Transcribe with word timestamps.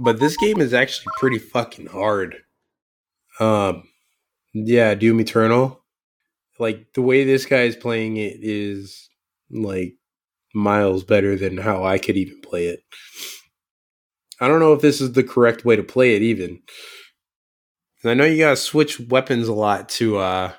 but 0.00 0.18
this 0.18 0.36
game 0.38 0.60
is 0.60 0.72
actually 0.72 1.12
pretty 1.18 1.38
fucking 1.38 1.86
hard. 1.86 2.36
Um, 3.38 3.84
yeah, 4.54 4.94
Doom 4.94 5.20
Eternal. 5.20 5.80
Like 6.58 6.92
the 6.94 7.02
way 7.02 7.24
this 7.24 7.46
guy 7.46 7.62
is 7.62 7.76
playing 7.76 8.16
it 8.16 8.38
is 8.40 9.08
like 9.50 9.94
miles 10.54 11.04
better 11.04 11.36
than 11.36 11.56
how 11.58 11.84
I 11.84 11.98
could 11.98 12.16
even 12.16 12.40
play 12.40 12.66
it. 12.66 12.80
I 14.40 14.48
don't 14.48 14.60
know 14.60 14.72
if 14.72 14.80
this 14.80 15.00
is 15.00 15.12
the 15.12 15.22
correct 15.22 15.64
way 15.64 15.76
to 15.76 15.82
play 15.82 16.16
it 16.16 16.22
even. 16.22 16.60
I 18.04 18.14
know 18.14 18.24
you 18.24 18.38
gotta 18.38 18.56
switch 18.56 18.98
weapons 18.98 19.48
a 19.48 19.52
lot 19.52 19.90
to 19.90 20.18
uh 20.18 20.52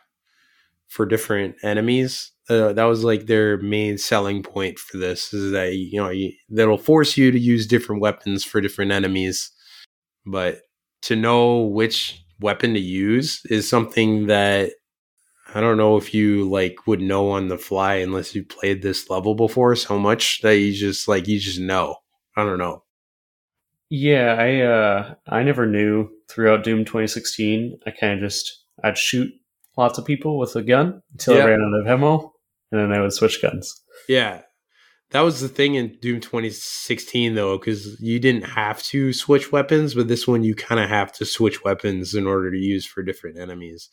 for 0.88 1.06
different 1.06 1.56
enemies. 1.64 2.32
Uh, 2.52 2.74
that 2.74 2.84
was 2.84 3.06
like 3.06 3.28
their 3.28 3.58
main 3.60 3.98
selling 3.98 4.44
point 4.44 4.78
for 4.78 4.98
this 4.98 5.34
is 5.34 5.54
that 5.54 5.74
you 5.74 5.98
know 6.02 6.10
you, 6.10 6.34
that'll 6.50 6.78
force 6.78 7.16
you 7.16 7.32
to 7.32 7.40
use 7.40 7.66
different 7.66 8.02
weapons 8.02 8.44
for 8.44 8.60
different 8.60 8.92
enemies, 8.92 9.52
but 10.26 10.60
to 11.04 11.16
know 11.16 11.62
which 11.62 12.22
weapon 12.42 12.74
to 12.74 12.80
use 12.80 13.42
is 13.46 13.70
something 13.70 14.28
that 14.28 14.72
I 15.56 15.62
don't 15.62 15.78
know 15.78 15.96
if 15.96 16.14
you 16.14 16.50
like 16.50 16.88
would 16.88 17.00
know 17.00 17.30
on 17.30 17.48
the 17.48 17.58
fly 17.58 17.96
unless 17.96 18.36
you 18.36 18.44
played 18.44 18.82
this 18.82 19.10
level 19.10 19.34
before 19.34 19.74
so 19.78 19.98
much 19.98 20.42
that 20.42 20.58
you 20.58 20.74
just 20.74 21.08
like 21.08 21.30
you 21.30 21.40
just 21.40 21.60
know. 21.60 21.96
I 22.36 22.44
don't 22.44 22.60
know. 22.60 22.84
Yeah, 23.90 24.36
I 24.38 24.62
uh 24.62 25.16
I 25.28 25.44
never 25.44 25.66
knew 25.66 26.10
throughout 26.30 26.66
Doom 26.66 26.84
2016. 26.84 27.80
I 27.86 27.92
kind 27.92 28.14
of 28.14 28.20
just 28.20 28.66
I'd 28.84 28.98
shoot 28.98 29.32
lots 29.78 29.98
of 29.98 30.06
people 30.06 30.38
with 30.38 30.56
a 30.56 30.62
gun 30.62 31.02
until. 31.12 31.42
I 31.42 31.46
ran 31.46 31.62
out 31.62 31.82
of 31.82 31.88
ammo, 31.88 32.31
and 32.72 32.80
then 32.80 32.92
I 32.92 33.02
would 33.02 33.14
switch 33.14 33.42
guns. 33.42 33.82
Yeah. 34.08 34.42
That 35.12 35.22
was 35.22 35.42
the 35.42 35.50
thing 35.50 35.76
in 35.76 35.98
Doom 36.02 36.22
2016 36.22 37.36
though 37.36 37.60
cuz 37.60 38.00
you 38.00 38.20
didn't 38.20 38.46
have 38.46 38.82
to 38.84 39.12
switch 39.12 39.52
weapons, 39.52 39.94
but 39.94 40.08
this 40.08 40.28
one 40.28 40.44
you 40.44 40.56
kind 40.56 40.82
of 40.82 40.90
have 40.90 41.12
to 41.14 41.26
switch 41.26 41.64
weapons 41.64 42.16
in 42.16 42.26
order 42.26 42.50
to 42.50 42.58
use 42.58 42.86
for 42.86 43.04
different 43.04 43.38
enemies. 43.38 43.90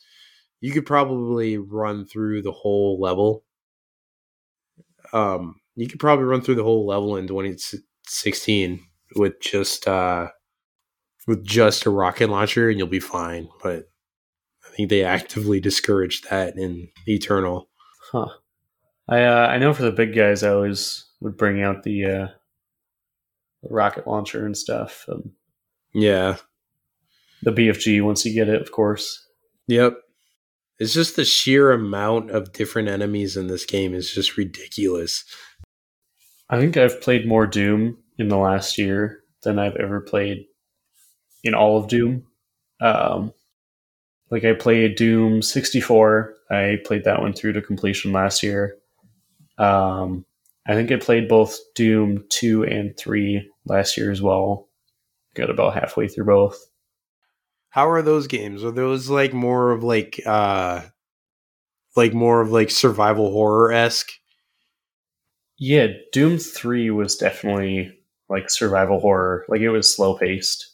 You 0.61 0.71
could 0.71 0.85
probably 0.85 1.57
run 1.57 2.05
through 2.05 2.41
the 2.41 2.53
whole 2.53 2.99
level. 3.01 3.43
Um 5.11 5.55
you 5.75 5.87
could 5.87 5.99
probably 5.99 6.25
run 6.25 6.41
through 6.41 6.55
the 6.55 6.63
whole 6.63 6.85
level 6.85 7.15
in 7.17 7.27
2016 7.27 8.79
with 9.15 9.39
just 9.41 9.87
uh 9.87 10.29
with 11.27 11.45
just 11.45 11.85
a 11.85 11.89
rocket 11.89 12.29
launcher 12.29 12.69
and 12.69 12.77
you'll 12.77 12.87
be 12.87 12.99
fine, 12.99 13.49
but 13.61 13.89
I 14.65 14.75
think 14.75 14.89
they 14.89 15.03
actively 15.03 15.59
discourage 15.59 16.21
that 16.23 16.57
in 16.57 16.89
Eternal. 17.07 17.69
Huh. 18.11 18.29
I 19.09 19.23
uh, 19.23 19.47
I 19.47 19.57
know 19.57 19.73
for 19.73 19.83
the 19.83 19.91
big 19.91 20.15
guys, 20.15 20.43
I 20.43 20.49
always 20.49 21.05
would 21.19 21.35
bring 21.37 21.61
out 21.63 21.83
the 21.83 22.05
uh, 22.05 22.27
the 23.63 23.69
rocket 23.69 24.07
launcher 24.07 24.45
and 24.45 24.55
stuff. 24.57 25.05
Um, 25.09 25.31
Yeah. 25.93 26.37
the 27.41 27.51
BFG 27.51 28.03
once 28.03 28.25
you 28.25 28.33
get 28.33 28.49
it, 28.49 28.61
of 28.61 28.71
course. 28.71 29.25
Yep. 29.67 29.97
It's 30.77 30.93
just 30.93 31.15
the 31.15 31.25
sheer 31.25 31.71
amount 31.71 32.31
of 32.31 32.53
different 32.53 32.87
enemies 32.87 33.35
in 33.35 33.47
this 33.47 33.65
game 33.65 33.93
is 33.93 34.13
just 34.13 34.37
ridiculous. 34.37 35.25
I 36.49 36.59
think 36.59 36.77
I've 36.77 37.01
played 37.01 37.27
more 37.27 37.45
Doom 37.45 37.97
in 38.17 38.29
the 38.29 38.37
last 38.37 38.77
year 38.77 39.19
than 39.43 39.59
I've 39.59 39.75
ever 39.75 39.99
played 40.01 40.45
in 41.43 41.53
all 41.53 41.77
of 41.77 41.87
Doom. 41.89 42.23
Um, 42.81 43.33
like 44.31 44.45
I 44.45 44.53
played 44.53 44.95
Doom 44.95 45.41
64. 45.41 46.33
I 46.49 46.77
played 46.85 47.03
that 47.03 47.21
one 47.21 47.33
through 47.33 47.53
to 47.53 47.61
completion 47.61 48.11
last 48.13 48.41
year. 48.41 48.75
Um, 49.59 50.25
I 50.67 50.73
think 50.73 50.91
I 50.91 50.95
played 50.97 51.27
both 51.27 51.57
Doom 51.75 52.23
2 52.29 52.63
and 52.63 52.97
3 52.97 53.47
last 53.65 53.97
year 53.97 54.11
as 54.11 54.21
well. 54.21 54.67
Got 55.35 55.49
about 55.49 55.73
halfway 55.75 56.07
through 56.07 56.25
both. 56.25 56.57
How 57.69 57.87
are 57.89 58.01
those 58.01 58.27
games? 58.27 58.63
Are 58.63 58.71
those 58.71 59.09
like 59.09 59.33
more 59.33 59.71
of 59.71 59.83
like 59.83 60.19
uh 60.25 60.81
like 61.95 62.13
more 62.13 62.41
of 62.41 62.51
like 62.51 62.71
survival 62.71 63.31
horror 63.31 63.71
esque? 63.71 64.11
Yeah, 65.57 65.87
Doom 66.13 66.37
3 66.37 66.89
was 66.91 67.15
definitely 67.17 67.91
like 68.29 68.49
survival 68.49 68.99
horror. 68.99 69.45
Like 69.49 69.61
it 69.61 69.69
was 69.69 69.93
slow 69.95 70.17
paced. 70.17 70.67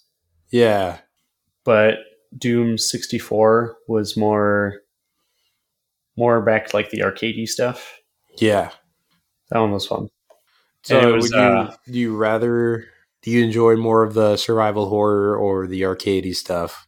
Yeah. 0.52 1.00
but 1.64 1.98
Doom 2.38 2.78
64 2.78 3.78
was 3.88 4.16
more 4.18 4.82
more 6.18 6.42
back 6.42 6.68
to 6.68 6.76
like 6.76 6.90
the 6.92 7.00
arcadey 7.00 7.48
stuff. 7.48 8.00
Yeah. 8.38 8.72
That 9.50 9.60
one 9.60 9.72
was 9.72 9.88
fun. 9.88 10.10
So 10.84 11.16
was, 11.16 11.24
would 11.24 11.32
you 11.32 11.38
uh, 11.40 11.76
do 11.88 12.00
you 12.00 12.16
rather 12.16 12.86
do 13.22 13.32
you 13.32 13.44
enjoy 13.44 13.76
more 13.76 14.04
of 14.04 14.14
the 14.14 14.38
survival 14.38 14.88
horror 14.88 15.36
or 15.36 15.66
the 15.68 15.82
arcadey 15.82 16.36
stuff? 16.36 16.88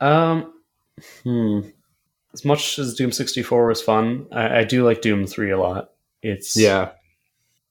Um, 0.00 0.52
hmm. 1.22 1.60
As 2.34 2.44
much 2.44 2.78
as 2.78 2.94
Doom 2.94 3.12
64 3.12 3.68
was 3.68 3.80
fun, 3.80 4.26
I, 4.32 4.58
I 4.58 4.64
do 4.64 4.84
like 4.84 5.00
Doom 5.00 5.26
3 5.26 5.52
a 5.52 5.58
lot. 5.58 5.90
It's 6.20 6.56
Yeah. 6.56 6.90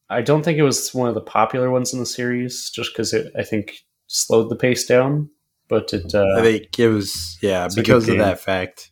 I 0.10 0.22
don't 0.22 0.44
think 0.44 0.58
it 0.58 0.64
was 0.64 0.94
one 0.94 1.10
of 1.10 1.16
the 1.16 1.22
popular 1.22 1.70
ones 1.70 1.94
in 1.94 2.00
the 2.00 2.06
series, 2.06 2.70
just 2.70 2.94
because 2.94 3.14
it 3.14 3.32
I 3.38 3.44
think 3.44 3.74
slowed 4.08 4.50
the 4.50 4.56
pace 4.56 4.86
down. 4.86 5.30
But 5.68 5.94
it 5.94 6.14
uh, 6.14 6.36
I 6.38 6.42
think 6.42 6.80
it 6.80 6.90
was 6.90 7.38
yeah, 7.42 7.66
It's 7.66 7.76
a 7.76 7.78
good 7.78 7.84
because 7.84 8.10
of 8.10 8.18
that 8.18 8.40
fact. 8.40 8.92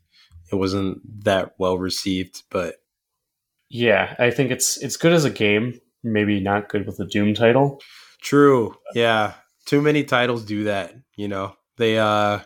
It 0.52 0.56
wasn't 0.56 1.00
that 1.24 1.54
well 1.58 1.78
received, 1.78 2.44
but 2.50 2.76
yeah, 3.72 4.16
I 4.20 4.32
think 4.32 4.52
it's 4.52 4.78
it's 4.78 4.98
good 4.98 5.14
as 5.14 5.26
a 5.26 5.30
game. 5.30 5.80
Maybe 6.04 6.40
not 6.40 6.70
good 6.70 6.86
with 6.86 6.98
the 6.98 7.06
Doom 7.06 7.34
title. 7.34 7.82
True. 8.22 8.76
Yeah. 8.94 9.34
Too 9.66 9.82
many 9.82 10.04
titles 10.04 10.44
do 10.44 10.66
that, 10.66 10.94
you 11.16 11.28
know. 11.28 11.56
They 11.78 11.98
uh 11.98 12.40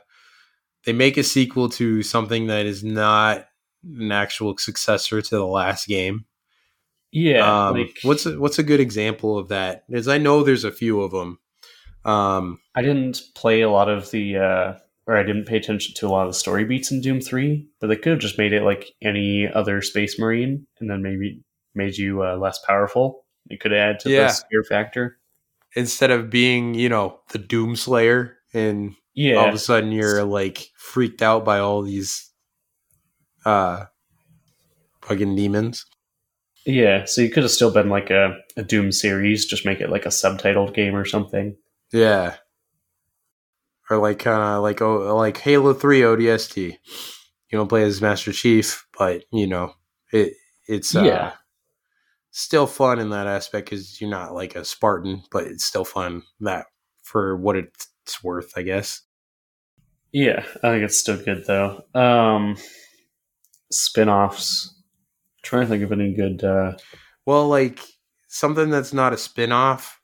they 0.86 0.94
make 0.94 1.18
a 1.18 1.24
sequel 1.24 1.70
to 1.70 2.04
something 2.04 2.48
that 2.48 2.66
is 2.68 2.84
not 2.84 3.48
an 3.84 4.12
actual 4.12 4.56
successor 4.58 5.22
to 5.22 5.36
the 5.36 5.46
last 5.46 5.88
game. 5.88 6.26
Yeah, 7.12 7.68
um, 7.68 7.78
like 7.78 7.98
what's 8.04 8.26
a, 8.26 8.40
what's 8.40 8.60
a 8.60 8.64
good 8.64 8.80
example 8.80 9.38
of 9.38 9.48
that? 9.48 9.86
Is 9.90 10.08
I 10.08 10.18
know 10.18 10.44
there's 10.44 10.66
a 10.66 10.72
few 10.72 11.02
of 11.02 11.12
them. 11.12 11.40
Um, 12.04 12.60
I 12.76 12.82
didn't 12.82 13.22
play 13.34 13.62
a 13.62 13.70
lot 13.70 13.90
of 13.90 14.12
the, 14.12 14.38
uh, 14.38 14.74
or 15.08 15.16
I 15.18 15.24
didn't 15.24 15.46
pay 15.46 15.58
attention 15.58 15.94
to 15.96 16.08
a 16.08 16.10
lot 16.10 16.26
of 16.28 16.34
the 16.34 16.40
story 16.40 16.64
beats 16.66 16.92
in 16.92 17.02
Doom 17.02 17.22
3, 17.22 17.68
but 17.80 17.88
they 17.88 17.96
could 17.96 18.12
have 18.14 18.20
just 18.20 18.38
made 18.38 18.54
it 18.54 18.64
like 18.64 18.92
any 19.02 19.48
other 19.48 19.82
Space 19.82 20.18
Marine 20.20 20.66
and 20.80 20.90
then 20.90 21.02
maybe 21.04 21.44
made 21.76 21.98
you 21.98 22.24
uh, 22.24 22.38
less 22.38 22.60
powerful. 22.66 23.26
You 23.50 23.58
could 23.58 23.74
add 23.74 24.00
to 24.02 24.10
Yeah. 24.10 24.24
the 24.28 24.30
spear 24.30 24.64
factor. 24.64 25.20
instead 25.76 26.10
of 26.10 26.30
being, 26.30 26.74
you 26.74 26.88
know, 26.90 27.20
the 27.34 27.38
Doom 27.38 27.76
Slayer, 27.76 28.38
and 28.54 28.96
Yeah. 29.14 29.36
all 29.36 29.50
of 29.50 29.54
a 29.54 29.60
sudden 29.60 29.92
you're 29.92 30.24
like 30.24 30.70
freaked 30.78 31.22
out 31.22 31.44
by 31.44 31.60
all 31.60 31.82
these 31.82 32.32
uh 33.46 33.86
fucking 35.02 35.36
demons. 35.36 35.86
yeah. 36.66 37.06
So 37.06 37.22
you 37.22 37.30
could 37.30 37.44
have 37.44 37.52
still 37.52 37.72
been 37.72 37.90
like 37.90 38.10
a, 38.10 38.38
a 38.58 38.64
Doom 38.64 38.92
series, 38.92 39.46
just 39.46 39.66
make 39.66 39.82
it 39.82 39.90
like 39.92 40.06
a 40.06 40.10
subtitled 40.10 40.74
game 40.74 40.96
or 40.96 41.06
something. 41.06 41.56
Yeah. 41.94 42.36
Or 43.90 43.98
like 43.98 44.20
kind 44.20 44.42
of 44.42 44.64
like 44.64 44.82
oh 44.82 45.16
like 45.16 45.38
Halo 45.38 45.74
Three 45.74 46.02
ODST. 46.02 46.58
You 47.52 47.58
don't 47.58 47.68
play 47.68 47.84
as 47.84 48.02
Master 48.02 48.32
Chief, 48.32 48.88
but 48.98 49.24
you 49.32 49.48
know 49.48 49.74
it. 50.12 50.34
It's 50.68 50.96
uh, 50.96 51.04
Yeah. 51.04 51.34
still 52.32 52.66
fun 52.66 53.00
in 53.00 53.12
that 53.12 53.28
aspect 53.28 53.70
because 53.70 54.02
you're 54.02 54.10
not 54.10 54.34
like 54.34 54.56
a 54.56 54.66
Spartan, 54.66 55.22
but 55.32 55.44
it's 55.46 55.64
still 55.64 55.86
fun 55.86 56.24
that 56.40 56.66
for 57.04 57.38
what 57.38 57.56
it's 57.56 58.24
worth, 58.24 58.54
I 58.58 58.64
guess. 58.64 59.02
Yeah. 60.12 60.44
I 60.64 60.70
think 60.72 60.84
it's 60.84 61.00
still 61.00 61.24
good 61.24 61.46
though. 61.46 61.84
Um, 61.94 62.58
spin 63.72 64.10
offs. 64.10 64.72
Trying 65.44 65.64
to 65.64 65.68
think 65.68 65.84
of 65.84 65.92
any 65.92 66.14
good. 66.14 66.44
Uh, 66.44 66.74
Well, 67.28 67.48
like 67.48 67.80
something 68.28 68.70
that's 68.72 68.94
not 68.94 69.14
a 69.14 69.18
spin-off, 69.18 70.00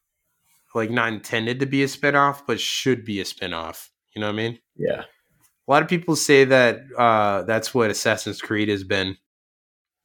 like 0.73 0.89
not 0.89 1.13
intended 1.13 1.59
to 1.59 1.65
be 1.65 1.83
a 1.83 1.87
spin-off, 1.87 2.45
but 2.45 2.59
should 2.59 3.05
be 3.05 3.19
a 3.19 3.25
spin-off. 3.25 3.91
You 4.15 4.21
know 4.21 4.27
what 4.27 4.33
I 4.33 4.37
mean? 4.37 4.59
yeah. 4.75 5.03
A 5.67 5.71
lot 5.71 5.83
of 5.83 5.87
people 5.87 6.15
say 6.15 6.43
that 6.43 6.81
uh, 6.97 7.43
that's 7.43 7.73
what 7.73 7.91
Assassin's 7.91 8.41
Creed 8.41 8.67
has 8.67 8.83
been. 8.83 9.15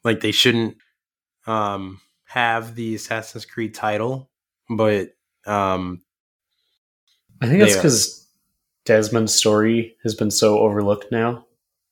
Like 0.04 0.20
they 0.20 0.30
shouldn't 0.30 0.76
um, 1.46 2.00
have 2.24 2.74
the 2.74 2.94
Assassin's 2.94 3.46
Creed 3.46 3.74
title, 3.74 4.30
but 4.68 5.08
um, 5.44 6.02
I 7.40 7.46
think 7.46 7.60
that's 7.60 7.74
because 7.74 8.28
Desmond's 8.84 9.34
story 9.34 9.96
has 10.04 10.14
been 10.14 10.30
so 10.30 10.58
overlooked 10.58 11.10
now, 11.10 11.46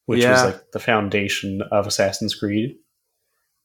which 0.06 0.24
was 0.24 0.44
like 0.44 0.70
the 0.72 0.78
foundation 0.78 1.62
of 1.72 1.86
Assassin's 1.86 2.34
Creed. 2.34 2.76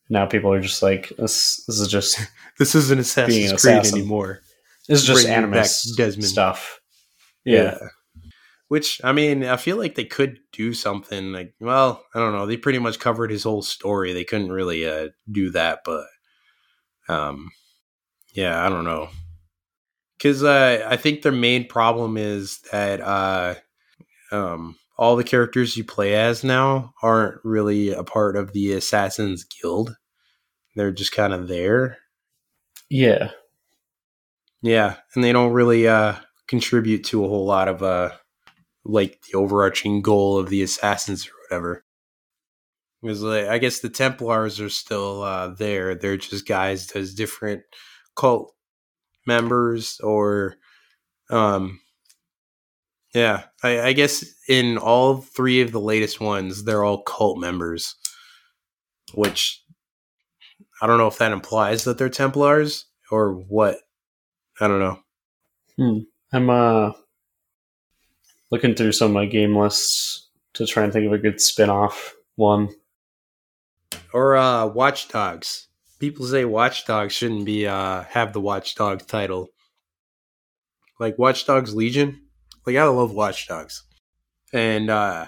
Now 0.09 0.25
people 0.25 0.51
are 0.51 0.61
just 0.61 0.81
like, 0.81 1.13
this, 1.19 1.63
this 1.67 1.79
is 1.79 1.87
just 1.87 2.19
this 2.57 2.73
isn't 2.73 2.99
Assassin's 2.99 3.35
Creed 3.35 3.53
assassin. 3.53 3.99
anymore. 3.99 4.41
This 4.89 4.99
is 5.01 5.05
just 5.07 5.27
Animus 5.27 5.95
Desmond. 5.95 6.25
stuff. 6.25 6.81
Yeah. 7.45 7.77
Which 8.67 8.99
I 9.03 9.13
mean, 9.13 9.43
I 9.45 9.55
feel 9.57 9.77
like 9.77 9.95
they 9.95 10.05
could 10.05 10.39
do 10.51 10.73
something 10.73 11.31
like, 11.31 11.53
well, 11.59 12.03
I 12.13 12.19
don't 12.19 12.33
know. 12.33 12.45
They 12.45 12.57
pretty 12.57 12.79
much 12.79 12.99
covered 12.99 13.31
his 13.31 13.43
whole 13.43 13.61
story. 13.61 14.11
They 14.13 14.25
couldn't 14.25 14.51
really 14.51 14.85
uh, 14.87 15.07
do 15.31 15.49
that, 15.51 15.79
but 15.85 16.05
um, 17.07 17.49
yeah, 18.33 18.63
I 18.63 18.69
don't 18.69 18.83
know. 18.83 19.09
because 20.17 20.43
uh, 20.43 20.85
I 20.87 20.97
think 20.97 21.21
their 21.21 21.31
main 21.31 21.67
problem 21.67 22.17
is 22.17 22.59
that 22.71 22.99
uh, 23.01 23.55
um, 24.31 24.77
all 24.97 25.15
the 25.15 25.23
characters 25.23 25.77
you 25.77 25.83
play 25.85 26.13
as 26.15 26.43
now 26.43 26.93
aren't 27.01 27.39
really 27.43 27.91
a 27.91 28.03
part 28.03 28.35
of 28.35 28.51
the 28.53 28.73
Assassin's 28.73 29.45
Guild. 29.45 29.95
They're 30.75 30.91
just 30.91 31.13
kind 31.13 31.33
of 31.33 31.47
there. 31.47 31.97
Yeah. 32.89 33.31
Yeah, 34.61 34.97
and 35.15 35.23
they 35.23 35.31
don't 35.31 35.53
really 35.53 35.87
uh, 35.87 36.15
contribute 36.47 37.03
to 37.05 37.23
a 37.23 37.27
whole 37.27 37.45
lot 37.45 37.67
of 37.67 37.81
uh, 37.81 38.11
like 38.85 39.21
the 39.31 39.37
overarching 39.37 40.01
goal 40.01 40.37
of 40.37 40.49
the 40.49 40.63
assassins 40.63 41.27
or 41.27 41.31
whatever. 41.49 41.85
Because 43.01 43.21
like, 43.21 43.47
I 43.47 43.57
guess 43.59 43.79
the 43.79 43.89
Templars 43.89 44.59
are 44.59 44.69
still 44.69 45.23
uh, 45.23 45.49
there. 45.49 45.95
They're 45.95 46.17
just 46.17 46.47
guys 46.47 46.91
as 46.91 47.13
different 47.13 47.63
cult 48.15 48.53
members 49.25 49.99
or 50.01 50.55
um 51.29 51.79
yeah 53.13 53.43
I, 53.63 53.81
I 53.81 53.93
guess 53.93 54.25
in 54.47 54.77
all 54.77 55.17
three 55.17 55.61
of 55.61 55.71
the 55.71 55.79
latest 55.79 56.19
ones 56.19 56.63
they're 56.63 56.83
all 56.83 57.03
cult 57.03 57.39
members 57.39 57.95
which 59.13 59.63
i 60.81 60.87
don't 60.87 60.97
know 60.97 61.07
if 61.07 61.17
that 61.19 61.31
implies 61.31 61.83
that 61.83 61.97
they're 61.97 62.09
templars 62.09 62.85
or 63.11 63.33
what 63.33 63.77
i 64.59 64.67
don't 64.67 64.79
know. 64.79 64.99
Hmm. 65.77 65.99
I'm 66.33 66.49
uh 66.49 66.91
looking 68.51 68.75
through 68.75 68.91
some 68.91 69.07
of 69.07 69.13
my 69.13 69.25
game 69.25 69.55
lists 69.55 70.29
to 70.53 70.65
try 70.65 70.83
and 70.83 70.91
think 70.91 71.05
of 71.05 71.13
a 71.13 71.17
good 71.17 71.39
spin-off 71.39 72.15
one. 72.35 72.69
or 74.13 74.35
uh 74.35 74.65
Watch 74.67 75.07
Dogs 75.07 75.67
people 75.99 76.25
say 76.25 76.45
Watch 76.45 76.85
Dogs 76.85 77.13
shouldn't 77.13 77.45
be 77.45 77.67
uh 77.67 78.03
have 78.03 78.33
the 78.33 78.41
watchdog 78.41 79.05
title. 79.07 79.49
Like 80.99 81.17
Watch 81.17 81.45
Dogs 81.45 81.75
Legion? 81.75 82.21
Like 82.65 82.75
i 82.75 82.83
love 82.83 83.13
Watch 83.13 83.47
Dogs 83.47 83.83
and 84.53 84.89
uh 84.89 85.27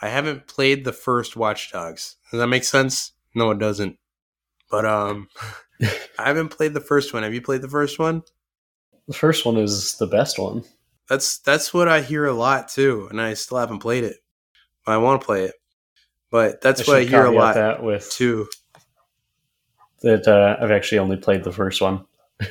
i 0.00 0.08
haven't 0.08 0.46
played 0.46 0.84
the 0.84 0.92
first 0.92 1.36
Watch 1.36 1.72
Dogs 1.72 2.16
does 2.30 2.40
that 2.40 2.46
make 2.48 2.64
sense? 2.64 3.12
No 3.34 3.50
it 3.50 3.58
doesn't. 3.58 3.98
But 4.70 4.84
um 4.86 5.28
i 5.82 6.24
haven't 6.24 6.48
played 6.48 6.74
the 6.74 6.80
first 6.80 7.12
one. 7.12 7.22
Have 7.22 7.34
you 7.34 7.42
played 7.42 7.62
the 7.62 7.68
first 7.68 7.98
one 7.98 8.22
The 9.08 9.14
first 9.14 9.44
one 9.44 9.56
is 9.56 9.96
the 9.98 10.06
best 10.06 10.38
one. 10.38 10.62
that's 11.08 11.38
that's 11.38 11.72
what 11.74 11.88
i 11.88 12.00
hear 12.02 12.26
a 12.26 12.32
lot 12.34 12.68
too 12.68 13.08
and 13.10 13.20
i 13.20 13.34
still 13.34 13.58
haven't 13.58 13.78
played 13.80 14.04
it 14.04 14.18
i 14.86 14.96
want 14.98 15.20
to 15.20 15.24
play 15.24 15.44
it 15.44 15.54
but 16.30 16.60
that's 16.60 16.86
what 16.86 16.98
i 16.98 17.04
hear 17.04 17.24
a 17.24 17.30
lot 17.30 17.54
that 17.54 17.82
with 17.82 18.10
too 18.10 18.46
that 20.02 20.28
uh, 20.28 20.56
I've 20.60 20.70
actually 20.70 20.98
only 20.98 21.16
played 21.16 21.42
the 21.44 21.52
first 21.52 21.80
one. 21.80 22.04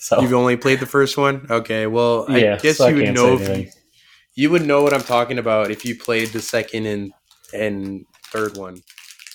so 0.00 0.20
You've 0.20 0.32
only 0.32 0.56
played 0.56 0.80
the 0.80 0.86
first 0.86 1.16
one? 1.16 1.46
Okay, 1.48 1.86
well, 1.86 2.26
I 2.28 2.38
yeah, 2.38 2.58
guess 2.58 2.78
so 2.78 2.86
I 2.86 2.90
you 2.90 2.96
would 2.96 3.14
know 3.14 3.38
if 3.38 3.56
you, 3.56 3.70
you 4.34 4.50
would 4.50 4.66
know 4.66 4.82
what 4.82 4.92
I'm 4.92 5.02
talking 5.02 5.38
about 5.38 5.70
if 5.70 5.84
you 5.84 5.96
played 5.96 6.28
the 6.30 6.40
second 6.42 6.86
and 6.86 7.12
and 7.54 8.04
third 8.32 8.56
one. 8.56 8.82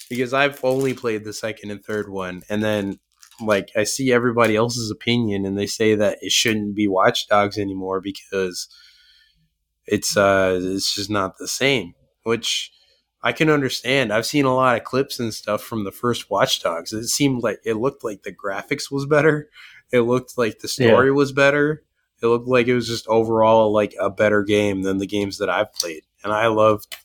Because 0.10 0.34
I've 0.34 0.64
only 0.64 0.94
played 0.94 1.24
the 1.24 1.31
second 1.34 1.72
and 1.72 1.84
third 1.84 2.10
one 2.10 2.44
and 2.50 2.62
then 2.62 3.00
like 3.42 3.72
I 3.76 3.84
see 3.84 4.12
everybody 4.12 4.56
else's 4.56 4.92
opinion 4.92 5.46
and 5.46 5.58
they 5.58 5.66
say 5.66 5.96
that 5.96 6.18
it 6.22 6.32
shouldn't 6.32 6.76
be 6.76 6.88
Watch 6.88 7.28
Dogs 7.28 7.58
anymore 7.58 8.02
because 8.02 8.68
it's 9.86 10.16
uh 10.16 10.60
it's 10.62 10.96
just 10.96 11.10
not 11.10 11.38
the 11.38 11.48
same, 11.48 11.94
which 12.24 12.72
I 13.22 13.32
can 13.32 13.50
understand. 13.50 14.12
I've 14.12 14.26
seen 14.26 14.46
a 14.46 14.54
lot 14.54 14.76
of 14.76 14.84
clips 14.84 15.20
and 15.20 15.34
stuff 15.34 15.64
from 15.64 15.86
the 15.86 15.92
first 15.92 16.30
Watch 16.30 16.62
Dogs. 16.62 16.92
It 16.92 17.08
seemed 17.08 17.42
like 17.42 17.60
it 17.64 17.76
looked 17.76 18.04
like 18.04 18.24
the 18.24 18.34
graphics 18.34 18.92
was 18.92 19.06
better. 19.06 19.50
It 19.92 20.02
looked 20.02 20.38
like 20.38 20.60
the 20.60 20.68
story 20.68 21.12
was 21.12 21.32
better. 21.32 21.84
It 22.22 22.28
looked 22.28 22.48
like 22.48 22.68
it 22.68 22.76
was 22.76 22.88
just 22.88 23.08
overall 23.08 23.72
like 23.72 23.94
a 24.00 24.10
better 24.10 24.44
game 24.44 24.82
than 24.82 24.98
the 24.98 25.08
games 25.08 25.38
that 25.38 25.50
I've 25.50 25.74
played. 25.74 26.04
And 26.24 26.34
I 26.34 26.48
loved, 26.48 26.96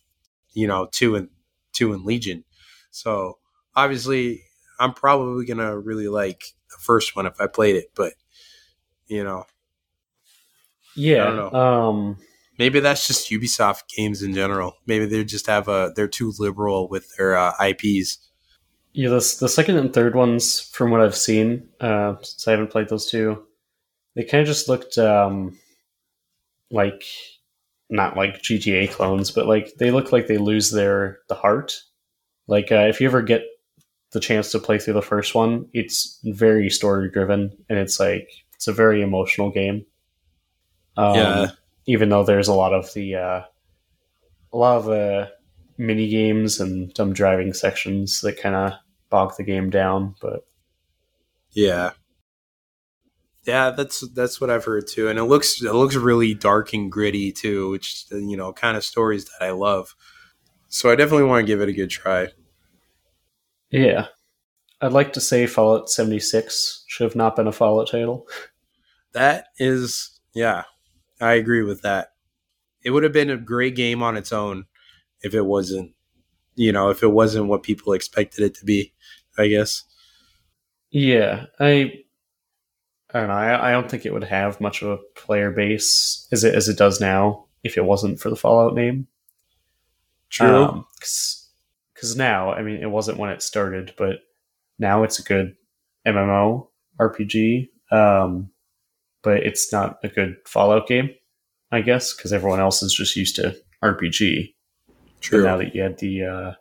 you 0.52 0.66
know, 0.66 0.88
two 0.90 1.16
and 1.16 1.28
two 1.72 1.92
and 1.92 2.04
Legion. 2.04 2.44
So 2.90 3.38
obviously 3.76 4.42
I'm 4.78 4.92
probably 4.94 5.44
gonna 5.46 5.78
really 5.78 6.08
like 6.08 6.44
the 6.70 6.76
first 6.80 7.16
one 7.16 7.26
if 7.26 7.40
I 7.40 7.46
played 7.46 7.76
it, 7.76 7.90
but 7.94 8.14
you 9.06 9.24
know, 9.24 9.44
Yeah. 10.94 11.24
don't 11.34 11.52
Um 11.52 12.18
maybe 12.58 12.80
that's 12.80 13.06
just 13.06 13.30
Ubisoft 13.30 13.82
games 13.96 14.22
in 14.22 14.34
general. 14.34 14.74
Maybe 14.86 15.06
they 15.06 15.24
just 15.24 15.46
have 15.46 15.68
a 15.68 15.92
they're 15.94 16.08
too 16.08 16.32
liberal 16.38 16.88
with 16.88 17.14
their 17.16 17.36
uh, 17.36 17.52
IPs. 17.58 18.18
yeah, 18.92 19.08
the, 19.10 19.36
the 19.40 19.48
second 19.48 19.76
and 19.76 19.92
third 19.92 20.14
ones, 20.14 20.60
from 20.60 20.90
what 20.90 21.00
I've 21.00 21.16
seen, 21.16 21.68
uh, 21.80 22.16
since 22.22 22.48
I 22.48 22.52
haven't 22.52 22.70
played 22.70 22.88
those 22.88 23.10
two, 23.10 23.44
they 24.14 24.24
kind 24.24 24.42
of 24.42 24.46
just 24.48 24.68
looked 24.68 24.98
um, 24.98 25.58
like 26.70 27.04
not 27.90 28.16
like 28.16 28.42
GTA 28.42 28.86
clones, 28.90 29.30
but 29.30 29.46
like 29.46 29.74
they 29.78 29.90
look 29.90 30.12
like 30.12 30.26
they 30.26 30.38
lose 30.38 30.70
their 30.70 31.20
the 31.28 31.34
heart. 31.34 31.82
Like 32.46 32.72
uh, 32.72 32.86
if 32.88 33.00
you 33.00 33.08
ever 33.08 33.22
get 33.22 33.42
the 34.12 34.20
chance 34.20 34.52
to 34.52 34.58
play 34.58 34.78
through 34.78 34.94
the 34.94 35.02
first 35.02 35.34
one, 35.34 35.66
it's 35.72 36.20
very 36.24 36.70
story 36.70 37.10
driven, 37.10 37.52
and 37.68 37.78
it's 37.78 38.00
like 38.00 38.28
it's 38.54 38.68
a 38.68 38.72
very 38.72 39.02
emotional 39.02 39.50
game. 39.50 39.84
Um, 40.96 41.16
Yeah. 41.16 41.50
even 41.86 42.08
though 42.08 42.24
there's 42.24 42.48
a 42.48 42.54
lot 42.54 42.74
of 42.74 42.92
the 42.94 43.14
uh, 43.14 43.42
a 44.52 44.56
lot 44.56 44.78
of 44.78 44.84
the 44.86 45.30
mini 45.76 46.08
games 46.08 46.60
and 46.60 46.92
dumb 46.94 47.12
driving 47.12 47.52
sections 47.52 48.20
that 48.22 48.38
kind 48.40 48.54
of 48.54 48.72
bog 49.10 49.36
the 49.36 49.44
game 49.44 49.70
down, 49.70 50.14
but 50.20 50.44
Yeah. 51.52 51.92
Yeah, 53.44 53.70
that's 53.70 54.06
that's 54.10 54.40
what 54.40 54.50
I've 54.50 54.64
heard 54.64 54.86
too, 54.86 55.08
and 55.08 55.18
it 55.18 55.24
looks 55.24 55.62
it 55.62 55.72
looks 55.72 55.94
really 55.94 56.34
dark 56.34 56.74
and 56.74 56.92
gritty 56.92 57.32
too, 57.32 57.70
which 57.70 58.04
you 58.10 58.36
know 58.36 58.52
kind 58.52 58.76
of 58.76 58.84
stories 58.84 59.24
that 59.24 59.42
I 59.42 59.50
love. 59.52 59.94
So 60.68 60.90
I 60.90 60.96
definitely 60.96 61.24
want 61.26 61.44
to 61.44 61.46
give 61.46 61.60
it 61.62 61.68
a 61.68 61.72
good 61.72 61.88
try. 61.90 62.28
Yeah. 63.70 64.06
I'd 64.80 64.92
like 64.92 65.12
to 65.14 65.20
say 65.20 65.46
Fallout 65.46 65.90
76 65.90 66.84
should 66.86 67.04
have 67.04 67.16
not 67.16 67.34
been 67.34 67.48
a 67.48 67.52
Fallout 67.52 67.90
title. 67.90 68.26
That 69.12 69.46
is, 69.58 70.20
yeah, 70.34 70.64
I 71.20 71.32
agree 71.32 71.62
with 71.62 71.82
that. 71.82 72.12
It 72.82 72.90
would 72.90 73.02
have 73.02 73.12
been 73.12 73.30
a 73.30 73.36
great 73.36 73.74
game 73.74 74.02
on 74.02 74.16
its 74.16 74.32
own 74.32 74.66
if 75.22 75.34
it 75.34 75.46
wasn't, 75.46 75.92
you 76.54 76.70
know, 76.72 76.90
if 76.90 77.02
it 77.02 77.08
wasn't 77.08 77.48
what 77.48 77.62
people 77.62 77.92
expected 77.92 78.44
it 78.44 78.54
to 78.56 78.64
be. 78.64 78.92
I 79.38 79.48
guess. 79.48 79.84
Yeah, 80.90 81.46
I 81.60 81.92
I 83.12 83.20
don't 83.20 83.28
know. 83.28 83.34
I, 83.34 83.68
I 83.68 83.72
don't 83.72 83.90
think 83.90 84.04
it 84.04 84.12
would 84.12 84.24
have 84.24 84.60
much 84.60 84.82
of 84.82 84.90
a 84.90 84.98
player 85.14 85.50
base 85.50 86.26
as 86.32 86.44
it 86.44 86.54
as 86.54 86.68
it 86.68 86.76
does 86.76 87.00
now 87.00 87.46
if 87.64 87.76
it 87.76 87.84
wasn't 87.84 88.20
for 88.20 88.30
the 88.30 88.36
Fallout 88.36 88.74
name. 88.74 89.06
True. 90.28 90.64
Um, 90.64 90.86
Because 91.98 92.16
now, 92.16 92.52
I 92.52 92.62
mean, 92.62 92.80
it 92.80 92.90
wasn't 92.90 93.18
when 93.18 93.30
it 93.30 93.42
started, 93.42 93.92
but 93.98 94.20
now 94.78 95.02
it's 95.02 95.18
a 95.18 95.24
good 95.24 95.56
MMO 96.06 96.68
RPG. 97.00 97.70
Um, 97.90 98.52
but 99.24 99.38
it's 99.38 99.72
not 99.72 99.98
a 100.04 100.08
good 100.08 100.36
Fallout 100.46 100.86
game, 100.86 101.10
I 101.72 101.80
guess, 101.80 102.14
because 102.14 102.32
everyone 102.32 102.60
else 102.60 102.84
is 102.84 102.94
just 102.94 103.16
used 103.16 103.34
to 103.36 103.56
RPG. 103.82 104.54
True. 105.20 105.42
But 105.42 105.48
now 105.48 105.56
that 105.56 105.74
you 105.74 105.82
had 105.82 105.98
the 105.98 106.22
uh, 106.22 106.52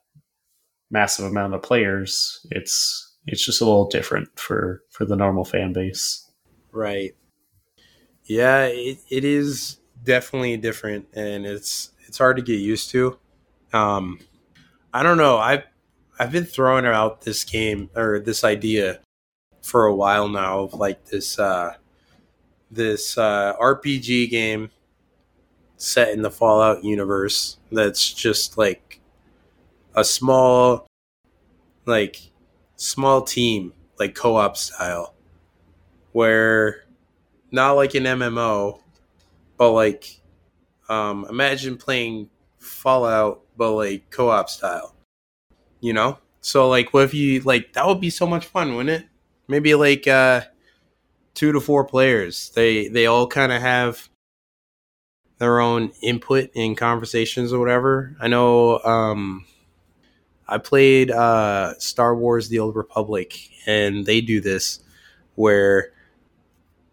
massive 0.90 1.26
amount 1.26 1.54
of 1.54 1.62
players, 1.62 2.46
it's 2.50 3.16
it's 3.28 3.46
just 3.46 3.62
a 3.62 3.66
little 3.66 3.88
different 3.88 4.30
for 4.40 4.82
for 4.90 5.06
the 5.06 5.16
normal 5.16 5.46
fan 5.46 5.72
base. 5.72 6.30
Right. 6.72 7.16
Yeah, 8.24 8.66
it, 8.66 8.98
it 9.10 9.24
is 9.24 9.78
definitely 10.04 10.58
different 10.58 11.08
and 11.14 11.46
it's 11.46 11.92
it's 12.08 12.18
hard 12.18 12.38
to 12.38 12.42
get 12.42 12.60
used 12.60 12.90
to. 12.92 13.20
Um 13.74 14.20
I 14.98 15.04
don't 15.04 15.20
know. 15.20 15.38
I've 15.38 15.62
I've 16.18 16.32
been 16.32 16.44
throwing 16.44 16.88
out 16.88 17.22
this 17.22 17.44
game 17.44 17.92
or 17.96 18.18
this 18.18 18.44
idea 18.44 19.00
for 19.62 19.86
a 19.86 19.96
while 19.96 20.28
now 20.28 20.62
of 20.62 20.74
like 20.74 21.06
this 21.06 21.38
uh 21.38 21.76
this 22.72 23.16
uh 23.16 23.54
RPG 23.62 24.32
game 24.32 24.72
set 25.76 26.10
in 26.10 26.24
the 26.24 26.32
Fallout 26.32 26.84
universe 26.84 27.60
that's 27.72 28.12
just 28.12 28.58
like 28.58 29.00
a 29.94 30.04
small 30.04 30.88
like 31.86 32.20
small 32.76 33.22
team 33.22 33.74
like 34.00 34.16
co-op 34.16 34.58
style 34.58 35.14
where 36.12 36.86
not 37.52 37.74
like 37.74 37.94
an 37.94 38.06
MMO, 38.06 38.82
but 39.58 39.74
like 39.74 40.22
um, 40.90 41.28
imagine 41.30 41.78
playing 41.78 42.32
Fallout, 42.68 43.42
but 43.58 43.74
like 43.74 44.10
co-op 44.10 44.50
style. 44.50 44.96
You 45.80 45.94
know, 45.94 46.18
so 46.42 46.70
like, 46.70 46.94
what 46.94 47.04
if 47.04 47.14
you 47.14 47.42
like 47.42 47.74
that 47.74 47.86
would 47.86 48.02
be 48.02 48.10
so 48.10 48.26
much 48.26 48.46
fun, 48.46 48.76
wouldn't 48.76 49.04
it? 49.04 49.10
Maybe 49.48 49.76
like 49.76 50.08
uh, 50.08 50.42
two 51.34 51.52
to 51.52 51.60
four 51.60 51.86
players. 51.86 52.52
They 52.56 52.88
they 52.88 53.06
all 53.06 53.28
kind 53.28 53.52
of 53.52 53.62
have 53.62 54.10
their 55.40 55.60
own 55.60 55.92
input 56.02 56.50
in 56.54 56.76
conversations 56.76 57.54
or 57.54 57.60
whatever. 57.60 58.16
I 58.20 58.28
know. 58.28 58.80
Um, 58.80 59.46
I 60.48 60.58
played 60.58 61.12
uh, 61.12 61.78
Star 61.80 62.16
Wars: 62.16 62.50
The 62.50 62.60
Old 62.60 62.76
Republic, 62.76 63.38
and 63.66 64.06
they 64.06 64.22
do 64.22 64.42
this 64.42 64.80
where 65.36 65.92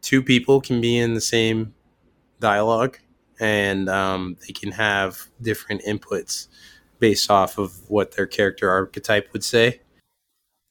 two 0.02 0.22
people 0.22 0.60
can 0.60 0.80
be 0.80 0.98
in 0.98 1.14
the 1.14 1.20
same 1.20 1.74
dialogue 2.40 2.98
and 3.40 3.88
um, 3.88 4.36
they 4.46 4.52
can 4.52 4.72
have 4.72 5.28
different 5.40 5.82
inputs 5.82 6.48
based 6.98 7.30
off 7.30 7.58
of 7.58 7.88
what 7.88 8.12
their 8.12 8.26
character 8.26 8.70
archetype 8.70 9.32
would 9.32 9.44
say. 9.44 9.80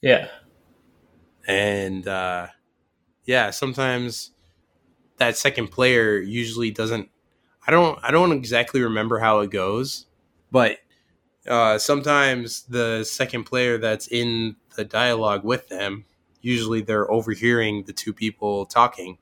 Yeah. 0.01 0.27
And 1.48 2.08
uh, 2.08 2.48
yeah, 3.25 3.50
sometimes 3.50 4.32
that 5.17 5.38
second 5.38 5.67
player 5.70 6.20
usually 6.20 6.72
doesn't. 6.72 7.10
I 7.65 7.72
don't. 7.72 8.00
I 8.03 8.12
don't 8.12 8.32
exactly 8.32 8.82
remember 8.82 9.20
how 9.20 9.39
it 9.39 9.51
goes, 9.51 10.08
but 10.51 10.79
uh, 11.48 11.77
sometimes 11.77 12.63
the 12.63 13.03
second 13.03 13.43
player 13.43 13.77
that's 13.77 14.08
in 14.08 14.55
the 14.75 14.86
dialogue 14.86 15.43
with 15.43 15.67
them, 15.70 16.05
usually 16.41 16.82
they're 16.82 17.10
overhearing 17.12 17.84
the 17.84 17.93
two 17.93 18.13
people 18.13 18.65
talking, 18.65 19.17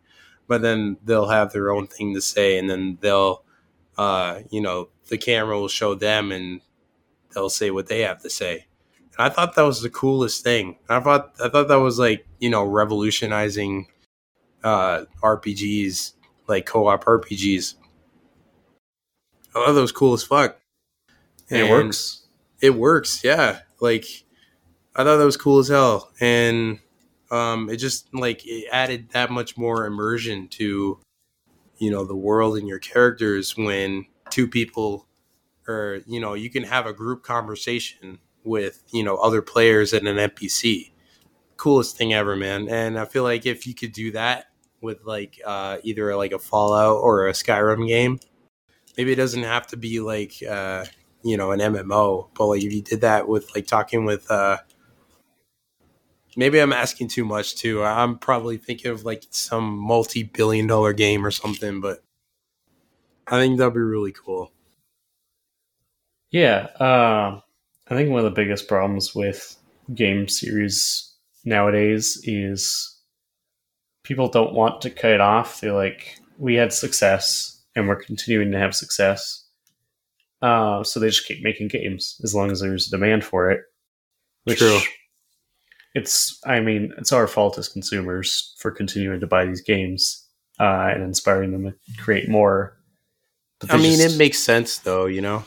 but 0.51 0.61
then 0.61 0.97
they'll 1.05 1.29
have 1.29 1.53
their 1.53 1.71
own 1.71 1.87
thing 1.87 2.13
to 2.13 2.19
say, 2.19 2.57
and 2.57 2.69
then 2.69 2.97
they'll, 2.99 3.45
uh, 3.97 4.41
you 4.49 4.59
know, 4.59 4.89
the 5.07 5.17
camera 5.17 5.57
will 5.57 5.69
show 5.69 5.95
them, 5.95 6.29
and 6.29 6.59
they'll 7.33 7.49
say 7.49 7.71
what 7.71 7.87
they 7.87 8.01
have 8.01 8.21
to 8.23 8.29
say. 8.29 8.65
And 9.17 9.25
I 9.25 9.29
thought 9.29 9.55
that 9.55 9.61
was 9.61 9.81
the 9.81 9.89
coolest 9.89 10.43
thing. 10.43 10.75
I 10.89 10.99
thought 10.99 11.35
I 11.41 11.47
thought 11.47 11.69
that 11.69 11.79
was 11.79 11.99
like 11.99 12.27
you 12.39 12.49
know 12.49 12.65
revolutionizing 12.65 13.87
uh, 14.61 15.05
RPGs, 15.23 16.15
like 16.47 16.65
co-op 16.65 17.05
RPGs. 17.05 17.75
I 19.51 19.53
thought 19.53 19.71
that 19.71 19.79
was 19.79 19.93
cool 19.93 20.11
as 20.11 20.23
fuck. 20.23 20.59
And 21.49 21.61
it 21.61 21.71
works. 21.71 22.25
It 22.59 22.71
works, 22.71 23.23
yeah. 23.23 23.59
Like 23.79 24.03
I 24.97 25.05
thought 25.05 25.15
that 25.15 25.23
was 25.23 25.37
cool 25.37 25.59
as 25.59 25.69
hell, 25.69 26.11
and 26.19 26.79
um, 27.31 27.69
it 27.69 27.77
just 27.77 28.13
like 28.13 28.45
it 28.45 28.67
added 28.71 29.09
that 29.11 29.31
much 29.31 29.57
more 29.57 29.85
immersion 29.85 30.47
to 30.49 30.99
you 31.77 31.89
know 31.89 32.05
the 32.05 32.15
world 32.15 32.57
and 32.57 32.67
your 32.67 32.79
characters 32.79 33.57
when 33.57 34.05
two 34.29 34.47
people 34.47 35.07
or 35.67 36.01
you 36.05 36.19
know 36.19 36.33
you 36.33 36.49
can 36.49 36.63
have 36.63 36.85
a 36.85 36.93
group 36.93 37.23
conversation 37.23 38.19
with 38.43 38.83
you 38.91 39.03
know 39.03 39.15
other 39.17 39.41
players 39.41 39.93
and 39.93 40.07
an 40.07 40.17
npc 40.29 40.91
coolest 41.57 41.95
thing 41.95 42.13
ever 42.13 42.35
man. 42.35 42.67
And 42.69 42.99
i 42.99 43.05
feel 43.05 43.23
like 43.23 43.45
if 43.45 43.65
you 43.65 43.73
could 43.73 43.93
do 43.93 44.11
that 44.11 44.47
with 44.81 45.05
like 45.05 45.39
uh, 45.45 45.77
either 45.83 46.15
like 46.15 46.31
a 46.31 46.39
fallout 46.39 46.97
or 46.97 47.27
a 47.27 47.33
skyrim 47.33 47.87
game 47.87 48.19
maybe 48.97 49.11
it 49.11 49.15
doesn't 49.15 49.43
have 49.43 49.67
to 49.67 49.77
be 49.77 49.99
like 49.99 50.33
uh, 50.47 50.85
you 51.23 51.37
know 51.37 51.51
an 51.51 51.59
mmo 51.59 52.29
but 52.33 52.47
like 52.47 52.63
if 52.63 52.73
you 52.73 52.81
did 52.81 53.01
that 53.01 53.27
with 53.27 53.53
like 53.55 53.67
talking 53.67 54.05
with 54.05 54.29
uh, 54.31 54.57
maybe 56.35 56.59
i'm 56.59 56.73
asking 56.73 57.07
too 57.07 57.25
much 57.25 57.55
too 57.55 57.83
i'm 57.83 58.17
probably 58.17 58.57
thinking 58.57 58.91
of 58.91 59.05
like 59.05 59.23
some 59.31 59.77
multi-billion 59.77 60.67
dollar 60.67 60.93
game 60.93 61.25
or 61.25 61.31
something 61.31 61.81
but 61.81 62.03
i 63.27 63.39
think 63.39 63.57
that'd 63.57 63.73
be 63.73 63.79
really 63.79 64.11
cool 64.13 64.51
Yeah, 66.31 66.67
uh, 66.79 67.41
I 67.89 67.95
think 67.95 68.09
one 68.09 68.19
of 68.19 68.23
the 68.23 68.31
biggest 68.31 68.67
problems 68.67 69.13
with 69.13 69.57
game 69.93 70.27
series 70.29 71.13
nowadays 71.43 72.21
is 72.23 72.97
people 74.03 74.29
don't 74.29 74.53
want 74.53 74.81
to 74.81 74.89
cut 74.89 75.11
it 75.11 75.21
off. 75.21 75.59
They're 75.59 75.73
like, 75.73 76.17
we 76.37 76.55
had 76.55 76.71
success 76.71 77.61
and 77.75 77.87
we're 77.87 78.01
continuing 78.01 78.51
to 78.51 78.59
have 78.59 78.73
success. 78.73 79.45
Uh, 80.41 80.83
so 80.83 80.99
they 80.99 81.07
just 81.07 81.27
keep 81.27 81.43
making 81.43 81.67
games 81.67 82.19
as 82.23 82.33
long 82.33 82.49
as 82.49 82.61
there's 82.61 82.87
demand 82.87 83.23
for 83.23 83.51
it. 83.51 83.61
Which 84.45 84.59
True. 84.59 84.79
It's, 85.93 86.39
I 86.45 86.59
mean, 86.61 86.93
it's 86.97 87.11
our 87.11 87.27
fault 87.27 87.57
as 87.57 87.67
consumers 87.67 88.55
for 88.59 88.71
continuing 88.71 89.19
to 89.19 89.27
buy 89.27 89.45
these 89.45 89.61
games 89.61 90.25
uh, 90.59 90.89
and 90.93 91.03
inspiring 91.03 91.51
them 91.51 91.63
to 91.65 92.01
create 92.01 92.29
more. 92.29 92.77
But 93.59 93.73
i 93.73 93.77
mean 93.77 93.99
it 93.99 94.17
makes 94.17 94.39
sense 94.39 94.79
though 94.79 95.05
you 95.05 95.21
know 95.21 95.43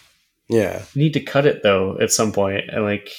yeah 0.49 0.83
need 0.95 1.15
to 1.15 1.21
cut 1.21 1.47
it 1.47 1.65
though 1.65 1.99
at 2.01 2.13
some 2.13 2.31
point 2.31 2.63
and 2.71 2.85
like 2.85 3.11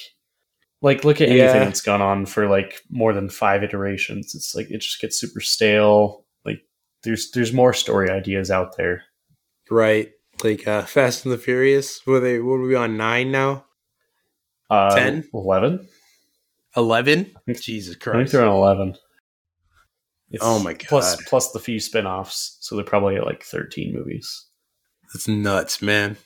like 0.80 1.04
look 1.04 1.20
at 1.20 1.28
anything 1.28 1.48
Yeah. 1.48 1.64
that's 1.64 1.82
gone 1.82 2.00
on 2.00 2.24
for 2.24 2.48
like 2.48 2.80
more 2.88 3.12
than 3.12 3.28
five 3.28 3.62
iterations 3.62 4.34
it's 4.34 4.54
like 4.54 4.70
it 4.70 4.78
just 4.80 4.98
gets 5.02 5.20
super 5.20 5.42
stale 5.42 6.24
like 6.46 6.62
there's 7.02 7.30
there's 7.32 7.52
more 7.52 7.74
story 7.74 8.08
ideas 8.10 8.50
out 8.50 8.78
there 8.78 9.02
Right. 9.70 10.12
Like 10.42 10.66
uh 10.66 10.82
Fast 10.86 11.26
and 11.26 11.34
the 11.34 11.38
Furious. 11.38 12.00
Were 12.06 12.18
they 12.20 12.38
what 12.40 12.54
are 12.54 12.60
we 12.62 12.74
on 12.74 12.96
nine 12.96 13.30
now? 13.30 13.66
uh 14.70 14.94
10? 14.96 15.28
11 15.34 15.86
Eleven? 16.76 17.32
think- 17.46 17.62
Jesus 17.62 17.96
i 18.06 18.12
think 18.12 18.30
they're 18.30 18.44
on 18.46 18.54
11 18.56 18.96
It's 20.30 20.42
Oh 20.44 20.58
my 20.58 20.72
God. 20.74 20.88
plus 21.26 21.52
the 21.52 21.58
few 21.60 21.80
spin-offs 21.80 22.58
so 22.60 22.74
they're 22.76 22.84
probably 22.84 23.16
at 23.16 23.24
like 23.26 23.42
13 23.42 23.94
movies 23.94 24.46
That's 25.12 25.28
nuts, 25.28 25.80
man. 25.82 26.16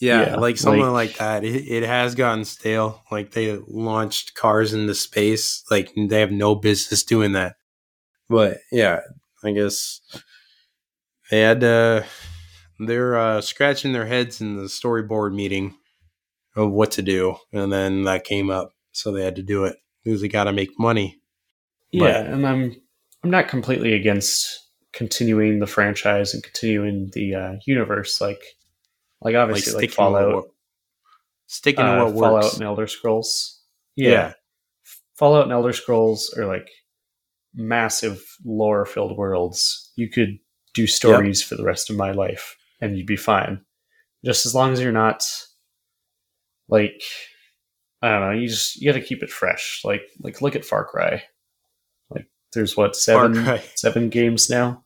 Yeah, 0.00 0.26
Yeah, 0.28 0.36
like 0.36 0.56
something 0.56 0.80
like- 0.80 1.10
like, 1.10 1.18
that. 1.18 1.44
It, 1.44 1.68
it 1.68 1.82
has 1.84 2.14
gotten 2.14 2.44
stale. 2.46 3.02
Like 3.10 3.32
they 3.32 3.56
launched 3.68 4.34
cars 4.34 4.72
into 4.72 4.94
space. 4.94 5.62
Like 5.70 5.92
they 5.94 6.20
have 6.20 6.32
no 6.32 6.54
business 6.54 7.04
doing 7.04 7.32
that. 7.32 7.56
But 8.28 8.58
yeah, 8.72 9.00
I 9.44 9.52
guess 9.52 10.00
they 11.30 11.40
had 11.40 11.60
to. 11.60 12.04
They're 12.78 13.18
uh, 13.18 13.40
scratching 13.42 13.92
their 13.92 14.06
heads 14.06 14.40
in 14.40 14.56
the 14.56 14.64
storyboard 14.64 15.34
meeting 15.34 15.74
of 16.56 16.70
what 16.72 16.92
to 16.92 17.02
do, 17.02 17.36
and 17.52 17.70
then 17.70 18.04
that 18.04 18.24
came 18.24 18.48
up, 18.50 18.72
so 18.92 19.12
they 19.12 19.24
had 19.24 19.36
to 19.36 19.42
do 19.42 19.64
it 19.64 19.76
because 20.04 20.20
they 20.20 20.28
got 20.28 20.44
to 20.44 20.52
make 20.52 20.70
money. 20.78 21.20
yeah 21.90 22.20
and 22.20 22.46
i'm 22.46 22.74
i'm 23.24 23.30
not 23.30 23.48
completely 23.48 23.92
against 23.94 24.68
continuing 24.92 25.58
the 25.58 25.66
franchise 25.66 26.34
and 26.34 26.42
continuing 26.42 27.10
the 27.12 27.34
uh, 27.34 27.52
universe 27.66 28.20
like 28.20 28.42
like 29.22 29.36
obviously 29.36 29.74
like, 29.74 29.90
to 29.90 29.94
fallout 29.94 30.44
sticking 31.50 31.84
uh, 31.84 31.96
to 31.96 32.04
what 32.04 32.14
Fallout 32.14 32.42
works. 32.44 32.54
and 32.54 32.62
Elder 32.62 32.86
Scrolls. 32.86 33.60
yeah. 33.96 34.32
Fallout 35.18 35.42
and 35.42 35.52
Elder 35.52 35.72
Scrolls 35.72 36.32
are 36.38 36.46
like 36.46 36.68
massive 37.54 38.24
lore 38.44 38.86
filled 38.86 39.18
worlds. 39.18 39.92
You 39.96 40.08
could 40.08 40.38
do 40.74 40.86
stories 40.86 41.42
for 41.42 41.56
the 41.56 41.64
rest 41.64 41.90
of 41.90 41.96
my 41.96 42.12
life 42.12 42.56
and 42.80 42.96
you'd 42.96 43.06
be 43.06 43.16
fine. 43.16 43.60
Just 44.24 44.46
as 44.46 44.54
long 44.54 44.72
as 44.72 44.80
you're 44.80 44.92
not 44.92 45.24
like 46.68 47.02
I 48.02 48.10
don't 48.10 48.20
know, 48.20 48.30
you 48.30 48.48
just 48.48 48.76
you 48.76 48.90
gotta 48.90 49.04
keep 49.04 49.22
it 49.22 49.30
fresh. 49.30 49.82
Like 49.84 50.02
like 50.20 50.40
look 50.40 50.56
at 50.56 50.64
Far 50.64 50.84
Cry. 50.84 51.22
Like 52.10 52.26
there's 52.52 52.76
what, 52.76 52.96
seven 52.96 53.60
seven 53.74 54.08
games 54.08 54.48
now? 54.48 54.84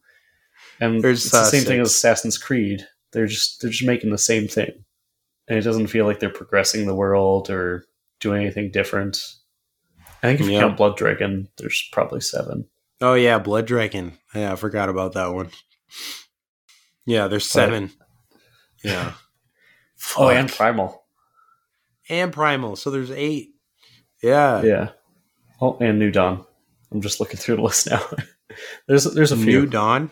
And 0.80 1.02
There's, 1.02 1.24
it's 1.24 1.32
the 1.32 1.38
uh, 1.38 1.44
same 1.44 1.64
thing 1.64 1.80
as 1.80 1.90
Assassin's 1.90 2.38
Creed. 2.38 2.86
They're 3.12 3.26
just 3.26 3.60
they're 3.60 3.70
just 3.70 3.86
making 3.86 4.10
the 4.10 4.18
same 4.18 4.48
thing. 4.48 4.84
And 5.46 5.58
it 5.58 5.62
doesn't 5.62 5.88
feel 5.88 6.06
like 6.06 6.20
they're 6.20 6.30
progressing 6.30 6.86
the 6.86 6.94
world 6.94 7.50
or 7.50 7.84
doing 8.20 8.42
anything 8.42 8.70
different. 8.70 9.22
I 10.22 10.28
think 10.28 10.40
if 10.40 10.48
you 10.48 10.58
count 10.58 10.76
Blood 10.76 10.96
Dragon, 10.96 11.48
there's 11.58 11.88
probably 11.92 12.20
seven. 12.20 12.66
Oh 13.00 13.14
yeah, 13.14 13.38
Blood 13.38 13.66
Dragon. 13.66 14.18
Yeah, 14.34 14.52
I 14.52 14.56
forgot 14.56 14.88
about 14.88 15.12
that 15.12 15.34
one. 15.34 15.50
Yeah, 17.04 17.28
there's 17.28 17.48
seven. 17.48 17.90
Yeah. 18.82 19.12
Oh, 20.18 20.28
and 20.28 20.50
Primal. 20.50 21.03
And 22.08 22.32
Primal. 22.32 22.76
So 22.76 22.90
there's 22.90 23.10
eight. 23.10 23.50
Yeah. 24.22 24.62
Yeah. 24.62 24.88
Oh, 25.60 25.76
and 25.80 25.98
New 25.98 26.10
Dawn. 26.10 26.44
I'm 26.92 27.00
just 27.00 27.20
looking 27.20 27.36
through 27.36 27.56
the 27.56 27.62
list 27.62 27.90
now. 27.90 28.02
there's 28.88 29.04
there's 29.04 29.32
a 29.32 29.36
few. 29.36 29.60
New 29.62 29.66
Dawn. 29.66 30.10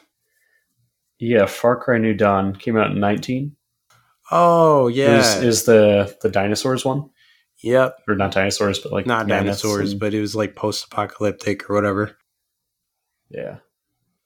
yeah, 1.18 1.46
Far 1.46 1.76
Cry 1.80 1.98
New 1.98 2.14
Dawn 2.14 2.54
came 2.56 2.76
out 2.76 2.90
in 2.90 3.00
19. 3.00 3.56
Oh 4.30 4.88
yeah. 4.88 5.18
Is, 5.18 5.42
is 5.42 5.64
the 5.64 6.16
the 6.22 6.30
dinosaurs 6.30 6.84
one 6.84 7.10
yep. 7.62 7.96
or 8.08 8.14
not 8.16 8.32
dinosaurs, 8.32 8.78
but 8.78 8.92
like 8.92 9.06
Not 9.06 9.26
dinosaurs, 9.28 9.92
and- 9.92 10.00
but 10.00 10.14
it 10.14 10.20
was 10.20 10.34
like 10.34 10.56
post-apocalyptic 10.56 11.68
or 11.68 11.74
whatever. 11.74 12.16
yeah. 13.30 13.58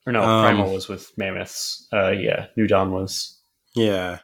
Or 0.07 0.13
no, 0.13 0.23
Um, 0.23 0.45
Primal 0.45 0.73
was 0.73 0.87
with 0.89 1.11
mammoths. 1.19 1.89
Uh, 1.93 2.11
yeah, 2.11 2.47
New 2.57 2.69
Dawn 2.69 2.93
was. 2.93 3.41
Yeah. 3.75 4.21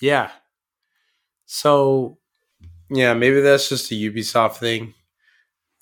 Yeah. 0.00 0.30
So, 1.54 2.16
yeah, 2.88 3.12
maybe 3.12 3.42
that's 3.42 3.68
just 3.68 3.90
a 3.90 3.94
Ubisoft 3.94 4.56
thing. 4.56 4.94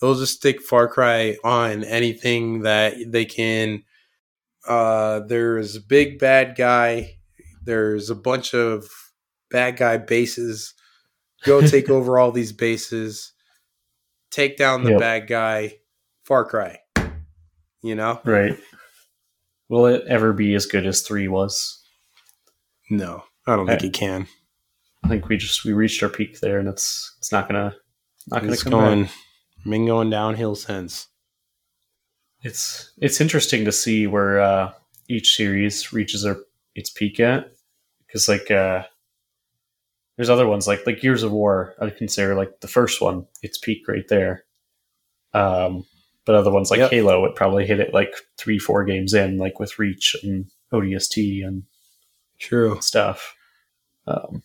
They'll 0.01 0.17
just 0.17 0.35
stick 0.39 0.61
Far 0.63 0.89
Cry 0.89 1.37
on 1.45 1.85
anything 1.85 2.63
that 2.63 2.95
they 3.07 3.25
can. 3.25 3.85
Uh, 4.67 5.21
there's 5.21 5.77
a 5.77 5.81
big 5.81 6.19
bad 6.19 6.57
guy. 6.57 7.19
There's 7.65 8.11
a 8.11 8.17
bunch 8.17 8.53
of 8.53 8.85
bad 9.49 9.77
guy 9.77 9.97
bases. 9.99 10.75
Go 11.45 11.61
take 11.67 11.89
over 11.89 12.19
all 12.19 12.33
these 12.33 12.53
bases. 12.53 13.33
Take 14.33 14.57
down 14.57 14.83
the 14.83 14.91
Yep. 14.91 14.99
bad 14.99 15.29
guy. 15.29 15.77
Far 16.25 16.45
Cry. 16.47 16.81
You 17.81 17.95
know? 17.95 18.21
Right. 18.25 18.59
Will 19.69 19.87
it 19.87 20.03
ever 20.09 20.33
be 20.33 20.53
as 20.55 20.67
good 20.67 20.85
as 20.85 21.03
three 21.03 21.29
was? 21.29 21.81
No, 22.91 23.23
I 23.47 23.55
don't 23.55 23.67
think 23.69 23.79
Okay. 23.79 23.87
it 23.87 23.93
can. 23.93 24.27
I 25.03 25.09
think 25.09 25.29
we 25.29 25.37
just 25.37 25.65
we 25.65 25.73
reached 25.73 26.03
our 26.03 26.09
peak 26.09 26.41
there, 26.41 26.59
and 26.59 26.69
it's 26.69 27.15
it's 27.19 27.33
not 27.33 27.49
gonna 27.49 27.75
not 28.29 28.41
gonna 28.41 28.53
It's 28.53 28.63
come 28.63 28.73
going, 28.73 29.05
back. 29.05 29.13
been 29.65 29.87
going 29.87 30.11
downhill 30.11 30.55
since. 30.55 31.09
it's 32.43 32.93
it's 33.01 33.21
interesting 33.21 33.65
to 33.65 33.73
see 33.73 34.07
where 34.07 34.41
uh, 34.41 34.73
each 35.09 35.37
series 35.37 35.93
reaches 35.93 36.23
their, 36.23 36.37
its 36.75 36.91
peak 36.91 37.21
at 37.21 37.53
because 38.07 38.29
like 38.29 38.51
uh, 38.51 38.85
there's 40.17 40.31
other 40.31 40.47
ones 40.47 40.67
like 40.67 40.87
like 40.87 41.01
Gears 41.01 41.23
of 41.23 41.33
War 41.33 41.75
I 41.81 41.91
consider 41.91 42.35
like 42.35 42.61
the 42.61 42.69
first 42.69 43.01
one 43.01 43.27
its 43.43 43.59
peak 43.59 43.87
right 43.89 44.07
there. 44.09 44.45
Um, 45.33 45.85
but 46.27 46.35
other 46.35 46.51
ones 46.51 46.71
like 46.71 46.79
Yep. 46.81 46.91
Halo 46.91 47.21
would 47.23 47.35
probably 47.35 47.67
hit 47.67 47.81
it 47.81 47.95
like 47.95 48.13
three 48.37 48.59
four 48.59 48.85
games 48.85 49.15
in 49.15 49.39
like 49.39 49.59
with 49.59 49.79
Reach 49.79 50.15
and 50.23 50.47
ODST 50.73 51.45
and 51.47 51.65
True. 52.39 52.81
stuff. 52.81 53.35
Um, 54.07 54.43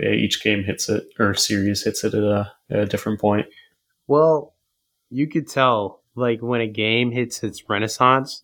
each 0.00 0.42
game 0.42 0.64
hits 0.64 0.88
it 0.88 1.04
or 1.18 1.34
series 1.34 1.84
hits 1.84 2.04
it 2.04 2.14
at 2.14 2.22
a, 2.22 2.52
at 2.70 2.78
a 2.80 2.86
different 2.86 3.20
point. 3.20 3.46
Well, 4.06 4.54
you 5.10 5.28
could 5.28 5.48
tell 5.48 6.02
like 6.14 6.40
when 6.40 6.60
a 6.60 6.66
game 6.66 7.10
hits 7.10 7.42
its 7.42 7.68
renaissance, 7.68 8.42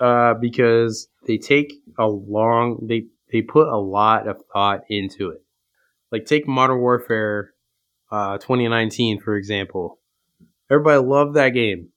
uh, 0.00 0.34
because 0.34 1.08
they 1.26 1.38
take 1.38 1.72
a 1.98 2.06
long 2.06 2.78
they 2.82 3.06
they 3.30 3.42
put 3.42 3.68
a 3.68 3.78
lot 3.78 4.26
of 4.26 4.42
thought 4.52 4.82
into 4.88 5.30
it. 5.30 5.42
Like 6.10 6.26
take 6.26 6.46
Modern 6.46 6.80
Warfare, 6.80 7.52
uh, 8.10 8.38
2019 8.38 9.20
for 9.20 9.36
example. 9.36 9.98
Everybody 10.70 11.06
loved 11.06 11.34
that 11.34 11.50
game 11.50 11.90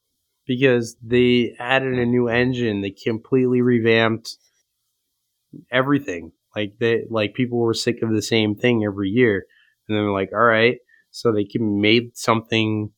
because 0.45 0.95
they 1.01 1.55
added 1.59 1.97
a 1.97 2.05
new 2.05 2.27
engine. 2.27 2.81
They 2.81 2.91
completely 2.91 3.61
revamped 3.61 4.37
everything. 5.71 6.31
Like 6.55 6.75
they 6.79 7.03
like 7.09 7.33
people 7.33 7.59
were 7.59 7.73
sick 7.73 8.01
of 8.01 8.13
the 8.13 8.21
same 8.21 8.55
thing 8.55 8.83
every 8.85 9.09
year, 9.09 9.45
and 9.87 9.97
they're 9.97 10.11
like, 10.11 10.29
all 10.33 10.39
right, 10.39 10.77
so 11.11 11.31
they 11.31 11.45
can 11.45 11.81
made 11.81 12.17
something. 12.17 12.91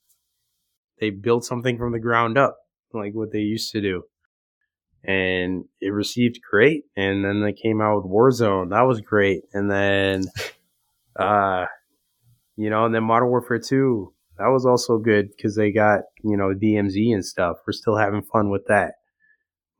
They 0.99 1.09
built 1.11 1.45
something 1.45 1.77
from 1.77 1.91
the 1.91 1.99
ground 1.99 2.37
up, 2.37 2.57
like 2.93 3.13
what 3.13 3.31
they 3.31 3.39
used 3.39 3.71
to 3.71 3.81
do, 3.81 4.03
and 5.03 5.65
it 5.81 5.89
received 5.89 6.39
great. 6.49 6.83
And 6.95 7.23
then 7.23 7.41
they 7.41 7.53
came 7.53 7.81
out 7.81 7.97
with 7.97 8.11
Warzone, 8.11 8.71
that 8.71 8.81
was 8.81 9.01
great. 9.01 9.43
And 9.53 9.71
then, 9.71 10.23
uh, 11.19 11.65
you 12.55 12.69
know, 12.69 12.85
and 12.85 12.93
then 12.93 13.03
Modern 13.03 13.29
Warfare 13.29 13.59
Two, 13.59 14.13
that 14.37 14.47
was 14.47 14.65
also 14.65 14.97
good 14.97 15.29
because 15.35 15.55
they 15.55 15.71
got 15.71 16.01
you 16.23 16.37
know 16.37 16.53
DMZ 16.53 17.13
and 17.13 17.25
stuff. 17.25 17.57
We're 17.65 17.73
still 17.73 17.97
having 17.97 18.21
fun 18.21 18.49
with 18.49 18.67
that, 18.67 18.95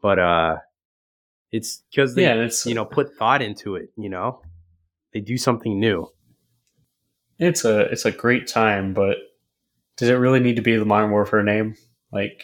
but 0.01 0.19
uh, 0.19 0.57
it's 1.51 1.83
because 1.91 2.15
they 2.15 2.23
yeah, 2.23 2.35
it's 2.35 2.65
you 2.65 2.75
know 2.75 2.85
put 2.85 3.13
thought 3.15 3.41
into 3.41 3.75
it. 3.75 3.89
You 3.97 4.09
know, 4.09 4.41
they 5.13 5.19
do 5.19 5.37
something 5.37 5.79
new. 5.79 6.09
it's 7.39 7.65
a 7.65 7.81
it's 7.91 8.05
a 8.05 8.11
great 8.11 8.47
time, 8.47 8.93
but 8.93 9.17
does 9.97 10.09
it 10.09 10.13
really 10.13 10.39
need 10.39 10.55
to 10.57 10.61
be 10.61 10.75
the 10.75 10.85
Modern 10.85 11.11
Warfare 11.11 11.43
name? 11.43 11.75
Like 12.11 12.43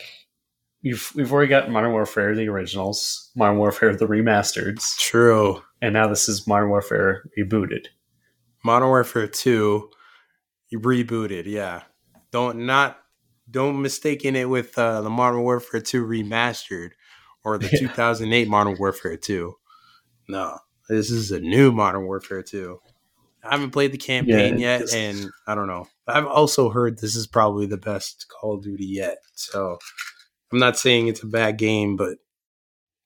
we've 0.83 1.11
we've 1.15 1.31
already 1.31 1.49
got 1.49 1.69
Modern 1.69 1.91
Warfare 1.91 2.35
the 2.35 2.47
originals, 2.47 3.31
Modern 3.35 3.57
Warfare 3.57 3.95
the 3.95 4.07
remasters, 4.07 4.97
True. 4.97 5.61
and 5.81 5.93
now 5.93 6.07
this 6.07 6.27
is 6.27 6.47
Modern 6.47 6.69
Warfare 6.69 7.23
rebooted. 7.37 7.87
Modern 8.63 8.87
Warfare 8.87 9.27
2 9.27 9.89
rebooted, 10.73 11.45
yeah. 11.45 11.83
Don't 12.31 12.65
not 12.65 12.97
don't 13.49 13.81
mistaken 13.81 14.35
it 14.35 14.49
with 14.49 14.77
uh, 14.77 15.01
the 15.01 15.09
Modern 15.09 15.41
Warfare 15.41 15.81
2 15.81 16.05
remastered 16.05 16.91
or 17.43 17.57
the 17.57 17.65
Yeah. 17.73 17.79
2008 17.87 18.47
Modern 18.47 18.77
Warfare 18.77 19.17
2. 19.17 19.53
No, 20.29 20.57
this 20.89 21.11
is 21.11 21.31
a 21.31 21.39
new 21.39 21.71
Modern 21.71 22.05
Warfare 22.05 22.43
2. 22.43 22.79
I 23.43 23.51
haven't 23.51 23.71
played 23.71 23.91
the 23.91 23.97
campaign 23.97 24.57
Yeah, 24.57 24.79
yet 24.79 24.93
and 24.93 25.29
I 25.47 25.53
don't 25.55 25.67
know. 25.67 25.87
I've 26.07 26.25
also 26.27 26.69
heard 26.69 26.99
this 26.99 27.15
is 27.15 27.27
probably 27.27 27.65
the 27.65 27.77
best 27.77 28.27
Call 28.29 28.55
of 28.55 28.63
Duty 28.63 28.85
yet. 28.85 29.17
So 29.35 29.77
I'm 30.51 30.59
not 30.59 30.77
saying 30.77 31.07
it's 31.07 31.23
a 31.23 31.27
bad 31.27 31.57
game, 31.57 31.97
but 31.97 32.19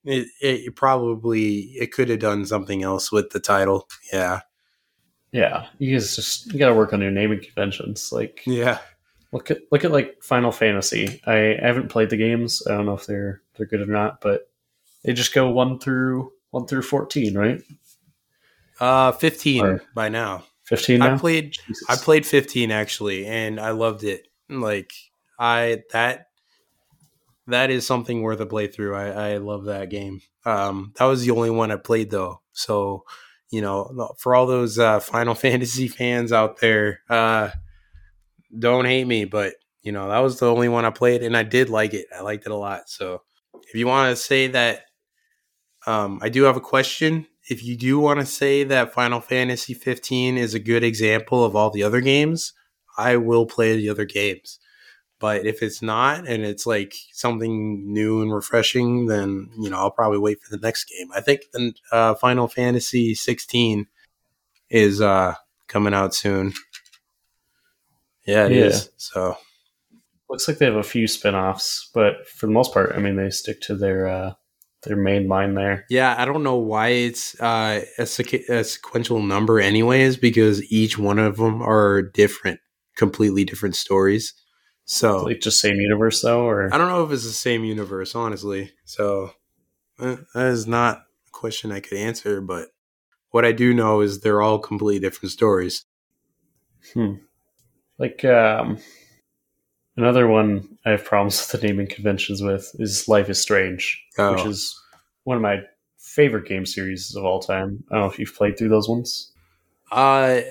it, 0.03 0.27
it, 0.39 0.75
probably 0.75 1.71
it 1.75 1.91
could 1.91 2.09
have 2.09 2.19
done 2.19 2.45
something 2.45 2.83
else 2.83 3.11
with 3.11 3.31
the 3.31 3.39
title. 3.39 3.87
Yeah. 4.13 4.41
Yeah, 5.31 5.67
you 5.79 5.91
guys 5.93 6.15
just 6.15 6.53
you 6.53 6.59
got 6.59 6.69
to 6.69 6.75
work 6.75 6.93
on 6.93 7.01
your 7.01 7.11
naming 7.11 7.41
conventions. 7.41 8.11
Like 8.11 8.43
Yeah. 8.45 8.77
Look 9.37 9.51
at 9.51 9.59
look 9.71 9.85
at 9.85 9.91
like 9.91 10.23
Final 10.23 10.51
Fantasy. 10.51 11.21
I, 11.25 11.55
I 11.55 11.65
haven't 11.67 11.89
played 11.89 12.09
the 12.09 12.17
games. 12.17 12.63
I 12.67 12.71
don't 12.71 12.85
know 12.87 12.95
if 12.95 13.05
they're 13.05 13.41
they're 13.55 13.67
good 13.67 13.81
or 13.81 13.85
not, 13.85 14.19
but 14.19 14.49
they 15.03 15.13
just 15.13 15.33
go 15.33 15.49
one 15.49 15.79
through 15.79 16.31
one 16.49 16.65
through 16.65 16.81
fourteen, 16.81 17.37
right? 17.37 17.61
Uh, 18.79 19.11
fifteen 19.11 19.63
Or- 19.65 19.83
by 19.93 20.09
now. 20.09 20.43
Fifteen 20.63 20.99
now. 20.99 21.13
I 21.13 21.17
played. 21.17 21.53
Jesus. 21.53 21.85
I 21.87 21.95
played 21.95 22.25
fifteen 22.25 22.71
actually, 22.71 23.25
and 23.25 23.59
I 23.59 23.71
loved 23.71 24.03
it. 24.03 24.27
Like 24.49 24.91
I 25.39 25.83
that 25.91 26.27
that 27.47 27.69
is 27.69 27.85
something 27.85 28.21
worth 28.21 28.39
a 28.41 28.45
playthrough. 28.45 28.95
I 28.95 29.33
I 29.33 29.37
love 29.37 29.65
that 29.65 29.89
game. 29.89 30.21
Um, 30.45 30.93
that 30.97 31.05
was 31.05 31.23
the 31.23 31.31
only 31.31 31.51
one 31.51 31.71
I 31.71 31.77
played 31.77 32.09
though. 32.09 32.41
So 32.53 33.03
you 33.49 33.61
know, 33.61 34.13
for 34.17 34.35
all 34.35 34.45
those 34.47 34.77
uh, 34.79 34.99
Final 35.13 35.35
Fantasy 35.35 35.87
fans 35.87 36.31
out 36.33 36.59
there, 36.59 37.01
uh, 37.09 37.51
don't 38.57 38.85
hate 38.85 39.05
me, 39.05 39.25
but 39.25 39.55
you 39.81 39.91
know 39.91 40.09
that 40.09 40.19
was 40.19 40.39
the 40.39 40.51
only 40.51 40.69
one 40.69 40.85
I 40.85 40.89
played, 40.89 41.23
and 41.23 41.35
I 41.35 41.43
did 41.43 41.69
like 41.69 41.93
it. 41.93 42.07
I 42.15 42.21
liked 42.21 42.45
it 42.45 42.51
a 42.51 42.55
lot. 42.55 42.89
So 42.89 43.21
if 43.67 43.75
you 43.75 43.87
want 43.87 44.09
to 44.09 44.21
say 44.21 44.47
that, 44.47 44.85
um, 45.85 46.19
I 46.21 46.29
do 46.29 46.43
have 46.43 46.57
a 46.57 46.61
question. 46.61 47.27
If 47.49 47.63
you 47.63 47.77
do 47.77 47.99
want 47.99 48.19
to 48.19 48.25
say 48.25 48.63
that 48.65 48.93
Final 48.93 49.21
Fantasy 49.21 49.73
15 49.73 50.37
is 50.37 50.53
a 50.53 50.59
good 50.59 50.83
example 50.83 51.45
of 51.45 51.55
all 51.55 51.69
the 51.69 51.83
other 51.83 52.01
games, 52.01 52.53
I 52.97 53.15
will 53.15 53.45
play 53.45 53.77
the 53.77 53.89
other 53.89 54.05
games. 54.05 54.59
But 55.19 55.45
if 55.45 55.63
it's 55.63 55.81
not 55.81 56.27
and 56.27 56.43
it's 56.43 56.67
like 56.67 56.93
something 57.11 57.91
new 57.91 58.21
and 58.21 58.33
refreshing, 58.33 59.07
then 59.07 59.49
you 59.57 59.69
know 59.69 59.77
I'll 59.77 59.91
probably 59.91 60.19
wait 60.19 60.39
for 60.41 60.55
the 60.55 60.61
next 60.61 60.85
game. 60.85 61.07
I 61.15 61.21
think 61.21 61.41
the 61.53 61.73
uh, 61.91 62.13
Final 62.15 62.47
Fantasy 62.47 63.15
16 63.15 63.87
is 64.69 65.01
uh, 65.01 65.35
coming 65.67 65.93
out 65.93 66.13
soon. 66.13 66.53
Yeah, 68.27 68.45
it 68.45 68.51
is. 68.51 68.85
Yeah. 68.85 68.89
So 68.97 69.37
Looks 70.29 70.47
like 70.47 70.57
they 70.57 70.65
have 70.65 70.75
a 70.75 70.83
few 70.83 71.07
spin-offs, 71.07 71.89
but 71.93 72.27
for 72.27 72.47
the 72.47 72.51
most 72.51 72.73
part, 72.73 72.93
I 72.93 72.99
mean, 72.99 73.15
they 73.15 73.29
stick 73.29 73.61
to 73.61 73.75
their 73.75 74.07
uh, 74.07 74.33
their 74.83 74.97
main 74.97 75.29
line 75.29 75.53
there. 75.53 75.85
Yeah, 75.89 76.15
I 76.17 76.25
don't 76.25 76.43
know 76.43 76.57
why 76.57 76.89
it's 76.89 77.39
uh, 77.39 77.85
a, 77.97 78.01
sequ- 78.03 78.49
a 78.49 78.63
sequential 78.65 79.21
number, 79.21 79.61
anyways, 79.61 80.17
because 80.17 80.69
each 80.69 80.97
one 80.97 81.17
of 81.17 81.37
them 81.37 81.61
are 81.61 82.01
different, 82.01 82.59
completely 82.97 83.45
different 83.45 83.77
stories. 83.77 84.33
So 84.83 85.23
Like 85.23 85.39
just 85.39 85.61
same 85.61 85.77
universe 85.77 86.21
though, 86.21 86.45
or 86.45 86.73
I 86.73 86.77
don't 86.77 86.89
know 86.89 87.03
if 87.05 87.11
it's 87.11 87.23
the 87.23 87.29
same 87.29 87.63
universe, 87.63 88.13
honestly. 88.13 88.71
So 88.83 89.31
uh, 89.99 90.17
that 90.33 90.47
is 90.47 90.67
not 90.67 90.97
a 90.97 91.31
question 91.31 91.71
I 91.71 91.79
could 91.79 91.97
answer, 91.97 92.41
but 92.41 92.67
what 93.31 93.45
I 93.45 93.53
do 93.53 93.73
know 93.73 94.01
is 94.01 94.19
they're 94.19 94.41
all 94.41 94.59
completely 94.59 94.99
different 94.99 95.31
stories. 95.31 95.85
Hmm. 96.93 97.13
Like 97.99 98.23
um, 98.25 98.77
another 99.95 100.27
one 100.27 100.77
I 100.85 100.91
have 100.91 101.03
problems 101.05 101.39
with 101.51 101.59
the 101.61 101.67
naming 101.67 101.87
conventions 101.87 102.41
with 102.41 102.71
is 102.79 103.07
Life 103.07 103.29
is 103.29 103.39
Strange, 103.41 104.03
Oh. 104.17 104.33
which 104.33 104.45
is 104.45 104.79
one 105.23 105.37
of 105.37 105.43
my 105.43 105.61
favorite 105.97 106.47
game 106.47 106.65
series 106.65 107.15
of 107.15 107.25
all 107.25 107.39
time. 107.39 107.83
I 107.91 107.95
don't 107.95 108.03
know 108.05 108.09
if 108.11 108.17
you've 108.19 108.35
played 108.35 108.57
through 108.57 108.69
those 108.69 108.87
ones. 108.89 109.31
Uh, 109.91 110.41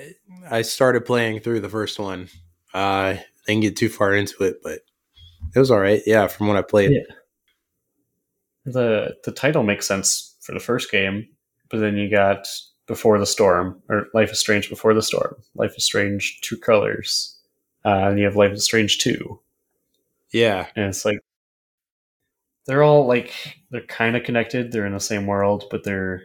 I 0.49 0.61
started 0.63 1.05
playing 1.05 1.39
through 1.41 1.59
the 1.61 1.69
first 1.69 1.99
one. 1.99 2.29
Uh, 2.73 3.15
didn't 3.45 3.61
get 3.61 3.75
too 3.77 3.89
far 3.89 4.13
into 4.13 4.43
it, 4.43 4.57
but 4.63 4.79
it 5.55 5.59
was 5.59 5.71
all 5.71 5.79
right. 5.79 6.01
Yeah, 6.05 6.27
from 6.27 6.47
what 6.47 6.57
I 6.57 6.61
played. 6.63 6.91
Yeah. 6.91 7.15
the 8.65 9.15
The 9.23 9.31
title 9.31 9.63
makes 9.63 9.87
sense 9.87 10.35
for 10.41 10.53
the 10.53 10.59
first 10.59 10.91
game, 10.91 11.27
but 11.69 11.79
then 11.79 11.95
you 11.97 12.09
got 12.09 12.47
Before 12.87 13.17
the 13.19 13.25
Storm 13.25 13.81
or 13.89 14.07
Life 14.13 14.31
is 14.31 14.39
Strange 14.39 14.69
Before 14.69 14.93
the 14.93 15.01
Storm, 15.01 15.35
Life 15.55 15.73
is 15.77 15.85
Strange 15.85 16.39
True 16.41 16.57
Colors, 16.59 17.36
uh, 17.87 18.09
and 18.09 18.19
you 18.19 18.25
have 18.25 18.35
Life 18.35 18.51
is 18.51 18.65
Strange 18.65 18.97
Two. 18.99 19.39
Yeah. 20.33 20.67
and 20.75 20.85
it's 20.89 21.05
like 21.05 21.19
they're 22.65 22.83
all 22.83 23.07
like 23.07 23.31
they're 23.71 23.81
kind 23.81 24.15
of 24.17 24.23
connected 24.23 24.71
they're 24.71 24.85
in 24.85 24.93
the 24.93 24.99
same 24.99 25.25
world 25.25 25.63
but 25.71 25.83
they're 25.85 26.23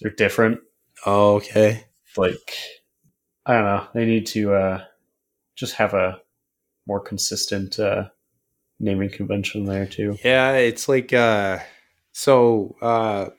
they're 0.00 0.12
different 0.12 0.60
Oh, 1.06 1.36
okay. 1.36 1.84
like 2.18 2.50
i 3.46 3.54
don't 3.54 3.64
know 3.64 3.86
they 3.94 4.04
need 4.04 4.26
to 4.26 4.52
uh 4.54 4.84
just 5.56 5.74
have 5.76 5.94
a 5.94 6.20
more 6.86 7.00
consistent 7.00 7.78
uh 7.78 8.08
naming 8.78 9.08
convention 9.10 9.64
there 9.64 9.86
too 9.86 10.18
Yeah, 10.22 10.52
it's 10.56 10.86
like 10.88 11.12
uh 11.14 11.60
so 12.12 12.76
uh 12.82 13.30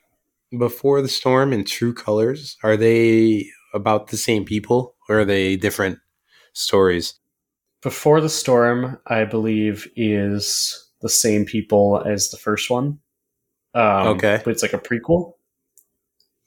before 0.57 1.01
the 1.03 1.07
storm 1.07 1.51
and 1.53 1.65
true 1.67 1.93
colors, 1.93 2.57
are 2.63 2.77
they 2.77 3.47
about 3.73 4.07
the 4.07 4.17
same 4.17 4.45
people 4.45 4.95
or 5.09 5.19
are 5.21 5.25
they 5.25 5.55
different 5.57 5.99
stories? 6.53 7.15
before 7.81 8.21
the 8.21 8.29
storm 8.29 8.97
i 9.07 9.25
believe 9.25 9.87
is 9.97 10.87
the 11.01 11.09
same 11.09 11.43
people 11.45 12.01
as 12.05 12.29
the 12.29 12.37
first 12.37 12.69
one 12.69 12.97
um 13.75 14.07
Okay. 14.07 14.39
but 14.43 14.51
it's 14.51 14.61
like 14.63 14.73
a 14.73 14.79
prequel 14.79 15.33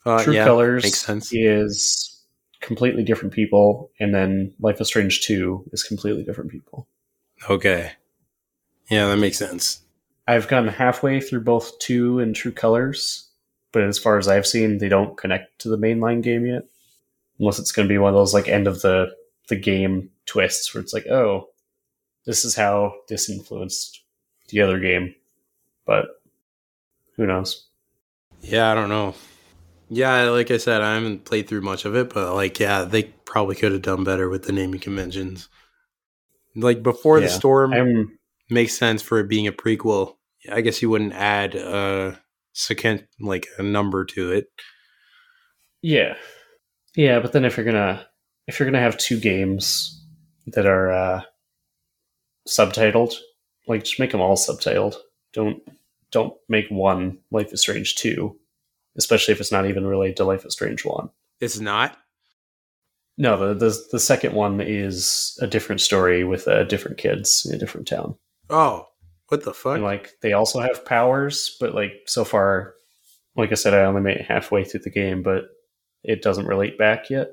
Uh, 0.06 0.22
True 0.22 0.34
yeah, 0.34 0.44
Colors 0.44 0.84
makes 0.84 1.00
sense. 1.00 1.30
is 1.32 2.22
completely 2.60 3.02
different 3.02 3.34
people, 3.34 3.90
and 4.00 4.14
then 4.14 4.54
Life 4.60 4.80
is 4.80 4.86
Strange 4.88 5.20
2 5.26 5.64
is 5.72 5.82
completely 5.82 6.22
different 6.22 6.50
people. 6.50 6.86
Okay. 7.50 7.92
Yeah, 8.88 9.06
that 9.08 9.16
makes 9.18 9.36
sense. 9.36 9.82
I've 10.28 10.46
gone 10.48 10.68
halfway 10.68 11.20
through 11.20 11.42
both 11.42 11.76
two 11.80 12.20
and 12.20 12.34
True 12.36 12.52
Colors, 12.52 13.28
but 13.72 13.82
as 13.82 13.98
far 13.98 14.16
as 14.16 14.28
I've 14.28 14.46
seen, 14.46 14.78
they 14.78 14.88
don't 14.88 15.16
connect 15.18 15.58
to 15.62 15.68
the 15.68 15.76
mainline 15.76 16.22
game 16.22 16.46
yet, 16.46 16.62
unless 17.40 17.58
it's 17.58 17.72
going 17.72 17.86
to 17.88 17.92
be 17.92 17.98
one 17.98 18.10
of 18.14 18.16
those 18.16 18.32
like 18.32 18.48
end 18.48 18.66
of 18.68 18.80
the 18.82 19.08
the 19.48 19.56
game 19.56 20.10
twists 20.26 20.74
where 20.74 20.82
it's 20.82 20.92
like, 20.92 21.06
oh, 21.06 21.48
this 22.24 22.44
is 22.44 22.56
how 22.56 22.94
this 23.08 23.30
influenced 23.30 24.02
the 24.48 24.60
other 24.60 24.78
game, 24.78 25.14
but 25.86 26.06
who 27.16 27.26
knows? 27.26 27.66
Yeah, 28.42 28.70
I 28.70 28.74
don't 28.74 28.88
know. 28.88 29.14
Yeah, 29.88 30.24
like 30.30 30.50
I 30.50 30.56
said, 30.56 30.82
I 30.82 30.94
haven't 30.94 31.24
played 31.24 31.48
through 31.48 31.60
much 31.60 31.84
of 31.84 31.94
it, 31.94 32.12
but 32.12 32.34
like, 32.34 32.58
yeah, 32.58 32.82
they 32.82 33.04
probably 33.04 33.54
could 33.54 33.72
have 33.72 33.82
done 33.82 34.04
better 34.04 34.28
with 34.28 34.44
the 34.44 34.52
naming 34.52 34.80
conventions. 34.80 35.48
Like 36.56 36.82
before 36.82 37.20
the 37.20 37.28
storm 37.28 37.72
I'm 37.72 38.18
makes 38.48 38.76
sense 38.76 39.02
for 39.02 39.20
it 39.20 39.28
being 39.28 39.46
a 39.46 39.52
prequel. 39.52 40.16
I 40.50 40.60
guess 40.60 40.80
you 40.80 40.90
wouldn't 40.90 41.12
add 41.12 41.54
a 41.54 42.18
second, 42.52 43.06
like 43.20 43.46
a 43.58 43.62
number 43.62 44.04
to 44.06 44.32
it. 44.32 44.48
Yeah, 45.82 46.14
yeah, 46.94 47.20
but 47.20 47.32
then 47.32 47.44
if 47.44 47.56
you're 47.56 47.66
gonna 47.66 48.06
if 48.46 48.58
you're 48.58 48.66
gonna 48.66 48.80
have 48.80 48.96
two 48.98 49.18
games 49.18 50.02
that 50.48 50.66
are 50.66 50.92
uh, 50.92 51.22
subtitled, 52.48 53.14
like 53.66 53.84
just 53.84 53.98
make 54.00 54.12
them 54.12 54.20
all 54.20 54.36
subtitled. 54.36 54.94
Don't 55.32 55.62
don't 56.12 56.34
make 56.48 56.68
one 56.68 57.18
Life 57.30 57.52
is 57.52 57.60
Strange 57.60 57.96
two, 57.96 58.36
especially 58.96 59.32
if 59.32 59.40
it's 59.40 59.52
not 59.52 59.66
even 59.66 59.86
related 59.86 60.16
to 60.18 60.24
Life 60.24 60.44
is 60.44 60.52
Strange 60.52 60.84
one. 60.84 61.10
It's 61.40 61.58
not. 61.58 61.96
No, 63.18 63.36
the 63.36 63.54
the, 63.54 63.78
the 63.92 64.00
second 64.00 64.34
one 64.34 64.60
is 64.60 65.38
a 65.40 65.46
different 65.46 65.80
story 65.80 66.22
with 66.24 66.46
uh, 66.48 66.64
different 66.64 66.98
kids 66.98 67.44
in 67.46 67.54
a 67.54 67.58
different 67.58 67.88
town, 67.88 68.16
Oh, 68.50 68.86
what 69.28 69.42
the 69.44 69.54
fuck? 69.54 69.76
and 69.76 69.84
like 69.84 70.12
they 70.22 70.32
also 70.32 70.60
have 70.60 70.84
powers, 70.84 71.56
but 71.58 71.74
like 71.74 71.92
so 72.06 72.24
far, 72.24 72.74
like 73.34 73.50
I 73.50 73.54
said, 73.54 73.74
I 73.74 73.84
only 73.84 74.02
made 74.02 74.18
it 74.18 74.26
halfway 74.26 74.64
through 74.64 74.80
the 74.80 74.90
game, 74.90 75.22
but 75.22 75.44
it 76.04 76.22
doesn't 76.22 76.46
relate 76.46 76.78
back 76.78 77.10
yet. 77.10 77.30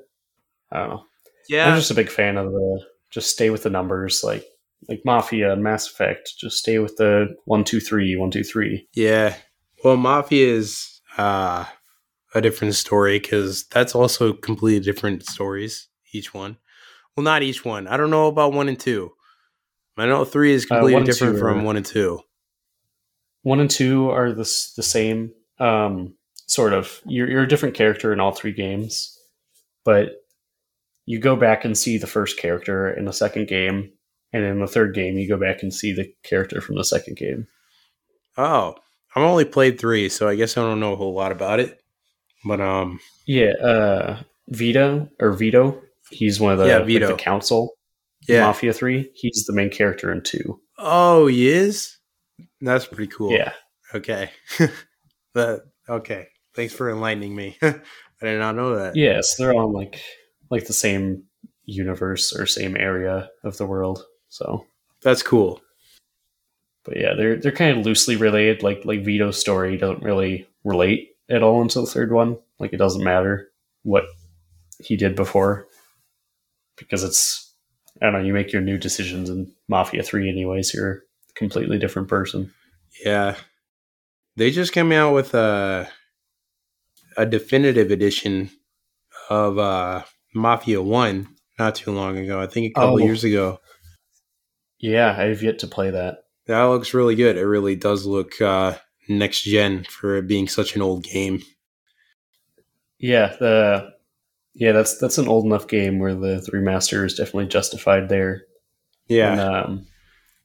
I 0.74 0.80
don't 0.80 0.88
know. 0.90 1.04
Yeah, 1.48 1.68
I'm 1.70 1.76
just 1.78 1.90
a 1.90 1.94
big 1.94 2.10
fan 2.10 2.36
of 2.36 2.52
the 2.52 2.80
just 3.10 3.30
stay 3.30 3.48
with 3.50 3.62
the 3.62 3.70
numbers, 3.70 4.22
like 4.24 4.44
like 4.88 5.00
Mafia 5.04 5.52
and 5.52 5.62
Mass 5.62 5.86
Effect. 5.86 6.34
Just 6.38 6.58
stay 6.58 6.78
with 6.78 6.96
the 6.96 7.28
one 7.46 7.64
two 7.64 7.80
three, 7.80 8.16
one 8.16 8.30
two 8.30 8.44
three. 8.44 8.86
yeah. 8.94 9.34
Well, 9.84 9.96
Mafia 9.98 10.46
is 10.48 11.00
uh, 11.18 11.64
a 12.34 12.40
different 12.40 12.74
story 12.74 13.18
because 13.18 13.64
that's 13.66 13.94
also 13.94 14.32
completely 14.32 14.80
different 14.84 15.24
stories. 15.26 15.88
Each 16.12 16.32
one. 16.34 16.56
Well, 17.16 17.24
not 17.24 17.42
each 17.42 17.64
one. 17.64 17.86
I 17.86 17.96
don't 17.98 18.10
know 18.10 18.26
about 18.28 18.52
one 18.54 18.68
and 18.68 18.80
two. 18.80 19.12
I 19.98 20.06
know 20.06 20.24
three 20.24 20.52
is 20.54 20.64
Uh, 20.64 20.68
completely 20.68 20.96
and 20.96 21.06
different 21.06 21.38
from 21.38 21.60
are- 21.60 21.62
one 21.64 21.76
and 21.76 21.86
two. 21.86 22.20
One 23.42 23.60
and 23.60 23.70
two 23.70 24.08
are 24.10 24.30
the 24.32 24.44
the 24.76 24.82
same, 24.82 25.32
um, 25.58 26.14
sort 26.46 26.72
of. 26.72 27.00
You're 27.04 27.30
you're 27.30 27.42
a 27.42 27.48
different 27.48 27.74
character 27.74 28.12
in 28.12 28.18
all 28.20 28.32
three 28.32 28.52
games, 28.52 29.18
but 29.84 30.23
you 31.06 31.18
go 31.18 31.36
back 31.36 31.64
and 31.64 31.76
see 31.76 31.98
the 31.98 32.06
first 32.06 32.38
character 32.38 32.90
in 32.90 33.04
the 33.04 33.12
second 33.12 33.48
game, 33.48 33.92
and 34.32 34.44
in 34.44 34.60
the 34.60 34.66
third 34.66 34.94
game 34.94 35.16
you 35.18 35.28
go 35.28 35.36
back 35.38 35.62
and 35.62 35.72
see 35.72 35.92
the 35.92 36.12
character 36.22 36.60
from 36.60 36.76
the 36.76 36.84
second 36.84 37.16
game. 37.16 37.46
Oh, 38.36 38.74
I've 39.14 39.22
only 39.22 39.44
played 39.44 39.78
three, 39.78 40.08
so 40.08 40.28
I 40.28 40.34
guess 40.34 40.56
I 40.56 40.62
don't 40.62 40.80
know 40.80 40.92
a 40.94 40.96
whole 40.96 41.14
lot 41.14 41.32
about 41.32 41.60
it. 41.60 41.80
But 42.44 42.60
um, 42.60 43.00
Yeah, 43.26 43.52
uh, 43.62 44.22
Vito 44.48 45.08
or 45.20 45.32
Vito, 45.32 45.80
he's 46.10 46.40
one 46.40 46.52
of 46.52 46.58
the 46.58 46.66
Yeah, 46.66 46.78
like, 46.78 46.86
Vito. 46.86 47.06
the 47.08 47.14
council. 47.14 47.74
yeah. 48.28 48.40
Mafia 48.46 48.72
three, 48.72 49.10
he's 49.14 49.44
the 49.46 49.52
main 49.54 49.70
character 49.70 50.10
in 50.12 50.22
two. 50.22 50.60
Oh, 50.78 51.26
he 51.28 51.48
is. 51.48 51.96
That's 52.60 52.86
pretty 52.86 53.06
cool. 53.06 53.30
Yeah. 53.32 53.52
Okay. 53.94 54.30
that 55.34 55.60
okay. 55.88 56.26
Thanks 56.54 56.72
for 56.74 56.90
enlightening 56.90 57.34
me. 57.36 57.56
I 57.62 57.74
did 58.22 58.38
not 58.38 58.56
know 58.56 58.76
that. 58.76 58.96
Yes, 58.96 59.36
they're 59.36 59.52
all 59.54 59.72
like 59.72 60.00
like 60.50 60.66
the 60.66 60.72
same 60.72 61.24
universe 61.64 62.32
or 62.32 62.46
same 62.46 62.76
area 62.76 63.30
of 63.42 63.56
the 63.56 63.66
world. 63.66 64.04
So, 64.28 64.66
That's 65.02 65.22
cool. 65.22 65.60
but 66.84 66.96
yeah, 66.96 67.14
they're 67.14 67.36
they're 67.36 67.52
kind 67.52 67.78
of 67.78 67.86
loosely 67.86 68.16
related. 68.16 68.62
Like 68.62 68.84
like 68.84 69.04
Vito's 69.04 69.38
story 69.40 69.76
doesn't 69.76 70.02
really 70.02 70.46
relate 70.64 71.10
at 71.30 71.42
all 71.42 71.62
until 71.62 71.84
the 71.84 71.90
third 71.90 72.12
one. 72.12 72.38
Like 72.58 72.72
it 72.72 72.78
doesn't 72.78 73.04
matter 73.04 73.48
what 73.82 74.04
he 74.80 74.96
did 74.96 75.14
before 75.16 75.66
because 76.76 77.02
it's 77.04 77.52
I 78.02 78.06
don't 78.06 78.14
know. 78.14 78.26
You 78.26 78.34
make 78.34 78.52
your 78.52 78.62
new 78.62 78.76
decisions 78.78 79.30
in 79.30 79.52
Mafia 79.68 80.02
Three, 80.02 80.28
anyways. 80.28 80.74
You're 80.74 80.92
a 81.30 81.32
completely 81.34 81.78
different 81.78 82.08
person. 82.08 82.52
Yeah. 83.04 83.36
They 84.36 84.50
just 84.50 84.72
came 84.72 84.90
out 84.92 85.14
with 85.14 85.32
a 85.34 85.88
a 87.16 87.24
definitive 87.24 87.90
edition 87.92 88.50
of 89.30 89.58
uh 89.58 90.02
Mafia 90.34 90.82
1 90.82 91.28
not 91.58 91.74
too 91.76 91.92
long 91.92 92.18
ago. 92.18 92.40
I 92.40 92.46
think 92.46 92.70
a 92.70 92.80
couple 92.80 92.94
Oh. 92.94 92.98
years 92.98 93.24
ago. 93.24 93.60
Yeah, 94.78 95.14
I've 95.16 95.42
yet 95.42 95.58
to 95.60 95.66
play 95.66 95.90
that. 95.90 96.24
That 96.46 96.62
looks 96.64 96.92
really 96.94 97.14
good. 97.14 97.36
It 97.36 97.46
really 97.46 97.76
does 97.76 98.04
look 98.06 98.40
uh 98.40 98.76
next 99.08 99.42
gen 99.42 99.84
for 99.84 100.16
it 100.16 100.26
being 100.26 100.48
such 100.48 100.74
an 100.76 100.82
old 100.82 101.04
game. 101.04 101.40
Yeah, 102.98 103.34
the 103.38 103.92
yeah 104.54 104.72
that's 104.72 104.98
that's 104.98 105.18
an 105.18 105.28
old 105.28 105.44
enough 105.44 105.66
game 105.68 105.98
where 105.98 106.14
the, 106.14 106.40
the 106.44 106.52
remaster 106.52 107.04
is 107.04 107.14
definitely 107.14 107.46
justified 107.46 108.08
there. 108.08 108.42
Yeah. 109.08 109.32
And, 109.32 109.40
um, 109.40 109.86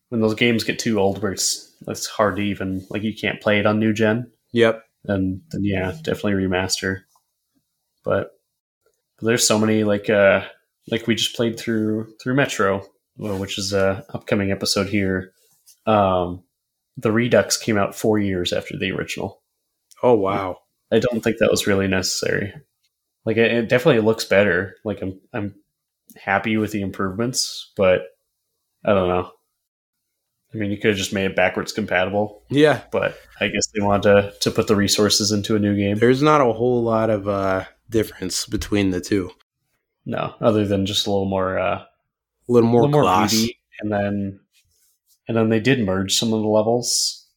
when 0.10 0.22
those 0.22 0.34
games 0.36 0.64
get 0.64 0.80
too 0.80 1.00
old, 1.00 1.22
where 1.22 1.32
it's 1.32 1.74
it's 1.88 2.08
hard 2.08 2.36
to 2.38 2.42
even 2.42 2.86
like 2.90 3.04
you 3.04 3.14
can't 3.16 3.42
play 3.42 3.60
it 3.60 3.66
on 3.66 3.80
new 3.80 3.94
gen, 3.94 4.32
Yep. 4.52 4.84
And 5.06 5.42
then 5.52 5.64
yeah, 5.64 5.92
definitely 6.04 6.34
remaster. 6.34 7.02
But, 8.04 8.32
but 9.20 9.28
there's 9.28 9.48
so 9.48 9.60
many 9.60 9.84
like 9.84 10.10
uh 10.10 10.46
like 10.92 11.08
we 11.08 11.16
just 11.16 11.36
played 11.36 11.60
through 11.60 12.14
through 12.22 12.36
Metro, 12.36 12.86
which 13.18 13.58
is 13.58 13.74
a 13.74 14.06
upcoming 14.14 14.52
episode 14.52 14.88
here. 14.88 15.32
Um, 15.86 16.44
the 16.98 17.12
Redux 17.12 17.58
came 17.58 17.78
out 17.78 17.96
four 17.96 18.20
years 18.20 18.52
after 18.54 18.78
the 18.78 18.92
original. 18.92 19.42
Oh 20.04 20.14
wow. 20.16 20.58
I 20.92 21.00
don't 21.00 21.24
think 21.24 21.38
that 21.38 21.52
was 21.52 21.68
really 21.68 21.88
necessary. 21.88 22.54
Like 23.26 23.38
it, 23.38 23.52
it 23.52 23.70
definitely 23.70 24.02
looks 24.02 24.26
better. 24.26 24.76
Like 24.84 25.02
I'm 25.02 25.20
I'm 25.34 25.56
happy 26.18 26.58
with 26.58 26.72
the 26.72 26.82
improvements, 26.82 27.72
but 27.78 28.02
I 28.84 28.94
don't 28.94 29.10
know. 29.10 29.32
I 30.54 30.58
mean, 30.58 30.72
you 30.72 30.78
could 30.78 30.90
have 30.90 30.98
just 30.98 31.14
made 31.14 31.26
it 31.26 31.36
backwards 31.36 31.72
compatible, 31.72 32.42
Yeah. 32.50 32.82
but 32.92 33.16
I 33.40 33.50
guess 33.50 33.68
they 33.68 33.82
wanted 33.86 34.04
to 34.04 34.34
to 34.40 34.52
put 34.52 34.66
the 34.68 34.76
resources 34.76 35.32
into 35.32 35.56
a 35.56 35.60
new 35.60 35.76
game. 35.76 35.98
There's 36.00 36.24
not 36.24 36.42
a 36.42 36.52
whole 36.54 36.82
lot 36.82 37.12
of 37.12 37.28
uh 37.28 37.66
difference 37.90 38.46
between 38.46 38.92
the 38.92 39.02
two. 39.02 39.32
No, 40.06 40.34
other 40.42 40.66
than 40.66 40.86
just 40.86 41.08
a 41.08 41.12
little 41.12 41.30
more 41.30 41.60
uh, 41.60 41.80
A 41.80 41.86
little 42.48 42.70
a 42.70 42.72
more 42.72 42.82
little 42.84 43.02
more 43.02 43.28
beauty, 43.28 43.60
and 43.80 43.92
then 43.92 44.40
and 45.28 45.38
then 45.38 45.50
they 45.50 45.60
did 45.60 45.86
merge 45.86 46.18
some 46.18 46.34
of 46.34 46.42
the 46.42 46.48
levels, 46.48 47.28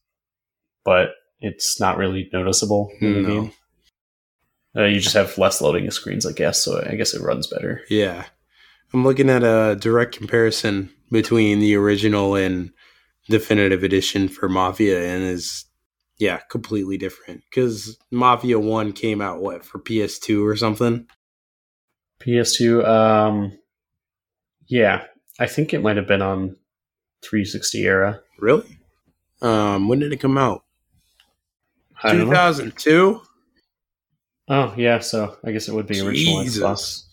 but 0.83 1.09
it's 1.39 1.79
not 1.79 1.97
really 1.97 2.29
noticeable 2.33 2.91
in 3.01 3.13
the 3.23 3.29
game. 3.29 3.51
Uh, 4.75 4.85
you 4.85 4.99
just 4.99 5.15
have 5.15 5.37
less 5.37 5.61
loading 5.61 5.89
screens, 5.91 6.25
I 6.25 6.31
guess. 6.31 6.63
So 6.63 6.83
I 6.83 6.95
guess 6.95 7.13
it 7.13 7.21
runs 7.21 7.45
better. 7.47 7.81
Yeah. 7.89 8.25
I'm 8.93 9.03
looking 9.03 9.29
at 9.29 9.43
a 9.43 9.75
direct 9.79 10.15
comparison 10.17 10.89
between 11.11 11.59
the 11.59 11.75
original 11.75 12.35
and 12.35 12.71
definitive 13.29 13.83
edition 13.83 14.29
for 14.29 14.49
Mafia 14.49 14.99
and 15.13 15.23
is 15.23 15.65
yeah, 16.17 16.39
completely 16.49 16.97
different 16.97 17.43
cuz 17.51 17.97
Mafia 18.11 18.59
1 18.59 18.93
came 18.93 19.21
out 19.21 19.41
what 19.41 19.65
for 19.65 19.79
PS2 19.79 20.45
or 20.45 20.55
something. 20.55 21.07
PS2, 22.19 22.85
um, 22.87 23.57
yeah, 24.67 25.05
I 25.39 25.47
think 25.47 25.73
it 25.73 25.81
might 25.81 25.97
have 25.97 26.07
been 26.07 26.21
on 26.21 26.55
360 27.23 27.83
era. 27.83 28.21
Really? 28.39 28.79
Um 29.41 29.87
when 29.87 29.99
did 29.99 30.13
it 30.13 30.19
come 30.19 30.37
out? 30.37 30.63
I 32.01 32.09
don't 32.09 32.19
know. 32.19 32.25
2002? 32.25 33.21
Oh, 34.49 34.73
yeah, 34.75 34.99
so 34.99 35.37
I 35.43 35.51
guess 35.51 35.67
it 35.67 35.73
would 35.73 35.87
be 35.87 36.01
original. 36.01 36.43
Xbox. 36.43 37.05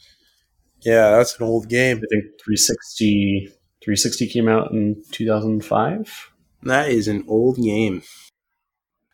Yeah, 0.81 1.11
that's 1.11 1.39
an 1.39 1.47
old 1.47 1.69
game. 1.69 1.99
I 1.99 2.07
think 2.11 2.25
360, 2.43 3.47
360 3.83 4.27
came 4.29 4.49
out 4.49 4.73
in 4.73 5.03
2005. 5.13 6.33
That 6.65 6.89
is 6.91 7.07
an 7.07 7.25
old 7.29 7.57
game. 7.57 8.03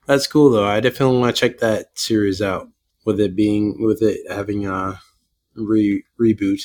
That's 0.07 0.27
cool 0.27 0.51
though. 0.51 0.65
I 0.67 0.81
definitely 0.81 1.19
want 1.19 1.35
to 1.35 1.41
check 1.41 1.59
that 1.59 1.99
series 1.99 2.41
out 2.41 2.69
with 3.05 3.21
it 3.21 3.35
being 3.37 3.77
with 3.85 4.03
it 4.03 4.21
having 4.31 4.67
a 4.67 5.01
re- 5.55 6.05
reboot. 6.21 6.63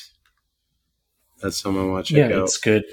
That's 1.42 1.58
something 1.58 1.82
I 1.82 1.86
want 1.88 2.06
to 2.08 2.14
Yeah, 2.14 2.28
check 2.28 2.38
out. 2.38 2.44
it's 2.44 2.58
good. 2.58 2.84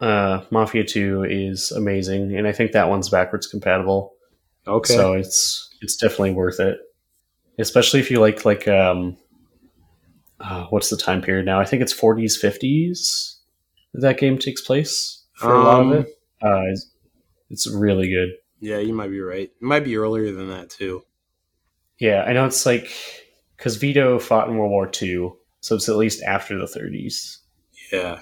Uh, 0.00 0.44
Mafia 0.50 0.84
2 0.84 1.24
is 1.24 1.70
amazing, 1.70 2.36
and 2.36 2.46
I 2.48 2.52
think 2.52 2.72
that 2.72 2.88
one's 2.88 3.08
backwards 3.08 3.46
compatible. 3.46 4.14
Okay. 4.66 4.94
So 4.94 5.12
it's 5.14 5.68
it's 5.80 5.96
definitely 5.96 6.32
worth 6.32 6.60
it, 6.60 6.78
especially 7.58 8.00
if 8.00 8.10
you 8.10 8.20
like 8.20 8.44
like 8.44 8.66
um, 8.68 9.16
uh, 10.40 10.66
what's 10.70 10.90
the 10.90 10.96
time 10.96 11.20
period 11.22 11.46
now? 11.46 11.60
I 11.60 11.64
think 11.64 11.82
it's 11.82 11.92
40s, 11.92 12.38
50s. 12.40 13.36
That 13.94 14.18
game 14.18 14.38
takes 14.38 14.60
place 14.62 15.24
for 15.34 15.54
a 15.54 15.62
lot 15.62 15.80
Um, 15.82 15.92
of 15.92 16.00
it. 16.06 16.08
Uh, 16.40 16.62
it's 17.50 17.68
really 17.70 18.08
good. 18.08 18.30
Yeah, 18.62 18.78
you 18.78 18.94
might 18.94 19.10
be 19.10 19.20
right. 19.20 19.50
It 19.50 19.60
might 19.60 19.82
be 19.82 19.96
earlier 19.96 20.30
than 20.30 20.48
that 20.50 20.70
too. 20.70 21.02
Yeah, 21.98 22.22
I 22.22 22.32
know 22.32 22.46
it's 22.46 22.64
like 22.64 22.88
because 23.56 23.74
Vito 23.74 24.20
fought 24.20 24.48
in 24.48 24.56
World 24.56 24.70
War 24.70 24.88
II, 25.02 25.32
so 25.60 25.74
it's 25.74 25.88
at 25.88 25.96
least 25.96 26.22
after 26.22 26.56
the 26.56 26.66
30s. 26.66 27.38
Yeah. 27.92 28.20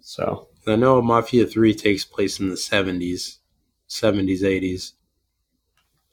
So 0.00 0.48
I 0.66 0.76
know 0.76 1.02
Mafia 1.02 1.46
3 1.46 1.74
takes 1.74 2.06
place 2.06 2.40
in 2.40 2.48
the 2.48 2.54
70s, 2.54 3.36
70s, 3.88 4.40
80s. 4.40 4.92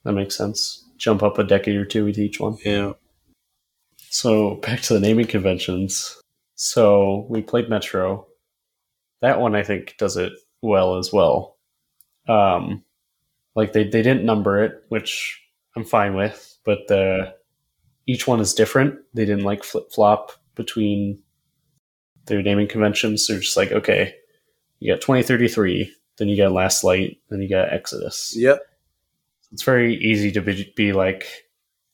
that 0.04 0.12
makes 0.12 0.36
sense. 0.36 0.84
Jump 0.98 1.24
up 1.24 1.38
a 1.38 1.46
decade 1.46 1.78
or 1.78 1.86
two 1.86 2.04
with 2.04 2.18
each 2.18 2.42
one. 2.42 2.58
Yeah. 2.66 2.94
So 4.10 4.56
back 4.56 4.82
to 4.82 4.94
the 4.94 5.00
naming 5.00 5.28
conventions. 5.28 6.22
So 6.56 7.26
we 7.30 7.42
played 7.42 7.70
Metro. 7.70 8.28
That 9.22 9.40
one 9.40 9.56
I 9.56 9.64
think 9.64 9.96
does 9.98 10.18
it 10.18 10.34
well 10.62 10.98
as 10.98 11.14
well. 11.14 11.56
Um, 12.28 12.84
like 13.58 13.74
they, 13.74 13.84
they 13.84 14.04
didn't 14.04 14.24
number 14.24 14.64
it, 14.64 14.84
which 14.90 15.42
I'm 15.76 15.84
fine 15.84 16.14
with, 16.14 16.60
but 16.64 16.88
the 16.88 17.34
each 18.06 18.28
one 18.28 18.40
is 18.40 18.54
different. 18.54 19.00
They 19.16 19.26
didn't 19.26 19.46
like 19.46 19.64
flip 19.64 19.92
flop 19.92 20.32
between 20.54 21.20
their 22.28 22.44
naming 22.44 22.68
conventions. 22.68 23.26
They're 23.26 23.40
just 23.40 23.58
like, 23.58 23.72
okay, 23.72 24.14
you 24.80 24.94
got 24.94 25.02
2033, 25.02 25.92
then 26.18 26.28
you 26.28 26.38
got 26.38 26.52
Last 26.52 26.84
Light, 26.84 27.18
then 27.30 27.42
you 27.42 27.50
got 27.50 27.74
Exodus. 27.74 28.34
Yep. 28.38 28.62
It's 29.52 29.64
very 29.64 29.96
easy 29.96 30.32
to 30.34 30.42
be, 30.42 30.72
be 30.76 30.94
like, 30.94 31.26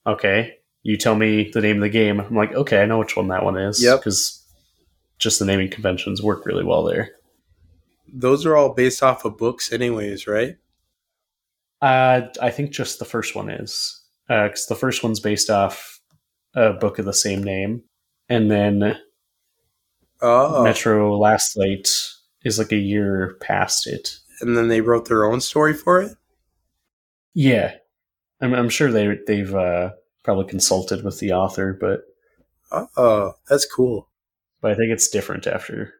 okay, 0.05 0.55
you 0.81 0.97
tell 0.97 1.15
me 1.15 1.49
the 1.53 1.61
name 1.61 1.77
of 1.77 1.83
the 1.83 1.89
game. 1.89 2.19
I'm 2.19 2.35
like, 2.35 2.51
okay, 2.53 2.81
I 2.81 2.85
know 2.85 2.99
which 2.99 3.15
one 3.15 3.29
that 3.29 3.45
one 3.45 3.57
is. 3.57 3.81
Yep. 3.81 3.99
Because 3.99 4.45
just 5.17 5.39
the 5.39 5.45
naming 5.45 5.69
conventions 5.69 6.21
work 6.21 6.45
really 6.45 6.65
well 6.65 6.83
there. 6.83 7.11
Those 8.13 8.45
are 8.45 8.57
all 8.57 8.73
based 8.73 9.01
off 9.01 9.23
of 9.23 9.37
books, 9.37 9.71
anyways, 9.71 10.27
right? 10.27 10.57
Uh, 11.83 12.27
I 12.41 12.49
think 12.49 12.71
just 12.71 12.99
the 12.99 13.05
first 13.05 13.35
one 13.35 13.49
is. 13.49 13.99
Because 14.29 14.67
the 14.67 14.75
first 14.75 15.03
one's 15.03 15.19
based 15.19 15.49
off 15.49 15.99
a 16.55 16.71
book 16.73 16.97
of 16.97 17.05
the 17.05 17.13
same 17.13 17.43
name. 17.43 17.83
And 18.29 18.49
then 18.49 18.97
Oh. 20.21 20.63
Metro 20.63 21.17
Last 21.17 21.57
Light 21.57 21.89
is 22.45 22.57
like 22.57 22.71
a 22.71 22.77
year 22.77 23.37
past 23.41 23.85
it. 23.87 24.17
And 24.39 24.55
then 24.57 24.69
they 24.69 24.79
wrote 24.81 25.07
their 25.09 25.25
own 25.25 25.41
story 25.41 25.73
for 25.73 26.01
it? 26.01 26.15
Yeah. 27.33 27.73
I'm, 28.41 28.53
I'm 28.53 28.69
sure 28.69 28.91
they, 28.91 29.17
they've 29.27 29.53
uh, 29.53 29.91
probably 30.23 30.45
consulted 30.45 31.03
with 31.03 31.19
the 31.19 31.33
author, 31.33 31.77
but 31.79 32.03
Oh, 32.97 33.33
that's 33.49 33.65
cool. 33.71 34.09
but 34.61 34.71
I 34.71 34.75
think 34.75 34.91
it's 34.91 35.09
different 35.09 35.45
after 35.45 35.93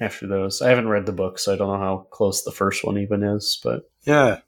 after 0.00 0.26
those. 0.26 0.62
I 0.62 0.68
haven't 0.70 0.88
read 0.88 1.04
the 1.06 1.12
book, 1.12 1.38
so 1.38 1.52
I 1.52 1.56
don't 1.56 1.68
know 1.68 1.78
how 1.84 2.06
close 2.10 2.42
the 2.42 2.52
first 2.52 2.84
one 2.84 2.96
even 2.98 3.22
is. 3.22 3.58
But 3.62 3.90
Yeah. 4.04 4.38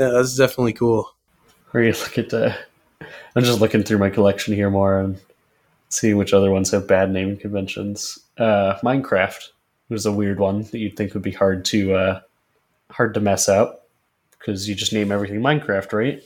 Yeah, 0.00 0.08
that's 0.08 0.34
definitely 0.34 0.72
cool. 0.72 1.14
where 1.72 1.82
you 1.82 1.92
look 1.92 2.16
at 2.16 2.30
the, 2.30 2.56
I'm 3.36 3.44
just 3.44 3.60
looking 3.60 3.82
through 3.82 3.98
my 3.98 4.08
collection 4.08 4.54
here 4.54 4.70
more 4.70 4.98
and 4.98 5.20
seeing 5.90 6.16
which 6.16 6.32
other 6.32 6.50
ones 6.50 6.70
have 6.70 6.88
bad 6.88 7.10
naming 7.10 7.36
conventions. 7.36 8.18
Uh, 8.38 8.78
Minecraft 8.82 9.48
was 9.90 10.06
a 10.06 10.12
weird 10.12 10.38
one 10.38 10.62
that 10.62 10.78
you'd 10.78 10.96
think 10.96 11.12
would 11.12 11.22
be 11.22 11.32
hard 11.32 11.66
to 11.66 11.92
uh, 11.94 12.20
hard 12.90 13.12
to 13.12 13.20
mess 13.20 13.46
up 13.46 13.88
because 14.38 14.66
you 14.70 14.74
just 14.74 14.94
name 14.94 15.12
everything 15.12 15.42
Minecraft, 15.42 15.92
right? 15.92 16.22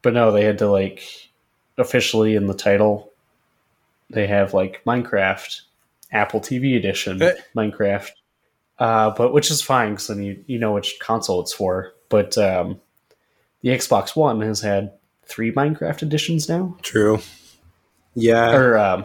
But 0.00 0.14
no, 0.14 0.32
they 0.32 0.44
had 0.44 0.56
to 0.60 0.70
like 0.70 1.02
officially 1.76 2.34
in 2.34 2.46
the 2.46 2.54
title 2.54 3.12
they 4.08 4.26
have 4.26 4.54
like 4.54 4.82
Minecraft 4.86 5.60
Apple 6.12 6.40
TV 6.40 6.78
edition 6.78 7.20
Eh. 7.20 7.34
Minecraft, 7.54 8.12
uh, 8.78 9.10
but 9.10 9.34
which 9.34 9.50
is 9.50 9.60
fine 9.60 9.90
because 9.90 10.06
then 10.06 10.22
you 10.22 10.42
you 10.46 10.58
know 10.58 10.72
which 10.72 10.98
console 10.98 11.42
it's 11.42 11.52
for. 11.52 11.92
But 12.08 12.38
um, 12.38 12.80
the 13.66 13.72
Xbox 13.72 14.14
One 14.14 14.42
has 14.42 14.60
had 14.60 14.92
three 15.24 15.50
Minecraft 15.50 16.02
editions 16.02 16.48
now, 16.48 16.76
True. 16.82 17.18
Yeah. 18.14 18.54
or 18.54 18.78
um, 18.78 19.04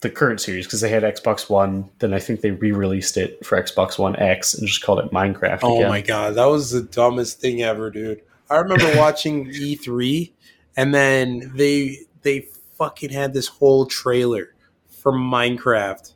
the 0.00 0.08
current 0.08 0.40
series 0.40 0.64
because 0.64 0.80
they 0.80 0.88
had 0.88 1.02
Xbox 1.02 1.50
One. 1.50 1.90
Then 1.98 2.14
I 2.14 2.18
think 2.18 2.40
they 2.40 2.52
re-released 2.52 3.18
it 3.18 3.44
for 3.44 3.62
Xbox 3.62 3.98
One 3.98 4.16
X 4.16 4.54
and 4.54 4.66
just 4.66 4.82
called 4.82 5.00
it 5.00 5.10
Minecraft. 5.10 5.58
Oh 5.62 5.76
again. 5.76 5.90
my 5.90 6.00
god, 6.00 6.36
that 6.36 6.46
was 6.46 6.70
the 6.70 6.80
dumbest 6.80 7.38
thing 7.38 7.60
ever, 7.60 7.90
dude. 7.90 8.22
I 8.48 8.56
remember 8.56 8.90
watching 8.96 9.50
E3 9.50 10.32
and 10.78 10.94
then 10.94 11.52
they 11.54 11.98
they 12.22 12.46
fucking 12.78 13.10
had 13.10 13.34
this 13.34 13.46
whole 13.46 13.84
trailer 13.84 14.54
for 14.88 15.12
Minecraft. 15.12 16.14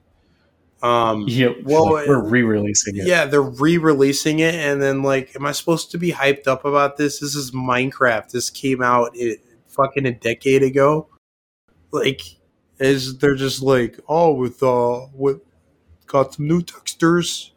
Um 0.83 1.25
Yeah, 1.29 1.51
Well, 1.65 1.93
well, 1.93 2.05
we're 2.07 2.23
re-releasing 2.29 2.97
it. 2.97 3.07
yeah, 3.07 3.27
they're 3.27 3.43
re-releasing 3.43 4.39
it 4.41 4.55
and 4.55 4.81
then 4.81 5.03
like 5.03 5.35
am 5.37 5.47
I 5.47 5.53
supposed 5.53 5.91
to 5.93 5.99
be 5.99 6.13
hyped 6.13 6.47
up 6.47 6.65
about 6.65 6.97
this? 6.97 7.21
This 7.21 7.35
is 7.35 7.51
Minecraft. 7.53 8.31
This 8.31 8.51
came 8.51 8.83
out 8.83 9.11
it, 9.15 9.41
fucking 9.69 10.07
a 10.07 10.13
decade 10.13 10.63
ago. 10.63 11.09
Like 11.93 12.23
is 12.79 13.19
they're 13.19 13.35
just 13.35 13.61
like, 13.63 13.99
"Oh, 14.09 14.33
with 14.33 14.63
uh 14.63 15.07
with 15.13 15.41
got 16.07 16.35
some 16.35 16.49
new 16.49 16.63
textures. 16.63 17.53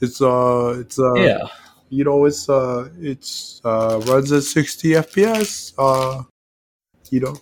It's 0.00 0.20
uh 0.20 0.76
it's 0.80 0.98
uh 0.98 1.14
yeah. 1.14 1.46
you 1.90 2.04
know 2.04 2.24
it's 2.24 2.48
uh 2.48 2.88
it's 3.00 3.60
uh 3.64 4.00
runs 4.06 4.30
at 4.30 4.42
60 4.44 4.90
fps 4.92 5.72
uh 5.78 6.22
you 7.10 7.20
know 7.20 7.34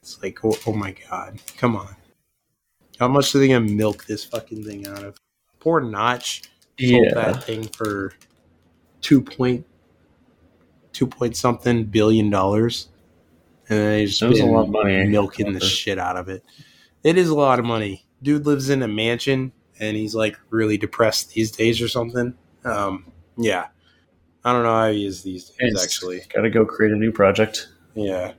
it's 0.00 0.22
like 0.22 0.42
oh, 0.44 0.56
oh 0.66 0.72
my 0.72 0.94
god 1.10 1.38
come 1.58 1.76
on 1.76 1.94
how 3.04 3.12
much 3.12 3.32
do 3.32 3.38
they 3.38 3.48
gonna 3.48 3.60
milk 3.60 4.04
this 4.06 4.24
fucking 4.24 4.64
thing 4.64 4.86
out 4.86 5.02
of? 5.04 5.16
Poor 5.60 5.80
notch 5.80 6.42
sold 6.78 7.04
Yeah. 7.06 7.14
that 7.14 7.44
thing 7.44 7.64
for 7.68 8.12
two 9.00 9.20
point 9.20 9.64
two 10.92 11.06
point 11.06 11.36
something 11.36 11.84
billion 11.84 12.30
dollars. 12.30 12.88
And 13.68 14.00
he's 14.00 14.18
That 14.20 14.28
was 14.30 14.40
a 14.40 14.42
been 14.44 14.52
lot 14.52 14.64
of 14.64 14.68
money. 14.70 15.06
milking 15.06 15.52
the 15.52 15.60
shit 15.60 15.98
out 15.98 16.16
of 16.16 16.28
it. 16.28 16.44
It 17.02 17.16
is 17.18 17.28
a 17.28 17.34
lot 17.34 17.58
of 17.58 17.64
money. 17.64 18.04
Dude 18.22 18.46
lives 18.46 18.70
in 18.70 18.82
a 18.82 18.88
mansion 18.88 19.52
and 19.80 19.96
he's 19.96 20.14
like 20.14 20.36
really 20.50 20.76
depressed 20.78 21.32
these 21.34 21.50
days 21.50 21.80
or 21.82 21.88
something. 21.88 22.34
Um 22.64 23.06
yeah. 23.36 23.66
I 24.44 24.52
don't 24.52 24.62
know 24.62 24.74
how 24.74 24.90
he 24.92 25.06
is 25.06 25.22
these 25.22 25.44
days 25.50 25.70
It's- 25.72 25.82
actually. 25.84 26.22
Gotta 26.34 26.50
go 26.50 26.64
create 26.64 26.92
a 26.92 26.96
new 26.96 27.12
project. 27.12 27.68
yeah. 27.94 28.32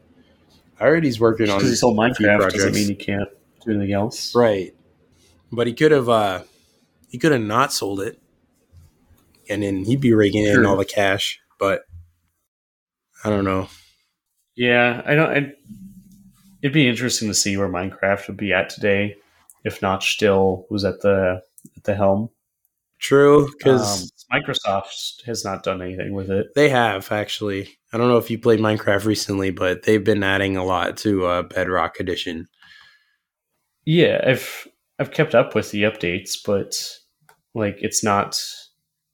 I 0.80 0.84
heard 0.86 1.04
he's 1.06 1.19
working 1.21 1.49
on 1.49 1.58
Because 1.60 1.69
he 1.71 1.75
sold 1.78 1.97
Minecraft 1.97 2.51
doesn't 2.51 2.73
mean 2.75 2.88
he 2.89 2.95
can't 2.95 3.30
do 3.65 3.71
anything 3.71 3.93
else. 3.93 4.34
right 4.36 4.73
but 5.51 5.67
he 5.67 5.73
could 5.73 5.91
have 5.91 6.10
uh 6.10 6.43
he 7.10 7.17
could 7.17 7.32
have 7.32 7.41
not 7.41 7.71
sold 7.73 7.99
it 8.01 8.19
and 9.49 9.62
then 9.63 9.86
he'd 9.86 10.01
be 10.01 10.13
raking 10.13 10.43
in 10.45 10.54
Sure. 10.56 10.67
all 10.67 10.75
the 10.78 10.86
cash 10.86 11.39
but 11.60 11.84
i 13.23 13.30
don't 13.30 13.45
know 13.45 13.67
Yeah, 14.56 15.01
I 15.06 15.15
don't. 15.15 15.30
I'd, 15.30 15.54
it'd 16.62 16.73
be 16.73 16.88
interesting 16.88 17.28
to 17.28 17.34
see 17.34 17.58
where 17.58 17.67
Minecraft 17.67 18.28
would 18.28 18.38
be 18.38 18.54
at 18.54 18.69
today 18.69 19.15
if 19.65 19.82
Notch 19.82 20.13
still 20.13 20.65
was 20.69 20.86
at 20.86 21.01
the 21.01 21.41
at 21.75 21.84
the 21.84 21.93
helm. 21.95 22.30
true 22.99 23.47
because 23.58 24.12
Um, 24.32 24.39
Microsoft 24.41 25.23
has 25.25 25.43
not 25.43 25.63
done 25.63 25.82
anything 25.82 26.13
with 26.13 26.30
it. 26.32 26.47
they 26.56 26.69
have 26.69 27.12
actually 27.12 27.78
i 27.93 27.97
don't 27.97 28.08
know 28.08 28.17
if 28.17 28.32
you 28.32 28.39
played 28.39 28.60
minecraft 28.60 29.06
recently 29.06 29.51
but 29.51 29.84
they've 29.84 30.04
been 30.04 30.23
adding 30.23 30.56
a 30.58 30.63
lot 30.63 30.97
to 30.97 31.25
uh 31.25 31.43
bedrock 31.43 31.99
edition 31.99 32.47
Yeah, 33.86 34.21
I've 34.26 34.67
I've 35.00 35.12
kept 35.12 35.36
up 35.36 35.56
with 35.56 35.71
the 35.71 35.84
updates, 35.84 36.38
but 36.43 36.98
like 37.54 37.78
it's 37.82 38.04
not 38.04 38.41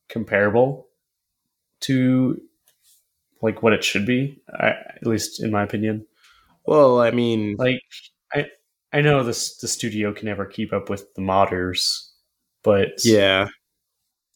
comparable 0.09 0.87
to 1.81 2.41
like 3.41 3.63
what 3.63 3.73
it 3.73 3.83
should 3.83 4.05
be. 4.05 4.41
I, 4.53 4.69
at 4.69 5.05
least 5.07 5.41
in 5.41 5.51
my 5.51 5.63
opinion. 5.63 6.05
well 6.65 7.01
i 7.01 7.11
mean 7.11 7.55
like 7.57 7.81
I 8.33 8.47
I 8.93 9.01
know 9.01 9.23
this 9.23 9.57
the 9.57 9.67
studio 9.67 10.13
can 10.13 10.27
never 10.27 10.45
keep 10.45 10.73
up 10.73 10.89
with 10.89 11.13
the 11.15 11.21
modders, 11.21 12.09
but 12.63 13.03
yeah 13.05 13.49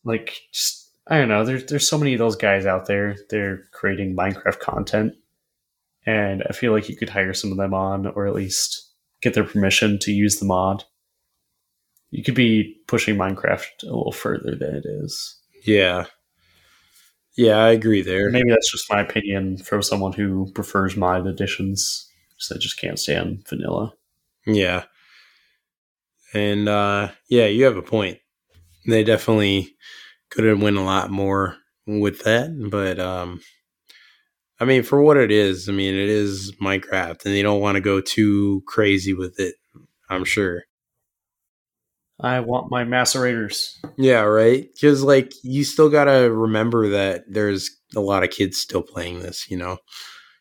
like 0.03 0.35
just 0.53 0.91
I 1.07 1.17
don't 1.19 1.29
know. 1.29 1.45
There's 1.45 1.65
there's 1.65 1.87
so 1.87 1.97
many 1.99 2.13
of 2.13 2.19
those 2.19 2.35
guys 2.35 2.65
out 2.65 2.87
there. 2.87 3.15
They're 3.29 3.63
creating 3.71 4.15
Minecraft 4.15 4.59
content, 4.59 5.13
and 6.05 6.43
I 6.49 6.53
feel 6.53 6.71
like 6.73 6.89
you 6.89 6.95
could 6.97 7.09
hire 7.09 7.33
some 7.33 7.51
of 7.51 7.57
them 7.57 7.73
on, 7.73 8.07
or 8.07 8.27
at 8.27 8.35
least 8.35 8.91
get 9.21 9.33
their 9.33 9.43
permission 9.43 9.99
to 9.99 10.11
use 10.11 10.37
the 10.39 10.45
mod. 10.45 10.83
You 12.11 12.23
could 12.23 12.35
be 12.35 12.77
pushing 12.87 13.15
Minecraft 13.15 13.83
a 13.83 13.87
little 13.87 14.11
further 14.11 14.55
than 14.55 14.75
it 14.75 14.85
is. 14.85 15.37
Yeah. 15.65 16.05
Yeah, 17.35 17.57
I 17.57 17.71
agree 17.71 18.01
there. 18.01 18.29
Maybe 18.29 18.49
that's 18.49 18.71
just 18.71 18.89
my 18.89 19.01
opinion 19.01 19.57
from 19.57 19.81
someone 19.81 20.13
who 20.13 20.51
prefers 20.53 20.95
mod 20.95 21.27
editions. 21.27 22.09
So 22.37 22.55
I 22.55 22.59
just 22.59 22.79
can't 22.79 22.99
stand 22.99 23.45
vanilla. 23.47 23.93
Yeah. 24.45 24.85
And 26.33 26.69
uh 26.69 27.09
yeah, 27.29 27.47
you 27.47 27.65
have 27.65 27.77
a 27.77 27.81
point. 27.81 28.19
They 28.87 29.03
definitely 29.03 29.75
could 30.29 30.45
have 30.45 30.61
went 30.61 30.77
a 30.77 30.81
lot 30.81 31.11
more 31.11 31.57
with 31.85 32.23
that, 32.23 32.69
but 32.71 32.99
um 32.99 33.41
I 34.59 34.65
mean 34.65 34.83
for 34.83 35.01
what 35.01 35.17
it 35.17 35.31
is, 35.31 35.67
I 35.69 35.71
mean 35.71 35.93
it 35.93 36.09
is 36.09 36.53
Minecraft 36.61 37.25
and 37.25 37.33
they 37.33 37.41
don't 37.41 37.61
want 37.61 37.75
to 37.75 37.81
go 37.81 37.99
too 38.01 38.63
crazy 38.67 39.13
with 39.13 39.39
it, 39.39 39.55
I'm 40.09 40.23
sure. 40.25 40.63
I 42.19 42.39
want 42.39 42.71
my 42.71 42.85
macerators. 42.85 43.73
Yeah, 43.97 44.21
right. 44.21 44.67
Because 44.73 45.03
like 45.03 45.33
you 45.43 45.65
still 45.65 45.89
gotta 45.89 46.31
remember 46.31 46.89
that 46.89 47.25
there's 47.27 47.71
a 47.95 47.99
lot 47.99 48.23
of 48.23 48.29
kids 48.29 48.57
still 48.57 48.81
playing 48.83 49.19
this, 49.19 49.49
you 49.51 49.57
know. 49.57 49.77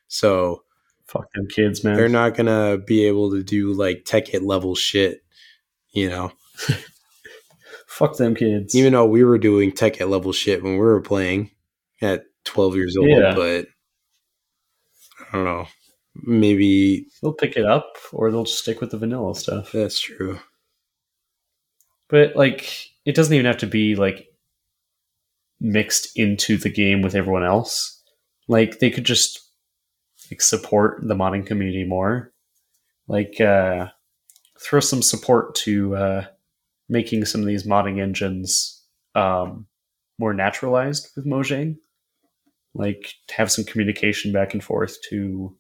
So 0.07 0.63
Fuck 1.07 1.33
them 1.35 1.49
kids, 1.49 1.83
man. 1.83 1.97
they're 1.97 2.09
not 2.09 2.35
gonna 2.37 2.79
be 2.79 3.05
able 3.07 3.33
to 3.33 3.43
do 3.43 3.73
like 3.73 4.05
Tekkit 4.05 4.43
level 4.43 4.77
shit, 4.77 5.23
you 5.93 6.09
know. 6.09 6.31
Fuck 7.89 8.17
them 8.17 8.35
kids. 8.35 8.75
Even 8.75 8.93
though 8.93 9.07
we 9.07 9.25
were 9.25 9.39
doing 9.39 9.73
Tekkit 9.73 10.09
level 10.09 10.33
shit 10.33 10.63
when 10.63 10.75
we 10.75 10.79
were 10.79 11.01
playing 11.01 11.51
at 12.01 12.23
twelve 12.45 12.77
years 12.77 12.97
old, 12.97 13.09
Yeah. 13.09 13.35
but 13.35 13.67
I 15.35 15.37
don't 15.37 15.45
know. 15.47 15.67
Maybe 16.23 17.07
they'll 17.21 17.33
pick 17.33 17.57
it 17.57 17.67
up, 17.67 17.97
or 18.13 18.31
they'll 18.31 18.45
just 18.45 18.61
stick 18.61 18.81
with 18.81 18.93
the 18.93 18.99
vanilla 18.99 19.35
stuff. 19.35 19.73
that's 19.73 19.99
true. 19.99 20.39
But 22.09 22.37
like, 22.37 22.91
it 23.05 23.17
doesn't 23.17 23.35
even 23.35 23.47
have 23.47 23.59
to 23.59 23.67
be 23.67 23.97
like 23.97 24.29
mixed 25.61 26.17
into 26.17 26.57
the 26.57 26.69
game 26.69 27.03
with 27.03 27.17
everyone 27.17 27.43
else. 27.43 28.01
Like, 28.47 28.79
they 28.79 28.91
could 28.91 29.05
just 29.05 29.41
like 30.31 30.41
support 30.41 31.01
the 31.03 31.17
modding 31.17 31.45
community 31.45 31.83
more. 31.83 32.33
Like, 33.09 33.41
uh, 33.41 33.89
throw 34.61 34.79
some 34.79 35.03
support 35.03 35.57
to 35.57 35.97
uh, 35.97 36.25
making 36.89 37.25
some 37.25 37.41
of 37.41 37.49
these 37.49 37.67
modding 37.67 38.01
engines 38.01 38.85
um, 39.17 39.67
more 40.21 40.33
naturalized 40.33 41.09
with 41.17 41.27
Mojang. 41.27 41.79
Like, 42.75 43.15
have 43.37 43.51
some 43.53 43.65
communication 43.65 44.33
back 44.33 44.53
and 44.53 44.63
forth 44.63 44.97
to 45.11 45.57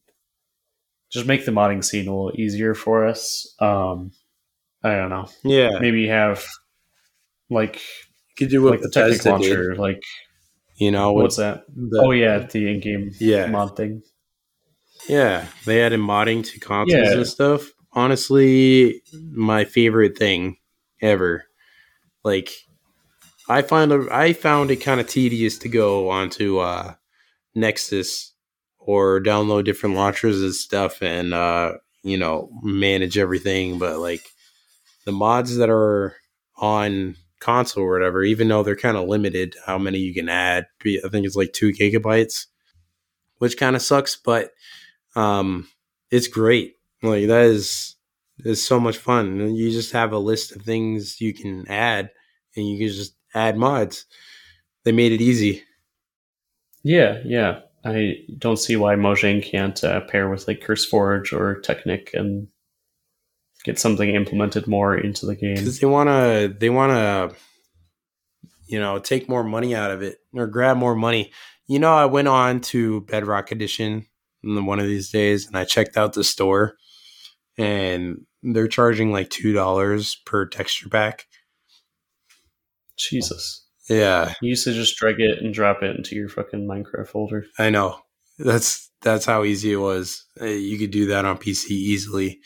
just 1.12 1.26
make 1.26 1.44
the 1.44 1.52
modding 1.52 1.84
scene 1.84 2.08
a 2.08 2.10
little 2.10 2.32
easier 2.34 2.74
for 2.74 3.06
us. 3.06 3.54
Um, 3.60 4.10
I 4.82 4.96
don't 4.96 5.10
know 5.10 5.28
Yeah, 5.44 5.78
maybe 5.80 6.08
have 6.08 6.44
like 7.50 7.76
you 7.76 8.34
could 8.36 8.48
do 8.50 8.68
like 8.68 8.80
the 8.80 8.90
Technic 8.90 9.18
Bethesda 9.22 9.38
did, 9.38 9.48
launcher, 9.58 9.76
like 9.76 10.02
You 10.76 10.90
know 10.90 11.12
what's 11.12 11.36
that? 11.36 11.64
the- 11.68 12.02
oh 12.04 12.10
yeah, 12.10 12.38
the 12.38 12.68
in-game 12.70 13.12
Yeah. 13.20 13.46
mod 13.46 13.76
thing. 13.76 14.02
Yeah, 15.08 15.46
they 15.66 15.82
added 15.82 16.00
modding 16.00 16.44
to 16.46 16.58
consoles 16.58 17.08
Yeah. 17.10 17.16
and 17.18 17.26
stuff. 17.26 17.70
Honestly, 17.92 19.02
my 19.32 19.64
favorite 19.64 20.18
thing 20.18 20.56
ever. 21.00 21.44
Like, 22.24 22.50
I 23.48 23.62
find 23.62 23.92
I 24.10 24.32
found 24.32 24.70
it 24.70 24.76
kind 24.76 25.00
of 25.00 25.06
tedious 25.06 25.58
to 25.58 25.68
go 25.68 26.08
onto 26.10 26.58
uh, 26.58 26.94
Nexus 27.54 28.32
or 28.78 29.20
download 29.20 29.64
different 29.64 29.96
launchers 29.96 30.42
and 30.42 30.54
stuff, 30.54 31.02
and 31.02 31.34
uh, 31.34 31.74
you 32.02 32.18
know 32.18 32.50
manage 32.62 33.18
everything. 33.18 33.78
But 33.78 33.98
like 33.98 34.22
the 35.04 35.12
mods 35.12 35.56
that 35.56 35.70
are 35.70 36.16
on 36.56 37.16
console 37.40 37.84
or 37.84 37.92
whatever, 37.92 38.24
even 38.24 38.48
though 38.48 38.62
they're 38.62 38.76
kind 38.76 38.96
of 38.96 39.08
limited, 39.08 39.56
how 39.66 39.78
many 39.78 39.98
you 39.98 40.14
can 40.14 40.28
add. 40.28 40.66
I 40.84 41.08
think 41.10 41.26
it's 41.26 41.36
like 41.36 41.52
two 41.52 41.72
gigabytes, 41.72 42.46
which 43.38 43.56
kind 43.56 43.76
of 43.76 43.82
sucks, 43.82 44.16
but 44.16 44.50
um 45.16 45.68
it's 46.10 46.28
great 46.28 46.76
like 47.02 47.26
that 47.28 47.44
is 47.46 47.96
is 48.44 48.66
so 48.66 48.80
much 48.80 48.98
fun 48.98 49.54
you 49.56 49.70
just 49.70 49.92
have 49.92 50.12
a 50.12 50.18
list 50.18 50.54
of 50.56 50.62
things 50.62 51.20
you 51.20 51.34
can 51.34 51.66
add 51.68 52.10
and 52.56 52.68
you 52.68 52.78
can 52.78 52.88
just 52.88 53.14
add 53.34 53.56
mods 53.56 54.06
they 54.84 54.92
made 54.92 55.12
it 55.12 55.20
easy 55.20 55.62
Yeah, 56.84 57.18
yeah. 57.24 57.60
I 57.84 58.18
don't 58.38 58.58
see 58.58 58.76
why 58.76 58.94
Mojang 58.94 59.42
can't 59.44 59.82
uh, 59.82 60.00
pair 60.02 60.28
with 60.30 60.46
like 60.46 60.60
CurseForge 60.60 61.32
or 61.32 61.60
Technic 61.60 62.10
and 62.14 62.48
get 63.64 63.78
something 63.78 64.10
implemented 64.10 64.66
more 64.66 64.96
into 64.96 65.26
the 65.26 65.34
game. 65.34 65.54
because 65.56 65.80
they 65.80 65.86
want 65.86 66.08
to 66.08 66.54
they 66.58 66.70
want 66.70 66.92
to 66.92 67.36
you 68.66 68.78
know 68.78 68.98
take 68.98 69.28
more 69.28 69.42
money 69.42 69.74
out 69.74 69.90
of 69.90 70.02
it 70.02 70.18
or 70.34 70.46
grab 70.46 70.76
more 70.76 70.94
money 70.94 71.32
you 71.66 71.78
know 71.78 71.94
i 71.94 72.04
went 72.04 72.28
on 72.28 72.60
to 72.60 73.00
bedrock 73.02 73.50
edition 73.50 74.06
one 74.42 74.78
of 74.78 74.86
these 74.86 75.10
days 75.10 75.46
and 75.46 75.56
i 75.56 75.64
checked 75.64 75.96
out 75.96 76.12
the 76.12 76.24
store 76.24 76.76
and 77.56 78.26
they're 78.42 78.68
charging 78.68 79.10
like 79.12 79.30
two 79.30 79.52
dollars 79.54 80.16
per 80.26 80.46
texture 80.46 80.88
pack 80.88 81.26
Jesus, 82.96 83.63
yeah 83.88 84.34
you 84.40 84.50
used 84.50 84.64
to 84.64 84.72
just 84.72 84.96
drag 84.96 85.20
it 85.20 85.38
and 85.40 85.52
drop 85.54 85.82
it 85.82 85.96
into 85.96 86.14
your 86.14 86.28
fucking 86.28 86.66
Minecraft 86.66 87.08
folder. 87.08 87.44
I 87.58 87.70
know. 87.70 87.98
That's 88.38 88.90
that's 89.02 89.26
how 89.26 89.44
easy 89.44 89.72
it 89.72 89.76
was. 89.76 90.24
Uh, 90.40 90.46
You 90.46 90.78
could 90.78 90.90
do 90.90 91.06
that 91.06 91.24
on 91.24 91.38
PC 91.38 91.70
easily, 91.70 92.40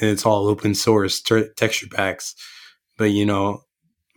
and 0.00 0.10
it's 0.10 0.24
all 0.24 0.46
open 0.46 0.74
source 0.74 1.20
ter- 1.20 1.52
texture 1.54 1.88
packs. 1.90 2.34
But 2.96 3.10
you 3.10 3.26
know, 3.26 3.62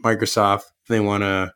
Microsoft 0.04 0.64
they 0.88 1.00
want 1.00 1.24
to 1.24 1.52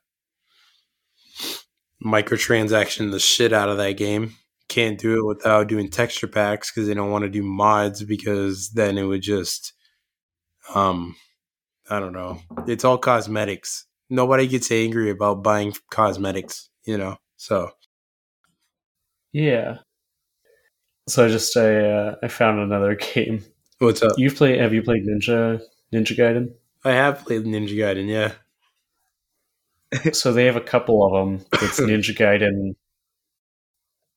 microtransaction 2.03 3.11
the 3.11 3.19
shit 3.19 3.53
out 3.53 3.69
of 3.69 3.77
that 3.77 3.97
game. 3.97 4.35
Can't 4.67 4.97
do 4.99 5.19
it 5.19 5.25
without 5.25 5.67
doing 5.67 5.89
texture 5.89 6.27
packs 6.27 6.71
because 6.71 6.87
they 6.87 6.93
don't 6.93 7.11
want 7.11 7.23
to 7.23 7.29
do 7.29 7.43
mods 7.43 8.03
because 8.03 8.71
then 8.71 8.97
it 8.97 9.03
would 9.03 9.21
just, 9.21 9.73
um, 10.73 11.15
I 11.89 11.99
don't 11.99 12.13
know. 12.13 12.39
It's 12.67 12.85
all 12.85 12.97
cosmetics. 12.97 13.85
Nobody 14.11 14.45
gets 14.45 14.69
angry 14.71 15.09
about 15.09 15.41
buying 15.41 15.73
cosmetics, 15.89 16.69
you 16.83 16.97
know. 16.97 17.15
So 17.37 17.71
Yeah. 19.31 19.77
So 21.07 21.25
I 21.25 21.29
just 21.29 21.55
I 21.55 21.89
uh, 21.89 22.15
I 22.21 22.27
found 22.27 22.59
another 22.59 22.95
game. 23.13 23.43
what's 23.79 24.01
up? 24.03 24.11
You've 24.17 24.35
played? 24.35 24.59
Have 24.59 24.73
you 24.73 24.83
played 24.83 25.05
Ninja 25.05 25.61
Ninja 25.93 26.17
Gaiden? 26.17 26.53
I 26.83 26.91
have 26.91 27.23
played 27.25 27.45
Ninja 27.45 27.75
Gaiden, 27.75 28.09
yeah. 28.09 28.33
so 30.13 30.33
they 30.33 30.45
have 30.45 30.55
a 30.57 30.61
couple 30.61 31.05
of 31.05 31.13
them. 31.13 31.45
It's 31.53 31.79
Ninja 31.79 32.15
Gaiden 32.15 32.75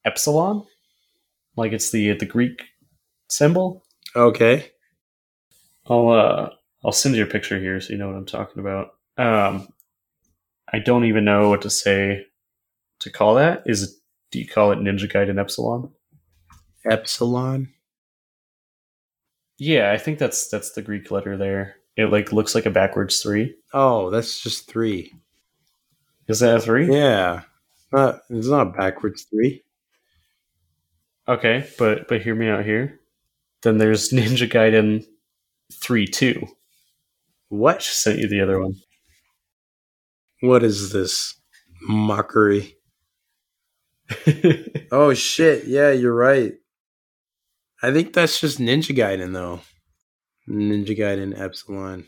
Epsilon, 0.04 0.66
like 1.57 1.72
it's 1.72 1.90
the 1.92 2.12
the 2.14 2.26
Greek 2.26 2.64
symbol. 3.28 3.85
Okay. 4.16 4.70
I'll 5.87 6.09
uh 6.09 6.50
I'll 6.85 6.92
send 6.92 7.14
you 7.14 7.22
a 7.22 7.26
picture 7.26 7.59
here 7.61 7.80
so 7.80 7.92
you 7.92 7.98
know 7.98 8.09
what 8.09 8.16
I'm 8.16 8.26
talking 8.26 8.61
about. 8.61 8.94
Um, 9.16 9.68
I 10.75 10.81
don't 10.81 11.05
even 11.05 11.25
know 11.25 11.51
what 11.51 11.63
to 11.63 11.71
say 11.71 12.27
to 12.99 13.09
call 13.11 13.37
that. 13.37 13.63
Is 13.65 13.85
it? 13.85 13.91
Do 14.33 14.41
you 14.41 14.49
call 14.49 14.73
it 14.73 14.81
Ninja 14.81 15.09
Gaiden 15.09 15.39
Epsilon? 15.39 15.93
Epsilon. 16.85 17.73
Yeah, 19.57 19.93
I 19.93 19.99
think 19.99 20.19
that's 20.19 20.49
that's 20.49 20.73
the 20.73 20.83
Greek 20.83 21.13
letter 21.13 21.37
there. 21.37 21.77
It 21.97 22.07
like 22.11 22.33
looks 22.33 22.57
like 22.57 22.67
a 22.67 22.71
backwards 22.71 23.21
three. 23.23 23.55
Oh, 23.73 24.11
that's 24.11 24.41
just 24.41 24.67
three. 24.69 25.15
Is 26.27 26.41
that 26.41 26.57
a 26.57 26.61
three? 26.61 26.93
Yeah. 26.93 27.43
Not, 27.93 28.23
it's 28.29 28.49
not 28.49 28.67
a 28.67 28.71
backwards 28.71 29.23
three. 29.31 29.63
Okay, 31.29 31.69
but 31.79 32.09
but 32.09 32.21
hear 32.23 32.35
me 32.35 32.49
out 32.49 32.65
here. 32.65 32.99
Then 33.63 33.79
there's 33.79 34.11
Ninja 34.13 34.51
Gaiden 34.51 35.07
three 35.73 36.09
two. 36.09 36.41
I 36.45 36.49
What? 37.51 37.79
just 37.79 38.03
sent 38.03 38.19
you 38.19 38.27
the 38.27 38.41
other 38.41 38.61
one. 38.61 38.75
What 40.40 40.62
is 40.62 40.92
this 40.92 41.35
mockery? 41.83 42.77
Oh 44.92 45.12
shit! 45.14 45.64
Yeah, 45.66 45.90
you're 45.90 46.14
right. 46.14 46.53
I 47.83 47.90
think 47.92 48.12
that's 48.12 48.40
just 48.40 48.59
Ninja 48.61 48.97
Gaiden 48.97 49.33
though. 49.33 49.61
Ninja 50.49 50.97
Gaiden 50.97 51.38
Epsilon. 51.38 52.07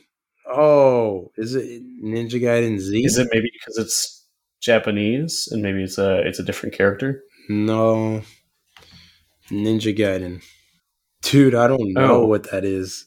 Oh, 0.48 1.32
is 1.36 1.54
it 1.56 1.82
Ninja 2.04 2.40
Gaiden 2.40 2.78
Z? 2.78 3.02
Is 3.04 3.18
it 3.18 3.28
maybe 3.32 3.50
because 3.52 3.78
it's 3.78 4.24
Japanese 4.60 5.48
and 5.50 5.62
maybe 5.62 5.82
it's 5.82 5.98
a 5.98 6.20
it's 6.20 6.38
a 6.38 6.44
different 6.44 6.76
character? 6.76 7.22
No. 7.48 8.22
Ninja 9.50 9.96
Gaiden. 9.96 10.44
Dude, 11.22 11.54
I 11.56 11.66
don't 11.66 11.92
know 11.92 12.22
Oh. 12.22 12.26
what 12.26 12.50
that 12.52 12.64
is. 12.64 13.05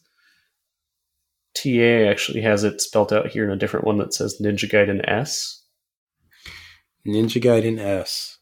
TA 1.61 2.09
actually 2.09 2.41
has 2.41 2.63
it 2.63 2.81
spelt 2.81 3.11
out 3.11 3.27
here 3.27 3.43
in 3.43 3.51
a 3.51 3.57
different 3.57 3.85
one 3.85 3.97
that 3.97 4.13
says 4.13 4.39
Ninja 4.41 4.69
Gaiden 4.69 5.01
S. 5.07 5.63
Ninja 7.05 7.41
Gaiden 7.41 7.79
S. 7.79 8.37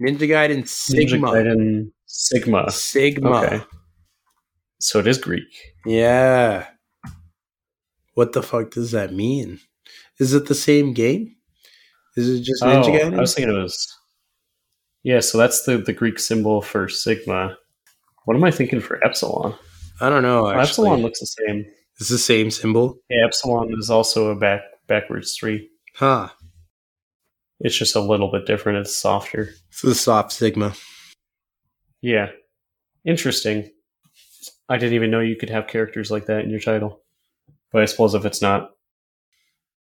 Ninja 0.00 0.28
Gaiden 0.28 0.68
Sigma. 0.68 1.28
Ninja 1.28 1.44
Gaiden 1.44 1.92
Sigma. 2.06 2.70
Sigma. 2.70 3.30
Okay. 3.30 3.60
So 4.78 4.98
it 4.98 5.06
is 5.06 5.18
Greek. 5.18 5.74
Yeah. 5.84 6.66
What 8.14 8.32
the 8.32 8.42
fuck 8.42 8.70
does 8.70 8.92
that 8.92 9.12
mean? 9.12 9.60
Is 10.20 10.32
it 10.34 10.46
the 10.46 10.54
same 10.54 10.92
game? 10.92 11.34
Is 12.16 12.28
it 12.28 12.42
just 12.42 12.62
Ninja 12.62 12.84
oh, 12.84 12.88
Gaiden? 12.88 13.16
I 13.16 13.20
was 13.20 13.34
thinking 13.34 13.54
it 13.54 13.62
was. 13.62 13.94
Yeah, 15.02 15.20
so 15.20 15.38
that's 15.38 15.64
the, 15.64 15.78
the 15.78 15.92
Greek 15.92 16.18
symbol 16.18 16.62
for 16.62 16.88
Sigma. 16.88 17.56
What 18.24 18.36
am 18.36 18.44
I 18.44 18.50
thinking 18.50 18.80
for 18.80 19.04
Epsilon? 19.04 19.54
I 20.00 20.08
don't 20.08 20.22
know. 20.22 20.48
Actually. 20.48 20.62
Epsilon 20.62 21.02
looks 21.02 21.20
the 21.20 21.26
same. 21.26 21.66
It's 21.98 22.08
the 22.08 22.18
same 22.18 22.50
symbol. 22.50 22.98
Yeah, 23.08 23.26
Epsilon 23.26 23.72
is 23.78 23.90
also 23.90 24.30
a 24.30 24.36
back 24.36 24.62
backwards 24.86 25.34
three. 25.34 25.70
Huh. 25.94 26.28
It's 27.60 27.76
just 27.76 27.96
a 27.96 28.00
little 28.00 28.30
bit 28.30 28.46
different. 28.46 28.78
It's 28.78 28.96
softer. 28.96 29.50
It's 29.70 29.82
the 29.82 29.94
soft 29.94 30.32
Sigma. 30.32 30.74
Yeah. 32.02 32.28
Interesting. 33.04 33.70
I 34.68 34.76
didn't 34.76 34.94
even 34.94 35.10
know 35.10 35.20
you 35.20 35.36
could 35.36 35.50
have 35.50 35.66
characters 35.66 36.10
like 36.10 36.26
that 36.26 36.44
in 36.44 36.50
your 36.50 36.60
title. 36.60 37.00
But 37.72 37.82
I 37.82 37.86
suppose 37.86 38.14
if 38.14 38.24
it's 38.24 38.42
not 38.42 38.70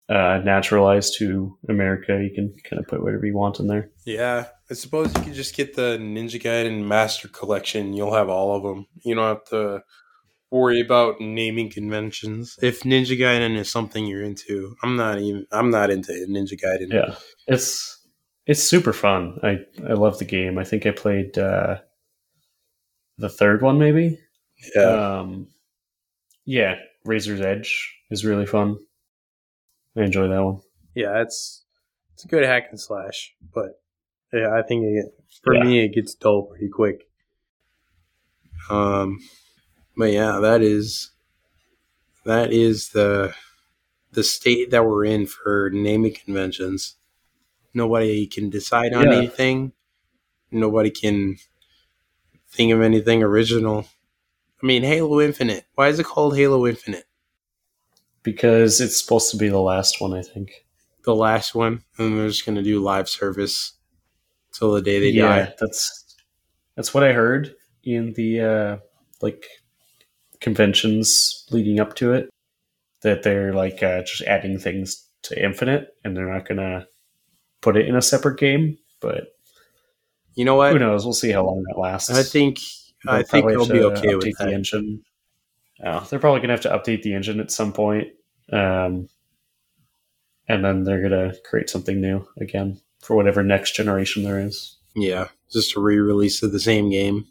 uh, 0.09 0.41
naturalized 0.43 1.17
to 1.19 1.59
America, 1.69 2.23
you 2.23 2.31
can 2.35 2.55
kind 2.65 2.81
of 2.81 2.89
put 2.89 3.03
whatever 3.03 3.27
you 3.27 3.37
want 3.37 3.61
in 3.61 3.67
there. 3.67 3.91
Yeah, 4.07 4.47
I 4.71 4.75
suppose 4.75 5.15
you 5.15 5.23
could 5.23 5.35
just 5.35 5.55
get 5.55 5.77
the 5.77 5.99
Ninja 5.99 6.41
Gaiden 6.41 6.87
Master 6.87 7.29
Collection. 7.29 7.93
You'll 7.93 8.15
have 8.15 8.29
all 8.31 8.57
of 8.57 8.63
them. 8.63 8.87
You 9.05 9.15
don't 9.15 9.25
have 9.25 9.45
to 9.51 9.83
worry 10.51 10.81
about 10.81 11.21
naming 11.21 11.71
conventions. 11.71 12.59
If 12.63 12.81
Ninja 12.83 13.19
Gaiden 13.19 13.57
is 13.57 13.71
something 13.71 14.07
you're 14.07 14.23
into, 14.23 14.75
I'm 14.83 14.97
not 14.97 15.19
even. 15.19 15.47
I'm 15.53 15.71
not 15.71 15.91
into 15.91 16.13
Ninja 16.29 16.59
Gaiden. 16.59 16.93
Yeah, 16.93 17.15
it's 17.47 18.07
it's 18.47 18.63
super 18.63 18.93
fun. 18.93 19.39
I 19.43 19.59
I 19.89 19.93
love 19.95 20.19
the 20.19 20.25
game. 20.25 20.59
I 20.59 20.65
think 20.65 20.87
I 20.87 20.91
played 20.91 21.37
uh, 21.39 21.79
the 23.19 23.29
third 23.29 23.63
one, 23.63 23.79
maybe. 23.79 24.19
Yeah, 24.75 25.19
Um, 25.21 25.49
yeah, 26.45 26.77
Razor's 27.05 27.41
Edge 27.41 27.95
is 28.11 28.25
really 28.25 28.47
fun. 28.47 28.79
I 29.97 30.03
enjoy 30.03 30.29
that 30.29 30.43
one. 30.45 30.61
yeah. 30.95 31.21
It's 31.23 31.65
it's 32.15 32.25
a 32.25 32.29
good 32.29 32.45
hack 32.45 32.69
and 32.71 32.81
slash, 32.81 33.33
but 33.55 33.81
yeah, 34.33 34.53
I 34.53 34.63
think 34.63 34.85
it, 34.85 35.07
for 35.45 35.55
Yeah. 35.55 35.63
me 35.65 35.85
it 35.85 35.95
gets 35.95 36.15
dull 36.15 36.47
pretty 36.47 36.69
quick. 36.69 37.03
Um, 38.71 39.19
but 39.99 40.13
yeah, 40.13 40.39
that 40.41 40.63
is 40.63 41.11
that 42.25 42.53
is 42.53 42.91
the 42.91 43.35
the 44.13 44.23
state 44.25 44.71
that 44.71 44.87
we're 44.87 45.05
in 45.05 45.27
for 45.27 45.71
naming 45.73 46.15
conventions. 46.15 46.97
Nobody 47.75 48.27
can 48.27 48.51
decide 48.51 48.95
on 48.95 49.07
Yeah. 49.11 49.19
anything. 49.19 49.73
Nobody 50.51 50.91
can 50.91 51.37
think 52.51 52.73
of 52.73 52.81
anything 52.81 53.23
original. 53.23 53.87
I 54.63 54.67
mean, 54.67 54.83
Halo 54.83 55.21
Infinite. 55.21 55.67
Why 55.75 55.89
is 55.89 55.99
it 55.99 56.07
called 56.07 56.37
Halo 56.37 56.67
Infinite? 56.67 57.05
Because 58.23 58.81
it's 58.81 59.01
supposed 59.01 59.31
to 59.31 59.37
be 59.37 59.49
the 59.49 59.61
last 59.61 60.01
one, 60.01 60.13
I 60.15 60.23
think. 60.23 60.65
The 61.05 61.15
last 61.15 61.55
one, 61.55 61.85
and 61.99 62.19
they're 62.19 62.29
just 62.29 62.45
gonna 62.45 62.63
do 62.63 62.81
live 62.81 63.09
service 63.09 63.75
till 64.53 64.73
the 64.73 64.83
day 64.83 65.01
they 65.01 65.11
yeah, 65.11 65.47
die. 65.47 65.55
that's 65.59 66.17
that's 66.75 66.93
what 66.95 67.05
I 67.05 67.13
heard 67.13 67.55
in 67.85 68.13
the 68.15 68.41
uh, 68.41 68.77
like 69.23 69.47
conventions 70.41 71.47
leading 71.51 71.81
up 71.81 71.95
to 71.97 72.13
it. 72.13 72.31
That 73.03 73.23
they're 73.23 73.53
like 73.53 73.83
uh, 73.83 74.01
just 74.03 74.23
adding 74.23 74.59
things 74.59 75.05
to 75.23 75.43
Infinite, 75.45 75.95
and 76.05 76.17
they're 76.17 76.33
not 76.33 76.49
gonna 76.49 76.87
put 77.61 77.77
it 77.77 77.87
in 77.87 77.95
a 77.95 78.03
separate 78.03 78.39
game. 78.41 78.79
But 79.01 79.29
You 80.35 80.45
know 80.45 80.57
what? 80.57 80.73
who 80.73 80.79
knows? 80.81 81.05
We'll 81.05 81.13
see 81.15 81.31
how 81.31 81.45
long 81.45 81.63
that 81.69 81.79
lasts. 81.79 82.11
I 82.11 82.23
think 82.23 82.59
I 83.07 83.19
They'll 83.19 83.25
think 83.27 83.49
they'll 83.49 83.69
be 83.69 83.83
okay 83.83 84.15
with 84.17 84.25
update 84.25 84.39
the 84.39 84.53
engine. 84.53 85.05
Yeah, 85.79 86.05
they're 86.11 86.19
probably 86.19 86.41
gonna 86.41 86.55
have 86.55 86.63
to 86.63 86.71
update 86.71 87.03
the 87.03 87.15
engine 87.15 87.39
at 87.39 87.53
some 87.53 87.73
point, 87.73 88.09
um, 88.53 89.09
and 90.49 90.65
then 90.65 90.83
they're 90.83 91.03
gonna 91.03 91.35
create 91.45 91.71
something 91.71 92.01
new 92.01 92.27
again 92.41 92.81
for 93.01 93.15
whatever 93.15 93.45
next 93.45 93.77
generation 93.77 94.25
there 94.25 94.41
is. 94.41 94.77
Yeah, 94.97 95.29
just 95.53 95.77
a 95.77 95.81
re-release 95.81 96.43
of 96.43 96.51
the 96.51 96.59
same 96.59 96.91
game. 96.91 97.27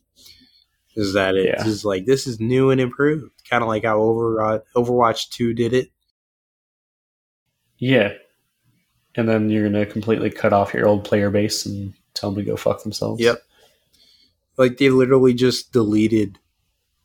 Is 0.97 1.13
that 1.13 1.35
it? 1.35 1.45
Yeah. 1.45 1.63
Just 1.63 1.85
like 1.85 2.07
this 2.07 2.25
is 2.25 2.39
new 2.39 2.71
and 2.71 2.81
improved, 2.81 3.31
kind 3.47 3.61
of 3.61 3.69
like 3.69 3.83
how 3.83 3.99
Over 3.99 4.41
uh, 4.41 4.59
Overwatch 4.75 5.29
Two 5.29 5.53
did 5.53 5.71
it. 5.71 5.91
Yeah, 7.77 8.13
and 9.13 9.29
then 9.29 9.51
you're 9.51 9.69
gonna 9.69 9.85
completely 9.85 10.31
cut 10.31 10.53
off 10.53 10.73
your 10.73 10.87
old 10.87 11.03
player 11.03 11.29
base 11.29 11.67
and 11.67 11.93
tell 12.15 12.31
them 12.31 12.43
to 12.43 12.49
go 12.49 12.57
fuck 12.57 12.81
themselves. 12.81 13.21
Yep. 13.21 13.43
Like 14.57 14.77
they 14.77 14.89
literally 14.89 15.35
just 15.35 15.71
deleted 15.71 16.39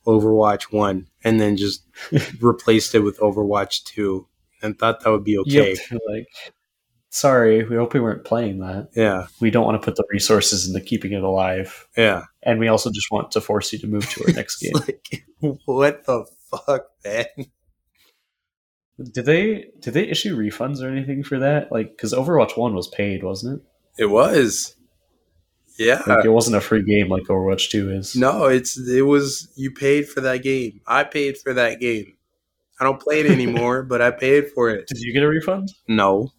Overwatch 0.07 0.73
One 0.73 1.09
and 1.23 1.39
then 1.39 1.59
just 1.59 1.85
replaced 2.41 2.95
it 2.95 3.01
with 3.01 3.21
Overwatch 3.21 3.85
Two, 3.85 4.27
and 4.63 4.79
thought 4.79 5.01
that 5.01 5.11
would 5.11 5.25
be 5.25 5.37
okay. 5.37 5.77
Yep. 5.91 6.01
Like, 6.09 6.55
sorry, 7.13 7.63
we 7.63 7.77
hope 7.77 7.95
we 7.95 8.01
weren't 8.01 8.25
playing 8.25 8.59
that. 8.61 8.89
Yeah, 8.97 9.27
We 9.41 9.51
don't 9.51 9.65
want 9.65 9.81
to 9.81 9.85
put 9.85 9.97
the 9.97 10.05
resources 10.11 10.67
into 10.67 10.81
keeping 10.81 11.13
it 11.13 11.23
alive, 11.23 11.87
yeah. 11.97 12.25
and 12.43 12.59
we 12.59 12.69
also 12.69 12.91
just 12.91 13.11
want 13.13 13.31
to 13.33 13.41
force 13.41 13.73
you 13.73 13.79
to 13.81 13.87
move 13.87 14.09
to 14.11 14.25
our 14.27 14.33
next 14.35 14.57
game. 14.57 14.73
Like, 14.75 15.25
what 15.67 16.05
the 16.07 16.27
fuck, 16.51 16.87
man? 17.05 17.27
Did 19.01 19.25
they 19.25 19.67
did 19.81 19.95
they 19.95 20.09
issue 20.09 20.37
refunds 20.37 20.83
or 20.83 20.89
anything 20.89 21.23
for 21.23 21.39
that? 21.39 21.73
Like, 21.73 21.91
because 21.91 22.13
Overwatch 22.13 22.57
One 22.57 22.75
was 22.75 22.89
paid, 22.89 23.23
wasn't 23.23 23.61
it? 23.61 24.03
It 24.03 24.07
was. 24.07 24.77
Yeah. 25.79 26.03
Like, 26.07 26.25
it 26.25 26.29
wasn't 26.31 26.57
a 26.57 26.61
free 26.61 26.83
game 26.83 27.09
like 27.09 27.25
Overwatch 27.25 27.71
Two 27.71 27.91
is. 27.91 28.15
No, 28.15 28.47
it's 28.47 28.79
it 28.79 29.03
was 29.03 29.49
you 29.57 29.71
paid 29.71 30.09
for 30.09 30.21
that 30.21 30.43
game. 30.43 30.81
I 30.87 31.05
paid 31.05 31.39
for 31.39 31.55
that 31.55 31.81
game. 31.81 32.17
I 32.81 32.85
don't 32.85 33.01
play 33.01 33.21
it 33.21 33.31
anymore, 33.31 33.83
but 33.89 34.03
I 34.03 34.11
paid 34.11 34.51
for 34.51 34.71
it. 34.71 34.87
Did 34.89 35.01
you 35.01 35.13
get 35.13 35.23
a 35.23 35.29
refund? 35.29 35.73
No, 35.89 36.33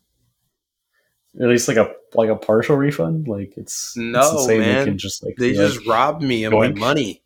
At 1.42 1.48
least 1.48 1.68
like 1.68 1.78
a 1.78 1.92
like 2.14 2.30
a 2.30 2.36
partial 2.36 2.76
refund? 2.76 3.28
Like 3.28 3.54
it's 3.58 3.94
No, 3.98 4.20
it's 4.34 4.48
man. 4.48 4.60
They 4.60 4.86
can 4.86 4.98
just 4.98 5.24
like 5.24 5.36
they 5.38 5.54
just 5.54 5.80
like, 5.80 5.88
robbed 5.88 6.22
me 6.22 6.44
of 6.44 6.54
my 6.54 6.72
money. 6.72 7.24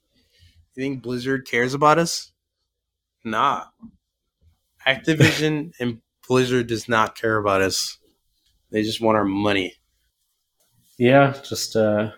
You 0.75 0.83
think 0.83 1.03
Blizzard 1.03 1.45
cares 1.45 1.73
about 1.73 1.97
us? 1.99 2.31
Nah. 3.25 3.65
Activision 4.87 5.73
and 5.79 6.01
Blizzard 6.27 6.67
does 6.67 6.87
not 6.87 7.15
care 7.17 7.37
about 7.37 7.61
us. 7.61 7.97
They 8.71 8.83
just 8.83 9.01
want 9.01 9.17
our 9.17 9.25
money. 9.25 9.73
yeah, 10.97 11.33
just 11.47 11.75
uh, 11.75 12.11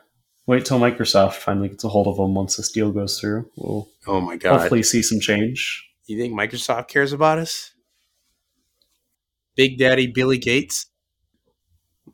wait 0.46 0.66
till 0.66 0.80
Microsoft 0.80 1.34
finally 1.36 1.70
gets 1.70 1.84
a 1.84 1.90
hold 1.90 2.08
of 2.08 2.18
them 2.18 2.34
once 2.36 2.58
this 2.58 2.72
deal 2.72 2.92
goes 2.92 3.20
through. 3.20 3.50
We'll 3.56 3.88
Oh 4.08 4.20
my 4.22 4.36
god. 4.36 4.60
hopefully 4.60 4.84
see 4.84 5.02
some 5.02 5.20
change. 5.20 5.88
You 6.06 6.20
think 6.20 6.34
Microsoft 6.34 6.88
cares 6.88 7.14
about 7.14 7.38
us? 7.40 7.72
Big 9.56 9.78
Daddy 9.78 10.08
Billy 10.08 10.38
Gates? 10.38 10.88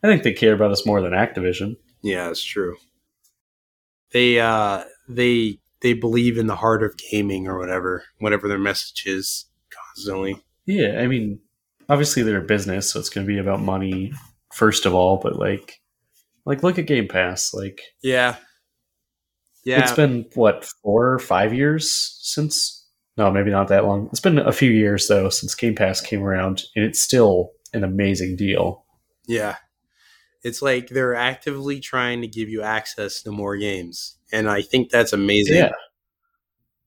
I 0.04 0.08
think 0.08 0.24
they 0.24 0.34
care 0.34 0.54
about 0.54 0.72
us 0.72 0.86
more 0.86 1.02
than 1.02 1.12
Activision. 1.14 1.76
Yeah, 2.02 2.30
it's 2.30 2.44
true. 2.44 2.78
They 4.12 4.40
uh 4.40 4.84
they 5.10 5.60
they 5.82 5.94
believe 5.94 6.38
in 6.38 6.48
the 6.48 6.56
heart 6.56 6.84
of 6.84 6.96
gaming 6.98 7.48
or 7.48 7.58
whatever, 7.60 8.04
whatever 8.20 8.48
their 8.48 8.58
message 8.60 9.04
is 9.06 9.46
constantly. 9.70 10.42
Yeah, 10.66 11.00
I 11.00 11.08
mean, 11.08 11.40
obviously 11.90 12.24
they're 12.24 12.40
a 12.40 12.46
business, 12.46 12.90
so 12.90 13.00
it's 13.00 13.10
going 13.10 13.26
to 13.28 13.32
be 13.32 13.40
about 13.40 13.60
money 13.62 14.14
first 14.54 14.86
of 14.86 14.94
all. 14.96 15.18
But 15.18 15.38
like, 15.38 15.80
like 16.46 16.64
look 16.64 16.80
at 16.80 16.88
Game 16.88 17.08
Pass. 17.08 17.54
Like, 17.54 17.82
Yeah. 18.02 18.38
Yeah. 19.64 19.82
it's 19.82 19.92
been 19.94 20.26
what 20.36 20.66
four 20.84 21.12
or 21.14 21.20
five 21.20 21.54
years 21.54 22.18
since? 22.22 22.84
No, 23.18 23.32
maybe 23.32 23.50
not 23.52 23.68
that 23.70 23.86
long. 23.86 24.08
It's 24.12 24.20
been 24.20 24.38
a 24.40 24.52
few 24.52 24.70
years 24.72 25.08
though 25.08 25.30
since 25.30 25.56
Game 25.56 25.76
Pass 25.76 26.02
came 26.02 26.24
around, 26.24 26.64
and 26.76 26.86
it's 26.86 27.00
still 27.00 27.52
an 27.74 27.84
amazing 27.84 28.36
deal. 28.38 28.86
yeah. 29.28 29.58
It's 30.46 30.62
like 30.62 30.90
they're 30.90 31.16
actively 31.16 31.80
trying 31.80 32.22
to 32.22 32.28
give 32.28 32.50
you 32.50 32.62
access 32.62 33.24
to 33.24 33.32
more 33.32 33.58
games. 33.58 34.16
And 34.32 34.48
I 34.48 34.62
think 34.62 34.92
that's 34.92 35.12
amazing. 35.12 35.56
Yeah, 35.58 35.72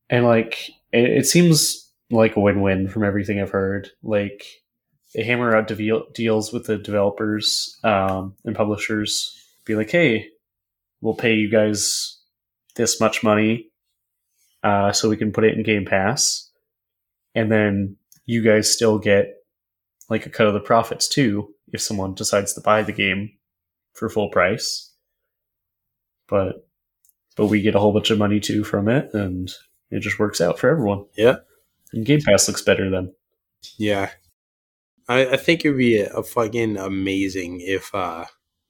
and 0.08 0.24
like 0.24 0.70
it, 0.92 1.10
it 1.10 1.26
seems 1.26 1.90
like 2.08 2.36
a 2.36 2.40
win-win 2.40 2.86
from 2.86 3.02
everything 3.02 3.40
I've 3.40 3.50
heard. 3.50 3.90
Like 4.00 4.46
they 5.12 5.24
hammer 5.24 5.56
out 5.56 5.66
deal- 5.66 6.06
deals 6.14 6.52
with 6.52 6.66
the 6.66 6.78
developers 6.78 7.80
um, 7.82 8.36
and 8.44 8.54
publishers. 8.54 9.34
Be 9.64 9.74
like, 9.74 9.90
hey, 9.90 10.28
we'll 11.00 11.16
pay 11.16 11.34
you 11.34 11.50
guys 11.50 12.16
this 12.76 13.00
much 13.00 13.24
money, 13.24 13.72
uh, 14.62 14.92
so 14.92 15.08
we 15.08 15.16
can 15.16 15.32
put 15.32 15.42
it 15.42 15.54
in 15.54 15.64
Game 15.64 15.84
Pass, 15.84 16.48
and 17.34 17.50
then 17.50 17.96
you 18.24 18.40
guys 18.40 18.72
still 18.72 19.00
get 19.00 19.34
like 20.08 20.26
a 20.26 20.30
cut 20.30 20.46
of 20.46 20.54
the 20.54 20.60
profits 20.60 21.08
too 21.08 21.52
if 21.72 21.80
someone 21.80 22.14
decides 22.14 22.52
to 22.52 22.60
buy 22.60 22.82
the 22.84 22.92
game 22.92 23.32
for 23.98 24.08
full 24.08 24.30
price. 24.30 24.92
But 26.28 26.66
but 27.36 27.46
we 27.46 27.62
get 27.62 27.74
a 27.74 27.78
whole 27.78 27.92
bunch 27.92 28.10
of 28.10 28.18
money 28.18 28.40
too 28.40 28.64
from 28.64 28.88
it 28.88 29.12
and 29.14 29.50
it 29.90 30.00
just 30.00 30.18
works 30.18 30.40
out 30.40 30.58
for 30.58 30.68
everyone. 30.68 31.06
Yeah. 31.16 31.36
And 31.92 32.04
Game 32.04 32.20
Pass 32.20 32.48
looks 32.48 32.62
better 32.62 32.90
then. 32.90 33.14
Yeah. 33.78 34.10
I, 35.08 35.26
I 35.30 35.36
think 35.36 35.64
it 35.64 35.70
would 35.70 35.78
be 35.78 36.00
a, 36.00 36.12
a 36.12 36.22
fucking 36.22 36.76
amazing 36.76 37.60
if 37.62 37.94
uh 37.94 38.26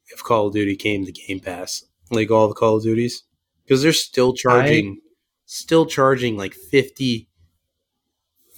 if 0.09 0.23
Call 0.23 0.47
of 0.47 0.55
Duty 0.55 0.77
came 0.77 1.05
to 1.05 1.13
Game 1.13 1.41
Pass. 1.41 1.85
Like 2.11 2.31
all 2.31 2.49
the 2.49 2.55
Call 2.55 2.77
of 2.77 2.83
Duties. 2.83 3.25
Because 3.65 3.83
they're 3.83 3.93
still 3.93 4.33
charging 4.33 5.01
I, 5.03 5.09
still 5.47 5.87
charging 5.87 6.37
like 6.37 6.55
50 6.55 7.29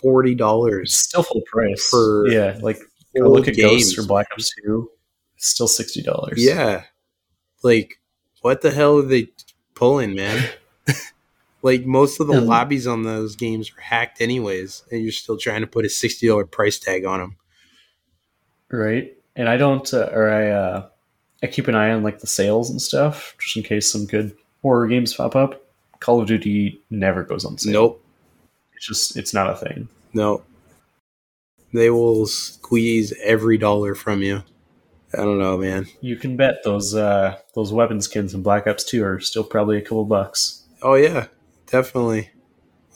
40 0.00 0.34
dollars 0.34 0.94
still 0.94 1.22
full 1.22 1.42
price 1.42 1.88
for 1.90 2.26
yeah 2.28 2.58
like 2.62 2.78
look 3.14 3.46
at 3.48 3.54
games. 3.54 3.94
ghosts 3.94 3.98
or 3.98 4.06
black 4.06 4.26
ops 4.32 4.50
2 4.64 4.88
still 5.40 5.68
sixty 5.68 6.02
dollars. 6.02 6.42
Yeah. 6.44 6.84
Like 7.62 7.98
what 8.42 8.62
the 8.62 8.70
hell 8.70 8.98
are 8.98 9.02
they 9.02 9.28
pulling, 9.74 10.14
man? 10.14 10.48
like 11.62 11.84
most 11.84 12.20
of 12.20 12.26
the 12.26 12.34
And- 12.38 12.46
lobbies 12.46 12.86
on 12.86 13.02
those 13.02 13.36
games 13.36 13.70
are 13.76 13.80
hacked 13.80 14.20
anyways, 14.22 14.82
and 14.90 15.02
you're 15.02 15.12
still 15.12 15.36
trying 15.36 15.60
to 15.60 15.66
put 15.66 15.84
a 15.84 15.88
$60 15.88 16.50
price 16.50 16.78
tag 16.78 17.04
on 17.04 17.20
them. 17.20 17.36
right. 18.70 19.12
And 19.36 19.48
I 19.48 19.56
don't, 19.56 19.92
uh, 19.94 20.08
or 20.12 20.28
I, 20.30 20.48
uh, 20.48 20.86
I 21.42 21.46
keep 21.46 21.68
an 21.68 21.74
eye 21.74 21.92
on 21.92 22.02
like 22.02 22.18
the 22.20 22.26
sales 22.26 22.68
and 22.70 22.80
stuff, 22.82 23.34
just 23.38 23.56
in 23.56 23.62
case 23.62 23.90
some 23.90 24.04
good 24.06 24.34
horror 24.62 24.88
games 24.88 25.14
pop 25.14 25.36
up. 25.36 25.62
Call 26.00 26.20
of 26.20 26.26
Duty 26.28 26.80
never 26.90 27.22
goes 27.22 27.44
on 27.44 27.56
sale. 27.58 27.72
Nope. 27.72 28.04
It's 28.74 28.86
just, 28.86 29.16
it's 29.16 29.32
not 29.34 29.48
a 29.50 29.56
thing. 29.56 29.88
No. 30.14 30.42
They 31.72 31.90
will 31.90 32.26
squeeze 32.26 33.12
every 33.22 33.56
dollar 33.58 33.94
from 33.94 34.22
you. 34.22 34.42
I 35.12 35.18
don't 35.18 35.38
know, 35.38 35.56
man. 35.58 35.86
You 36.00 36.16
can 36.16 36.36
bet 36.36 36.62
those 36.62 36.94
uh, 36.94 37.36
those 37.54 37.72
weapon 37.72 38.00
skins 38.00 38.34
in 38.34 38.42
Black 38.42 38.66
Ops 38.66 38.84
2 38.84 39.04
are 39.04 39.20
still 39.20 39.44
probably 39.44 39.78
a 39.78 39.82
couple 39.82 40.04
bucks. 40.04 40.64
Oh 40.82 40.94
yeah, 40.94 41.26
definitely. 41.66 42.30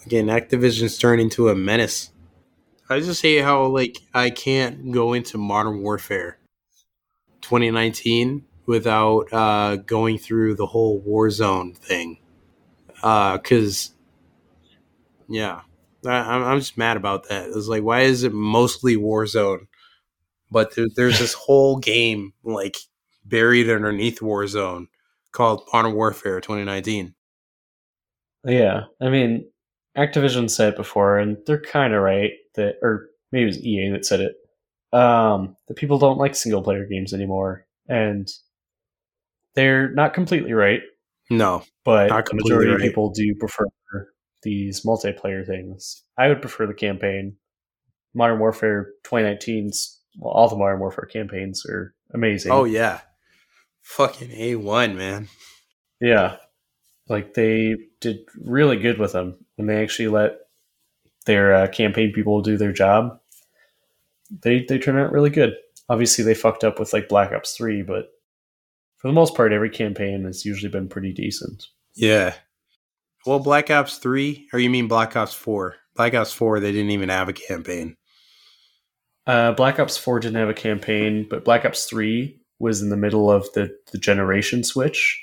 Again, 0.07 0.27
Activision's 0.27 0.99
turned 0.99 1.21
into 1.21 1.49
a 1.49 1.55
menace. 1.55 2.11
I 2.89 3.01
just 3.01 3.23
hate 3.23 3.43
how 3.43 3.67
like 3.67 3.99
I 4.13 4.31
can't 4.31 4.93
go 4.93 5.13
into 5.13 5.39
Modern 5.39 5.83
Warfare 5.83 6.39
2019 7.41 8.45
without 8.67 9.33
uh, 9.33 9.77
going 9.77 10.19
through 10.19 10.55
the 10.55 10.67
whole 10.67 11.03
Warzone 11.03 11.77
thing. 11.77 12.19
Because, 12.95 13.93
yeah, 15.29 15.61
I, 16.07 16.13
I'm 16.13 16.59
just 16.59 16.79
mad 16.79 16.97
about 16.97 17.29
that. 17.29 17.49
It's 17.49 17.67
like, 17.69 17.83
why 17.83 18.03
is 18.03 18.23
it 18.23 18.33
mostly 18.33 18.97
Warzone? 18.97 19.67
But 20.51 20.75
there, 20.75 20.87
there's 20.95 21.19
this 21.19 21.35
whole 21.35 21.79
game 21.79 22.33
like 22.45 22.77
buried 23.25 23.69
underneath 23.71 24.21
Warzone 24.21 24.87
called 25.33 25.63
Modern 25.73 25.95
Warfare 25.95 26.41
2019. 26.41 27.15
Yeah, 28.45 28.83
I 29.01 29.09
mean, 29.09 29.51
Activision 29.97 30.51
said 30.51 30.75
it 30.75 30.77
before, 30.77 31.19
and 31.19 31.39
they're 31.47 31.61
kind 31.61 31.95
of 31.95 32.03
right 32.03 32.33
that, 32.57 32.77
or 32.83 33.07
maybe 33.33 33.45
it 33.45 33.47
was 33.47 33.65
EA 33.65 33.91
that 33.91 34.05
said 34.05 34.21
it. 34.21 34.35
Um, 34.97 35.57
that 35.67 35.77
people 35.77 35.99
don't 35.99 36.19
like 36.19 36.37
single 36.37 36.63
player 36.63 36.87
games 36.87 37.13
anymore, 37.13 37.67
and 37.89 38.29
they're 39.55 39.91
not 39.93 40.15
completely 40.15 40.53
right, 40.53 40.83
No, 41.31 41.65
but 41.85 42.11
Not 42.11 42.27
the 42.27 42.35
majority 42.37 42.71
right. 42.71 42.81
of 42.81 42.83
people 42.83 43.11
do 43.11 43.35
prefer 43.35 43.65
these 44.43 44.83
multiplayer 44.83 45.45
things. 45.47 46.05
I 46.19 46.29
would 46.29 46.43
prefer 46.43 46.67
the 46.67 46.75
campaign. 46.75 47.37
Modern 48.15 48.39
Warfare 48.39 48.93
2019's 49.05 49.94
well, 50.19 50.33
all 50.33 50.49
the 50.49 50.57
Modern 50.57 50.81
Warfare 50.81 51.07
campaigns 51.07 51.65
are 51.67 51.95
amazing. 52.13 52.53
Oh 52.53 52.65
yeah, 52.65 53.01
fucking 53.83 54.31
a 54.33 54.57
one 54.57 54.97
man. 54.97 55.29
Yeah. 56.01 56.37
Like 57.09 57.35
they 57.35 57.77
did 58.01 58.21
really 58.45 58.77
good 58.77 58.99
with 58.99 59.13
them 59.13 59.37
when 59.57 59.67
they 59.67 59.83
actually 59.83 60.09
let 60.09 60.39
their 61.27 61.55
uh, 61.55 61.67
campaign 61.69 62.13
people 62.13 62.41
do 62.41 62.57
their 62.57 62.73
job. 62.73 63.21
They 64.43 64.65
they 64.65 64.79
turn 64.79 64.99
out 64.99 65.13
really 65.13 65.31
good. 65.31 65.55
Obviously, 65.89 66.25
they 66.25 66.35
fucked 66.35 66.65
up 66.65 66.79
with 66.79 66.93
like 66.93 67.09
Black 67.09 67.33
Ops 67.33 67.57
Three, 67.57 67.83
but 67.83 68.09
for 68.97 69.09
the 69.09 69.15
most 69.15 69.35
part, 69.35 69.53
every 69.53 69.69
campaign 69.71 70.25
has 70.25 70.47
usually 70.47 70.71
been 70.71 70.89
pretty 70.89 71.13
decent. 71.13 71.67
Yeah. 71.95 72.35
Well, 73.27 73.39
Black 73.39 73.71
Ops 73.71 73.99
three, 73.99 74.49
or 74.53 74.59
you 74.59 74.71
mean 74.71 74.89
Black 74.89 75.17
Ops 75.17 75.35
four? 75.35 75.77
Black 75.95 76.15
Ops 76.15 76.33
four, 76.33 76.59
they 76.59 76.73
didn't 76.73 76.91
even 76.91 77.11
have 77.11 77.29
a 77.29 77.35
campaign. 77.35 77.97
Uh, 79.27 79.53
Black 79.53 79.79
Ops 79.79 79.97
Four 79.97 80.21
didn't 80.21 80.37
have 80.39 80.49
a 80.49 80.55
campaign, 80.55 81.27
but 81.29 81.45
Black 81.45 81.65
Ops 81.65 81.87
Three 81.87 82.41
was 82.59 82.83
in 82.83 82.91
the 82.91 82.97
middle 82.97 83.31
of 83.31 83.51
the 83.55 83.75
the 83.93 83.99
generation 83.99 84.63
switch, 84.65 85.23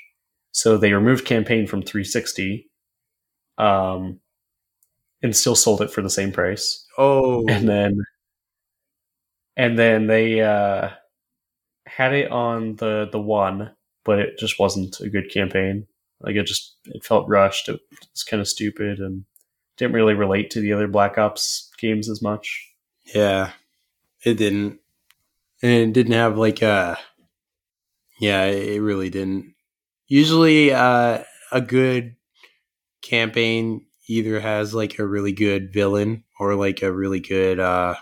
so 0.52 0.76
they 0.76 0.92
removed 0.92 1.24
campaign 1.24 1.66
from 1.66 1.82
360, 1.82 2.68
um, 3.58 4.20
and 5.22 5.36
still 5.36 5.54
sold 5.54 5.82
it 5.82 5.90
for 5.90 6.02
the 6.02 6.10
same 6.10 6.32
price. 6.32 6.84
Oh, 6.98 7.46
and 7.48 7.68
then 7.68 7.98
and 9.56 9.78
then 9.78 10.06
they 10.06 10.40
uh, 10.40 10.90
had 11.86 12.12
it 12.12 12.30
on 12.30 12.76
the 12.76 13.08
the 13.10 13.20
one, 13.20 13.70
but 14.04 14.18
it 14.18 14.38
just 14.38 14.58
wasn't 14.58 15.00
a 15.00 15.08
good 15.08 15.30
campaign. 15.30 15.86
Like 16.20 16.36
it 16.36 16.46
just 16.46 16.76
it 16.86 17.04
felt 17.04 17.28
rushed. 17.28 17.68
It 17.68 17.80
was 18.12 18.24
kind 18.24 18.40
of 18.40 18.48
stupid 18.48 18.98
and 18.98 19.24
didn't 19.76 19.94
really 19.94 20.14
relate 20.14 20.50
to 20.50 20.60
the 20.60 20.72
other 20.72 20.88
Black 20.88 21.18
Ops 21.18 21.70
games 21.78 22.08
as 22.08 22.22
much. 22.22 22.68
yeah, 23.14 23.52
it 24.24 24.34
didn't, 24.34 24.80
and 25.62 25.90
it 25.90 25.92
didn't 25.92 26.12
have 26.12 26.38
like 26.38 26.62
a. 26.62 26.98
Yeah, 28.20 28.44
it 28.44 28.80
really 28.80 29.10
didn't. 29.10 29.54
Usually, 30.06 30.72
uh, 30.72 31.24
a 31.50 31.60
good 31.60 32.16
campaign 33.02 33.86
either 34.08 34.40
has 34.40 34.74
like 34.74 34.98
a 34.98 35.06
really 35.06 35.32
good 35.32 35.72
villain 35.72 36.24
or 36.38 36.54
like 36.54 36.82
a 36.82 36.92
really 36.92 37.20
good 37.20 37.58
uh 37.58 37.94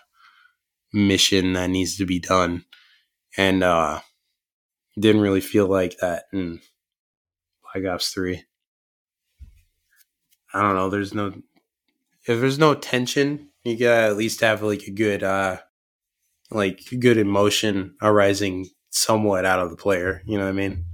mission 0.93 1.53
that 1.55 1.71
needs 1.71 1.97
to 1.97 2.07
be 2.07 2.19
done, 2.19 2.65
and 3.37 3.63
uh, 3.63 4.01
didn't 4.99 5.23
really 5.23 5.41
feel 5.41 5.67
like 5.67 5.99
that 5.99 6.25
in 6.33 6.61
Black 7.73 7.87
Ops 7.87 8.11
Three. 8.11 8.45
I 10.53 10.63
don't 10.63 10.75
know. 10.75 10.91
There's 10.91 11.15
no 11.15 11.33
if 12.27 12.41
there's 12.41 12.59
no 12.59 12.75
tension, 12.75 13.49
you 13.65 13.77
gotta 13.77 14.09
at 14.09 14.17
least 14.17 14.41
have 14.41 14.63
like 14.63 14.83
a 14.83 14.91
good 14.91 15.23
uh 15.23 15.59
like 16.51 16.83
good 16.99 17.17
emotion 17.17 17.95
arising 18.03 18.69
somewhat 18.91 19.45
out 19.45 19.61
of 19.61 19.71
the 19.71 19.77
player. 19.77 20.23
You 20.27 20.39
know 20.39 20.45
what 20.45 20.51
I 20.51 20.53
mean? 20.53 20.85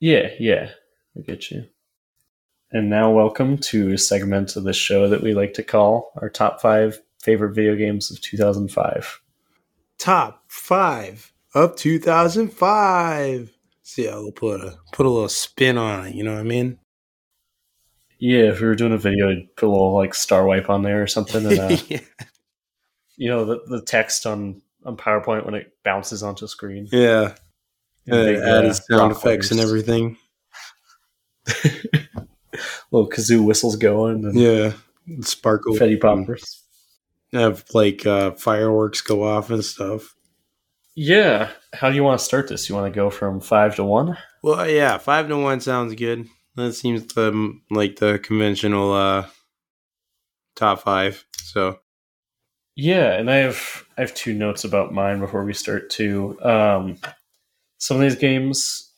Yeah, 0.00 0.28
yeah, 0.38 0.70
I 1.16 1.20
get 1.20 1.50
you. 1.50 1.66
And 2.70 2.90
now, 2.90 3.10
welcome 3.12 3.56
to 3.58 3.92
a 3.92 3.98
segment 3.98 4.56
of 4.56 4.64
the 4.64 4.72
show 4.72 5.08
that 5.08 5.22
we 5.22 5.32
like 5.32 5.54
to 5.54 5.62
call 5.62 6.12
our 6.20 6.28
top 6.28 6.60
five 6.60 7.00
favorite 7.22 7.54
video 7.54 7.76
games 7.76 8.10
of 8.10 8.20
2005. 8.20 9.20
Top 9.98 10.42
five 10.48 11.32
of 11.54 11.76
2005. 11.76 13.50
See, 13.82 14.08
I'll 14.08 14.32
put 14.32 14.60
a 14.60 14.78
put 14.92 15.06
a 15.06 15.08
little 15.08 15.28
spin 15.28 15.78
on 15.78 16.06
it. 16.06 16.14
You 16.14 16.24
know 16.24 16.32
what 16.32 16.40
I 16.40 16.44
mean? 16.44 16.78
Yeah, 18.18 18.44
if 18.44 18.60
we 18.60 18.66
were 18.66 18.74
doing 18.74 18.92
a 18.92 18.98
video, 18.98 19.30
I'd 19.30 19.54
put 19.56 19.66
a 19.66 19.70
little 19.70 19.94
like 19.94 20.14
star 20.14 20.44
wipe 20.44 20.68
on 20.68 20.82
there 20.82 21.02
or 21.02 21.06
something, 21.06 21.46
and 21.46 21.60
uh, 21.72 21.76
yeah. 21.88 22.00
You 23.16 23.28
know 23.30 23.44
the, 23.44 23.60
the 23.68 23.82
text 23.82 24.26
on 24.26 24.62
on 24.84 24.96
PowerPoint 24.96 25.44
when 25.44 25.54
it 25.54 25.72
bounces 25.84 26.22
onto 26.22 26.46
screen. 26.46 26.88
yeah. 26.92 27.34
And 28.06 28.14
Uh, 28.14 28.24
big, 28.24 28.36
added 28.36 28.70
uh, 28.70 28.74
sound 28.74 29.12
effects 29.12 29.50
and 29.50 29.60
everything. 29.60 30.18
Little 32.92 33.08
kazoo 33.10 33.44
whistles 33.44 33.76
going 33.76 34.24
and 34.24 34.38
Yeah. 34.38 34.72
Sparkle. 35.22 35.72
confetti 35.72 35.96
poppers. 35.96 36.62
Have 37.32 37.64
like 37.72 38.06
uh, 38.06 38.32
fireworks 38.32 39.00
go 39.00 39.22
off 39.24 39.50
and 39.50 39.64
stuff. 39.64 40.14
Yeah. 40.94 41.50
How 41.72 41.90
do 41.90 41.96
you 41.96 42.04
want 42.04 42.18
to 42.20 42.24
start 42.24 42.48
this? 42.48 42.68
You 42.68 42.74
want 42.76 42.92
to 42.92 42.96
go 42.96 43.10
from 43.10 43.40
five 43.40 43.74
to 43.76 43.84
one? 43.84 44.16
Well, 44.42 44.68
yeah, 44.68 44.98
five 44.98 45.26
to 45.28 45.36
one 45.38 45.60
sounds 45.60 45.94
good. 45.94 46.26
That 46.54 46.74
seems 46.74 47.04
the 47.14 47.58
like 47.70 47.96
the 47.96 48.18
conventional 48.20 48.92
uh 48.92 49.26
top 50.54 50.82
five. 50.82 51.24
So 51.38 51.80
Yeah, 52.76 53.12
and 53.12 53.30
I 53.30 53.36
have 53.36 53.84
I 53.96 54.00
have 54.00 54.14
two 54.14 54.34
notes 54.34 54.64
about 54.64 54.92
mine 54.92 55.20
before 55.20 55.44
we 55.44 55.54
start 55.54 55.90
too. 55.90 56.38
Um, 56.42 56.98
some 57.78 57.96
of 57.96 58.02
these 58.02 58.16
games 58.16 58.90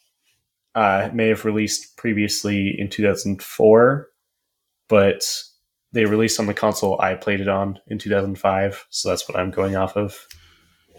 uh, 0.75 1.11
may 1.13 1.29
have 1.29 1.45
released 1.45 1.97
previously 1.97 2.75
in 2.79 2.89
2004, 2.89 4.09
but 4.89 5.43
they 5.93 6.07
released 6.07 6.41
on 6.41 6.47
the 6.47 6.55
console 6.55 7.01
I 7.01 7.15
played 7.15 7.41
it 7.41 7.49
on 7.49 7.79
in 7.87 7.99
2005, 7.99 8.87
so 8.89 9.11
that's 9.11 9.29
what 9.29 9.39
I'm 9.39 9.51
going 9.51 9.77
off 9.77 9.97
of. 9.97 10.27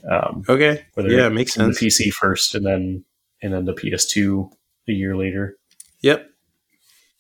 Um, 0.10 0.44
okay, 0.48 0.86
yeah, 0.98 1.30
makes 1.30 1.54
sense. 1.54 1.80
the 1.80 1.88
PC 1.88 2.12
first 2.12 2.54
and 2.54 2.66
then 2.66 3.06
and 3.42 3.54
then 3.54 3.66
the 3.66 3.74
PS2 3.74 4.50
a 4.88 4.92
year 4.92 5.16
later. 5.16 5.58
Yep. 6.02 6.30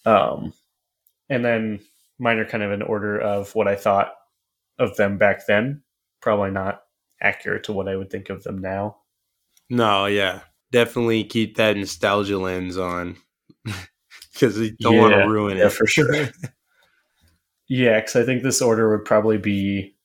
Um, 0.05 0.53
and 1.29 1.43
then 1.43 1.79
mine 2.19 2.37
are 2.37 2.45
kind 2.45 2.63
of 2.63 2.71
in 2.71 2.81
order 2.81 3.19
of 3.19 3.53
what 3.55 3.67
I 3.67 3.75
thought 3.75 4.13
of 4.79 4.95
them 4.97 5.17
back 5.17 5.45
then. 5.47 5.83
Probably 6.21 6.51
not 6.51 6.81
accurate 7.21 7.63
to 7.65 7.73
what 7.73 7.87
I 7.87 7.95
would 7.95 8.09
think 8.09 8.29
of 8.29 8.43
them 8.43 8.59
now. 8.59 8.97
No, 9.69 10.05
yeah, 10.05 10.41
definitely 10.71 11.23
keep 11.23 11.57
that 11.57 11.77
nostalgia 11.77 12.37
lens 12.37 12.77
on 12.77 13.17
because 14.33 14.57
you 14.59 14.75
don't 14.79 14.97
want 14.97 15.13
to 15.13 15.27
ruin 15.27 15.57
yeah, 15.57 15.65
it 15.65 15.73
for 15.73 15.87
sure. 15.87 16.29
Yeah, 17.69 17.99
because 17.99 18.15
I 18.15 18.23
think 18.23 18.43
this 18.43 18.61
order 18.61 18.89
would 18.89 19.03
probably 19.03 19.37
be 19.37 19.97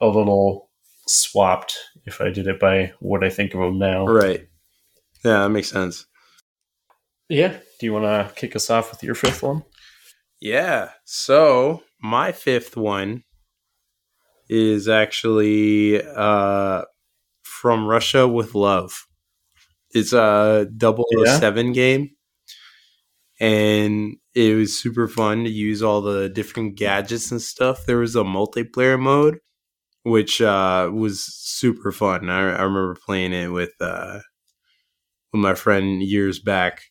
a 0.00 0.06
little 0.06 0.70
swapped 1.06 1.76
if 2.06 2.20
I 2.20 2.30
did 2.30 2.46
it 2.46 2.58
by 2.58 2.94
what 3.00 3.22
I 3.22 3.28
think 3.28 3.52
of 3.52 3.60
them 3.60 3.78
now. 3.78 4.06
right. 4.06 4.48
Yeah, 5.22 5.42
that 5.42 5.50
makes 5.50 5.68
sense. 5.68 6.06
Yeah. 7.28 7.58
Do 7.78 7.86
you 7.86 7.92
want 7.92 8.04
to 8.04 8.34
kick 8.34 8.56
us 8.56 8.70
off 8.70 8.90
with 8.90 9.02
your 9.02 9.14
fifth 9.14 9.42
one? 9.42 9.62
Yeah. 10.40 10.90
So 11.04 11.82
my 12.00 12.32
fifth 12.32 12.76
one 12.76 13.24
is 14.50 14.88
actually 14.88 16.02
uh 16.04 16.82
from 17.44 17.86
Russia 17.86 18.26
with 18.28 18.54
Love. 18.54 19.06
It's 19.92 20.12
a 20.12 20.66
007 20.78 21.72
game. 21.72 22.10
And 23.40 24.16
it 24.34 24.54
was 24.54 24.76
super 24.78 25.08
fun 25.08 25.44
to 25.44 25.50
use 25.50 25.82
all 25.82 26.02
the 26.02 26.28
different 26.28 26.76
gadgets 26.76 27.30
and 27.30 27.40
stuff. 27.40 27.86
There 27.86 27.98
was 27.98 28.14
a 28.16 28.22
multiplayer 28.22 29.00
mode, 29.00 29.38
which 30.02 30.42
uh, 30.42 30.90
was 30.92 31.22
super 31.22 31.92
fun. 31.92 32.28
I, 32.30 32.40
I 32.40 32.62
remember 32.62 32.96
playing 33.06 33.32
it 33.32 33.48
with 33.48 33.72
uh, 33.80 34.20
with 35.32 35.40
my 35.40 35.54
friend 35.54 36.02
years 36.02 36.38
back, 36.40 36.82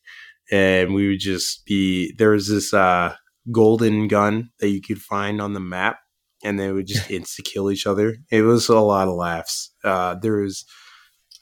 and 0.51 0.93
we 0.93 1.09
would 1.09 1.19
just 1.19 1.65
be 1.65 2.13
there 2.17 2.31
was 2.31 2.47
this 2.47 2.73
uh, 2.73 3.15
golden 3.51 4.07
gun 4.07 4.49
that 4.59 4.69
you 4.69 4.81
could 4.81 5.01
find 5.01 5.41
on 5.41 5.53
the 5.53 5.59
map 5.59 5.99
and 6.43 6.59
they 6.59 6.71
would 6.71 6.87
just 6.87 7.09
insta 7.09 7.43
kill 7.43 7.71
each 7.71 7.87
other. 7.87 8.17
It 8.31 8.41
was 8.41 8.69
a 8.69 8.79
lot 8.79 9.07
of 9.07 9.15
laughs. 9.15 9.71
Uh, 9.83 10.15
there 10.15 10.37
was 10.37 10.65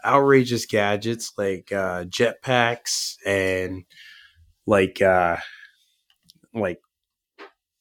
outrageous 0.06 0.66
gadgets 0.66 1.34
like 1.38 1.72
uh, 1.72 2.06
jetpacks 2.06 3.16
and 3.26 3.84
like 4.66 5.02
uh, 5.02 5.38
like 6.54 6.80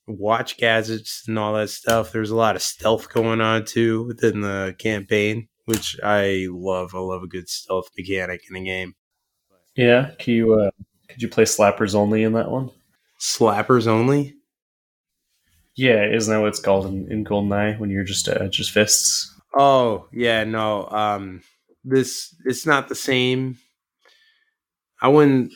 watch 0.07 0.57
gadgets 0.57 1.25
and 1.27 1.39
all 1.39 1.55
that 1.55 1.71
stuff. 1.71 2.13
There's 2.13 2.31
a 2.31 2.37
lot 2.37 2.57
of 2.57 2.63
stealth 2.63 3.13
going 3.13 3.41
on 3.41 3.65
too 3.65 4.05
within 4.07 4.41
the 4.41 4.75
campaign, 4.79 5.49
which 5.65 5.97
I 6.03 6.47
love. 6.51 6.95
I 6.95 6.99
love 6.99 7.23
a 7.23 7.29
good 7.29 7.49
stealth 7.49 7.89
mechanic 7.97 8.43
in 8.49 8.57
a 8.57 8.65
game. 8.65 8.95
Yeah, 9.77 10.13
can 10.19 10.35
you 10.35 10.55
uh, 10.55 10.71
could 11.09 11.23
you 11.23 11.29
play 11.29 11.45
slappers 11.45 11.95
only 11.95 12.23
in 12.23 12.33
that 12.33 12.51
one? 12.51 12.71
Slappers 13.21 13.87
only. 13.87 14.36
Yeah, 15.77 16.07
isn't 16.07 16.33
that 16.33 16.41
what 16.41 16.49
it's 16.49 16.61
called 16.61 16.87
in, 16.87 17.11
in 17.13 17.25
Goldeneye 17.25 17.79
when 17.79 17.91
you're 17.91 18.05
just 18.05 18.29
uh, 18.29 18.49
just 18.49 18.71
fists? 18.71 19.35
Oh 19.55 20.09
yeah, 20.13 20.45
no. 20.45 20.87
Um, 20.89 21.43
this 21.85 22.35
it's 22.45 22.67
not 22.67 22.89
the 22.89 22.95
same. 22.95 23.59
I 25.03 25.09
wouldn't 25.09 25.53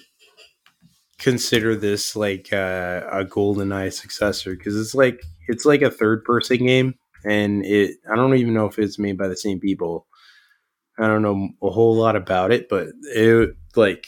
consider 1.18 1.76
this 1.76 2.16
like 2.16 2.52
uh, 2.52 3.02
a 3.10 3.24
GoldenEye 3.24 3.92
successor 3.92 4.56
because 4.56 4.78
it's 4.78 4.94
like 4.94 5.22
it's 5.48 5.64
like 5.64 5.82
a 5.82 5.90
third 5.90 6.24
person 6.24 6.66
game, 6.66 6.94
and 7.24 7.64
it 7.64 7.96
I 8.10 8.16
don't 8.16 8.34
even 8.34 8.54
know 8.54 8.66
if 8.66 8.78
it's 8.78 8.98
made 8.98 9.16
by 9.18 9.28
the 9.28 9.36
same 9.36 9.60
people. 9.60 10.06
I 10.98 11.06
don't 11.06 11.22
know 11.22 11.48
a 11.62 11.70
whole 11.70 11.96
lot 11.96 12.16
about 12.16 12.52
it, 12.52 12.68
but 12.68 12.88
it 13.02 13.56
like 13.74 14.06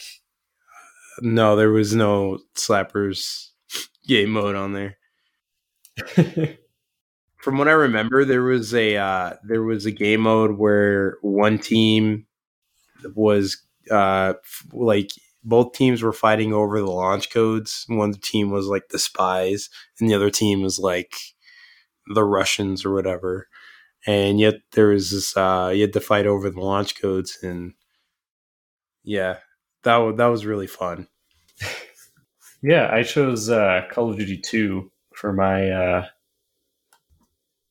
no, 1.21 1.55
there 1.55 1.71
was 1.71 1.95
no 1.95 2.39
slappers 2.55 3.49
game 4.07 4.31
mode 4.31 4.55
on 4.55 4.73
there. 4.73 4.97
From 7.37 7.57
what 7.57 7.67
I 7.67 7.71
remember, 7.73 8.23
there 8.25 8.43
was 8.43 8.73
a 8.73 8.95
uh, 8.97 9.33
there 9.43 9.63
was 9.63 9.85
a 9.85 9.91
game 9.91 10.21
mode 10.21 10.57
where 10.57 11.17
one 11.21 11.59
team 11.59 12.25
was 13.15 13.57
uh, 13.91 14.33
f- 14.43 14.67
like 14.73 15.11
both 15.43 15.73
teams 15.73 16.01
were 16.03 16.13
fighting 16.13 16.53
over 16.53 16.79
the 16.79 16.91
launch 16.91 17.31
codes. 17.31 17.85
One 17.89 18.13
team 18.13 18.51
was 18.51 18.67
like 18.67 18.89
the 18.89 18.99
spies, 18.99 19.69
and 19.99 20.09
the 20.09 20.15
other 20.15 20.29
team 20.31 20.61
was 20.61 20.79
like 20.79 21.13
the 22.13 22.23
Russians 22.23 22.85
or 22.85 22.93
whatever. 22.93 23.47
And 24.07 24.39
yet 24.39 24.55
there 24.73 24.89
was 24.89 25.11
this 25.11 25.37
uh, 25.37 25.71
you 25.75 25.81
had 25.81 25.93
to 25.93 26.01
fight 26.01 26.27
over 26.27 26.49
the 26.49 26.61
launch 26.61 27.01
codes, 27.01 27.37
and 27.43 27.73
yeah, 29.03 29.37
that 29.83 29.97
wa- 29.97 30.11
that 30.13 30.25
was 30.27 30.45
really 30.45 30.67
fun. 30.67 31.07
Yeah, 32.61 32.89
I 32.91 33.03
chose 33.03 33.49
uh, 33.49 33.81
Call 33.91 34.11
of 34.11 34.17
Duty 34.17 34.37
2 34.37 34.91
for 35.15 35.33
my 35.33 35.69
uh, 35.69 36.05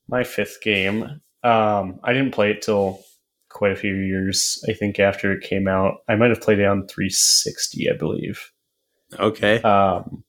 my 0.07 0.23
fifth 0.23 0.59
game. 0.61 1.21
Um, 1.43 1.99
I 2.03 2.13
didn't 2.13 2.33
play 2.33 2.51
it 2.51 2.61
till 2.61 3.03
quite 3.49 3.71
a 3.71 3.77
few 3.77 3.95
years, 3.95 4.63
I 4.67 4.73
think, 4.73 4.99
after 4.99 5.31
it 5.31 5.43
came 5.43 5.67
out. 5.67 5.99
I 6.07 6.15
might 6.15 6.29
have 6.29 6.41
played 6.41 6.59
it 6.59 6.65
on 6.65 6.87
360, 6.87 7.89
I 7.89 7.97
believe. 7.97 8.51
Okay, 9.19 9.61
Um, 9.61 10.23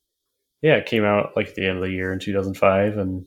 yeah, 0.60 0.76
it 0.76 0.86
came 0.86 1.04
out 1.04 1.36
like 1.36 1.48
at 1.48 1.54
the 1.54 1.66
end 1.66 1.78
of 1.78 1.84
the 1.84 1.90
year 1.90 2.12
in 2.12 2.18
2005 2.18 2.98
and 2.98 3.26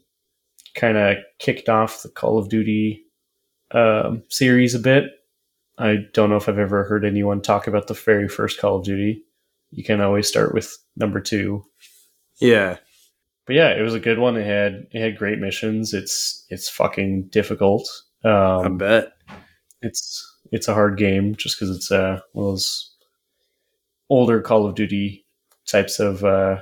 kind 0.76 0.98
of 0.98 1.18
kicked 1.40 1.70
off 1.70 2.04
the 2.04 2.10
Call 2.10 2.38
of 2.38 2.50
Duty 2.50 3.04
um, 3.72 4.24
series 4.30 4.76
a 4.76 4.80
bit. 4.80 5.06
I 5.78 5.98
don't 6.14 6.30
know 6.30 6.36
if 6.36 6.48
I've 6.50 6.60
ever 6.60 6.84
heard 6.84 7.06
anyone 7.06 7.42
talk 7.42 7.68
about 7.68 7.88
the 7.88 7.94
very 7.94 8.28
first 8.28 8.60
Call 8.60 8.78
of 8.78 8.86
Duty. 8.86 9.24
You 9.72 9.84
can 9.84 10.02
always 10.02 10.28
start 10.28 10.54
with 10.54 10.78
number 10.96 11.20
two. 11.20 11.64
yeah, 12.40 12.78
But 13.48 13.56
yeah, 13.56 13.70
it 13.70 13.82
was 13.82 13.94
a 13.96 14.00
good 14.00 14.20
one. 14.20 14.36
It 14.38 14.46
had 14.46 14.88
it 14.92 15.02
had 15.02 15.18
great 15.18 15.40
missions. 15.40 15.94
It's 15.94 16.46
it's 16.50 16.70
fucking 16.70 17.30
difficult. 17.30 17.88
Um, 18.24 18.32
I 18.66 18.70
bet. 18.70 19.14
it's 19.82 20.24
it's 20.52 20.68
a 20.68 20.74
hard 20.74 20.98
game 20.98 21.36
just 21.36 21.58
because 21.58 21.76
it's 21.76 21.92
uh, 21.92 22.20
one 22.34 22.46
of 22.46 22.52
those 22.52 22.92
older 24.10 24.42
Call 24.42 24.66
of 24.66 24.76
Duty 24.76 25.26
types 25.66 26.00
of 26.00 26.24
uh, 26.26 26.58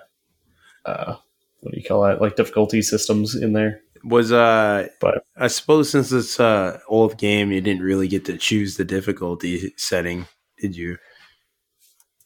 uh, 0.85 1.15
what 1.61 1.73
do 1.73 1.79
you 1.79 1.83
call 1.87 2.05
it? 2.05 2.21
Like 2.21 2.35
difficulty 2.35 2.81
systems 2.83 3.35
in 3.35 3.53
there. 3.53 3.81
Was 4.03 4.31
uh, 4.31 4.87
But- 5.01 5.23
I 5.35 5.47
suppose 5.47 5.89
since 5.89 6.11
it's 6.11 6.39
a 6.39 6.79
old 6.87 7.17
game, 7.17 7.51
you 7.51 7.61
didn't 7.61 7.81
really 7.81 8.07
get 8.07 8.25
to 8.25 8.37
choose 8.37 8.77
the 8.77 8.85
difficulty 8.85 9.73
setting, 9.77 10.27
did 10.59 10.75
you? 10.75 10.97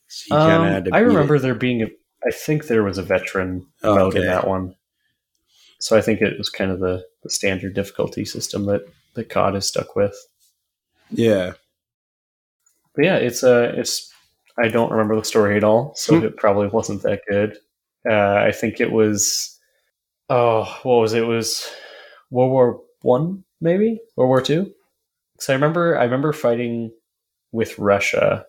So 0.08 0.36
you 0.36 0.42
Um, 0.42 0.62
I 0.64 0.80
beat 0.82 0.94
it. 0.94 0.98
remember 0.98 1.40
there 1.40 1.56
being 1.56 1.84
a. 1.84 1.88
I 2.26 2.32
think 2.32 2.68
there 2.68 2.84
was 2.84 2.98
a 2.98 3.04
veteran 3.04 3.66
Oh, 3.84 3.96
mode 3.96 4.16
in 4.16 4.26
that 4.26 4.48
one. 4.48 4.76
So 5.80 5.98
I 5.98 6.02
think 6.02 6.22
it 6.22 6.38
was 6.38 6.50
kind 6.50 6.72
of 6.72 6.80
the, 6.80 7.06
the 7.24 7.30
standard 7.30 7.74
difficulty 7.74 8.26
system 8.26 8.66
that 8.66 8.82
that 9.16 9.30
COD 9.30 9.56
is 9.56 9.66
stuck 9.68 9.96
with. 9.96 10.16
Yeah. 11.10 11.54
But 12.96 13.06
yeah, 13.06 13.16
it's 13.16 13.44
uh 13.44 13.74
it's 13.76 14.12
I 14.62 14.68
don't 14.68 14.92
remember 14.92 15.16
the 15.16 15.24
story 15.24 15.56
at 15.56 15.64
all, 15.64 15.94
so 15.96 16.20
Hmm. 16.20 16.26
it 16.26 16.38
probably 16.38 16.68
wasn't 16.68 17.02
that 17.04 17.22
good. 17.30 17.58
Uh, 18.10 18.36
I 18.48 18.52
think 18.52 18.80
it 18.80 18.92
was 18.92 19.58
oh, 20.30 20.64
what 20.84 20.98
was 21.00 21.14
it? 21.14 21.24
It 21.24 21.28
was 21.28 21.70
World 22.30 22.52
War 22.52 22.82
One, 23.02 23.44
maybe 23.62 24.00
World 24.18 24.28
War 24.30 24.42
Two. 24.42 24.72
Because 25.34 25.50
I 25.50 25.54
remember 25.54 25.98
I 25.98 26.04
remember 26.04 26.34
fighting 26.34 26.92
with 27.54 27.80
Russia, 27.80 28.46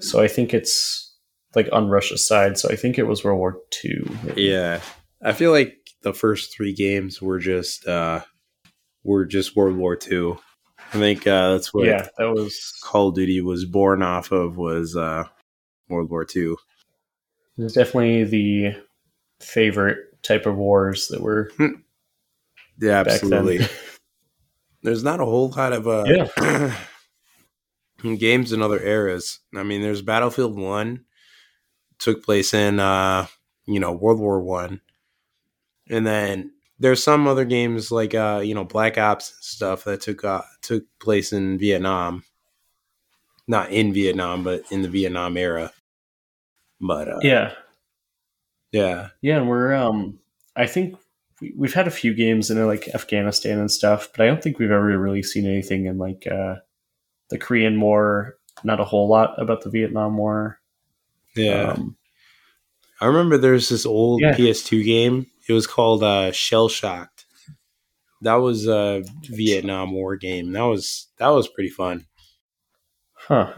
so 0.00 0.20
I 0.20 0.28
think 0.28 0.54
it's 0.54 1.03
like 1.56 1.68
on 1.72 1.88
Russia's 1.88 2.26
side. 2.26 2.58
So 2.58 2.68
I 2.70 2.76
think 2.76 2.98
it 2.98 3.04
was 3.04 3.24
World 3.24 3.38
War 3.38 3.60
Two. 3.70 4.04
Yeah. 4.36 4.80
I 5.22 5.32
feel 5.32 5.50
like 5.50 5.76
the 6.02 6.12
first 6.12 6.54
three 6.54 6.72
games 6.74 7.20
were 7.22 7.38
just 7.38 7.86
uh 7.86 8.20
were 9.02 9.24
just 9.24 9.56
World 9.56 9.76
War 9.76 9.96
Two. 9.96 10.38
I 10.92 10.98
think 10.98 11.26
uh 11.26 11.52
that's 11.52 11.72
what 11.72 11.86
yeah, 11.86 12.06
that 12.18 12.30
was 12.30 12.72
Call 12.82 13.08
of 13.08 13.14
Duty 13.14 13.40
was 13.40 13.64
born 13.64 14.02
off 14.02 14.32
of 14.32 14.56
was 14.56 14.96
uh 14.96 15.24
World 15.88 16.10
War 16.10 16.24
Two. 16.24 16.56
it 17.58 17.62
was 17.62 17.74
definitely 17.74 18.24
the 18.24 18.76
favorite 19.40 19.98
type 20.22 20.46
of 20.46 20.56
wars 20.56 21.08
that 21.08 21.20
were 21.20 21.50
Yeah, 22.80 23.00
absolutely. 23.00 23.66
There's 24.82 25.04
not 25.04 25.20
a 25.20 25.24
whole 25.24 25.48
lot 25.50 25.72
of 25.72 25.88
uh 25.88 26.04
Yeah. 26.06 26.76
games 28.18 28.52
in 28.52 28.60
other 28.60 28.80
eras. 28.80 29.40
I 29.56 29.62
mean, 29.62 29.80
there's 29.80 30.02
Battlefield 30.02 30.58
One 30.58 31.04
took 32.04 32.22
place 32.22 32.52
in 32.52 32.78
uh, 32.78 33.26
you 33.66 33.80
know, 33.80 33.92
World 33.92 34.20
War 34.20 34.40
One. 34.40 34.80
And 35.88 36.06
then 36.06 36.52
there's 36.78 37.02
some 37.02 37.26
other 37.26 37.44
games 37.44 37.90
like 37.90 38.14
uh, 38.14 38.42
you 38.44 38.54
know, 38.54 38.64
Black 38.64 38.98
Ops 38.98 39.30
and 39.30 39.42
stuff 39.42 39.84
that 39.84 40.02
took 40.02 40.24
uh, 40.24 40.42
took 40.62 40.84
place 41.00 41.32
in 41.32 41.58
Vietnam. 41.58 42.24
Not 43.46 43.70
in 43.72 43.92
Vietnam, 43.92 44.42
but 44.42 44.62
in 44.70 44.82
the 44.82 44.88
Vietnam 44.88 45.36
era. 45.36 45.72
But 46.80 47.08
uh, 47.08 47.18
yeah, 47.22 47.52
yeah. 48.72 49.08
Yeah, 49.22 49.38
and 49.38 49.48
we're 49.48 49.74
um 49.74 50.18
I 50.56 50.66
think 50.66 50.96
we, 51.40 51.54
we've 51.56 51.74
had 51.74 51.86
a 51.86 51.92
few 51.92 52.14
games 52.14 52.50
in 52.50 52.64
like 52.66 52.88
Afghanistan 52.94 53.58
and 53.58 53.70
stuff, 53.70 54.08
but 54.12 54.24
I 54.24 54.26
don't 54.26 54.42
think 54.42 54.58
we've 54.58 54.70
ever 54.70 54.98
really 54.98 55.22
seen 55.22 55.46
anything 55.46 55.86
in 55.86 55.98
like 55.98 56.26
uh 56.26 56.56
the 57.30 57.38
Korean 57.38 57.80
War, 57.80 58.36
not 58.62 58.80
a 58.80 58.84
whole 58.84 59.08
lot 59.08 59.40
about 59.40 59.62
the 59.62 59.70
Vietnam 59.70 60.16
War. 60.16 60.60
Yeah. 61.36 61.72
Um, 61.72 61.96
I 63.00 63.06
remember 63.06 63.36
there's 63.38 63.68
this 63.68 63.84
old 63.86 64.20
Yeah. 64.20 64.34
PS2 64.34 64.84
game. 64.84 65.26
It 65.48 65.52
was 65.52 65.66
called 65.66 66.02
uh, 66.02 66.32
Shell 66.32 66.68
Shocked. 66.68 67.24
That 68.22 68.36
was 68.36 68.66
a 68.66 69.04
Vietnam 69.24 69.92
War 69.92 70.16
game. 70.16 70.52
That 70.52 70.62
was 70.62 71.08
that 71.18 71.28
was 71.28 71.48
pretty 71.48 71.68
fun. 71.70 72.06
huh. 73.14 73.52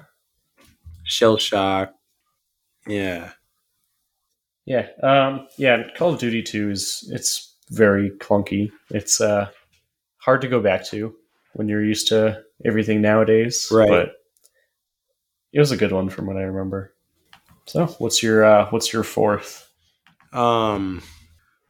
Shell 1.04 1.36
Shock. 1.36 1.92
Yeah. 2.88 3.30
Yeah. 4.64 4.88
Um 5.02 5.46
yeah, 5.58 5.84
Call 5.96 6.14
of 6.14 6.18
Duty 6.18 6.42
2 6.42 6.70
is 6.70 7.08
it's 7.12 7.54
very 7.70 8.10
clunky. 8.18 8.72
It's 8.90 9.20
uh 9.20 9.50
hard 10.18 10.40
to 10.40 10.48
go 10.48 10.60
back 10.60 10.84
to 10.86 11.14
when 11.54 11.68
you're 11.68 11.84
used 11.84 12.08
to 12.08 12.42
everything 12.64 13.00
nowadays. 13.00 13.68
Right. 13.70 13.88
But 13.88 14.12
it 15.52 15.60
was 15.60 15.70
a 15.70 15.76
good 15.76 15.92
one 15.92 16.08
from 16.08 16.26
what 16.26 16.36
I 16.36 16.42
remember. 16.42 16.92
So 17.66 17.86
what's 17.98 18.22
your 18.22 18.44
uh 18.44 18.68
what's 18.70 18.92
your 18.92 19.02
fourth? 19.02 19.70
Um 20.32 21.02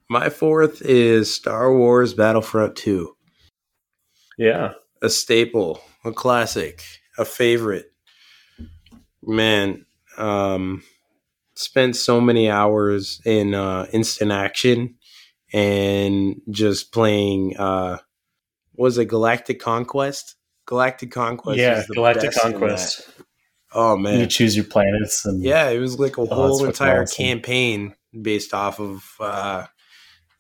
my 0.09 0.29
fourth 0.29 0.83
is 0.83 1.35
Star 1.35 1.75
Wars 1.75 2.15
Battlefront 2.15 2.77
2. 2.77 3.17
Yeah. 4.39 4.75
A 5.03 5.09
staple, 5.09 5.81
a 6.05 6.13
classic, 6.13 6.83
a 7.19 7.25
favorite. 7.25 7.93
Man, 9.23 9.87
um 10.19 10.83
spent 11.55 11.97
so 11.97 12.21
many 12.21 12.51
hours 12.51 13.21
in 13.25 13.55
uh 13.55 13.87
instant 13.93 14.33
action 14.33 14.97
and 15.53 16.43
just 16.51 16.93
playing 16.93 17.57
uh 17.57 17.99
was 18.75 18.99
it 18.99 19.07
Galactic 19.07 19.61
Conquest? 19.61 20.37
Galactic 20.67 21.11
Conquest 21.11 21.59
yeah, 21.59 21.83
Galactic 21.95 22.33
Conquest. 22.33 23.09
Oh 23.77 23.97
You 23.97 24.27
choose 24.27 24.57
your 24.57 24.65
planets 24.65 25.25
and 25.27 25.43
Yeah, 25.43 25.69
it 25.69 25.79
was 25.79 25.99
like 25.99 26.17
a 26.17 26.25
Oh, 26.25 26.35
whole 26.35 26.65
entire 26.65 27.03
awesome. 27.03 27.27
campaign 27.27 27.95
based 28.23 28.55
off 28.55 28.81
of 28.81 29.05
uh 29.21 29.67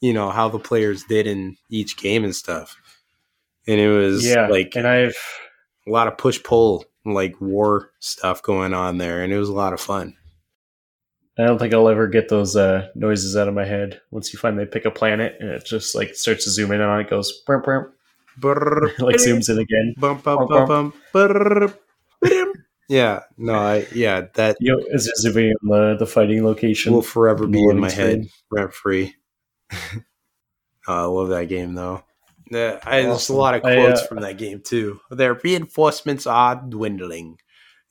you 0.01 0.13
know 0.13 0.31
how 0.31 0.49
the 0.49 0.59
players 0.59 1.05
did 1.05 1.27
in 1.27 1.57
each 1.71 1.97
game 1.99 2.25
and 2.25 2.35
stuff. 2.35 2.77
And 3.69 3.79
it 3.81 3.91
was 3.91 4.25
Yeah, 4.25 4.49
like 4.49 4.75
and 4.75 4.87
I've 4.87 5.17
a 5.87 5.91
lot 5.91 6.09
of 6.09 6.17
push 6.19 6.43
pull, 6.43 6.85
like 7.05 7.39
war 7.41 7.91
stuff 8.01 8.43
going 8.43 8.73
on 8.75 8.99
there, 8.99 9.23
and 9.23 9.33
it 9.33 9.39
was 9.39 9.49
a 9.51 9.55
lot 9.55 9.73
of 9.75 9.81
fun. 9.81 10.17
I 11.39 11.45
don't 11.45 11.59
think 11.59 11.75
I'll 11.75 11.89
ever 11.91 12.07
get 12.07 12.31
those 12.31 12.57
uh, 12.57 12.89
noises 12.95 13.37
out 13.37 13.47
of 13.49 13.53
my 13.55 13.67
head. 13.67 14.01
Once 14.11 14.33
you 14.33 14.39
finally 14.39 14.65
pick 14.65 14.87
a 14.87 14.91
planet 14.91 15.37
and 15.39 15.51
it 15.51 15.67
just 15.67 15.95
like 15.95 16.15
starts 16.15 16.45
to 16.45 16.51
zoom 16.51 16.73
in 16.73 16.81
on 16.81 17.01
it, 17.01 17.11
goes 17.11 17.43
burp, 17.47 17.67
burp, 17.67 17.95
like 19.01 19.17
zooms 19.17 19.51
in 19.51 19.59
again. 19.59 19.95
Yeah, 22.89 23.23
no, 23.37 23.55
I 23.55 23.87
yeah 23.93 24.27
that 24.35 24.57
You 24.61 24.73
know, 24.73 24.85
is 24.91 25.07
in 25.25 25.35
the 25.63 25.97
the 25.99 26.07
fighting 26.07 26.45
location? 26.45 26.93
will 26.93 27.03
forever 27.03 27.47
be 27.47 27.63
in 27.63 27.79
my 27.79 27.91
head 27.91 28.29
rent 28.51 28.73
free. 28.73 29.15
I 30.89 31.03
love 31.05 31.29
that 31.31 31.49
game 31.49 31.75
though. 31.75 32.05
Yeah, 32.51 32.79
I, 32.85 33.03
there's 33.03 33.29
a 33.29 33.35
lot 33.35 33.55
of 33.55 33.65
I, 33.65 33.75
quotes 33.75 34.03
uh, 34.03 34.07
from 34.07 34.21
that 34.21 34.39
game 34.39 34.61
too. 34.61 35.01
Their 35.11 35.35
reinforcements 35.35 36.27
are 36.27 36.57
dwindling. 36.57 37.39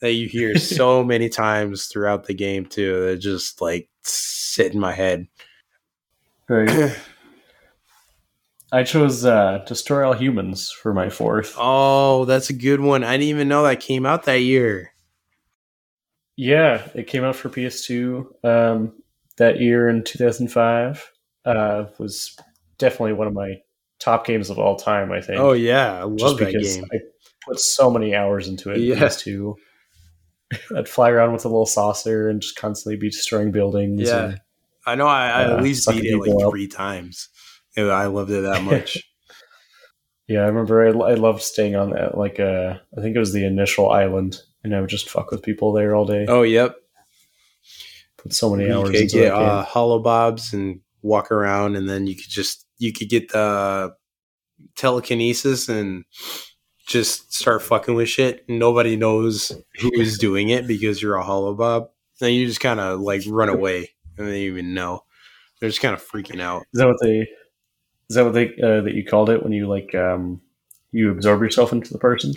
That 0.01 0.11
you 0.11 0.27
hear 0.27 0.55
so 0.57 1.03
many 1.05 1.29
times 1.29 1.87
throughout 1.87 2.25
the 2.25 2.33
game 2.33 2.65
too. 2.65 3.01
They're 3.01 3.17
just 3.17 3.61
like 3.61 3.89
sit 4.03 4.73
in 4.73 4.79
my 4.79 4.93
head. 4.93 5.27
Right. 6.47 6.95
I 8.71 8.83
chose 8.83 9.23
uh, 9.25 9.63
Destroy 9.67 10.05
All 10.07 10.13
Humans 10.13 10.71
for 10.71 10.93
my 10.93 11.09
fourth. 11.09 11.55
oh, 11.57 12.25
that's 12.25 12.49
a 12.49 12.53
good 12.53 12.79
one. 12.79 13.03
I 13.03 13.13
didn't 13.13 13.29
even 13.29 13.47
know 13.47 13.63
that 13.63 13.79
came 13.79 14.05
out 14.05 14.23
that 14.23 14.41
year. 14.41 14.91
Yeah, 16.37 16.85
it 16.93 17.07
came 17.07 17.23
out 17.23 17.35
for 17.35 17.49
PS2 17.49 18.25
um, 18.43 18.93
that 19.37 19.59
year 19.61 19.87
in 19.87 20.03
2005. 20.03 21.11
Uh, 21.45 21.85
was 21.99 22.35
definitely 22.77 23.13
one 23.13 23.27
of 23.27 23.33
my 23.33 23.53
top 23.99 24.25
games 24.25 24.49
of 24.49 24.59
all 24.59 24.75
time. 24.75 25.11
I 25.11 25.21
think. 25.21 25.39
Oh 25.39 25.53
yeah, 25.53 25.99
I 25.99 26.03
love 26.03 26.17
just 26.17 26.37
that 26.39 26.45
because 26.53 26.75
game. 26.75 26.85
I 26.91 26.97
put 27.47 27.59
so 27.59 27.89
many 27.89 28.15
hours 28.15 28.47
into 28.47 28.71
it. 28.71 28.79
Yeah. 28.79 28.95
Yeah. 28.95 29.01
PS2. 29.07 29.53
I'd 30.77 30.89
fly 30.89 31.09
around 31.09 31.33
with 31.33 31.45
a 31.45 31.47
little 31.47 31.65
saucer 31.65 32.29
and 32.29 32.41
just 32.41 32.55
constantly 32.55 32.97
be 32.97 33.09
destroying 33.09 33.51
buildings. 33.51 34.01
Yeah. 34.01 34.25
and- 34.25 34.41
I 34.87 34.93
know 34.93 35.07
I, 35.07 35.29
I 35.29 35.43
uh, 35.45 35.57
at 35.57 35.63
least 35.63 35.89
beat 35.89 36.05
it 36.05 36.15
like 36.15 36.29
out. 36.43 36.51
three 36.51 36.67
times. 36.67 37.29
I 37.77 38.05
loved 38.05 38.31
it 38.31 38.41
that 38.41 38.63
much. 38.63 38.97
yeah. 40.27 40.41
I 40.41 40.47
remember 40.47 40.85
I, 40.85 41.11
I 41.11 41.13
loved 41.15 41.41
staying 41.41 41.75
on 41.75 41.91
that. 41.91 42.17
Like, 42.17 42.39
uh, 42.39 42.75
I 42.97 43.01
think 43.01 43.15
it 43.15 43.19
was 43.19 43.33
the 43.33 43.45
initial 43.45 43.89
island, 43.89 44.41
and 44.63 44.75
I 44.75 44.81
would 44.81 44.89
just 44.89 45.09
fuck 45.09 45.31
with 45.31 45.43
people 45.43 45.73
there 45.73 45.95
all 45.95 46.05
day. 46.05 46.25
oh 46.27 46.43
yep. 46.43 46.75
Put 48.17 48.33
so 48.33 48.49
many 48.49 48.67
you 48.67 48.73
hours 48.73 48.89
could 48.89 49.01
into 49.01 49.19
get 49.19 49.33
uh, 49.33 49.63
hollow 49.63 49.99
bobs 49.99 50.53
and 50.53 50.81
walk 51.05 51.31
around 51.31 51.75
and 51.75 51.87
then 51.87 52.07
you 52.07 52.15
could 52.15 52.29
just 52.29 52.65
you 52.79 52.91
could 52.91 53.07
get 53.07 53.29
the 53.29 53.93
telekinesis 54.75 55.69
and 55.69 56.03
just 56.87 57.31
start 57.31 57.61
fucking 57.61 57.93
with 57.93 58.09
shit 58.09 58.43
nobody 58.49 58.95
knows 58.95 59.51
who 59.79 59.91
is 59.93 60.17
doing 60.19 60.49
it 60.49 60.65
because 60.65 61.01
you're 61.01 61.17
a 61.17 61.23
HoloBob 61.23 61.89
then 62.19 62.33
you 62.33 62.47
just 62.47 62.59
kind 62.59 62.79
of 62.79 62.99
like 62.99 63.21
run 63.27 63.49
away 63.49 63.91
and 64.17 64.27
they 64.27 64.41
even 64.41 64.73
know 64.73 65.03
they're 65.59 65.69
just 65.69 65.81
kind 65.81 65.93
of 65.93 66.03
freaking 66.03 66.41
out 66.41 66.63
Is 66.73 66.79
that 66.79 66.87
what 66.87 66.97
they? 67.01 67.27
Is 68.09 68.15
that 68.15 68.23
what 68.23 68.33
they 68.33 68.49
uh, 68.61 68.81
that 68.81 68.93
you 68.93 69.03
called 69.05 69.29
it 69.29 69.43
when 69.43 69.51
you 69.51 69.67
like 69.67 69.93
um, 69.95 70.41
you 70.91 71.11
absorb 71.11 71.41
yourself 71.41 71.71
into 71.71 71.91
the 71.91 71.99
person? 71.99 72.33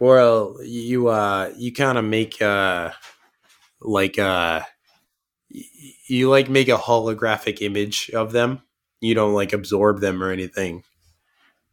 well 0.00 0.56
you 0.62 1.08
uh 1.08 1.52
you 1.56 1.72
kind 1.72 1.98
of 1.98 2.04
make 2.04 2.40
uh 2.40 2.90
like 3.80 4.18
uh 4.18 4.60
you 5.50 6.30
like 6.30 6.48
make 6.48 6.68
a 6.68 6.76
holographic 6.76 7.60
image 7.62 8.10
of 8.10 8.32
them 8.32 8.62
you 9.00 9.14
don't 9.14 9.34
like 9.34 9.52
absorb 9.52 10.00
them 10.00 10.22
or 10.22 10.30
anything 10.30 10.84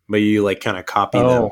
but 0.09 0.17
you 0.17 0.43
like 0.43 0.59
kind 0.59 0.77
of 0.77 0.85
copy 0.85 1.17
them 1.19 1.43
Oh, 1.43 1.51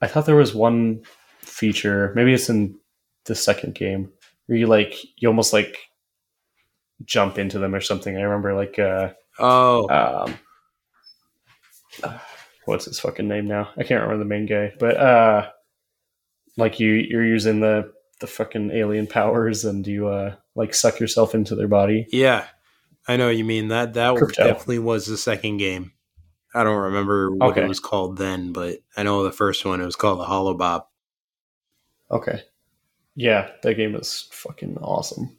I 0.00 0.06
thought 0.06 0.26
there 0.26 0.36
was 0.36 0.54
one 0.54 1.02
feature. 1.40 2.12
Maybe 2.14 2.32
it's 2.32 2.48
in 2.48 2.78
the 3.24 3.34
second 3.34 3.74
game 3.74 4.12
where 4.46 4.58
you 4.58 4.66
like 4.66 4.94
you 5.16 5.28
almost 5.28 5.52
like 5.52 5.76
jump 7.04 7.38
into 7.38 7.58
them 7.58 7.74
or 7.74 7.80
something. 7.80 8.16
I 8.16 8.22
remember 8.22 8.54
like 8.54 8.78
uh, 8.78 9.10
oh 9.38 9.88
um, 12.02 12.14
what's 12.64 12.84
his 12.86 13.00
fucking 13.00 13.28
name 13.28 13.46
now? 13.46 13.70
I 13.76 13.82
can't 13.82 14.02
remember 14.02 14.18
the 14.18 14.28
main 14.28 14.46
guy, 14.46 14.72
but 14.78 14.96
uh, 14.96 15.50
like 16.56 16.78
you 16.80 16.92
you're 16.92 17.24
using 17.26 17.60
the 17.60 17.92
the 18.20 18.26
fucking 18.26 18.70
alien 18.72 19.06
powers 19.06 19.64
and 19.64 19.86
you 19.86 20.08
uh 20.08 20.34
like 20.56 20.74
suck 20.74 20.98
yourself 20.98 21.34
into 21.36 21.54
their 21.54 21.68
body. 21.68 22.04
yeah 22.10 22.46
i 23.06 23.16
know 23.16 23.28
you 23.28 23.44
mean 23.44 23.68
that 23.68 23.94
that 23.94 24.16
Crypto. 24.16 24.42
definitely 24.42 24.80
was 24.80 25.06
the 25.06 25.16
second 25.16 25.58
game 25.58 25.92
i 26.52 26.64
don't 26.64 26.82
remember 26.82 27.30
what 27.30 27.50
Okay. 27.52 27.62
it 27.62 27.68
was 27.68 27.78
called 27.78 28.16
then 28.16 28.52
but 28.52 28.78
i 28.96 29.04
know 29.04 29.22
the 29.22 29.30
first 29.30 29.64
one 29.64 29.80
it 29.80 29.84
was 29.84 29.94
called 29.94 30.18
the 30.18 30.24
HoloBob 30.24 30.82
Okay. 32.10 32.40
Yeah, 33.14 33.50
that 33.62 33.74
game 33.74 33.94
is 33.94 34.28
fucking 34.32 34.78
awesome. 34.78 35.36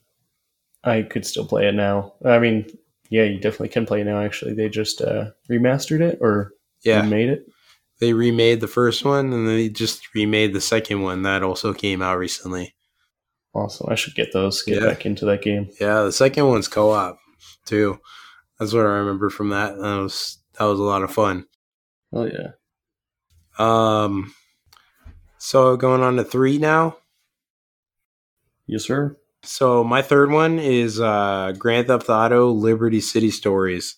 I 0.84 1.02
could 1.02 1.26
still 1.26 1.46
play 1.48 1.68
it 1.68 1.74
now. 1.74 2.14
I 2.24 2.38
mean, 2.40 2.68
yeah, 3.10 3.24
you 3.24 3.40
definitely 3.40 3.70
can 3.70 3.86
play 3.86 4.02
it 4.02 4.06
now. 4.06 4.22
Actually, 4.22 4.54
they 4.54 4.70
just 4.70 5.02
uh, 5.02 5.32
remastered 5.50 6.02
it 6.02 6.18
or 6.22 6.52
yeah 6.84 7.02
remade 7.02 7.30
it. 7.30 7.46
they 8.00 8.14
remade 8.14 8.62
the 8.62 8.68
first 8.68 9.04
one 9.04 9.34
and 9.34 9.48
they 9.48 9.68
just 9.70 10.14
remade 10.16 10.54
the 10.54 10.62
second 10.62 11.02
one 11.02 11.24
that 11.24 11.44
also 11.44 11.74
came 11.74 12.02
out 12.02 12.18
recently 12.18 12.74
Awesome. 13.54 13.88
I 13.90 13.96
should 13.96 14.14
get 14.16 14.32
those. 14.32 14.62
Get 14.62 14.80
Yeah. 14.82 14.88
back 14.90 15.06
into 15.08 15.26
that 15.26 15.42
game. 15.42 15.70
Yeah, 15.82 16.04
the 16.04 16.12
second 16.12 16.48
one's 16.48 16.68
co-op 16.68 17.18
too. 17.66 18.00
That's 18.60 18.74
what 18.74 18.86
I 18.86 18.90
remember 18.90 19.30
from 19.32 19.50
that. 19.50 19.76
That 19.76 19.98
was 19.98 20.38
that 20.58 20.66
was 20.66 20.80
a 20.80 20.84
lot 20.84 21.02
of 21.04 21.12
fun. 21.12 21.46
Oh 22.14 22.26
yeah. 22.26 22.52
Um, 23.58 24.34
so 25.40 25.76
going 25.78 26.02
on 26.02 26.16
to 26.18 26.24
three 26.24 26.58
now. 26.60 26.98
Yes, 28.68 28.84
sir. 28.84 29.18
So 29.44 29.84
my 29.84 30.02
third 30.02 30.32
one 30.32 30.60
is 30.60 31.00
uh, 31.00 31.54
Grand 31.58 31.88
Theft 31.88 32.10
Auto 32.10 32.52
Liberty 32.52 33.00
City 33.00 33.32
Stories. 33.32 33.96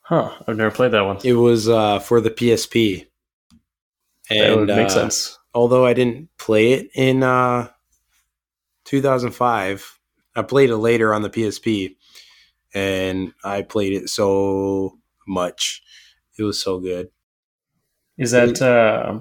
Huh. 0.00 0.32
I've 0.46 0.56
never 0.56 0.74
played 0.74 0.92
that 0.92 1.02
one. 1.02 1.18
It 1.24 1.34
was 1.34 1.68
uh, 1.68 1.98
for 1.98 2.20
the 2.20 2.30
PSP, 2.30 3.06
that 4.30 4.56
would 4.56 4.68
make 4.68 4.86
uh, 4.86 4.90
sense. 4.90 5.38
although 5.54 5.86
I 5.86 5.94
didn't 5.94 6.28
play 6.38 6.72
it 6.72 6.90
in 6.94 7.22
uh, 7.22 7.68
2005, 8.84 9.98
I 10.36 10.42
played 10.42 10.70
it 10.70 10.76
later 10.76 11.14
on 11.14 11.22
the 11.22 11.30
PSP, 11.30 11.96
and 12.74 13.32
I 13.44 13.62
played 13.62 13.92
it 13.92 14.08
so 14.08 14.98
much. 15.26 15.82
It 16.38 16.42
was 16.42 16.60
so 16.60 16.80
good. 16.80 17.08
Is 18.18 18.32
that 18.32 18.60
uh, 18.60 19.20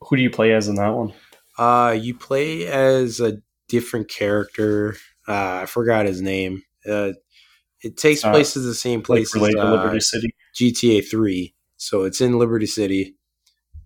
who 0.00 0.16
do 0.16 0.22
you 0.22 0.30
play 0.30 0.52
as 0.52 0.68
in 0.68 0.76
that 0.76 0.94
one? 0.94 1.12
Uh, 1.58 1.96
you 1.98 2.14
play 2.14 2.66
as 2.66 3.20
a 3.20 3.40
different 3.74 4.08
character. 4.08 4.96
Uh, 5.28 5.62
I 5.62 5.66
forgot 5.66 6.06
his 6.06 6.20
name. 6.22 6.62
Uh, 6.88 7.12
it 7.82 7.96
takes 7.96 8.24
Uh, 8.24 8.32
place 8.32 8.56
in 8.56 8.64
the 8.64 8.74
same 8.74 9.02
place 9.02 9.34
related 9.34 9.58
as 9.60 9.64
uh, 9.66 9.72
Liberty 9.72 10.00
City? 10.00 10.34
GTA 10.56 11.02
Three. 11.02 11.54
So 11.76 12.04
it's 12.04 12.20
in 12.20 12.38
Liberty 12.38 12.66
City. 12.66 13.16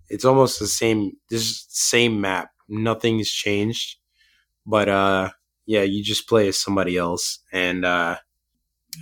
It's 0.09 0.25
almost 0.25 0.59
the 0.59 0.67
same. 0.67 1.13
This 1.29 1.65
same 1.69 2.21
map. 2.21 2.51
Nothing's 2.69 3.29
changed. 3.29 3.97
But 4.65 4.89
uh, 4.89 5.29
yeah, 5.65 5.83
you 5.83 6.03
just 6.03 6.29
play 6.29 6.47
as 6.49 6.59
somebody 6.59 6.97
else. 6.97 7.39
And 7.51 7.85
uh, 7.85 8.17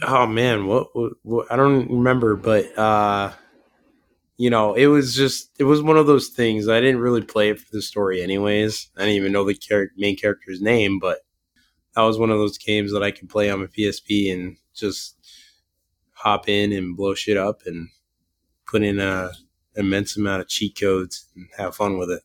oh 0.08 0.28
man, 0.28 0.68
what, 0.68 0.88
what, 0.94 1.14
what 1.24 1.52
I 1.52 1.56
don't 1.56 1.90
remember, 1.92 2.36
but 2.36 2.78
uh, 2.78 3.34
you 4.38 4.50
know, 4.50 4.74
it 4.76 4.88
was 4.88 5.16
just 5.16 5.50
it 5.60 5.64
was 5.64 5.82
one 5.82 5.98
of 5.98 6.08
those 6.08 6.30
things. 6.30 6.68
I 6.68 6.80
didn't 6.80 7.02
really 7.02 7.24
play 7.24 7.50
it 7.50 7.60
for 7.60 7.68
the 7.72 7.82
story, 7.82 8.22
anyways. 8.22 8.90
I 8.96 9.02
didn't 9.02 9.16
even 9.16 9.32
know 9.32 9.44
the 9.44 9.56
char- 9.56 9.92
main 9.98 10.16
character's 10.16 10.62
name, 10.62 11.00
but 11.00 11.20
that 11.96 12.04
was 12.04 12.20
one 12.20 12.30
of 12.30 12.38
those 12.38 12.58
games 12.58 12.94
that 12.94 13.04
I 13.04 13.12
could 13.12 13.30
play 13.30 13.50
on 13.50 13.62
my 13.62 13.66
PSP 13.68 14.32
and 14.32 14.58
just 14.76 15.16
hop 16.14 16.48
in 16.48 16.72
and 16.72 16.96
blow 16.96 17.16
shit 17.16 17.38
up 17.38 17.62
and 17.66 17.90
put 18.68 18.84
in 18.84 19.00
a 19.00 19.32
immense 19.76 20.18
amount 20.18 20.42
of 20.42 20.48
cheat 20.48 20.80
codes 20.80 21.28
and 21.36 21.48
have 21.58 21.76
fun 21.76 21.98
with 21.98 22.12
it. 22.12 22.22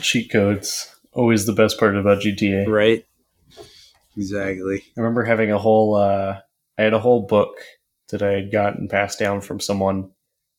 Cheat 0.00 0.30
codes. 0.30 0.94
Always 1.12 1.46
the 1.46 1.52
best 1.52 1.78
part 1.78 1.96
about 1.96 2.22
GTA. 2.22 2.68
Right? 2.68 3.04
Exactly. 4.16 4.82
I 4.96 5.00
remember 5.00 5.24
having 5.24 5.50
a 5.50 5.58
whole 5.58 5.96
uh 5.96 6.38
I 6.78 6.82
had 6.82 6.94
a 6.94 7.00
whole 7.00 7.26
book 7.26 7.56
that 8.10 8.22
I 8.22 8.32
had 8.32 8.52
gotten 8.52 8.88
passed 8.88 9.18
down 9.18 9.40
from 9.40 9.58
someone 9.58 10.10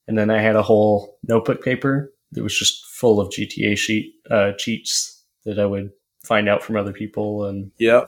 and 0.07 0.17
then 0.17 0.29
I 0.29 0.41
had 0.41 0.55
a 0.55 0.63
whole 0.63 1.17
notebook 1.27 1.63
paper 1.63 2.11
that 2.31 2.43
was 2.43 2.57
just 2.57 2.85
full 2.85 3.19
of 3.19 3.29
GTA 3.29 3.77
sheet 3.77 4.13
uh 4.29 4.51
cheats 4.57 5.23
that 5.45 5.59
I 5.59 5.65
would 5.65 5.91
find 6.23 6.49
out 6.49 6.63
from 6.63 6.75
other 6.75 6.93
people 6.93 7.45
and 7.45 7.71
yeah, 7.77 8.05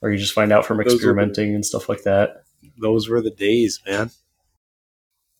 or 0.00 0.10
you 0.10 0.18
just 0.18 0.32
find 0.34 0.52
out 0.52 0.64
from 0.66 0.78
were 0.78 0.84
the- 0.84 0.92
experimenting 0.94 1.54
and 1.54 1.64
stuff 1.64 1.88
like 1.88 2.02
that. 2.04 2.42
Those 2.80 3.08
were 3.08 3.20
the 3.22 3.30
days, 3.30 3.80
man. 3.86 4.10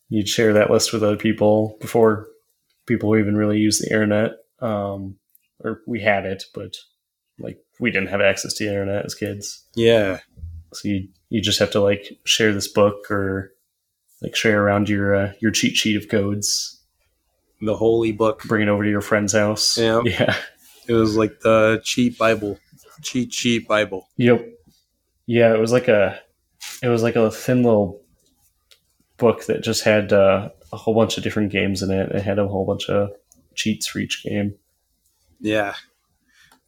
You'd 0.09 0.29
share 0.29 0.53
that 0.53 0.71
list 0.71 0.93
with 0.93 1.03
other 1.03 1.17
people 1.17 1.77
before 1.81 2.29
people 2.87 3.17
even 3.17 3.37
really 3.37 3.59
used 3.59 3.83
the 3.83 3.93
internet. 3.93 4.33
Um 4.61 5.17
or 5.61 5.81
we 5.87 6.01
had 6.01 6.27
it, 6.27 6.45
but 6.55 6.77
like 7.39 7.59
we 7.81 7.91
didn't 7.91 8.09
have 8.11 8.21
access 8.21 8.55
to 8.55 8.65
the 8.65 8.71
internet 8.71 9.05
as 9.05 9.15
kids. 9.15 9.65
Yeah. 9.75 10.21
So 10.73 10.89
you 10.89 11.09
you 11.29 11.41
just 11.41 11.59
have 11.59 11.71
to 11.73 11.81
like 11.81 12.19
share 12.25 12.53
this 12.53 12.69
book 12.69 13.11
or 13.11 13.53
like 14.23 14.35
share 14.37 14.63
around 14.63 14.89
your 14.89 15.15
uh, 15.15 15.33
your 15.41 15.51
cheat 15.51 15.77
sheet 15.77 15.97
of 15.97 16.09
codes, 16.09 16.81
The 17.61 17.77
holy 17.77 18.13
book. 18.13 18.43
bring 18.45 18.63
it 18.63 18.69
over 18.69 18.83
to 18.85 18.91
your 18.91 19.01
friend's 19.01 19.33
house. 19.33 19.77
Yeah. 19.79 20.03
Yeah. 20.05 20.35
It 20.89 20.93
was 20.93 21.17
like 21.17 21.41
the 21.41 21.81
cheat 21.85 22.17
Bible, 22.17 22.59
cheat 23.03 23.33
sheet 23.35 23.67
Bible. 23.67 24.09
Yep. 24.19 24.47
Yeah, 25.27 25.53
it 25.53 25.59
was 25.59 25.73
like 25.73 25.89
a 25.89 26.21
it 26.83 26.89
was 26.89 27.03
like 27.03 27.17
a 27.17 27.31
thin 27.31 27.63
little 27.65 28.01
book 29.17 29.47
that 29.47 29.63
just 29.65 29.83
had 29.83 30.13
uh, 30.13 30.51
a 30.73 30.77
whole 30.77 30.95
bunch 30.95 31.17
of 31.17 31.25
different 31.25 31.51
games 31.51 31.83
in 31.83 31.91
it. 31.91 32.11
It 32.13 32.23
had 32.23 32.39
a 32.39 32.47
whole 32.47 32.65
bunch 32.65 32.89
of 32.89 33.11
cheats 33.57 33.89
for 33.89 33.99
each 33.99 34.23
game. 34.23 34.55
Yeah, 35.41 35.75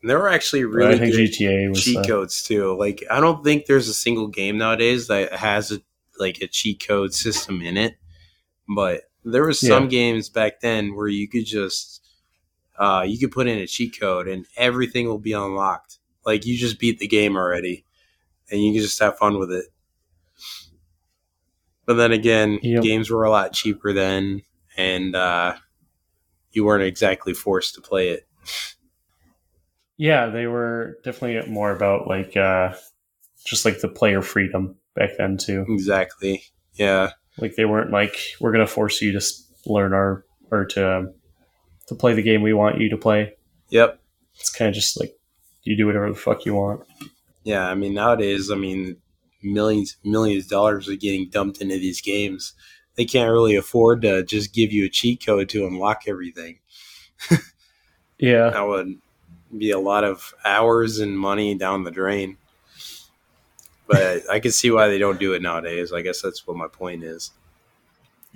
and 0.03 0.11
there 0.11 0.19
were 0.19 0.29
actually 0.29 0.65
really 0.65 0.95
I 0.95 0.99
think 0.99 1.15
good 1.15 1.31
GTA 1.31 1.69
was 1.69 1.85
cheat 1.85 2.05
codes 2.07 2.43
too. 2.43 2.77
Like 2.77 3.05
I 3.09 3.21
don't 3.21 3.45
think 3.45 3.67
there's 3.67 3.89
a 3.89 3.95
single 3.95 4.27
game 4.27 4.59
nowadays 4.59 5.07
that 5.07 5.33
has 5.33 5.71
a 5.71 5.81
like 6.21 6.41
a 6.41 6.49
cheat 6.49 6.85
code 6.87 7.15
system 7.15 7.63
in 7.63 7.77
it. 7.77 7.97
But 8.69 9.03
there 9.25 9.47
was 9.47 9.61
some 9.65 9.89
Yeah. 9.89 9.89
games 9.89 10.29
back 10.29 10.61
then 10.61 10.95
where 10.95 11.09
you 11.09 11.29
could 11.29 11.47
just 11.47 12.05
uh 12.79 13.05
you 13.07 13.19
could 13.19 13.33
put 13.33 13.49
in 13.49 13.59
a 13.59 13.67
cheat 13.67 13.99
code 13.99 14.29
and 14.29 14.47
everything 14.57 15.07
will 15.09 15.19
be 15.19 15.33
unlocked. 15.33 15.99
Like 16.25 16.47
you 16.47 16.57
just 16.57 16.79
beat 16.79 16.99
the 16.99 17.09
game 17.09 17.37
already 17.37 17.85
and 18.51 18.63
you 18.63 18.73
can 18.73 18.83
just 18.83 19.01
have 19.01 19.19
fun 19.19 19.39
with 19.39 19.53
it. 19.53 19.67
But 21.87 21.95
then 21.95 22.13
again, 22.13 22.61
Yep. 22.61 22.81
games 22.81 23.11
were 23.11 23.25
a 23.25 23.31
lot 23.31 23.53
cheaper 23.53 23.93
then 23.93 24.43
and 24.77 25.15
uh 25.17 25.57
you 26.53 26.65
weren't 26.65 26.85
exactly 26.85 27.35
forced 27.35 27.75
to 27.75 27.81
play 27.81 28.11
it. 28.11 28.27
yeah, 29.97 30.27
they 30.29 30.47
were 30.47 30.99
definitely 31.05 31.51
more 31.51 31.73
about 31.73 32.07
like 32.07 32.37
uh, 32.37 32.75
just 33.45 33.65
like 33.65 33.81
the 33.81 33.89
player 33.89 34.23
freedom 34.23 34.77
back 34.99 35.11
then 35.19 35.37
too. 35.37 35.65
Exactly. 35.69 36.43
Yeah. 36.75 37.11
Like 37.39 37.55
they 37.57 37.65
weren't 37.65 37.91
like 37.91 38.17
we're 38.41 38.53
gonna 38.53 38.67
force 38.67 39.01
you 39.01 39.13
to 39.13 39.25
learn 39.67 39.93
our 39.93 40.25
or 40.51 40.65
to 40.67 40.99
um, 40.99 41.15
to 41.87 41.95
play 41.95 42.15
the 42.15 42.23
game 42.23 42.43
we 42.43 42.53
want 42.53 42.81
you 42.81 42.89
to 42.91 42.97
play. 42.97 43.35
Yep. 43.71 44.01
It's 44.39 44.51
kind 44.51 44.69
of 44.69 44.75
just 44.75 44.99
like 44.99 45.17
you 45.63 45.77
do 45.77 45.87
whatever 45.87 46.09
the 46.09 46.17
fuck 46.17 46.45
you 46.45 46.55
want. 46.55 46.83
Yeah, 47.45 47.69
I 47.69 47.75
mean 47.75 47.95
nowadays, 47.95 48.51
I 48.51 48.57
mean 48.57 48.97
millions 49.43 49.97
millions 50.05 50.45
of 50.45 50.51
dollars 50.51 50.89
are 50.89 50.97
getting 50.97 51.31
dumped 51.31 51.61
into 51.61 51.77
these 51.77 52.01
games. 52.01 52.55
They 52.97 53.05
can't 53.05 53.31
really 53.31 53.55
afford 53.55 54.03
to 54.03 54.25
just 54.25 54.53
give 54.53 54.73
you 54.73 54.85
a 54.85 54.89
cheat 54.91 55.25
code 55.25 55.49
to 55.51 55.67
unlock 55.67 56.03
everything. 56.09 56.59
Yeah, 58.19 58.51
That 58.51 58.67
would 58.67 58.99
be 59.57 59.71
a 59.71 59.79
lot 59.79 60.03
of 60.05 60.35
hours 60.45 60.99
and 60.99 61.17
money 61.17 61.55
down 61.55 61.85
the 61.85 61.91
drain. 61.93 62.37
But 63.89 64.31
I 64.31 64.39
can 64.39 64.53
see 64.53 64.71
why 64.71 64.89
they 64.89 64.99
don't 64.99 65.19
do 65.19 65.33
it 65.33 65.43
nowadays. 65.43 65.93
I 65.93 66.03
guess 66.03 66.21
that's 66.21 66.47
what 66.47 66.57
my 66.57 66.69
point 66.69 67.03
is. 67.03 67.31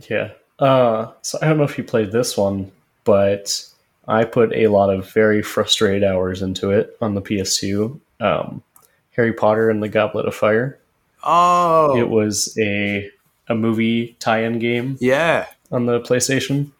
Yeah. 0.09 0.31
Uh, 0.59 1.13
so 1.23 1.39
I 1.43 1.49
don't 1.49 1.59
know 1.59 1.65
if 1.65 1.77
you 1.77 1.85
played 1.85 2.11
this 2.13 2.37
one, 2.37 2.73
but 3.05 3.69
I 4.09 4.25
put 4.25 4.53
a 4.53 4.69
lot 4.69 4.91
of 4.91 5.13
very 5.13 5.43
frustrated 5.43 6.05
hours 6.05 6.43
into 6.43 6.71
it 6.71 6.97
on 7.01 7.15
the 7.15 7.23
PS2. 7.23 7.99
Um, 8.21 8.63
Harry 9.13 9.33
Potter 9.33 9.71
and 9.71 9.83
the 9.83 9.89
Goblet 9.89 10.27
of 10.27 10.35
Fire. 10.35 10.79
Oh, 11.23 11.97
It 11.97 12.09
was 12.09 12.57
a 12.59 13.11
a 13.49 13.55
movie 13.55 14.17
tie-in 14.19 14.59
game 14.59 14.97
yeah, 15.01 15.47
on 15.71 15.87
the 15.87 16.01
PlayStation. 16.01 16.71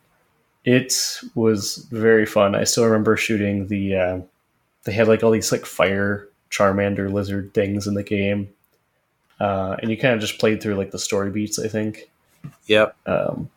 It 0.65 1.21
was 1.35 1.87
very 1.91 2.25
fun. 2.25 2.55
I 2.55 2.65
still 2.65 2.85
remember 2.85 3.17
shooting 3.17 3.67
the. 3.67 3.97
Uh, 3.97 4.21
they 4.85 4.93
had 4.93 5.09
like 5.09 5.23
all 5.23 5.31
these 5.31 5.53
like 5.53 5.67
fire 5.67 6.29
Charmander 6.51 7.13
lizard 7.13 7.55
things 7.55 7.87
in 7.87 7.95
the 7.95 8.03
game, 8.03 8.49
uh, 9.43 9.77
and 9.83 9.91
you 9.91 9.99
kind 9.99 10.15
of 10.15 10.21
just 10.21 10.39
played 10.39 10.63
through 10.63 10.77
like 10.77 10.93
the 10.93 10.99
story 11.01 11.31
beats. 11.31 11.59
I 11.59 11.67
think 11.67 12.09
yep, 12.67 12.97
um, 13.07 13.51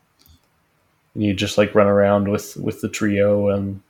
and 1.13 1.23
you 1.23 1.33
just 1.35 1.59
like 1.59 1.75
run 1.75 1.85
around 1.85 2.27
with 2.27 2.57
with 2.57 2.81
the 2.81 2.89
trio 2.89 3.49
and 3.49 3.81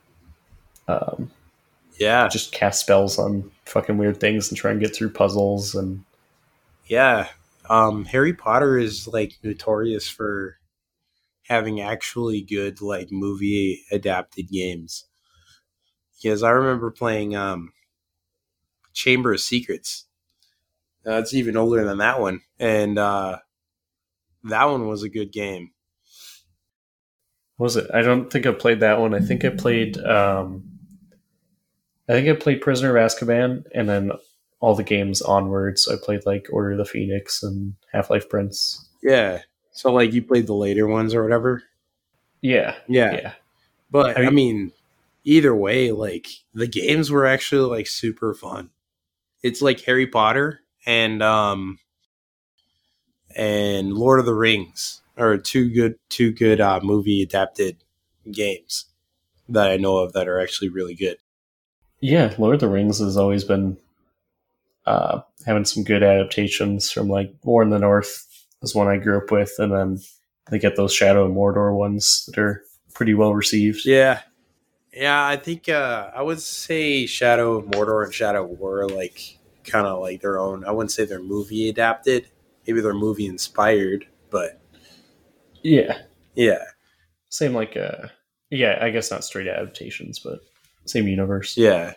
um, 0.88 1.30
yeah, 1.98 2.28
just 2.28 2.52
cast 2.52 2.80
spells 2.80 3.18
on 3.18 3.50
fucking 3.64 3.96
weird 3.96 4.20
things 4.20 4.50
and 4.50 4.58
try 4.58 4.72
and 4.72 4.80
get 4.80 4.94
through 4.94 5.10
puzzles 5.10 5.74
and 5.74 6.04
yeah. 6.86 7.28
Um, 7.68 8.04
Harry 8.04 8.34
Potter 8.34 8.78
is 8.78 9.08
like 9.08 9.38
notorious 9.42 10.06
for 10.08 10.58
having 11.44 11.80
actually 11.80 12.42
good 12.42 12.82
like 12.82 13.10
movie 13.10 13.82
adapted 13.90 14.50
games. 14.50 15.06
Because 16.14 16.42
I 16.42 16.50
remember 16.50 16.90
playing 16.90 17.34
um, 17.34 17.72
Chamber 18.92 19.32
of 19.32 19.40
Secrets. 19.40 20.05
Uh, 21.06 21.18
it's 21.18 21.34
even 21.34 21.56
older 21.56 21.84
than 21.84 21.98
that 21.98 22.20
one, 22.20 22.40
and 22.58 22.98
uh, 22.98 23.38
that 24.44 24.64
one 24.64 24.88
was 24.88 25.02
a 25.02 25.08
good 25.08 25.30
game. 25.32 25.70
what 27.56 27.64
was 27.64 27.76
it? 27.76 27.88
I 27.94 28.02
don't 28.02 28.30
think 28.30 28.46
I 28.46 28.52
played 28.52 28.80
that 28.80 28.98
one. 29.00 29.14
I 29.14 29.20
think 29.20 29.44
I 29.44 29.50
played. 29.50 29.98
Um, 29.98 30.64
I 32.08 32.12
think 32.12 32.28
I 32.28 32.32
played 32.34 32.60
Prisoner 32.60 32.96
of 32.96 33.04
Azkaban, 33.10 33.64
and 33.74 33.88
then 33.88 34.12
all 34.60 34.74
the 34.74 34.82
games 34.84 35.22
onwards. 35.22 35.86
I 35.88 35.94
played 36.02 36.26
like 36.26 36.48
Order 36.50 36.72
of 36.72 36.78
the 36.78 36.84
Phoenix 36.84 37.42
and 37.42 37.74
Half 37.92 38.08
Blood 38.08 38.28
Prince. 38.28 38.88
Yeah. 39.02 39.42
So 39.72 39.92
like 39.92 40.12
you 40.12 40.22
played 40.22 40.46
the 40.46 40.54
later 40.54 40.86
ones 40.86 41.14
or 41.14 41.22
whatever. 41.22 41.62
Yeah, 42.40 42.76
Yeah. 42.88 43.12
yeah, 43.14 43.32
But 43.90 44.16
I 44.18 44.22
I 44.26 44.30
mean- 44.30 44.34
mean, 44.34 44.72
either 45.24 45.54
way, 45.54 45.90
like 45.92 46.26
the 46.54 46.66
games 46.66 47.10
were 47.10 47.26
actually 47.26 47.68
like 47.68 47.86
super 47.86 48.32
fun. 48.34 48.70
It's 49.42 49.60
like 49.62 49.80
Harry 49.82 50.06
Potter 50.06 50.60
and 50.86 51.22
um 51.22 51.78
and 53.34 53.92
Lord 53.92 54.20
of 54.20 54.26
the 54.26 54.34
Rings 54.34 55.02
are 55.18 55.36
two 55.36 55.68
good 55.70 55.98
two 56.08 56.32
good 56.32 56.60
uh, 56.60 56.80
movie 56.82 57.22
adapted 57.22 57.76
games 58.30 58.86
that 59.48 59.70
I 59.70 59.76
know 59.76 59.98
of 59.98 60.12
that 60.14 60.28
are 60.28 60.40
actually 60.40 60.68
really 60.70 60.94
good. 60.94 61.18
yeah. 62.00 62.34
Lord 62.38 62.54
of 62.54 62.60
the 62.60 62.68
Rings 62.68 62.98
has 62.98 63.16
always 63.16 63.44
been 63.44 63.76
uh, 64.86 65.20
having 65.44 65.64
some 65.64 65.84
good 65.84 66.02
adaptations 66.02 66.90
from 66.90 67.08
like 67.08 67.32
War 67.44 67.62
in 67.62 67.70
the 67.70 67.78
North 67.78 68.26
is 68.62 68.74
one 68.74 68.88
I 68.88 68.96
grew 68.98 69.18
up 69.18 69.30
with, 69.30 69.52
and 69.58 69.72
then 69.72 69.98
they 70.50 70.58
get 70.58 70.76
those 70.76 70.92
Shadow 70.94 71.24
and 71.26 71.34
Mordor 71.36 71.76
ones 71.76 72.24
that 72.28 72.38
are 72.38 72.62
pretty 72.94 73.14
well 73.14 73.34
received. 73.34 73.84
Yeah. 73.84 74.20
Yeah, 74.92 75.26
I 75.26 75.36
think 75.36 75.68
uh 75.68 76.10
I 76.14 76.22
would 76.22 76.40
say 76.40 77.06
Shadow 77.06 77.54
of 77.54 77.66
Mordor 77.66 78.04
and 78.04 78.14
Shadow 78.14 78.44
War 78.46 78.88
like 78.88 79.35
kind 79.66 79.86
of 79.86 80.00
like 80.00 80.20
their 80.20 80.38
own. 80.38 80.64
I 80.64 80.70
wouldn't 80.70 80.90
say 80.92 81.04
they're 81.04 81.22
movie 81.22 81.68
adapted. 81.68 82.28
Maybe 82.66 82.80
they're 82.80 82.94
movie 82.94 83.26
inspired, 83.26 84.06
but 84.30 84.60
Yeah, 85.62 85.98
yeah. 86.34 86.64
same 87.28 87.54
like 87.54 87.76
uh, 87.76 88.08
yeah. 88.50 88.78
I 88.80 88.90
guess 88.90 89.10
not 89.10 89.24
straight 89.24 89.48
adaptations, 89.48 90.18
but 90.18 90.40
same 90.86 91.08
universe. 91.08 91.56
Yeah. 91.56 91.94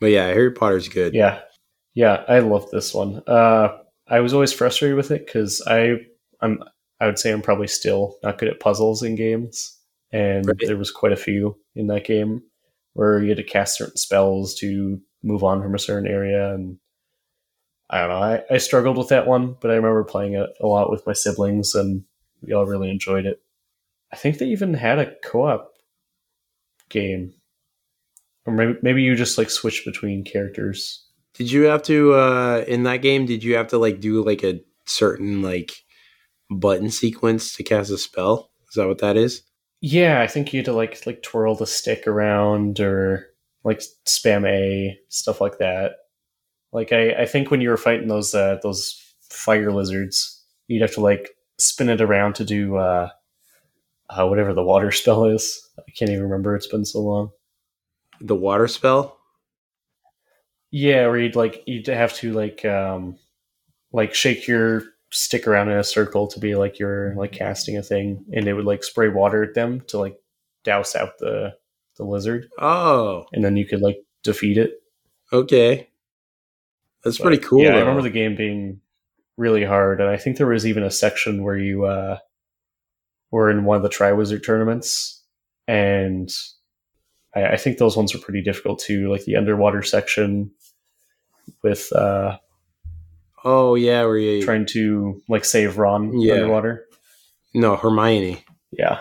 But 0.00 0.06
yeah, 0.10 0.26
Harry 0.26 0.50
Potter's 0.52 0.88
good. 0.88 1.14
Yeah, 1.14 1.40
yeah, 1.94 2.24
I 2.28 2.40
love 2.40 2.70
this 2.70 2.92
one. 2.92 3.22
Uh, 3.26 3.78
I 4.08 4.20
was 4.20 4.34
always 4.34 4.52
frustrated 4.52 4.96
with 4.96 5.10
it 5.12 5.24
because 5.26 5.62
I, 5.66 5.94
I'm, 6.40 6.62
I 7.00 7.06
would 7.06 7.18
say 7.20 7.30
I'm 7.30 7.40
probably 7.42 7.68
still 7.68 8.16
not 8.22 8.38
good 8.38 8.48
at 8.48 8.58
puzzles 8.60 9.02
in 9.04 9.14
games, 9.14 9.78
and 10.10 10.46
Right. 10.46 10.56
there 10.60 10.76
was 10.76 10.90
quite 10.90 11.12
a 11.12 11.16
few 11.16 11.56
in 11.76 11.86
that 11.86 12.04
game 12.04 12.42
where 12.94 13.22
you 13.22 13.28
had 13.28 13.36
to 13.38 13.44
cast 13.44 13.78
certain 13.78 13.96
spells 13.96 14.54
to 14.56 15.00
move 15.22 15.44
on 15.44 15.62
from 15.62 15.74
a 15.74 15.78
certain 15.78 16.08
area, 16.08 16.54
and 16.54 16.78
I 17.90 18.00
don't 18.00 18.08
know. 18.08 18.22
I, 18.22 18.42
I 18.50 18.58
struggled 18.58 18.96
with 18.98 19.08
that 19.08 19.26
one, 19.26 19.56
but 19.60 19.70
I 19.70 19.74
remember 19.74 20.04
playing 20.04 20.34
it 20.34 20.50
a 20.60 20.66
lot 20.66 20.90
with 20.90 21.06
my 21.06 21.12
siblings, 21.12 21.74
and 21.74 22.04
we 22.42 22.52
all 22.52 22.66
really 22.66 22.90
enjoyed 22.90 23.26
it. 23.26 23.42
I 24.12 24.16
think 24.16 24.38
they 24.38 24.46
even 24.46 24.74
had 24.74 24.98
a 24.98 25.14
co-op 25.24 25.72
game, 26.88 27.34
or 28.46 28.52
maybe 28.52 28.78
maybe 28.82 29.02
you 29.02 29.14
just 29.14 29.38
like 29.38 29.50
switch 29.50 29.84
between 29.84 30.24
characters. 30.24 31.06
Did 31.34 31.50
you 31.50 31.62
have 31.64 31.82
to 31.84 32.12
uh 32.14 32.64
in 32.68 32.82
that 32.82 32.98
game 32.98 33.24
did 33.24 33.42
you 33.42 33.56
have 33.56 33.68
to 33.68 33.78
like 33.78 34.00
do 34.00 34.22
like 34.22 34.42
a 34.42 34.60
certain 34.84 35.40
like 35.40 35.72
button 36.50 36.90
sequence 36.90 37.56
to 37.56 37.62
cast 37.62 37.90
a 37.90 37.98
spell? 37.98 38.50
Is 38.68 38.74
that 38.74 38.88
what 38.88 38.98
that 38.98 39.16
is? 39.16 39.42
Yeah, 39.80 40.20
I 40.20 40.26
think 40.26 40.52
you 40.52 40.58
had 40.58 40.66
to 40.66 40.72
like 40.72 41.04
like 41.06 41.22
twirl 41.22 41.54
the 41.54 41.66
stick 41.66 42.06
around 42.06 42.80
or 42.80 43.31
like 43.64 43.82
spam 44.06 44.46
A 44.46 44.98
stuff 45.08 45.40
like 45.40 45.58
that. 45.58 45.92
Like 46.72 46.92
I, 46.92 47.12
I 47.22 47.26
think 47.26 47.50
when 47.50 47.60
you 47.60 47.68
were 47.68 47.76
fighting 47.76 48.08
those 48.08 48.34
uh, 48.34 48.58
those 48.62 49.00
fire 49.30 49.72
lizards, 49.72 50.42
you'd 50.68 50.82
have 50.82 50.94
to 50.94 51.00
like 51.00 51.30
spin 51.58 51.88
it 51.88 52.00
around 52.00 52.34
to 52.36 52.44
do 52.44 52.76
uh, 52.76 53.10
uh, 54.10 54.26
whatever 54.26 54.52
the 54.52 54.64
water 54.64 54.90
spell 54.92 55.26
is. 55.26 55.68
I 55.78 55.90
can't 55.92 56.10
even 56.10 56.24
remember. 56.24 56.56
It's 56.56 56.66
been 56.66 56.84
so 56.84 57.00
long. 57.00 57.30
The 58.20 58.36
water 58.36 58.68
spell? 58.68 59.18
Yeah, 60.70 61.06
where 61.08 61.18
you'd 61.18 61.36
like 61.36 61.62
you'd 61.66 61.86
have 61.88 62.14
to 62.14 62.32
like 62.32 62.64
um 62.64 63.18
like 63.92 64.14
shake 64.14 64.46
your 64.48 64.84
stick 65.10 65.46
around 65.46 65.68
in 65.68 65.76
a 65.76 65.84
circle 65.84 66.26
to 66.26 66.40
be 66.40 66.54
like 66.54 66.78
you're 66.78 67.14
like 67.14 67.32
casting 67.32 67.76
a 67.76 67.82
thing, 67.82 68.24
and 68.32 68.48
it 68.48 68.54
would 68.54 68.64
like 68.64 68.82
spray 68.82 69.08
water 69.08 69.42
at 69.42 69.54
them 69.54 69.82
to 69.88 69.98
like 69.98 70.16
douse 70.64 70.96
out 70.96 71.18
the 71.18 71.54
the 71.96 72.04
lizard. 72.04 72.48
Oh, 72.58 73.24
and 73.32 73.44
then 73.44 73.56
you 73.56 73.66
could 73.66 73.80
like 73.80 73.98
defeat 74.22 74.58
it. 74.58 74.82
okay. 75.32 75.88
That's 77.04 77.18
But, 77.18 77.24
pretty 77.24 77.42
cool. 77.42 77.62
Yeah, 77.62 77.74
I 77.74 77.80
remember 77.80 78.02
the 78.02 78.10
game 78.10 78.36
being 78.36 78.80
really 79.36 79.64
hard, 79.64 80.00
and 80.00 80.08
I 80.08 80.16
think 80.16 80.36
there 80.36 80.46
was 80.46 80.64
even 80.66 80.84
a 80.84 80.90
section 80.90 81.42
where 81.42 81.58
you 81.58 81.84
uh, 81.84 82.18
were 83.32 83.50
in 83.50 83.64
one 83.64 83.76
of 83.76 83.82
the 83.82 83.88
Triwizard 83.88 84.44
tournaments, 84.46 85.20
and 85.66 86.28
I, 87.34 87.46
I 87.46 87.56
think 87.56 87.78
those 87.78 87.96
ones 87.96 88.14
were 88.14 88.20
pretty 88.20 88.40
difficult 88.42 88.78
too, 88.78 89.10
like 89.10 89.24
the 89.24 89.34
underwater 89.34 89.82
section 89.82 90.52
with 91.64 91.92
uh, 91.92 92.38
oh 93.44 93.74
yeah, 93.74 94.04
where 94.04 94.16
you 94.18 94.44
trying 94.44 94.66
to 94.66 95.20
like 95.28 95.44
save 95.44 95.78
Ron 95.78 96.20
Yeah. 96.20 96.34
underwater. 96.34 96.86
no 97.52 97.74
Hermione. 97.74 98.44
Yeah, 98.70 99.00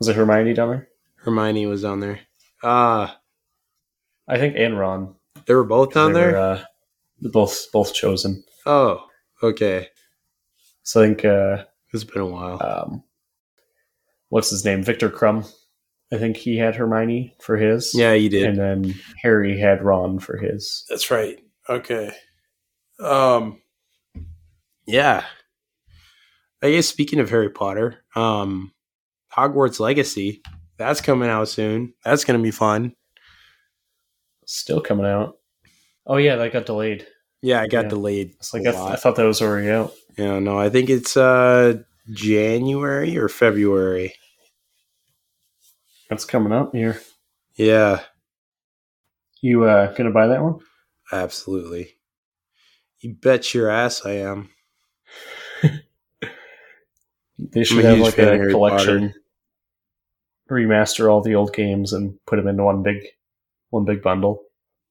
was 0.00 0.08
it 0.08 0.16
Hermione 0.16 0.52
down 0.54 0.68
there? 0.70 0.88
Hermione 1.22 1.66
was 1.66 1.84
on 1.84 2.00
there. 2.00 2.20
Ah, 2.62 3.18
I 4.28 4.38
think 4.38 4.54
and 4.56 4.78
Ron 4.78 5.14
they 5.46 5.54
were 5.54 5.64
both 5.64 5.94
down 5.94 6.12
They 6.12 6.20
there. 6.20 6.32
were, 6.32 6.38
uh, 6.38 6.64
both 7.32 7.66
both 7.72 7.94
chosen. 7.94 8.44
oh, 8.66 9.04
okay. 9.42 9.88
So 10.84 11.02
I 11.02 11.06
think 11.06 11.24
uh, 11.24 11.64
It's 11.92 12.04
been 12.04 12.22
a 12.22 12.26
while. 12.26 12.62
um, 12.62 13.02
what's 14.28 14.50
his 14.50 14.64
name? 14.64 14.82
Viktor 14.82 15.10
Krum. 15.10 15.48
I 16.12 16.18
think 16.18 16.36
he 16.36 16.56
had 16.58 16.76
Hermione 16.76 17.34
for 17.40 17.56
his. 17.56 17.92
yeah, 17.94 18.12
you 18.12 18.28
did. 18.28 18.44
And 18.46 18.58
then 18.58 18.94
Harry 19.22 19.58
had 19.58 19.82
Ron 19.82 20.18
for 20.18 20.36
his. 20.36 20.84
That's 20.88 21.10
right. 21.10 21.38
Okay. 21.68 22.12
Um 23.00 23.60
yeah. 24.86 25.24
I 26.62 26.70
guess 26.72 26.86
speaking 26.86 27.18
of 27.18 27.30
Harry 27.30 27.48
Potter, 27.50 28.04
um 28.14 28.72
Hogwarts 29.34 29.80
Legacy, 29.80 30.42
that's 30.78 31.00
coming 31.00 31.28
out 31.28 31.48
soon. 31.48 31.94
That's 32.04 32.24
going 32.24 32.38
to 32.38 32.42
be 32.42 32.50
fun. 32.50 32.94
Still 34.46 34.80
coming 34.80 35.06
out. 35.06 35.38
Oh 36.06 36.16
yeah, 36.16 36.36
that 36.36 36.52
got 36.52 36.66
delayed. 36.66 37.06
Yeah, 37.42 37.60
I 37.62 37.66
got 37.68 37.84
Yeah. 37.84 37.88
delayed. 37.90 38.34
It's 38.38 38.52
like 38.52 38.62
I, 38.66 38.72
th- 38.72 38.74
I 38.82 38.96
thought 38.96 39.16
that 39.16 39.24
was 39.24 39.40
already 39.42 39.70
out. 39.70 39.92
Yeah, 40.18 40.38
no, 40.40 40.58
I 40.58 40.68
think 40.68 40.90
it's 40.90 41.16
uh 41.16 41.78
January 42.10 43.16
or 43.16 43.28
February. 43.28 44.14
That's 46.10 46.24
coming 46.24 46.52
up 46.52 46.74
here. 46.74 47.00
Yeah, 47.54 48.00
You 49.40 49.64
uh 49.64 49.92
gonna 49.94 50.10
buy 50.10 50.26
that 50.28 50.42
one? 50.42 50.58
absolutely. 51.12 51.94
You 53.00 53.14
bet 53.14 53.54
your 53.54 53.70
ass 53.70 54.04
I 54.04 54.12
am. 54.12 54.50
They 57.38 57.64
should 57.64 57.84
have 57.84 57.98
like 57.98 58.18
a 58.18 58.24
Harry 58.24 58.52
collection. 58.52 59.14
Remaster 60.52 61.10
all 61.10 61.20
the 61.20 61.34
old 61.34 61.52
games 61.52 61.92
and 61.92 62.18
put 62.26 62.36
them 62.36 62.48
into 62.48 62.64
one 62.64 62.82
big, 62.82 62.98
one 63.70 63.84
big 63.84 64.02
bundle. 64.02 64.42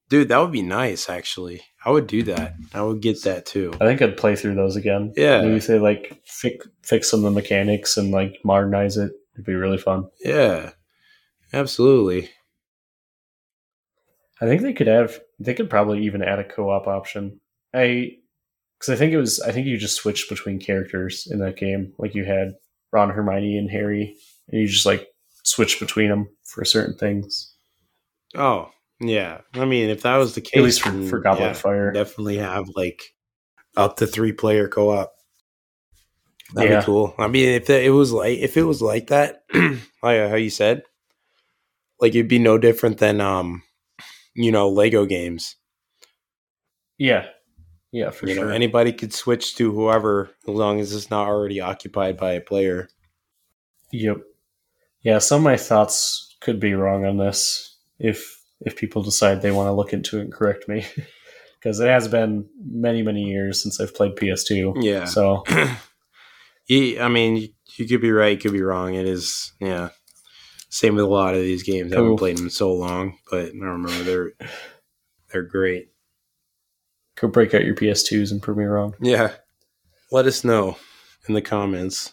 Dude, 0.08 0.28
that 0.28 0.38
would 0.38 0.52
be 0.52 0.62
nice 0.62 1.08
actually. 1.08 1.62
I 1.84 1.90
would 1.90 2.06
do 2.06 2.22
that. 2.24 2.54
I 2.74 2.82
would 2.82 3.00
get 3.00 3.22
that 3.22 3.46
too. 3.46 3.72
I 3.80 3.86
think 3.86 4.02
I'd 4.02 4.16
play 4.16 4.36
through 4.36 4.54
those 4.54 4.76
again. 4.76 5.12
Yeah. 5.16 5.40
Maybe 5.40 5.56
if 5.56 5.66
they 5.66 5.78
like 5.78 6.20
fix 6.26 6.66
fix 6.82 7.10
some 7.10 7.24
of 7.24 7.32
the 7.32 7.40
mechanics 7.40 7.96
and 7.96 8.10
like 8.10 8.38
modernize 8.44 8.96
it, 8.96 9.12
it'd 9.34 9.46
be 9.46 9.54
really 9.54 9.78
fun. 9.78 10.08
Yeah. 10.20 10.72
Absolutely. 11.52 12.30
I 14.40 14.46
think 14.46 14.62
they 14.62 14.72
could 14.72 14.86
have. 14.86 15.20
They 15.38 15.54
could 15.54 15.70
probably 15.70 16.04
even 16.04 16.22
add 16.22 16.40
a 16.40 16.44
co-op 16.44 16.86
option. 16.86 17.40
I 17.72 18.16
because 18.78 18.92
I 18.92 18.96
think 18.96 19.12
it 19.12 19.18
was. 19.18 19.40
I 19.40 19.52
think 19.52 19.66
you 19.66 19.78
just 19.78 19.96
switched 19.96 20.28
between 20.28 20.58
characters 20.58 21.28
in 21.30 21.38
that 21.38 21.56
game. 21.56 21.92
Like 21.98 22.14
you 22.14 22.24
had 22.24 22.54
Ron, 22.92 23.10
Hermione, 23.10 23.56
and 23.56 23.70
Harry, 23.70 24.16
and 24.48 24.60
you 24.60 24.66
just 24.66 24.84
like 24.86 25.06
switch 25.42 25.80
between 25.80 26.08
them 26.08 26.28
for 26.44 26.64
certain 26.64 26.96
things. 26.96 27.54
Oh, 28.34 28.70
yeah. 29.00 29.40
I 29.54 29.64
mean, 29.64 29.90
if 29.90 30.02
that 30.02 30.16
was 30.16 30.34
the 30.34 30.40
case, 30.40 30.54
At 30.58 30.62
least 30.62 30.82
for, 30.82 31.02
for 31.06 31.18
Goblet 31.20 31.42
yeah, 31.44 31.50
of 31.50 31.58
Fire. 31.58 31.92
definitely 31.92 32.38
have 32.38 32.68
like 32.76 33.02
up 33.76 33.96
to 33.98 34.06
three 34.06 34.32
player 34.32 34.68
co 34.68 34.90
op. 34.90 35.12
That'd 36.54 36.70
Yeah. 36.70 36.80
be 36.80 36.84
cool. 36.86 37.14
I 37.18 37.28
mean, 37.28 37.48
if 37.48 37.68
it 37.70 37.90
was 37.90 38.12
like 38.12 38.38
if 38.38 38.56
it 38.56 38.62
was 38.64 38.80
like 38.82 39.08
that, 39.08 39.44
like 39.54 40.28
how 40.30 40.36
you 40.36 40.50
said, 40.50 40.82
like 42.00 42.14
it'd 42.14 42.28
be 42.28 42.38
no 42.38 42.58
different 42.58 42.98
than 42.98 43.20
um, 43.20 43.62
you 44.34 44.52
know, 44.52 44.68
Lego 44.68 45.04
games. 45.06 45.56
Yeah, 46.98 47.26
yeah, 47.90 48.10
for 48.10 48.28
you 48.28 48.34
sure. 48.34 48.46
know, 48.46 48.50
anybody 48.52 48.92
could 48.92 49.12
switch 49.12 49.56
to 49.56 49.72
whoever 49.72 50.30
as 50.46 50.54
long 50.54 50.78
as 50.78 50.92
it's 50.94 51.10
not 51.10 51.26
already 51.26 51.60
occupied 51.60 52.16
by 52.16 52.32
a 52.32 52.40
player. 52.40 52.88
Yep. 53.90 54.18
Yeah, 55.02 55.18
some 55.18 55.38
of 55.38 55.44
my 55.44 55.56
thoughts 55.56 56.36
could 56.40 56.60
be 56.60 56.74
wrong 56.74 57.04
on 57.04 57.16
this 57.16 57.76
if 57.98 58.40
if 58.60 58.76
people 58.76 59.02
decide 59.02 59.42
they 59.42 59.50
want 59.50 59.66
to 59.68 59.72
look 59.72 59.92
into 59.92 60.18
it 60.18 60.22
and 60.22 60.32
correct 60.32 60.68
me. 60.68 60.86
Because 61.58 61.78
it 61.78 61.86
has 61.86 62.08
been 62.08 62.46
many, 62.60 63.02
many 63.02 63.22
years 63.22 63.62
since 63.62 63.80
I've 63.80 63.94
played 63.94 64.16
PS2. 64.16 64.82
Yeah. 64.82 65.04
So 65.04 65.44
Yeah, 66.68 67.04
I 67.04 67.08
mean, 67.08 67.54
you 67.76 67.86
could 67.86 68.00
be 68.00 68.10
right, 68.10 68.32
you 68.32 68.38
could 68.38 68.52
be 68.52 68.62
wrong. 68.62 68.94
It 68.94 69.06
is, 69.06 69.52
yeah. 69.60 69.90
Same 70.70 70.96
with 70.96 71.04
a 71.04 71.08
lot 71.08 71.34
of 71.34 71.40
these 71.40 71.62
games. 71.62 71.92
I 71.92 71.96
haven't 71.98 72.16
played 72.16 72.38
them 72.38 72.46
in 72.46 72.50
so 72.50 72.72
long, 72.72 73.18
but 73.30 73.46
I 73.46 73.64
remember 73.64 74.02
they're 74.02 74.32
they're 75.30 75.42
great. 75.42 75.90
go 77.14 77.28
break 77.28 77.54
out 77.54 77.64
your 77.64 77.74
PS2s 77.74 78.32
and 78.32 78.42
prove 78.42 78.56
me 78.56 78.64
wrong. 78.64 78.94
Yeah. 79.00 79.32
Let 80.10 80.26
us 80.26 80.44
know 80.44 80.76
in 81.28 81.34
the 81.34 81.42
comments. 81.42 82.12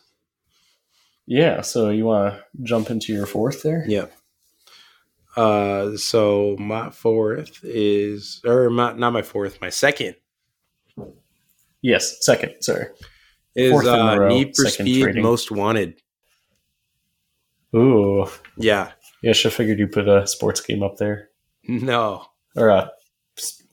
Yeah, 1.32 1.62
so 1.62 1.90
you 1.90 2.06
want 2.06 2.34
to 2.34 2.44
jump 2.64 2.90
into 2.90 3.14
your 3.14 3.28
fourth 3.28 3.62
there? 3.62 3.86
Yeah. 3.88 4.08
Uh, 5.38 5.96
so 5.96 6.56
my 6.60 6.90
fourth 6.90 7.60
is, 7.64 8.42
or 8.44 8.72
my, 8.72 8.94
not 8.94 9.14
my 9.14 9.22
fourth, 9.22 9.62
my 9.62 9.70
second 9.70 10.16
Yes, 11.84 12.18
second. 12.26 12.56
Sorry. 12.62 12.88
is 13.56 13.72
Fourth 13.72 13.86
uh, 13.86 14.18
row, 14.20 14.28
Need 14.30 14.56
for 14.56 14.66
Speed 14.66 15.04
trading. 15.04 15.22
Most 15.24 15.52
Wanted. 15.52 16.02
Ooh, 17.76 18.26
Yeah. 18.58 18.92
yeah. 19.22 19.32
Should 19.34 19.52
have 19.52 19.54
figured 19.54 19.78
you 19.80 19.88
put 19.88 20.08
a 20.10 20.26
sports 20.28 20.60
game 20.62 20.82
up 20.84 20.98
there 20.98 21.30
No. 21.68 22.26
or 22.56 22.70
a 22.70 22.92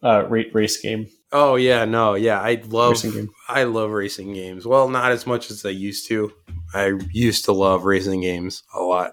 uh, 0.02 0.26
race 0.28 0.76
game, 0.78 1.08
Oh 1.32 1.56
yeah, 1.56 1.84
no, 1.84 2.14
yeah. 2.14 2.40
I 2.40 2.62
love 2.68 2.92
racing 2.92 3.12
game. 3.12 3.30
I 3.48 3.64
love 3.64 3.90
racing 3.90 4.32
games. 4.32 4.66
Well, 4.66 4.88
not 4.88 5.12
as 5.12 5.26
much 5.26 5.50
as 5.50 5.66
I 5.66 5.70
used 5.70 6.06
to. 6.08 6.32
I 6.72 6.98
used 7.10 7.44
to 7.46 7.52
love 7.52 7.84
racing 7.84 8.20
games 8.20 8.62
a 8.74 8.80
lot. 8.80 9.12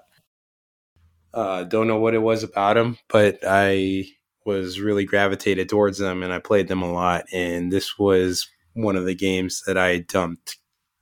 Uh, 1.34 1.64
don't 1.64 1.88
know 1.88 2.00
what 2.00 2.14
it 2.14 2.22
was 2.22 2.44
about 2.44 2.76
them, 2.76 2.98
but 3.10 3.40
I 3.46 4.06
was 4.46 4.80
really 4.80 5.06
gravitated 5.06 5.70
towards 5.70 5.98
them, 5.98 6.22
and 6.22 6.32
I 6.32 6.38
played 6.40 6.68
them 6.68 6.84
a 6.84 6.92
lot. 6.92 7.26
And 7.34 7.72
this 7.72 7.98
was 7.98 8.48
one 8.74 8.96
of 8.96 9.06
the 9.06 9.16
games 9.16 9.64
that 9.66 9.78
I 9.78 10.00
dumped 10.00 10.58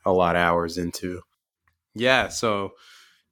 a 0.06 0.14
lot 0.14 0.36
of 0.36 0.42
hours 0.42 0.78
into. 0.78 1.22
Yeah, 1.94 2.30
so 2.30 2.72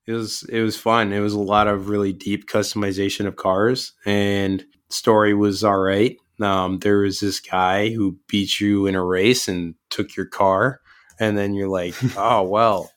it 0.06 0.12
was 0.12 0.44
it 0.44 0.62
was 0.62 0.76
fun. 0.76 1.14
It 1.14 1.22
was 1.22 1.34
a 1.34 1.40
lot 1.40 1.68
of 1.68 1.88
really 1.88 2.12
deep 2.12 2.50
customization 2.50 3.26
of 3.26 3.38
cars, 3.38 3.94
and 4.06 4.66
story 4.90 5.34
was 5.34 5.64
all 5.64 5.80
right. 5.80 6.18
Um, 6.42 6.80
there 6.80 7.00
was 7.00 7.20
this 7.20 7.40
guy 7.40 7.90
who 7.90 8.18
beat 8.28 8.60
you 8.60 8.88
in 8.88 8.96
a 8.96 9.04
race 9.04 9.48
and 9.48 9.76
took 9.90 10.16
your 10.16 10.26
car, 10.26 10.82
and 11.20 11.38
then 11.38 11.54
you're 11.54 11.70
like, 11.70 11.96
oh 12.18 12.44
well, 12.44 12.92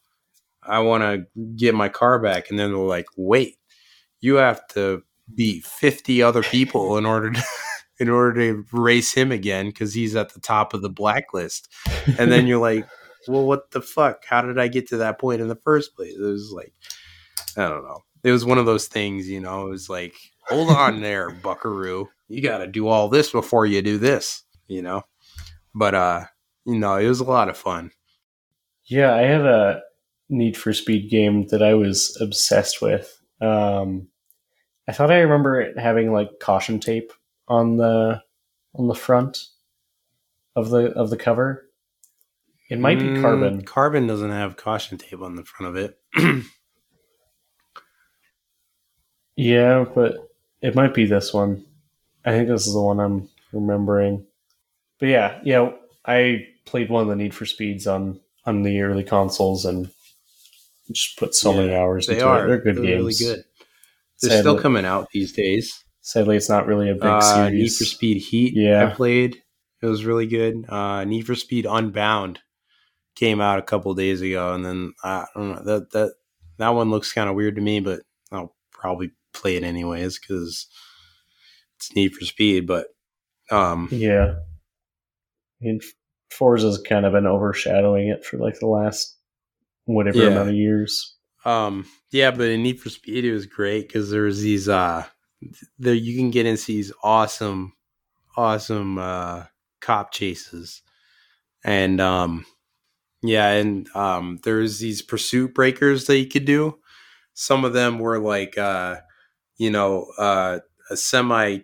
I 0.62 0.80
want 0.80 1.02
to 1.02 1.26
get 1.56 1.74
my 1.74 1.88
car 1.88 2.18
back, 2.18 2.50
and 2.50 2.58
then 2.58 2.70
they're 2.70 2.78
like, 2.78 3.06
wait, 3.16 3.56
you 4.20 4.36
have 4.36 4.66
to 4.68 5.02
beat 5.34 5.64
50 5.64 6.22
other 6.22 6.42
people 6.42 6.96
in 6.96 7.06
order 7.06 7.30
to 7.30 7.42
in 7.98 8.08
order 8.08 8.34
to 8.40 8.64
race 8.72 9.12
him 9.12 9.30
again 9.30 9.66
because 9.66 9.94
he's 9.94 10.16
at 10.16 10.34
the 10.34 10.40
top 10.40 10.74
of 10.74 10.82
the 10.82 10.90
blacklist, 10.90 11.68
and 12.18 12.32
then 12.32 12.46
you're 12.46 12.60
like, 12.60 12.86
well, 13.28 13.44
what 13.44 13.70
the 13.70 13.80
fuck? 13.80 14.24
How 14.24 14.42
did 14.42 14.58
I 14.58 14.68
get 14.68 14.88
to 14.88 14.98
that 14.98 15.20
point 15.20 15.40
in 15.40 15.48
the 15.48 15.56
first 15.56 15.94
place? 15.94 16.14
It 16.14 16.20
was 16.20 16.52
like, 16.52 16.72
I 17.56 17.68
don't 17.68 17.84
know. 17.84 18.00
It 18.24 18.32
was 18.32 18.44
one 18.44 18.58
of 18.58 18.66
those 18.66 18.86
things, 18.86 19.28
you 19.28 19.40
know. 19.40 19.66
It 19.66 19.70
was 19.70 19.88
like, 19.88 20.14
hold 20.48 20.70
on 20.70 21.00
there, 21.00 21.30
Buckaroo. 21.30 22.08
You 22.32 22.42
got 22.42 22.58
to 22.58 22.66
do 22.66 22.88
all 22.88 23.08
this 23.08 23.30
before 23.30 23.66
you 23.66 23.82
do 23.82 23.98
this, 23.98 24.42
you 24.66 24.80
know. 24.82 25.02
But 25.74 25.94
uh, 25.94 26.24
you 26.64 26.78
know, 26.78 26.96
it 26.96 27.06
was 27.06 27.20
a 27.20 27.24
lot 27.24 27.48
of 27.48 27.56
fun. 27.56 27.90
Yeah, 28.86 29.14
I 29.14 29.22
had 29.22 29.42
a 29.42 29.82
Need 30.28 30.56
for 30.56 30.72
Speed 30.72 31.10
game 31.10 31.46
that 31.48 31.62
I 31.62 31.74
was 31.74 32.16
obsessed 32.20 32.80
with. 32.80 33.20
Um, 33.40 34.08
I 34.88 34.92
thought 34.92 35.10
I 35.10 35.20
remember 35.20 35.60
it 35.60 35.78
having 35.78 36.12
like 36.12 36.30
caution 36.40 36.80
tape 36.80 37.12
on 37.48 37.76
the 37.76 38.22
on 38.74 38.88
the 38.88 38.94
front 38.94 39.44
of 40.56 40.70
the 40.70 40.86
of 40.92 41.10
the 41.10 41.16
cover. 41.18 41.68
It 42.70 42.80
might 42.80 42.98
be 42.98 43.10
Mm, 43.10 43.20
carbon. 43.20 43.62
Carbon 43.62 44.06
doesn't 44.06 44.30
have 44.30 44.56
caution 44.56 44.96
tape 44.96 45.20
on 45.20 45.36
the 45.36 45.44
front 45.44 45.76
of 45.76 45.84
it. 45.84 45.98
Yeah, 49.36 49.84
but 49.94 50.30
it 50.60 50.74
might 50.74 50.94
be 50.94 51.06
this 51.06 51.32
one. 51.32 51.64
I 52.24 52.30
think 52.32 52.48
this 52.48 52.66
is 52.66 52.74
the 52.74 52.80
one 52.80 53.00
I'm 53.00 53.28
remembering. 53.52 54.24
But 55.00 55.08
yeah, 55.08 55.40
yeah, 55.44 55.72
I 56.06 56.46
played 56.64 56.90
one 56.90 57.02
of 57.02 57.08
the 57.08 57.16
Need 57.16 57.34
for 57.34 57.46
Speeds 57.46 57.86
on 57.86 58.20
on 58.44 58.62
the 58.62 58.80
early 58.80 59.04
consoles 59.04 59.64
and 59.64 59.90
just 60.90 61.16
put 61.18 61.34
so 61.34 61.52
many 61.52 61.74
hours 61.74 62.06
they 62.06 62.14
into 62.14 62.26
are. 62.26 62.44
it. 62.44 62.48
They're 62.48 62.58
good 62.60 62.76
They're 62.76 62.84
games. 62.84 62.96
really 62.96 63.14
good. 63.36 63.44
They're 64.20 64.30
Sadly, 64.30 64.40
still 64.42 64.58
coming 64.60 64.84
out 64.84 65.08
these 65.12 65.32
days. 65.32 65.84
sadly, 66.00 66.36
it's 66.36 66.48
not 66.48 66.66
really 66.66 66.90
a 66.90 66.94
big 66.94 67.04
Uh, 67.04 67.20
series. 67.20 67.52
Need 67.52 67.76
for 67.78 67.84
Speed 67.84 68.16
Heat. 68.22 68.54
Yeah. 68.56 68.86
I 68.86 68.94
played. 68.94 69.42
It 69.80 69.86
was 69.86 70.04
really 70.04 70.26
good. 70.26 70.64
Uh, 70.68 71.04
Need 71.04 71.26
for 71.26 71.34
Speed 71.34 71.66
Unbound 71.68 72.38
came 73.16 73.40
out 73.40 73.58
a 73.58 73.62
couple 73.62 73.92
days 73.94 74.20
ago, 74.22 74.54
and 74.54 74.64
then 74.64 74.92
I 75.02 75.24
don't 75.34 75.50
know 75.56 75.62
that 75.64 75.90
that 75.92 76.12
that 76.58 76.68
one 76.70 76.90
looks 76.90 77.12
kind 77.12 77.28
of 77.28 77.34
weird 77.36 77.56
to 77.56 77.60
me, 77.62 77.80
but 77.80 78.00
I'll 78.30 78.54
probably 78.70 79.10
play 79.32 79.56
it 79.56 79.64
anyways 79.64 80.18
because 80.18 80.66
Need 81.94 82.14
for 82.14 82.24
Speed. 82.24 82.66
But 82.66 82.86
um, 83.50 83.88
Yeah. 83.90 84.34
I 85.60 85.64
mean, 85.64 85.80
Forza's 86.30 86.78
kind 86.78 87.06
of 87.06 87.12
been 87.12 87.26
overshadowing 87.26 88.08
it 88.08 88.24
for 88.24 88.38
like 88.38 88.58
the 88.58 88.66
last 88.66 89.16
whatever 89.84 90.18
Yeah. 90.18 90.28
amount 90.28 90.48
of 90.50 90.54
years. 90.54 91.16
Um, 91.44 91.86
yeah, 92.10 92.30
but 92.30 92.48
in 92.48 92.62
Need 92.62 92.80
for 92.80 92.90
Speed, 92.90 93.24
it 93.24 93.32
was 93.32 93.46
great 93.46 93.88
because 93.88 94.10
there's 94.10 94.40
these 94.40 94.68
uh, 94.68 95.04
there 95.78 95.94
you 95.94 96.16
can 96.16 96.30
get 96.30 96.46
into 96.46 96.66
these 96.66 96.92
awesome, 97.02 97.72
awesome 98.36 98.98
uh 98.98 99.44
cop 99.80 100.12
chases, 100.12 100.82
and 101.64 102.00
um, 102.00 102.46
yeah, 103.22 103.50
and 103.52 103.88
um, 103.96 104.38
there's 104.44 104.78
these 104.78 105.02
pursuit 105.02 105.52
breakers 105.52 106.06
that 106.06 106.18
you 106.18 106.26
could 106.28 106.44
do. 106.44 106.78
Some 107.34 107.64
of 107.64 107.72
them 107.72 107.98
were 107.98 108.20
like 108.20 108.56
uh, 108.56 108.96
you 109.56 109.70
know, 109.70 110.06
uh, 110.18 110.60
a 110.90 110.96
semi 110.96 111.58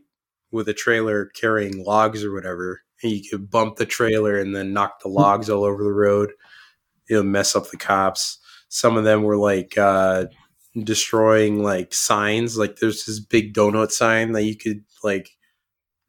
with 0.51 0.69
a 0.69 0.75
trailer 0.75 1.27
carrying 1.27 1.85
logs 1.85 2.25
or 2.25 2.33
whatever, 2.33 2.83
and 3.03 3.13
you 3.13 3.29
could 3.29 3.51
bump 3.51 3.77
the 3.77 3.87
trailer 3.87 4.39
and 4.39 4.55
then 4.55 4.73
knock 4.73 5.01
the 5.01 5.09
logs 5.09 5.51
all 5.51 5.65
over 5.65 5.83
the 5.83 5.93
road. 5.93 6.31
It'll 7.09 7.23
mess 7.23 7.55
up 7.57 7.71
the 7.71 7.77
cops. 7.77 8.39
Some 8.69 8.97
of 8.97 9.05
them 9.05 9.23
were 9.23 9.37
like 9.37 9.77
uh 9.79 10.27
destroying 10.85 11.63
like 11.63 11.95
signs. 11.95 12.59
Like 12.59 12.77
there's 12.77 13.05
this 13.07 13.21
big 13.21 13.55
donut 13.55 13.91
sign 13.91 14.33
that 14.33 14.45
you 14.45 14.57
could 14.57 14.85
like 15.03 15.31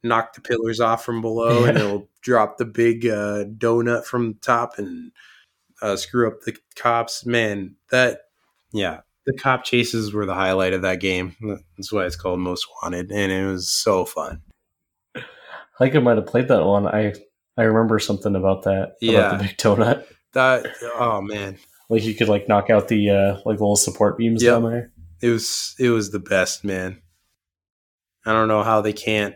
knock 0.04 0.34
the 0.34 0.42
pillars 0.42 0.80
off 0.80 1.04
from 1.04 1.22
below 1.22 1.66
and 1.66 1.78
it'll 1.78 2.10
drop 2.22 2.58
the 2.58 2.66
big 2.66 3.06
uh 3.06 3.46
donut 3.58 4.06
from 4.06 4.34
the 4.34 4.40
top 4.40 4.78
and 4.78 5.12
uh 5.82 5.96
screw 5.96 6.28
up 6.28 6.42
the 6.42 6.56
cops. 6.76 7.26
Man 7.26 7.76
that 7.92 8.22
yeah 8.72 9.02
the 9.32 9.38
cop 9.38 9.64
chases 9.64 10.14
were 10.14 10.26
the 10.26 10.34
highlight 10.34 10.74
of 10.74 10.82
that 10.82 11.00
game 11.00 11.36
that's 11.78 11.92
why 11.92 12.06
it's 12.06 12.16
called 12.16 12.40
most 12.40 12.66
wanted 12.82 13.12
and 13.12 13.32
it 13.32 13.46
was 13.46 13.70
so 13.70 14.06
fun 14.06 14.42
I 15.16 15.22
think 15.86 15.96
I 15.96 16.00
might 16.00 16.18
have 16.18 16.26
played 16.28 16.50
that 16.50 16.66
one. 16.66 16.86
I 16.88 17.14
I 17.58 17.62
remember 17.64 18.00
something 18.00 18.36
about 18.36 18.64
that. 18.64 18.96
Yeah. 19.02 19.20
About 19.28 19.38
the 19.40 19.44
big 19.48 19.58
donut. 19.58 20.06
that 20.34 20.68
oh 20.96 21.22
man 21.22 21.58
Like 21.90 22.04
you 22.04 22.14
could 22.16 22.28
like 22.28 22.48
knock 22.50 22.70
out 22.70 22.88
the 22.90 23.10
uh 23.10 23.34
like 23.46 23.60
little 23.60 23.76
support 23.78 24.18
beams 24.18 24.44
Yep. 24.44 24.52
down 24.62 24.70
there. 24.72 24.92
it 25.22 25.30
was 25.30 25.76
it 25.80 25.90
was 25.90 26.12
the 26.12 26.20
best 26.20 26.64
man 26.66 27.02
i 28.26 28.32
don't 28.34 28.48
know 28.50 28.64
how 28.64 28.82
they 28.82 28.94
can't 28.94 29.36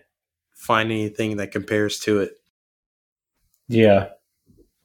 find 0.54 0.92
anything 0.92 1.38
that 1.38 1.52
compares 1.52 2.00
to 2.00 2.20
it 2.20 2.32
Yeah. 3.70 4.10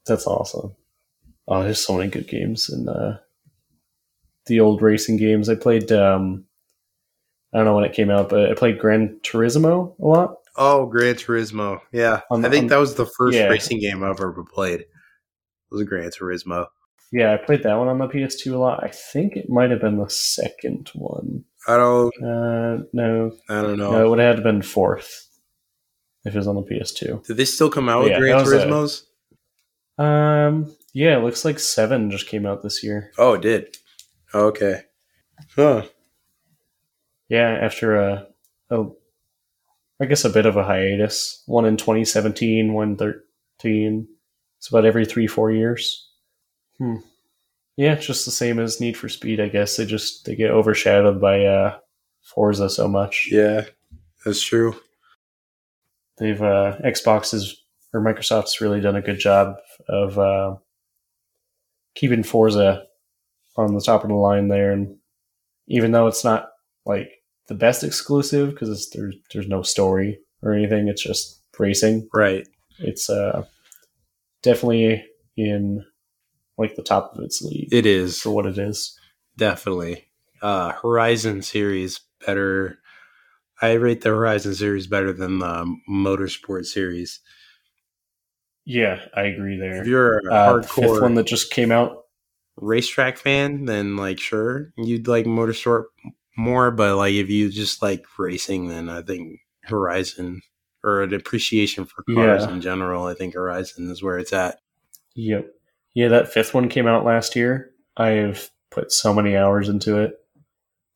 That's 0.06 0.26
awesome. 0.26 0.74
Oh, 1.46 1.62
there's 1.62 1.84
so 1.84 1.96
many 1.98 2.08
good 2.10 2.28
games 2.28 2.70
in 2.70 2.88
uh 2.88 3.18
the 4.48 4.60
old 4.60 4.82
racing 4.82 5.16
games. 5.18 5.48
I 5.48 5.54
played 5.54 5.92
um 5.92 6.44
I 7.52 7.56
don't 7.58 7.64
know 7.66 7.74
when 7.76 7.84
it 7.84 7.94
came 7.94 8.10
out, 8.10 8.28
but 8.28 8.50
I 8.50 8.54
played 8.54 8.78
Gran 8.78 9.20
Turismo 9.22 9.94
a 10.00 10.04
lot. 10.06 10.34
oh 10.56 10.86
gran 10.86 11.14
turismo 11.14 11.78
yeah 11.92 12.20
On- 12.32 12.44
i 12.44 12.50
think 12.50 12.64
on- 12.64 12.68
that 12.70 12.78
was 12.78 12.96
the 12.96 13.06
first 13.06 13.36
yeah. 13.38 13.46
racing 13.46 13.78
game 13.78 14.02
i've 14.02 14.18
ever 14.20 14.42
played 14.52 14.80
It 14.80 14.88
was 15.70 15.84
gran 15.84 16.10
turismo 16.10 16.66
Yeah, 17.12 17.32
I 17.32 17.36
played 17.36 17.62
that 17.62 17.76
one 17.78 17.86
on 17.88 17.98
the 17.98 18.08
PS2 18.08 18.52
a 18.54 18.56
lot. 18.58 18.82
I 18.84 18.88
think 18.88 19.36
it 19.36 19.48
might 19.48 19.70
have 19.70 19.80
been 19.80 19.98
the 19.98 20.10
second 20.10 20.90
one. 20.94 21.44
i 21.68 21.76
don't 21.76 22.12
Uh, 22.22 22.82
no, 22.92 23.32
i 23.48 23.62
don't 23.62 23.78
know 23.78 23.92
no, 23.92 24.04
it 24.04 24.08
would 24.10 24.18
have 24.18 24.42
been 24.42 24.62
fourth 24.62 25.28
if 26.24 26.34
it 26.34 26.38
was 26.38 26.48
on 26.48 26.56
the 26.56 26.62
PS2. 26.68 27.24
did 27.26 27.36
they 27.36 27.44
still 27.46 27.70
come 27.70 27.88
out 27.88 28.02
with 28.02 28.10
Yeah, 28.12 28.18
gran 28.18 28.36
was 28.42 28.52
a- 28.52 28.66
turismos 28.66 30.02
Um, 30.04 30.74
yeah, 30.92 31.16
it 31.16 31.22
looks 31.22 31.44
like 31.44 31.58
seven 31.60 32.10
just 32.10 32.26
came 32.26 32.46
out 32.46 32.62
this 32.62 32.82
year. 32.82 33.12
oh 33.16 33.34
it 33.34 33.42
did 33.42 33.76
okay 34.34 34.82
huh 35.54 35.82
Yeah, 37.28 37.58
after 37.62 37.96
a, 37.96 38.26
a, 38.70 38.84
I 40.00 40.06
guess 40.06 40.24
a 40.24 40.30
bit 40.30 40.46
of 40.46 40.56
a 40.56 40.64
hiatus. 40.64 41.42
One 41.46 41.64
in 41.66 41.76
2017, 41.76 42.72
one 42.72 42.90
in 42.90 42.96
13. 42.96 44.08
It's 44.58 44.68
about 44.68 44.84
every 44.86 45.04
three, 45.04 45.26
four 45.26 45.50
years. 45.50 46.10
Hmm. 46.78 46.96
Yeah, 47.76 47.92
it's 47.92 48.06
just 48.06 48.24
the 48.24 48.30
same 48.32 48.58
as 48.58 48.80
Need 48.80 48.96
for 48.96 49.08
Speed, 49.08 49.40
I 49.40 49.48
guess. 49.48 49.76
They 49.76 49.86
just 49.86 50.24
they 50.24 50.34
get 50.34 50.50
overshadowed 50.50 51.20
by 51.20 51.44
uh, 51.44 51.78
Forza 52.22 52.68
so 52.68 52.88
much. 52.88 53.28
yeah 53.30 53.64
that's 54.24 54.42
true 54.42 54.74
they've 56.18 56.42
uh, 56.42 56.76
Xbox 56.84 57.30
has 57.32 57.54
or 57.94 58.00
Microsoft's 58.02 58.60
really 58.60 58.80
done 58.80 58.96
a 58.96 59.00
good 59.02 59.18
job 59.18 59.56
of 59.88 60.18
uh, 60.18 60.56
keeping 61.94 62.22
Forza 62.22 62.84
on 63.58 63.74
the 63.74 63.80
top 63.80 64.02
of 64.04 64.08
the 64.08 64.14
line 64.14 64.48
there, 64.48 64.72
and 64.72 64.96
even 65.66 65.92
though 65.92 66.06
it's 66.06 66.24
not 66.24 66.48
like 66.86 67.10
the 67.48 67.54
best 67.54 67.84
exclusive 67.84 68.50
because 68.50 68.88
there's 68.90 69.16
there's 69.32 69.48
no 69.48 69.62
story 69.62 70.18
or 70.42 70.54
anything, 70.54 70.88
it's 70.88 71.02
just 71.02 71.42
racing. 71.58 72.08
right 72.14 72.46
It's 72.78 73.10
uh, 73.10 73.44
definitely 74.42 75.04
in 75.36 75.84
like 76.56 76.76
the 76.76 76.82
top 76.82 77.12
of 77.14 77.22
its 77.24 77.42
league 77.42 77.72
it 77.72 77.86
is 77.86 78.20
for 78.20 78.30
what 78.30 78.46
it 78.46 78.58
is. 78.58 78.98
definitely 79.36 80.04
uh 80.42 80.72
horizon 80.82 81.42
series 81.42 82.00
better 82.26 82.78
i 83.62 83.72
rate 83.72 84.00
the 84.00 84.08
horizon 84.08 84.54
series 84.54 84.86
better 84.86 85.12
than 85.12 85.38
the 85.38 85.76
motorsport 85.90 86.64
series 86.64 87.20
Yeah, 88.64 89.00
I 89.14 89.22
agree 89.22 89.56
there. 89.58 89.82
if 89.82 89.86
you're 89.86 90.18
a 90.18 90.32
Uh, 90.32 90.56
the 90.56 90.62
fifth 90.68 91.00
one 91.00 91.14
that 91.14 91.26
just 91.26 91.50
came 91.52 91.72
out. 91.72 92.04
Racetrack 92.60 93.18
fan, 93.18 93.64
then 93.64 93.96
like 93.96 94.18
sure 94.20 94.72
you'd 94.76 95.08
like 95.08 95.26
motorsport 95.26 95.84
more, 96.36 96.70
but 96.70 96.96
like 96.96 97.14
if 97.14 97.28
you 97.30 97.50
just 97.50 97.82
like 97.82 98.04
racing, 98.18 98.68
then 98.68 98.88
I 98.88 99.02
think 99.02 99.40
Horizon 99.64 100.40
or 100.84 101.02
an 101.02 101.12
appreciation 101.12 101.84
for 101.84 102.02
cars 102.14 102.44
Yeah. 102.44 102.52
in 102.52 102.60
general, 102.60 103.04
I 103.06 103.14
think 103.14 103.34
Horizon 103.34 103.90
is 103.90 104.02
where 104.02 104.18
it's 104.18 104.32
at. 104.32 104.60
Yep. 105.14 105.52
Yeah, 105.94 106.08
that 106.08 106.32
fifth 106.32 106.54
one 106.54 106.68
came 106.68 106.86
out 106.86 107.04
last 107.04 107.34
year. 107.34 107.70
I've 107.96 108.50
put 108.70 108.92
so 108.92 109.12
many 109.12 109.36
hours 109.36 109.68
into 109.68 109.98
it. 109.98 110.14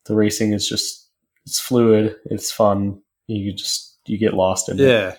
The 0.05 0.15
racing 0.15 0.53
is 0.53 0.67
just 0.67 1.09
it's 1.45 1.59
fluid, 1.59 2.15
it's 2.25 2.51
fun. 2.51 3.01
You 3.27 3.53
just 3.53 3.99
you 4.05 4.17
get 4.17 4.33
lost 4.33 4.69
in 4.69 4.79
it. 4.79 4.87
Yeah. 4.87 5.15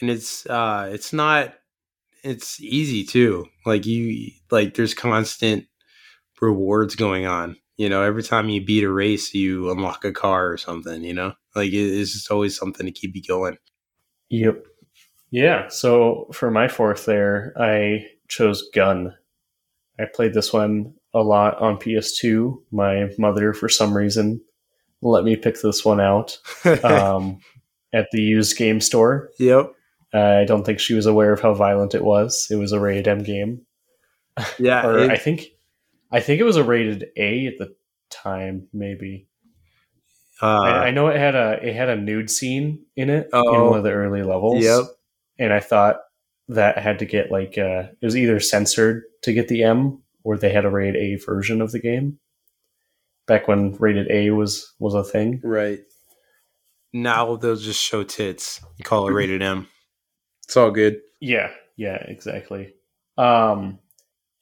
And 0.00 0.10
it's 0.10 0.46
uh 0.46 0.90
it's 0.92 1.12
not 1.12 1.54
it's 2.24 2.60
easy 2.60 3.04
too. 3.04 3.46
Like 3.64 3.86
you 3.86 4.32
like 4.50 4.74
there's 4.74 4.94
constant 4.94 5.66
rewards 6.40 6.94
going 6.96 7.26
on. 7.26 7.56
You 7.76 7.88
know, 7.88 8.02
every 8.02 8.22
time 8.22 8.48
you 8.50 8.64
beat 8.64 8.84
a 8.84 8.90
race, 8.90 9.32
you 9.34 9.70
unlock 9.70 10.04
a 10.04 10.12
car 10.12 10.50
or 10.50 10.56
something, 10.58 11.02
you 11.02 11.14
know? 11.14 11.32
Like 11.54 11.72
it's 11.72 12.12
just 12.12 12.30
always 12.30 12.56
something 12.56 12.84
to 12.86 12.92
keep 12.92 13.14
you 13.16 13.22
going. 13.22 13.56
Yep. 14.28 14.64
Yeah. 15.30 15.68
So 15.68 16.28
for 16.32 16.50
my 16.50 16.68
fourth 16.68 17.06
there, 17.06 17.52
I 17.58 18.06
chose 18.28 18.68
Gun. 18.74 19.14
I 19.98 20.04
played 20.12 20.34
this 20.34 20.52
one 20.52 20.94
a 21.14 21.22
lot 21.22 21.58
on 21.60 21.76
PS2. 21.78 22.54
My 22.70 23.08
mother, 23.18 23.52
for 23.52 23.68
some 23.68 23.96
reason, 23.96 24.40
let 25.02 25.24
me 25.24 25.36
pick 25.36 25.60
this 25.62 25.84
one 25.84 26.00
out 26.00 26.38
um, 26.84 27.38
at 27.94 28.06
the 28.12 28.20
used 28.20 28.56
game 28.56 28.80
store. 28.80 29.30
yep. 29.38 29.72
I 30.12 30.44
don't 30.44 30.64
think 30.64 30.80
she 30.80 30.94
was 30.94 31.06
aware 31.06 31.32
of 31.32 31.40
how 31.40 31.54
violent 31.54 31.94
it 31.94 32.04
was. 32.04 32.48
It 32.50 32.56
was 32.56 32.72
a 32.72 32.80
rated 32.80 33.06
M 33.08 33.22
game. 33.22 33.62
Yeah. 34.58 34.84
or 34.86 34.98
it- 34.98 35.10
I 35.10 35.16
think 35.16 35.46
I 36.10 36.20
think 36.20 36.40
it 36.40 36.44
was 36.44 36.56
a 36.56 36.64
rated 36.64 37.08
A 37.16 37.46
at 37.46 37.58
the 37.58 37.74
time, 38.10 38.68
maybe. 38.72 39.28
uh, 40.42 40.46
I, 40.60 40.70
I 40.86 40.90
know 40.90 41.08
it 41.08 41.16
had 41.16 41.34
a 41.34 41.58
it 41.62 41.74
had 41.74 41.88
a 41.88 41.96
nude 41.96 42.30
scene 42.30 42.84
in 42.96 43.10
it 43.10 43.24
in 43.26 43.30
Oh. 43.32 43.70
one 43.70 43.78
of 43.78 43.84
the 43.84 43.92
early 43.92 44.22
levels. 44.22 44.62
Yep. 44.64 44.84
And 45.38 45.52
I 45.52 45.60
thought 45.60 46.00
that 46.48 46.78
had 46.78 46.98
to 46.98 47.04
get 47.04 47.30
like 47.30 47.56
uh, 47.58 47.84
it 48.00 48.04
was 48.04 48.16
either 48.16 48.40
censored 48.40 49.04
to 49.22 49.32
get 49.32 49.48
the 49.48 49.62
M 49.62 50.02
or 50.24 50.36
they 50.36 50.50
had 50.52 50.64
a 50.64 50.70
rated 50.70 50.96
A 50.96 51.14
version 51.16 51.60
of 51.62 51.72
the 51.72 51.78
game. 51.78 52.18
Back 53.26 53.46
when 53.48 53.72
rated 53.76 54.10
A 54.10 54.30
was 54.30 54.74
was 54.78 54.94
a 54.94 55.04
thing. 55.04 55.40
Right. 55.44 55.80
Now 56.92 57.36
they'll 57.36 57.54
just 57.56 57.80
show 57.80 58.02
tits 58.02 58.60
and 58.76 58.84
call 58.84 59.06
it 59.08 59.12
rated 59.12 59.42
M. 59.42 59.68
It's 60.44 60.56
all 60.56 60.72
good. 60.72 61.00
Yeah, 61.20 61.50
yeah, 61.76 61.94
exactly. 62.08 62.74
Um, 63.16 63.78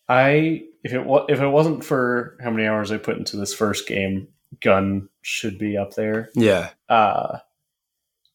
I 0.09 0.63
if 0.85 0.93
it 0.93 1.05
wa- 1.05 1.27
if 1.29 1.41
it 1.41 1.49
wasn't 1.49 1.85
for 1.85 2.37
how 2.43 2.51
many 2.51 2.67
hours 2.67 2.91
I 2.93 2.99
put 2.99 3.17
into 3.19 3.37
this 3.37 3.55
first 3.55 3.87
game, 3.89 4.29
Gun 4.61 5.09
should 5.23 5.59
be 5.59 5.77
up 5.77 5.95
there. 5.95 6.31
Yeah. 6.35 6.71
Uh, 6.89 7.39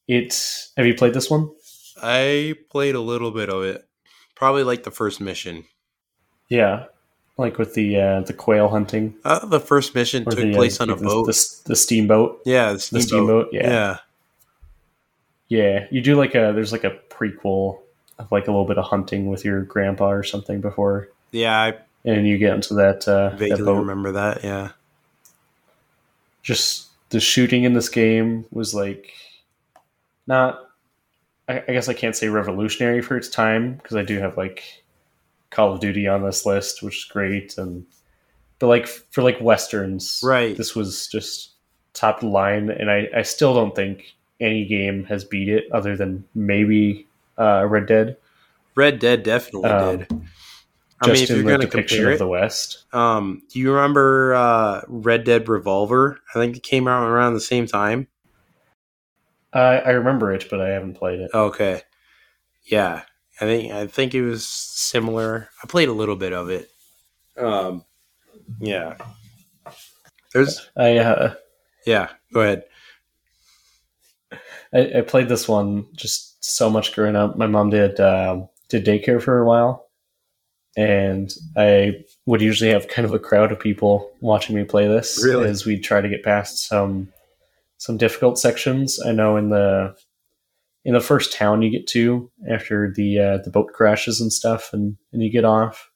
it's 0.08 0.72
have 0.76 0.86
you 0.86 0.94
played 0.94 1.14
this 1.14 1.30
one? 1.30 1.50
I 2.02 2.54
played 2.70 2.94
a 2.94 3.00
little 3.00 3.30
bit 3.30 3.48
of 3.48 3.62
it. 3.64 3.86
Probably 4.34 4.62
like 4.64 4.82
the 4.82 4.90
first 4.90 5.20
mission. 5.20 5.64
Yeah, 6.48 6.84
like 7.38 7.56
with 7.58 7.74
the 7.74 7.98
uh, 8.00 8.20
the 8.20 8.34
quail 8.34 8.68
hunting 8.68 9.14
Uh, 9.24 9.44
the 9.46 9.60
first 9.60 9.94
mission 9.94 10.24
or 10.26 10.32
took 10.32 10.40
the, 10.40 10.50
uh, 10.50 10.54
place 10.54 10.80
on 10.80 10.90
a 10.90 10.96
the, 10.96 11.04
boat. 11.04 11.26
The, 11.26 11.60
the 11.66 11.76
steamboat. 11.76 12.42
yeah, 12.44 12.68
the 12.68 12.74
The 12.74 12.80
steamboat. 12.80 13.06
steamboat. 13.08 13.48
Yeah. 13.52 13.70
yeah. 13.70 13.98
yeah, 15.48 15.86
You 15.90 16.00
do 16.02 16.16
like 16.16 16.34
a 16.34 16.52
there's 16.54 16.72
like 16.72 16.84
a 16.84 16.98
prequel 17.08 17.80
of 18.18 18.30
like 18.30 18.44
a 18.46 18.50
little 18.50 18.66
bit 18.66 18.78
of 18.78 18.84
hunting 18.84 19.28
with 19.28 19.44
your 19.44 19.62
grandpa 19.62 20.10
or 20.10 20.22
something 20.22 20.60
before, 20.60 21.08
Yeah, 21.32 21.58
I 21.60 21.74
and 22.04 22.26
you 22.26 22.38
get 22.38 22.54
into 22.54 22.74
that 22.74 23.06
uh, 23.08 23.30
that 23.30 23.38
vaguely 23.38 23.64
boat. 23.64 23.78
remember 23.78 24.12
that. 24.12 24.44
Yeah. 24.44 24.70
Just 26.42 26.88
the 27.10 27.20
shooting 27.20 27.64
in 27.64 27.72
this 27.74 27.88
game 27.88 28.44
was 28.50 28.74
like 28.74 29.12
not. 30.26 30.60
I, 31.48 31.62
I 31.68 31.72
guess 31.72 31.88
I 31.88 31.94
can't 31.94 32.16
say 32.16 32.28
revolutionary 32.28 33.02
for 33.02 33.16
its 33.16 33.28
time 33.28 33.74
because 33.74 33.96
I 33.96 34.02
do 34.02 34.18
have 34.18 34.36
like 34.36 34.82
Call 35.50 35.72
of 35.74 35.80
Duty 35.80 36.08
on 36.08 36.22
this 36.22 36.46
list, 36.46 36.82
which 36.82 36.98
is 36.98 37.04
great, 37.04 37.56
and 37.58 37.86
but 38.58 38.66
like 38.68 38.86
for 38.86 39.22
like 39.22 39.40
westerns, 39.40 40.20
Right. 40.22 40.56
This 40.56 40.74
was 40.74 41.06
just 41.08 41.50
top 41.92 42.22
line, 42.22 42.70
and 42.70 42.90
I 42.90 43.08
I 43.16 43.22
still 43.22 43.54
don't 43.54 43.74
think 43.74 44.14
any 44.40 44.64
game 44.66 45.04
has 45.04 45.24
beat 45.24 45.48
it 45.48 45.64
other 45.72 45.96
than 45.96 46.24
maybe 46.34 47.06
uh, 47.38 47.64
Red 47.66 47.86
Dead. 47.86 48.16
Red 48.74 48.98
Dead 48.98 49.22
definitely 49.22 49.70
Um, 49.70 49.98
did. 49.98 50.08
I 51.10 51.12
mean, 51.12 51.22
if 51.22 51.30
you're 51.30 51.42
going 51.42 51.60
to 51.60 51.66
compare 51.66 52.08
of 52.08 52.14
it, 52.14 52.18
the 52.18 52.28
West. 52.28 52.84
um, 52.92 53.42
do 53.50 53.58
you 53.58 53.72
remember 53.72 54.34
uh, 54.34 54.82
Red 54.88 55.24
Dead 55.24 55.48
Revolver? 55.48 56.20
I 56.34 56.38
think 56.38 56.56
it 56.56 56.62
came 56.62 56.88
out 56.88 57.06
around 57.08 57.34
the 57.34 57.40
same 57.40 57.66
time. 57.66 58.08
I 59.52 59.78
I 59.78 59.90
remember 59.90 60.32
it, 60.32 60.48
but 60.50 60.60
I 60.60 60.70
haven't 60.70 60.94
played 60.94 61.20
it. 61.20 61.30
Okay. 61.32 61.82
Yeah. 62.64 63.02
I 63.40 63.44
think 63.44 63.72
I 63.72 63.86
think 63.86 64.14
it 64.14 64.22
was 64.22 64.46
similar. 64.46 65.48
I 65.62 65.66
played 65.66 65.88
a 65.88 65.92
little 65.92 66.16
bit 66.16 66.32
of 66.32 66.50
it. 66.50 66.70
Um 67.36 67.84
yeah. 68.60 68.96
There's 70.32 70.68
I 70.76 70.98
uh, 70.98 71.34
yeah, 71.86 72.10
go 72.32 72.40
ahead. 72.40 72.64
I, 74.72 74.98
I 74.98 75.00
played 75.02 75.28
this 75.28 75.48
one 75.48 75.86
just 75.94 76.44
so 76.44 76.68
much 76.68 76.92
growing 76.92 77.16
up. 77.16 77.36
My 77.36 77.46
mom 77.46 77.70
did 77.70 78.00
um, 78.00 78.48
did 78.68 78.84
daycare 78.84 79.22
for 79.22 79.38
a 79.38 79.46
while, 79.46 79.83
and 80.76 81.32
I 81.56 82.04
would 82.26 82.42
usually 82.42 82.70
have 82.70 82.88
kind 82.88 83.06
of 83.06 83.14
a 83.14 83.18
crowd 83.18 83.52
of 83.52 83.60
people 83.60 84.10
watching 84.20 84.56
me 84.56 84.64
play 84.64 84.88
this 84.88 85.22
Really? 85.24 85.48
as 85.48 85.64
we 85.64 85.78
try 85.78 86.00
to 86.00 86.08
get 86.08 86.24
past 86.24 86.66
some 86.66 87.12
some 87.78 87.96
difficult 87.96 88.38
sections. 88.38 89.00
I 89.04 89.12
know 89.12 89.36
in 89.36 89.50
the 89.50 89.94
in 90.84 90.94
the 90.94 91.00
first 91.00 91.32
town 91.32 91.62
you 91.62 91.70
get 91.70 91.86
to 91.88 92.30
after 92.48 92.92
the 92.94 93.18
uh, 93.18 93.38
the 93.38 93.50
boat 93.50 93.72
crashes 93.72 94.20
and 94.20 94.32
stuff, 94.32 94.70
and 94.72 94.96
and 95.12 95.22
you 95.22 95.30
get 95.30 95.44
off. 95.44 95.90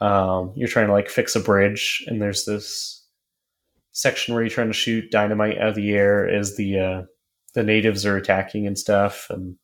Um, 0.00 0.52
you're 0.54 0.68
trying 0.68 0.86
to 0.86 0.92
like 0.92 1.08
fix 1.08 1.34
a 1.34 1.40
bridge, 1.40 2.04
and 2.06 2.22
there's 2.22 2.44
this 2.44 3.04
section 3.92 4.32
where 4.32 4.44
you're 4.44 4.50
trying 4.50 4.68
to 4.68 4.72
shoot 4.72 5.10
dynamite 5.10 5.58
out 5.58 5.70
of 5.70 5.74
the 5.74 5.92
air 5.92 6.28
as 6.28 6.56
the 6.56 6.78
uh, 6.78 7.02
the 7.54 7.64
natives 7.64 8.06
are 8.06 8.16
attacking 8.16 8.66
and 8.66 8.78
stuff, 8.78 9.26
and 9.30 9.56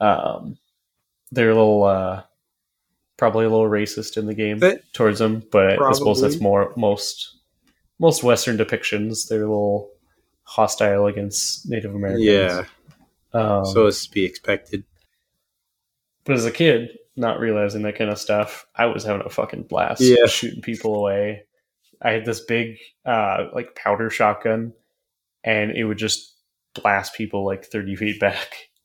um, 0.00 0.56
they're 1.30 1.50
a 1.50 1.54
little 1.54 1.84
uh, 1.84 2.22
probably 3.18 3.44
a 3.44 3.50
little 3.50 3.68
racist 3.68 4.16
in 4.16 4.24
the 4.26 4.34
game 4.34 4.58
But- 4.58 4.80
towards 4.94 5.18
them. 5.18 5.42
But 5.52 5.82
I 5.82 5.92
suppose 5.92 6.20
that's 6.22 6.40
more 6.40 6.72
most 6.76 7.36
most 7.98 8.22
Western 8.22 8.56
depictions. 8.56 9.28
They're 9.28 9.40
a 9.42 9.48
little 9.48 9.90
hostile 10.44 11.06
against 11.06 11.68
Native 11.68 11.94
Americans. 11.94 12.24
Yeah. 12.24 12.64
Um, 13.34 13.66
so 13.66 13.86
it's 13.86 14.06
to 14.06 14.12
be 14.12 14.24
expected. 14.24 14.84
but 16.24 16.36
as 16.36 16.46
a 16.46 16.50
kid, 16.50 16.96
not 17.16 17.40
realizing 17.40 17.82
that 17.82 17.96
kind 17.98 18.10
of 18.10 18.18
stuff, 18.18 18.66
I 18.74 18.86
was 18.86 19.04
having 19.04 19.26
a 19.26 19.30
fucking 19.30 19.64
blast 19.64 20.00
Yeah. 20.00 20.26
shooting 20.26 20.62
people 20.62 20.94
away. 20.94 21.44
I 22.00 22.12
had 22.12 22.24
this 22.24 22.40
big 22.40 22.78
uh, 23.04 23.48
like 23.52 23.74
powder 23.74 24.08
shotgun, 24.10 24.72
and 25.42 25.72
it 25.72 25.84
would 25.84 25.98
just 25.98 26.36
blast 26.74 27.14
people 27.14 27.44
like 27.44 27.64
thirty 27.66 27.96
feet 27.96 28.20
back. 28.20 28.68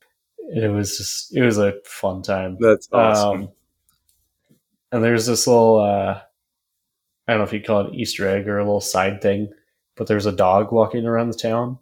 And 0.49 0.61
it 0.61 0.69
was 0.69 0.97
just 0.97 1.33
it 1.33 1.41
was 1.41 1.57
a 1.57 1.73
fun 1.85 2.21
time. 2.21 2.57
That's 2.59 2.89
awesome. 2.91 3.43
Um, 3.43 3.49
and 4.93 5.03
there's 5.03 5.25
this 5.25 5.47
little 5.47 5.79
uh, 5.79 6.21
I 7.27 7.31
don't 7.31 7.39
know 7.39 7.43
if 7.45 7.51
you 7.51 7.61
call 7.61 7.87
it 7.87 7.95
Easter 7.95 8.27
egg 8.27 8.47
or 8.47 8.59
a 8.59 8.63
little 8.63 8.79
side 8.79 9.21
thing, 9.21 9.49
but 9.97 10.07
there's 10.07 10.27
a 10.27 10.31
dog 10.31 10.71
walking 10.71 11.05
around 11.05 11.29
the 11.29 11.37
town, 11.37 11.79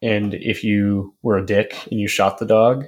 and 0.00 0.32
if 0.32 0.62
you 0.64 1.14
were 1.22 1.36
a 1.36 1.44
dick 1.44 1.76
and 1.90 2.00
you 2.00 2.08
shot 2.08 2.38
the 2.38 2.46
dog, 2.46 2.84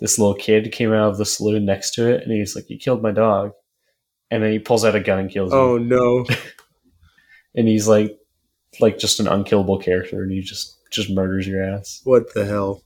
this 0.00 0.18
little 0.18 0.34
kid 0.34 0.72
came 0.72 0.92
out 0.92 1.10
of 1.10 1.18
the 1.18 1.26
saloon 1.26 1.66
next 1.66 1.92
to 1.92 2.08
it, 2.10 2.22
and 2.22 2.32
he's 2.32 2.56
like, 2.56 2.70
"You 2.70 2.78
killed 2.78 3.02
my 3.02 3.12
dog," 3.12 3.52
and 4.30 4.42
then 4.42 4.50
he 4.50 4.58
pulls 4.58 4.84
out 4.84 4.96
a 4.96 5.00
gun 5.00 5.18
and 5.20 5.30
kills 5.30 5.52
him, 5.52 5.58
oh 5.58 5.76
no. 5.76 6.24
and 7.54 7.68
he's 7.68 7.86
like, 7.86 8.18
like 8.80 8.98
just 8.98 9.20
an 9.20 9.28
unkillable 9.28 9.78
character, 9.78 10.22
and 10.22 10.32
he 10.32 10.40
just 10.40 10.74
just 10.90 11.10
murders 11.10 11.46
your 11.46 11.62
ass. 11.62 12.00
what 12.04 12.32
the 12.32 12.46
hell? 12.46 12.82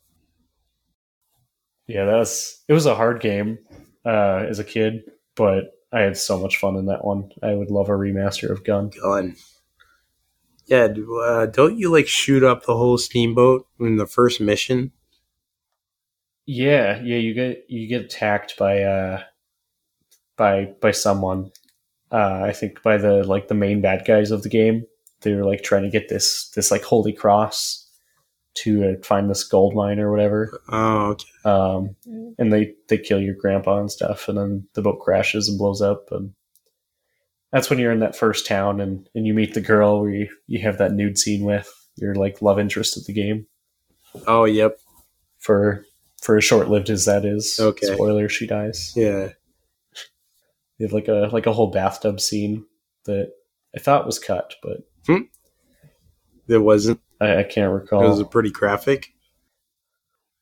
Yeah, 1.87 2.05
that's 2.05 2.65
it 2.69 2.73
was 2.73 2.87
a 2.87 2.97
hard 2.97 3.21
game 3.21 3.59
uh, 4.05 4.45
as 4.49 4.59
a 4.59 4.65
kid, 4.65 5.03
but 5.37 5.73
I 5.93 6.01
had 6.01 6.17
so 6.17 6.39
much 6.39 6.57
fun 6.57 6.77
in 6.77 6.87
that 6.87 7.05
one. 7.05 7.33
I 7.43 7.55
would 7.55 7.71
love 7.71 7.89
a 7.89 7.93
remaster 7.93 8.51
of 8.51 8.65
Gun. 8.65 8.91
Gun. 9.03 9.37
Yeah, 10.67 10.87
uh, 11.25 11.47
don't 11.47 11.79
you 11.79 11.91
like 11.91 12.07
shoot 12.07 12.45
up 12.45 12.65
the 12.65 12.77
whole 12.77 12.97
steamboat 12.97 13.67
in 13.81 13.97
the 13.97 14.07
first 14.07 14.41
mission? 14.41 14.93
Yeah, 16.47 17.01
yeah, 17.03 17.17
you 17.17 17.35
get 17.35 17.65
you 17.69 17.89
get 17.89 18.03
attacked 18.03 18.57
by 18.57 18.83
uh 18.83 19.23
by 20.37 20.67
by 20.81 20.93
someone. 20.93 21.51
Uh 22.11 22.43
I 22.45 22.53
think 22.53 22.83
by 22.83 22.97
the 22.97 23.25
like 23.25 23.49
the 23.49 23.55
main 23.55 23.81
bad 23.81 24.05
guys 24.05 24.31
of 24.31 24.43
the 24.43 24.49
game. 24.49 24.87
They 25.23 25.35
were 25.35 25.45
like 25.45 25.63
trying 25.63 25.83
to 25.83 25.91
get 25.91 26.09
this 26.09 26.51
this 26.51 26.71
like 26.71 26.83
holy 26.83 27.13
cross 27.13 27.80
to 28.63 28.85
uh, 28.85 29.03
find 29.05 29.29
this 29.31 29.45
gold 29.45 29.75
mine 29.75 29.99
or 29.99 30.11
whatever. 30.11 30.61
Oh, 30.69 31.11
okay. 31.11 31.25
Um 31.45 31.97
and 32.39 32.53
they 32.53 32.75
they 32.89 32.99
kill 32.99 33.21
your 33.21 33.35
grandpa 33.35 33.79
and 33.81 33.91
stuff 33.91 34.29
and 34.29 34.39
then 34.39 34.67
the 34.75 34.83
boat 34.83 35.01
crashes 35.01 35.49
and 35.49 35.59
blows 35.59 35.81
up 35.83 36.09
and 36.13 36.33
that's 37.53 37.69
when 37.69 37.79
you're 37.79 37.93
in 37.93 38.01
that 38.01 38.17
first 38.17 38.47
town 38.47 38.81
and 38.81 39.09
and 39.15 39.27
you 39.27 39.35
meet 39.35 39.55
the 39.55 39.61
girl 39.61 40.01
where 40.01 40.11
you 40.11 40.29
you 40.47 40.61
have 40.61 40.79
that 40.79 40.93
nude 40.93 41.19
scene 41.19 41.45
with 41.45 41.69
your 41.97 42.15
like 42.15 42.41
love 42.43 42.59
interest 42.59 42.97
of 42.97 43.05
the 43.07 43.13
game 43.13 43.47
Oh, 44.27 44.45
yep. 44.45 44.79
for 45.39 45.85
for 46.21 46.37
as 46.37 46.45
short 46.45 46.69
lived 46.69 46.91
as 46.91 47.05
that 47.07 47.25
is. 47.25 47.59
Okay. 47.61 47.87
Spoiler: 47.95 48.29
she 48.29 48.47
dies. 48.47 48.93
Yeah. 48.97 49.29
They 50.79 50.85
have 50.85 50.93
like 50.93 51.09
a 51.09 51.29
like 51.33 51.47
a 51.47 51.53
whole 51.53 51.71
bathtub 51.71 52.21
scene 52.21 52.65
that 53.05 53.33
I 53.75 53.79
thought 53.79 54.05
was 54.07 54.19
cut, 54.19 54.55
but 54.63 54.79
there 56.47 56.61
wasn't. 56.61 57.01
I, 57.21 57.39
I 57.41 57.43
can't 57.43 57.73
recall. 57.73 58.05
It 58.05 58.09
was 58.09 58.23
pretty 58.29 58.51
graphic. 58.51 59.13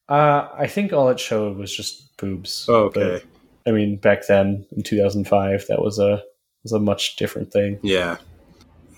uh, 0.09 0.49
I 0.57 0.67
think 0.67 0.93
all 0.93 1.09
it 1.11 1.21
showed 1.21 1.57
was 1.57 1.75
just 1.75 2.17
boobs. 2.17 2.67
Oh, 2.69 2.85
okay. 2.85 3.23
But, 3.65 3.71
I 3.71 3.75
mean, 3.75 3.97
back 3.97 4.27
then 4.27 4.67
in 4.73 4.83
2005, 4.83 5.67
that 5.69 5.83
was 5.83 5.99
a 5.99 6.23
was 6.63 6.73
a 6.73 6.79
much 6.81 7.17
different 7.17 7.53
thing. 7.53 7.79
Yeah. 7.83 8.17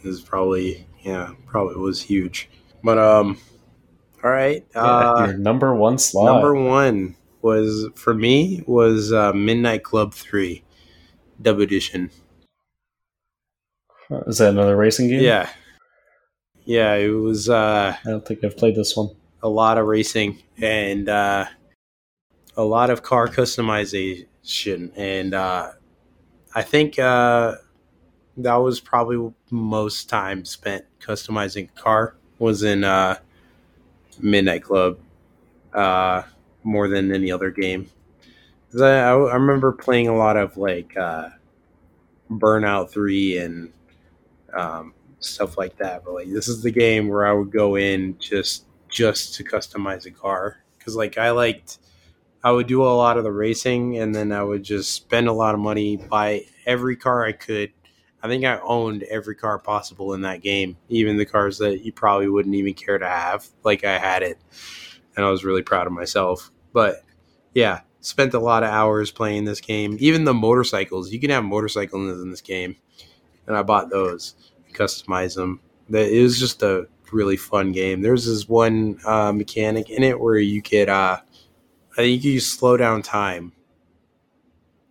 It 0.03 0.07
was 0.07 0.21
probably 0.21 0.87
yeah, 1.03 1.33
probably 1.47 1.77
was 1.77 2.01
huge. 2.03 2.49
But 2.85 2.99
um 2.99 3.39
all 4.23 4.31
right. 4.31 4.65
Yeah, 4.75 4.83
Uh 4.83 5.27
your 5.27 5.37
number 5.39 5.75
one 5.75 5.99
slot. 5.99 6.27
number 6.35 6.55
1 6.55 7.17
was 7.43 7.89
for 7.97 8.15
me 8.15 8.63
was 8.67 9.13
uh 9.13 9.33
Midnight 9.33 9.83
Club 9.83 10.15
3 10.15 10.63
dub 11.43 11.59
edition. 11.59 12.11
Is 14.27 14.39
that 14.39 14.51
another 14.51 14.77
racing 14.77 15.09
game? 15.09 15.23
Yeah. 15.23 15.49
Yeah, 16.71 16.95
it 16.95 17.09
was 17.09 17.49
uh 17.49 17.97
I 18.07 18.09
don't 18.09 18.25
think 18.25 18.45
I've 18.45 18.57
played 18.57 18.77
this 18.77 18.97
one. 18.97 19.11
a 19.43 19.49
lot 19.49 19.77
of 19.77 19.87
racing 19.87 20.39
and 20.63 21.09
uh, 21.09 21.47
a 22.57 22.63
lot 22.65 22.91
of 22.91 23.03
car 23.03 23.29
customization 23.29 24.93
and 24.97 25.35
uh, 25.35 25.73
i 26.55 26.63
think 26.63 26.99
uh, 26.99 27.55
that 28.37 28.57
was 28.57 28.81
probably 28.81 29.33
most 29.51 30.09
time 30.09 30.45
spent 30.45 30.85
customizing 31.01 31.69
a 31.69 31.81
car 31.81 32.17
was 32.39 32.63
in 32.63 32.85
uh, 32.85 33.17
midnight 34.21 34.63
club 34.63 34.99
uh, 35.75 36.23
more 36.65 36.89
than 36.89 37.13
any 37.15 37.33
other 37.33 37.51
game. 37.51 37.89
I, 38.81 38.85
I 38.85 39.13
I 39.13 39.35
remember 39.35 39.73
playing 39.73 40.09
a 40.09 40.17
lot 40.17 40.37
of 40.37 40.57
like 40.57 40.97
uh, 40.97 41.31
burnout 42.31 42.91
3 42.91 43.39
and 43.39 43.73
um, 44.53 44.95
stuff 45.21 45.59
like 45.59 45.77
that 45.77 46.03
but 46.05 46.15
like 46.15 46.31
this 46.31 46.49
is 46.49 46.63
the 46.63 46.71
game 46.71 47.09
where 47.09 47.27
i 47.27 47.33
would 47.33 47.51
go 47.51 47.77
in 47.77 48.17
just 48.19 48.65
just 48.91 49.35
to 49.37 49.45
customize 49.45 50.05
a 50.07 50.11
car. 50.11 50.59
Because 50.79 50.97
like 50.97 51.19
i 51.19 51.31
liked 51.31 51.79
i 52.43 52.51
would 52.51 52.67
do 52.67 52.83
a 52.83 52.89
lot 52.89 53.17
of 53.17 53.25
the 53.25 53.33
racing 53.33 53.99
and 53.99 54.15
then 54.15 54.33
i 54.33 54.43
would 54.43 54.63
just 54.63 54.93
spend 54.93 55.29
a 55.29 55.33
lot 55.33 55.55
of 55.55 55.61
money 55.61 55.97
buy 55.97 56.45
every 56.67 56.97
car 56.97 57.25
i 57.25 57.33
could. 57.33 57.73
I 58.23 58.29
think 58.29 58.45
i 58.45 58.59
owned 58.61 59.05
every 59.05 59.35
car 59.35 59.59
possible 59.59 60.13
in 60.15 60.23
that 60.23 60.43
game 60.43 60.77
even 60.89 61.17
the 61.17 61.27
cars 61.27 61.59
that 61.59 61.85
you 61.85 61.93
probably 61.93 62.29
wouldn't 62.29 62.55
even 62.55 62.75
care 62.75 62.99
to 62.99 63.09
have. 63.09 63.47
Like 63.63 63.85
i 63.85 63.99
had 63.99 64.23
it 64.23 64.39
and 65.17 65.25
i 65.25 65.31
was 65.31 65.45
really 65.45 65.63
proud 65.63 65.87
of 65.87 65.93
myself. 65.93 66.51
But 66.73 67.03
yeah 67.55 67.81
spent 68.03 68.33
a 68.33 68.41
lot 68.41 68.63
of 68.63 68.71
hours 68.71 69.11
playing 69.11 69.45
this 69.45 69.61
game. 69.61 69.99
Even 70.01 70.25
the 70.25 70.35
motorcycles 70.35 71.13
you 71.13 71.21
can 71.21 71.31
have 71.31 71.45
motorcycles 71.45 72.21
in 72.23 72.31
this 72.31 72.41
game 72.41 72.77
and 73.47 73.57
i 73.57 73.63
bought 73.63 73.91
those 73.91 74.35
customize 74.71 75.35
them 75.35 75.61
it 75.93 76.23
was 76.23 76.39
just 76.39 76.63
a 76.63 76.87
really 77.13 77.37
fun 77.37 77.73
game. 77.73 78.03
There's 78.03 78.27
this 78.27 78.49
one 78.49 78.99
uh, 79.05 79.33
mechanic 79.33 79.91
in 79.91 80.03
it 80.03 80.21
where 80.21 80.39
you 80.39 80.63
could, 80.63 80.89
uh, 80.89 81.21
I 81.93 81.97
think 81.97 82.25
you 82.25 82.41
slow 82.41 82.77
down 82.77 83.03
time. 83.03 83.53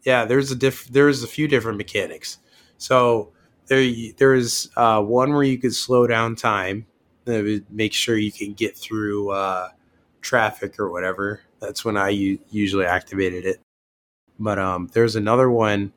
Yeah, 0.03 0.25
there's 0.25 0.51
a 0.51 0.55
diff. 0.55 0.85
There's 0.85 1.23
a 1.23 1.27
few 1.27 1.47
different 1.47 1.77
mechanics. 1.77 2.39
So 2.77 3.31
there, 3.67 3.89
there's 4.17 4.69
uh, 4.75 5.01
one 5.01 5.33
where 5.33 5.43
you 5.43 5.57
could 5.57 5.75
slow 5.75 6.07
down 6.07 6.35
time. 6.35 6.85
Would 7.25 7.69
make 7.69 7.93
sure 7.93 8.17
you 8.17 8.31
can 8.31 8.53
get 8.53 8.75
through 8.75 9.29
uh, 9.31 9.69
traffic 10.21 10.79
or 10.79 10.89
whatever. 10.89 11.41
That's 11.59 11.85
when 11.85 11.95
I 11.95 12.09
u- 12.09 12.39
usually 12.49 12.85
activated 12.85 13.45
it. 13.45 13.59
But 14.39 14.57
um, 14.57 14.89
there's 14.93 15.15
another 15.15 15.51
one 15.51 15.93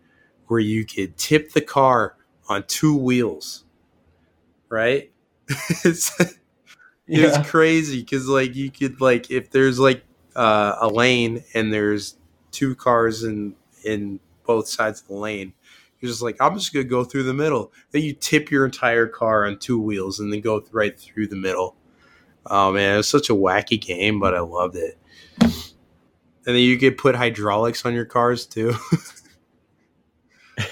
where 0.48 0.60
you 0.60 0.84
could 0.84 1.16
tip 1.16 1.52
the 1.52 1.62
car 1.62 2.16
on 2.48 2.64
two 2.66 2.94
wheels, 2.94 3.64
right? 4.72 5.12
it's, 5.84 6.10
Yeah. 7.06 7.26
it's 7.26 7.50
crazy 7.50 8.00
because 8.00 8.26
like 8.26 8.54
you 8.56 8.70
could 8.70 9.00
like 9.00 9.30
if 9.30 9.50
there's 9.50 9.78
like 9.78 10.02
uh, 10.34 10.76
a 10.80 10.88
lane 10.88 11.44
and 11.52 11.72
there's 11.72 12.16
two 12.52 12.74
cars 12.74 13.22
in 13.22 13.54
in 13.84 14.18
both 14.46 14.68
sides 14.68 15.02
of 15.02 15.08
the 15.08 15.14
lane, 15.14 15.52
you're 16.00 16.08
just 16.08 16.22
like 16.22 16.36
I'm 16.40 16.54
just 16.54 16.72
gonna 16.72 16.84
go 16.84 17.04
through 17.04 17.24
the 17.24 17.34
middle. 17.34 17.72
Then 17.90 18.02
you 18.02 18.14
tip 18.14 18.50
your 18.50 18.64
entire 18.64 19.06
car 19.06 19.46
on 19.46 19.58
two 19.58 19.78
wheels 19.80 20.20
and 20.20 20.32
then 20.32 20.40
go 20.40 20.60
th- 20.60 20.72
right 20.72 20.98
through 20.98 21.26
the 21.26 21.36
middle. 21.36 21.76
Oh 22.46 22.72
man, 22.72 22.94
it 22.94 22.96
was 22.96 23.08
such 23.08 23.28
a 23.30 23.34
wacky 23.34 23.80
game, 23.80 24.18
but 24.18 24.34
I 24.34 24.40
loved 24.40 24.76
it. 24.76 24.96
And 25.40 26.56
then 26.56 26.62
you 26.62 26.76
could 26.78 26.98
put 26.98 27.14
hydraulics 27.14 27.84
on 27.84 27.94
your 27.94 28.04
cars 28.04 28.46
too. 28.46 28.74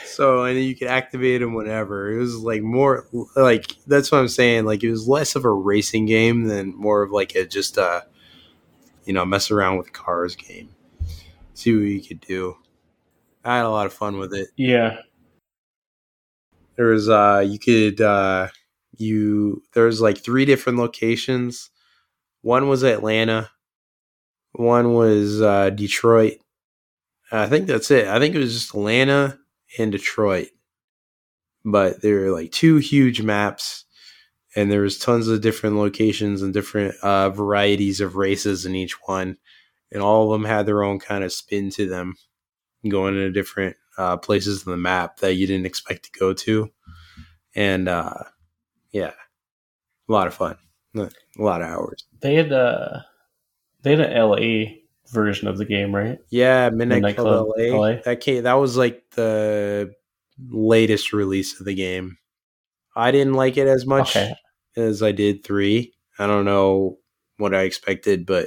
so 0.05 0.45
and 0.45 0.59
you 0.59 0.75
could 0.77 0.89
activate 0.89 1.41
them 1.41 1.55
whenever. 1.55 2.11
It 2.13 2.19
was 2.19 2.37
like 2.37 2.63
more 2.63 3.07
like 3.37 3.75
that's 3.87 4.11
what 4.13 4.19
I'm 4.19 4.29
saying. 4.29 4.65
Like 4.65 4.83
it 4.83 4.91
was 4.91 5.09
less 5.09 5.37
of 5.37 5.45
a 5.45 5.51
racing 5.51 6.07
game 6.07 6.45
than 6.45 6.75
more 6.77 7.03
of 7.03 7.11
like 7.11 7.35
a 7.35 7.47
just 7.47 7.77
a 7.79 8.05
you 9.05 9.13
know 9.13 9.25
mess 9.25 9.51
around 9.51 9.79
with 9.79 9.93
cars 9.93 10.37
game. 10.37 10.69
See 11.55 11.75
what 11.75 11.83
you 11.85 12.03
could 12.03 12.21
do. 12.21 12.57
I 13.45 13.57
had 13.57 13.65
a 13.65 13.71
lot 13.71 13.87
of 13.87 13.93
fun 13.95 14.19
with 14.19 14.35
it 14.35 14.49
Yeah. 14.57 14.99
there 16.77 16.89
was 16.89 17.09
uh 17.09 17.43
you 17.47 17.59
could 17.59 18.01
uh 18.03 18.49
you 18.99 19.63
there 19.73 19.87
was 19.87 20.03
like 20.03 20.19
three 20.19 20.45
different 20.45 20.79
locations 20.79 21.71
one 22.43 22.69
was 22.69 22.83
atlanta 22.83 23.51
one 24.53 24.93
was 24.93 25.41
uh 25.41 25.71
detroit 25.71 26.35
i 27.33 27.47
think 27.47 27.67
that's 27.67 27.91
it 27.91 28.07
i 28.09 28.19
think 28.19 28.35
it 28.35 28.39
was 28.39 28.53
just 28.53 28.75
atlanta 28.75 29.39
and 29.79 29.93
detroit 29.93 30.49
but 31.65 32.03
there 32.03 32.21
were 32.21 32.31
like 32.31 32.51
two 32.53 32.77
huge 32.77 33.23
maps 33.23 33.85
and 34.57 34.71
there 34.71 34.81
was 34.81 34.99
tons 34.99 35.29
of 35.29 35.41
different 35.41 35.77
locations 35.77 36.43
and 36.43 36.53
different 36.55 36.95
uh 37.03 37.31
varieties 37.31 38.01
of 38.01 38.17
races 38.17 38.67
in 38.67 38.75
each 38.75 38.97
one 39.07 39.37
and 39.93 40.03
all 40.03 40.33
of 40.33 40.41
them 40.41 40.49
had 40.49 40.67
their 40.67 40.83
own 40.83 40.99
kind 40.99 41.25
of 41.25 41.33
spin 41.33 41.71
to 41.71 41.89
them 41.89 42.15
going 42.89 43.15
to 43.15 43.31
different 43.31 43.77
uh, 43.99 44.17
places 44.17 44.67
on 44.67 44.71
the 44.71 44.77
map 44.79 45.19
that 45.19 45.35
you 45.35 45.47
didn't 45.47 45.67
expect 45.67 46.05
to 46.05 46.19
go 46.19 46.33
to 46.33 46.71
and 47.55 47.89
uh 47.89 48.15
yeah 48.93 49.13
a 50.09 50.13
lot 50.13 50.27
of 50.27 50.35
fun 50.35 50.57
a 50.97 51.09
lot 51.39 51.63
of 51.63 51.69
hours. 51.69 52.05
They 52.21 52.35
had 52.35 52.53
uh 52.53 53.01
they 53.83 53.91
had 53.93 54.01
an 54.01 54.17
LA 54.17 54.80
version 55.13 55.49
of 55.49 55.59
the 55.59 55.65
game, 55.65 55.95
right? 55.95 56.19
yeah 56.31 56.69
midnight, 56.71 56.97
Midnight 57.03 57.17
club, 57.17 57.47
Club 57.47 57.57
LA. 57.59 57.77
LA. 57.79 57.97
that 58.05 58.21
came 58.21 58.43
that 58.45 58.55
was 58.55 58.77
like 58.77 59.03
the 59.13 59.93
latest 60.49 61.13
release 61.13 61.59
of 61.61 61.67
the 61.67 61.75
game 61.75 62.17
i 62.97 63.11
didn't 63.11 63.35
like 63.35 63.57
it 63.59 63.67
as 63.67 63.85
much 63.87 64.17
Okay. 64.17 64.33
as 64.77 65.03
i 65.03 65.13
did 65.13 65.45
three 65.45 65.93
i 66.19 66.27
don't 66.27 66.47
know 66.47 66.99
what 67.37 67.55
i 67.55 67.63
expected 67.63 68.25
but 68.25 68.45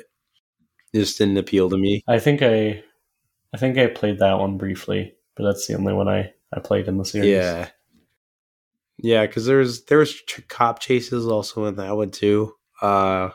it 0.94 1.00
just 1.00 1.18
didn't 1.20 1.38
appeal 1.38 1.70
to 1.70 1.78
me 1.78 2.04
I 2.08 2.20
think 2.20 2.42
I 2.42 2.84
I 3.54 3.58
think 3.58 3.78
I 3.78 3.86
played 3.88 4.18
that 4.20 4.40
one 4.40 4.58
briefly, 4.58 5.14
but 5.36 5.44
that's 5.44 5.68
the 5.68 5.76
only 5.76 5.94
one 5.94 6.08
I, 6.08 6.34
I 6.52 6.60
played 6.60 6.88
in 6.88 6.98
the 6.98 7.06
series. 7.06 7.30
Yeah, 7.30 7.70
yeah, 8.98 9.26
because 9.28 9.46
there's 9.46 9.86
there 9.86 10.00
was 10.00 10.20
cop 10.50 10.80
chases 10.80 11.28
also 11.28 11.66
in 11.66 11.76
that 11.76 11.96
one 11.96 12.10
too. 12.10 12.54
Uh, 12.82 13.30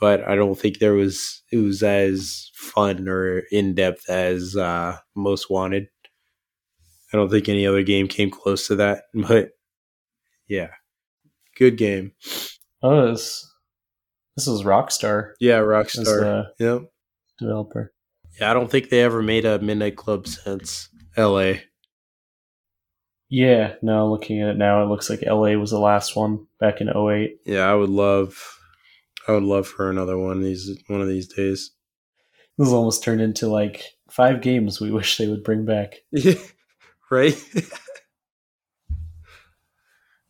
but 0.00 0.26
I 0.26 0.34
don't 0.34 0.58
think 0.58 0.78
there 0.78 0.94
was 0.94 1.42
it 1.52 1.58
was 1.58 1.82
as 1.82 2.50
fun 2.54 3.08
or 3.08 3.40
in 3.52 3.74
depth 3.74 4.08
as 4.08 4.56
uh, 4.56 4.96
Most 5.14 5.50
Wanted. 5.50 5.88
I 7.12 7.16
don't 7.16 7.28
think 7.30 7.48
any 7.48 7.66
other 7.66 7.82
game 7.82 8.08
came 8.08 8.30
close 8.30 8.66
to 8.68 8.76
that. 8.76 9.04
But 9.14 9.50
yeah, 10.48 10.70
good 11.56 11.76
game. 11.76 12.12
Oh, 12.82 13.10
this 13.10 13.46
this 14.36 14.46
is 14.48 14.62
Rockstar 14.62 15.32
Yeah, 15.40 15.58
Rockstar. 15.58 16.46
Yep. 16.58 16.82
developer. 17.38 17.92
Yeah, 18.40 18.50
I 18.50 18.54
don't 18.54 18.70
think 18.70 18.88
they 18.88 19.02
ever 19.02 19.22
made 19.22 19.44
a 19.44 19.58
Midnight 19.58 19.96
Club 19.96 20.26
since 20.26 20.88
L.A. 21.16 21.62
Yeah, 23.28 23.74
no, 23.82 24.10
looking 24.10 24.40
at 24.42 24.48
it 24.50 24.56
now, 24.56 24.82
it 24.82 24.86
looks 24.86 25.08
like 25.10 25.22
LA 25.22 25.52
was 25.54 25.70
the 25.70 25.78
last 25.78 26.16
one 26.16 26.46
back 26.58 26.80
in 26.80 26.88
08. 26.88 27.36
Yeah, 27.46 27.70
I 27.70 27.74
would 27.74 27.90
love, 27.90 28.58
I 29.30 29.34
would 29.34 29.44
love 29.44 29.68
for 29.68 29.88
another 29.90 30.18
one 30.18 30.40
these 30.42 30.76
one 30.88 31.00
of 31.00 31.06
these 31.06 31.28
days. 31.28 31.70
This 32.58 32.68
almost 32.70 33.04
turned 33.04 33.20
into 33.20 33.46
like 33.48 33.84
five 34.10 34.42
games 34.42 34.80
we 34.80 34.90
wish 34.98 35.16
they 35.16 35.28
would 35.28 35.44
bring 35.44 35.64
back. 35.64 35.94
Yeah, 36.10 36.34
right. 37.10 37.40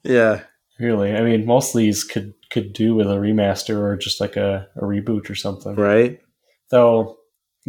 yeah, 0.05 0.43
Really, 0.79 1.15
I 1.15 1.23
mean, 1.23 1.45
most 1.47 1.75
of 1.75 1.79
these 1.79 2.05
could 2.05 2.35
could 2.51 2.73
do 2.73 2.95
with 2.95 3.07
a 3.07 3.15
remaster 3.17 3.79
or 3.79 3.97
just 3.97 4.21
like 4.21 4.37
a, 4.37 4.67
a 4.77 4.81
reboot 4.83 5.31
or 5.31 5.35
something. 5.35 5.75
right. 5.77 6.21
Though, 6.71 7.19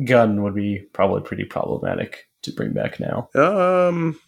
Gun 0.05 0.43
would 0.43 0.55
be 0.55 0.85
probably 0.93 1.21
pretty 1.21 1.43
problematic 1.45 2.27
to 2.43 2.51
bring 2.53 2.73
back 2.73 2.99
now, 2.99 3.29
Um, 3.35 4.19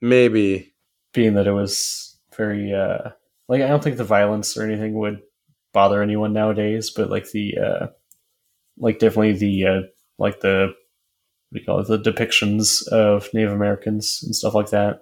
maybe. 0.00 0.74
being 1.12 1.34
that 1.34 1.46
it 1.46 1.52
was 1.52 2.16
very 2.36 2.72
uh 2.72 3.10
like 3.48 3.62
I 3.62 3.68
don't 3.68 3.82
think 3.82 3.96
the 3.96 4.04
violence 4.04 4.56
or 4.56 4.62
anything 4.64 4.94
would 4.94 5.20
bother 5.72 6.02
anyone 6.02 6.32
nowadays, 6.32 6.90
but 6.90 7.10
like 7.10 7.30
the 7.30 7.56
uh 7.58 7.86
like 8.78 8.98
definitely 8.98 9.32
the 9.32 9.66
uh 9.66 9.80
like 10.18 10.40
the 10.40 10.74
what 11.50 11.58
do 11.58 11.60
you 11.60 11.66
call 11.66 11.80
it 11.80 11.86
the 11.86 11.98
depictions 11.98 12.86
of 12.88 13.28
Native 13.32 13.52
Americans 13.52 14.20
and 14.22 14.34
stuff 14.36 14.54
like 14.54 14.70
that 14.70 15.00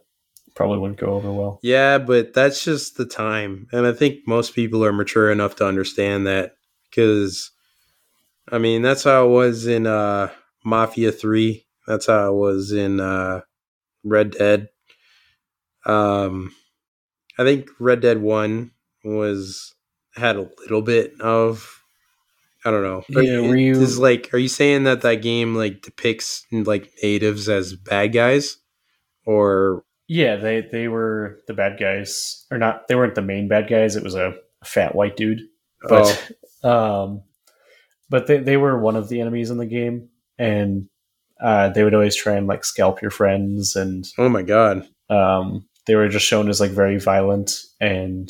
probably 0.56 0.78
wouldn't 0.78 0.98
go 0.98 1.08
over 1.08 1.32
well. 1.32 1.60
Yeah, 1.62 1.98
but 1.98 2.34
that's 2.34 2.64
just 2.64 2.96
the 2.96 3.04
time, 3.04 3.68
and 3.70 3.86
I 3.86 3.92
think 3.92 4.20
most 4.26 4.54
people 4.54 4.84
are 4.84 4.92
mature 4.92 5.30
enough 5.30 5.54
to 5.56 5.66
understand 5.66 6.26
that 6.26 6.56
because, 6.90 7.52
I 8.50 8.58
mean, 8.58 8.82
that's 8.82 9.04
how 9.04 9.26
it 9.26 9.30
was 9.30 9.66
in 9.66 9.86
uh, 9.86 10.30
Mafia 10.64 11.12
Three. 11.12 11.66
That's 11.86 12.06
how 12.06 12.32
it 12.32 12.36
was 12.36 12.72
in 12.72 12.98
uh, 12.98 13.42
Red 14.02 14.32
Dead. 14.32 14.68
Um, 15.84 16.52
I 17.38 17.44
think 17.44 17.68
Red 17.78 18.00
Dead 18.00 18.20
One 18.20 18.72
was 19.04 19.74
had 20.16 20.36
a 20.36 20.48
little 20.60 20.82
bit 20.82 21.20
of. 21.20 21.72
I 22.64 22.70
don't 22.72 22.82
know. 22.82 23.04
Yeah, 23.08 23.40
were 23.42 23.56
you- 23.56 23.80
Is 23.80 23.98
like, 23.98 24.34
are 24.34 24.38
you 24.38 24.48
saying 24.48 24.84
that 24.84 25.02
that 25.02 25.16
game 25.22 25.54
like 25.54 25.82
depicts 25.82 26.44
like 26.50 26.90
natives 27.02 27.48
as 27.48 27.74
bad 27.74 28.12
guys, 28.12 28.56
or 29.24 29.84
Yeah, 30.08 30.34
they 30.36 30.62
they 30.72 30.88
were 30.88 31.38
the 31.46 31.54
bad 31.54 31.78
guys 31.78 32.44
or 32.50 32.58
not 32.58 32.88
they 32.88 32.96
weren't 32.96 33.14
the 33.14 33.22
main 33.22 33.46
bad 33.48 33.68
guys, 33.68 33.94
it 33.94 34.02
was 34.02 34.14
a 34.16 34.34
fat 34.64 34.94
white 34.96 35.16
dude. 35.16 35.42
But 35.88 36.32
um 36.64 37.22
but 38.10 38.26
they 38.26 38.38
they 38.38 38.56
were 38.56 38.80
one 38.80 38.96
of 38.96 39.08
the 39.08 39.20
enemies 39.20 39.50
in 39.50 39.58
the 39.58 39.66
game 39.66 40.08
and 40.38 40.88
uh 41.40 41.68
they 41.68 41.84
would 41.84 41.94
always 41.94 42.16
try 42.16 42.34
and 42.34 42.48
like 42.48 42.64
scalp 42.64 43.00
your 43.00 43.10
friends 43.12 43.76
and 43.76 44.06
oh 44.18 44.28
my 44.28 44.42
god, 44.42 44.88
um 45.08 45.68
they 45.86 45.94
were 45.94 46.08
just 46.08 46.26
shown 46.26 46.48
as 46.48 46.60
like 46.60 46.72
very 46.72 46.98
violent 46.98 47.52
and 47.80 48.28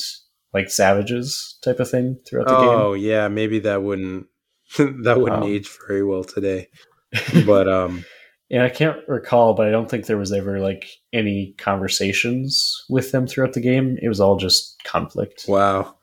like 0.56 0.70
savages 0.70 1.58
type 1.62 1.78
of 1.80 1.90
thing 1.90 2.18
throughout 2.26 2.48
the 2.48 2.56
game. 2.56 2.68
oh 2.68 2.94
yeah, 2.94 3.28
maybe 3.28 3.58
that 3.60 3.82
wouldn't 3.82 4.26
that 4.78 5.20
wouldn't 5.20 5.44
Um, 5.44 5.48
age 5.48 5.68
very 5.86 6.02
well 6.02 6.24
today. 6.24 6.68
But 7.46 7.68
um, 7.68 8.04
and 8.50 8.62
I 8.62 8.68
can't 8.68 8.98
recall, 9.08 9.54
but 9.54 9.66
I 9.66 9.70
don't 9.70 9.88
think 9.90 10.06
there 10.06 10.18
was 10.18 10.32
ever 10.32 10.58
like 10.60 10.84
any 11.12 11.54
conversations 11.58 12.84
with 12.88 13.12
them 13.12 13.26
throughout 13.26 13.52
the 13.54 13.60
game. 13.60 13.96
It 14.02 14.08
was 14.08 14.20
all 14.20 14.36
just 14.36 14.82
conflict. 14.84 15.44
wow, 15.48 15.94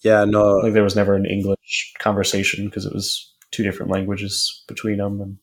yeah, 0.00 0.24
no, 0.24 0.56
Like 0.58 0.72
there 0.74 0.82
was 0.82 0.96
never 0.96 1.14
an 1.14 1.26
English 1.26 1.94
conversation 1.98 2.66
because 2.66 2.84
it 2.86 2.92
was 2.92 3.32
two 3.50 3.62
different 3.62 3.92
languages 3.92 4.64
between 4.68 4.98
them, 4.98 5.20
and 5.20 5.38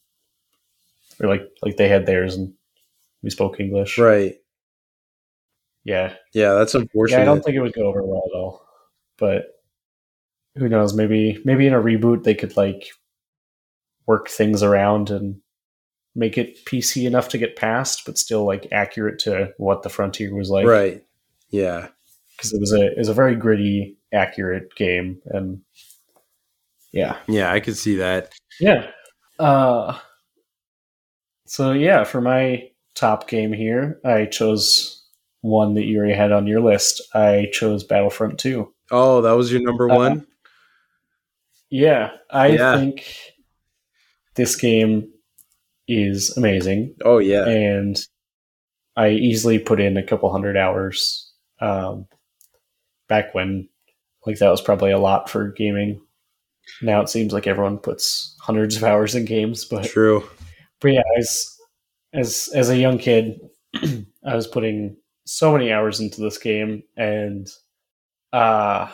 or 1.22 1.30
like 1.30 1.48
like 1.64 1.78
they 1.78 1.88
had 1.88 2.06
theirs 2.06 2.36
and 2.36 2.54
we 3.24 3.30
spoke 3.30 3.60
English. 3.60 3.98
right, 3.98 4.36
Yeah, 5.84 6.14
yeah, 6.34 6.54
that's 6.54 6.76
unfortunate. 6.76 7.18
yeah. 7.18 7.22
I 7.24 7.26
don't 7.26 7.42
think 7.44 7.56
it 7.56 7.62
would 7.62 7.74
go 7.74 7.88
over 7.88 8.04
well 8.04 8.24
at 8.32 8.38
all. 8.38 8.68
But 9.18 9.46
who 10.58 10.70
knows? 10.70 10.94
Maybe 10.94 11.42
maybe 11.46 11.66
in 11.68 11.74
a 11.74 11.82
reboot 11.82 12.24
they 12.24 12.36
could 12.36 12.56
like 12.58 12.90
work 14.06 14.28
things 14.30 14.62
around 14.64 15.10
and 15.10 15.40
make 16.16 16.38
it 16.38 16.66
PC 16.66 17.06
enough 17.06 17.30
to 17.30 17.38
get 17.38 17.56
past, 17.56 18.04
but 18.06 18.18
still 18.18 18.44
like 18.46 18.68
accurate 18.72 19.20
to 19.20 19.54
what 19.58 19.84
the 19.84 19.90
Frontier 19.90 20.34
was 20.36 20.50
like. 20.50 20.66
right, 20.66 21.04
yeah, 21.50 21.88
Because 22.36 22.52
it 22.54 22.60
was 22.60 22.74
a 22.74 22.88
it 22.88 22.98
was 22.98 23.10
a 23.10 23.14
very 23.14 23.36
gritty, 23.36 23.98
accurate 24.14 24.76
game, 24.76 25.22
and 25.28 25.62
yeah, 26.92 27.18
yeah, 27.28 27.52
I 27.52 27.60
could 27.60 27.78
see 27.78 27.96
that. 27.98 28.34
yeah. 28.60 28.88
Uh, 29.38 29.98
so 31.46 31.72
yeah, 31.72 32.04
for 32.04 32.20
my 32.20 32.70
top 32.96 33.30
game 33.30 33.54
here, 33.54 34.00
I 34.04 34.26
chose 34.26 34.99
one 35.42 35.74
that 35.76 35.86
you 35.86 35.98
already 35.98 36.14
had 36.14 36.32
on 36.32 36.48
your 36.48 36.62
list. 36.62 37.02
I 37.14 37.48
chose 37.52 37.84
Battlefront 37.84 38.40
2. 38.40 38.72
Oh, 38.92 39.22
that 39.22 39.32
was 39.34 39.52
your 39.52 39.62
number 39.62 39.90
Uh, 39.90 39.96
one. 39.96 40.28
Yeah, 41.70 42.12
I 42.32 42.48
Yeah. 42.48 42.76
think 42.78 43.06
this 44.36 44.56
game 44.56 45.12
is 45.88 46.36
amazing, 46.38 46.96
Oh 47.04 47.18
yeah, 47.20 47.48
and 47.48 48.00
I 48.96 49.10
easily 49.10 49.60
put 49.60 49.80
in 49.80 49.98
a 49.98 50.04
couple 50.04 50.32
hundred 50.32 50.58
hours 50.58 51.32
um, 51.62 52.08
back 53.08 53.34
when, 53.34 53.70
like, 54.26 54.40
that 54.40 54.50
was 54.50 54.62
probably 54.62 54.92
a 54.92 55.00
lot 55.00 55.30
for 55.30 55.50
gaming. 55.50 56.02
Now 56.82 57.02
it 57.02 57.10
seems 57.10 57.34
like 57.34 57.48
everyone 57.48 57.78
puts 57.80 58.36
hundreds 58.42 58.76
of 58.78 58.84
hours 58.84 59.16
in 59.16 59.26
games, 59.26 59.66
but 59.66 59.86
true. 59.86 60.28
but 60.82 60.90
yeah, 60.94 61.02
as 61.18 61.58
as 62.14 62.50
as 62.54 62.70
a 62.70 62.78
young 62.78 62.98
kid, 62.98 63.40
I 64.26 64.36
was 64.36 64.48
putting 64.48 64.98
so 65.30 65.54
many 65.54 65.72
hours 65.72 66.00
into 66.00 66.22
this 66.22 66.38
game, 66.38 66.84
and 66.98 67.48
uh 68.34 68.90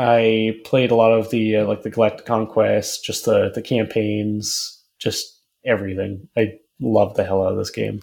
I 0.00 0.58
played 0.64 0.90
a 0.90 0.94
lot 0.94 1.12
of 1.12 1.28
the 1.28 1.56
uh, 1.56 1.66
like 1.66 1.82
the 1.82 1.90
Galactic 1.90 2.24
Conquest, 2.24 3.04
just 3.04 3.26
the 3.26 3.50
the 3.54 3.60
campaigns, 3.60 4.82
just 4.98 5.42
everything. 5.62 6.26
I 6.38 6.54
love 6.80 7.14
the 7.16 7.24
hell 7.24 7.44
out 7.44 7.52
of 7.52 7.58
this 7.58 7.70
game. 7.70 8.00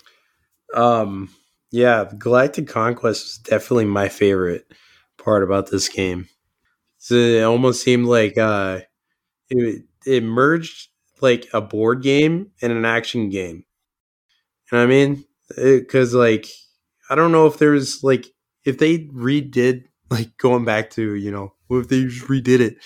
Um, 0.76 1.32
yeah, 1.72 2.06
Galactic 2.16 2.68
Conquest 2.68 3.26
is 3.26 3.38
definitely 3.40 3.86
my 3.86 4.10
favorite 4.10 4.72
part 5.18 5.42
about 5.42 5.72
this 5.72 5.90
game. 5.90 6.28
It 7.10 7.44
almost 7.44 7.82
seemed 7.82 8.06
like 8.06 8.38
uh, 8.38 8.82
it, 9.50 9.84
it 10.06 10.24
merged 10.24 10.90
like 11.20 11.48
a 11.52 11.62
board 11.62 12.04
game 12.04 12.52
and 12.62 12.72
an 12.72 12.86
action 12.86 13.30
game. 13.30 13.66
You 14.72 14.78
know 14.78 14.80
what 14.80 14.84
I 14.84 14.88
mean? 14.88 15.26
Because 15.56 16.14
like 16.14 16.48
I 17.10 17.16
don't 17.16 17.32
know 17.32 17.48
if 17.48 17.58
there's 17.58 18.04
like 18.04 18.28
if 18.66 18.78
they 18.78 19.00
redid 19.00 19.86
like 20.10 20.36
going 20.38 20.66
back 20.66 20.90
to 20.92 21.16
you 21.16 21.32
know 21.32 21.54
if 21.70 21.88
they 21.88 22.04
just 22.06 22.26
redid 22.28 22.60
it, 22.60 22.78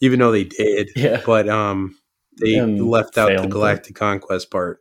even 0.00 0.18
though 0.18 0.32
they 0.32 0.44
did, 0.44 0.90
Yeah, 0.96 1.22
but 1.24 1.48
um 1.48 1.96
they 2.40 2.56
And 2.56 2.88
left 2.88 3.18
out 3.18 3.28
the 3.42 3.48
galactic 3.48 3.94
conquest 3.94 4.50
part. 4.50 4.80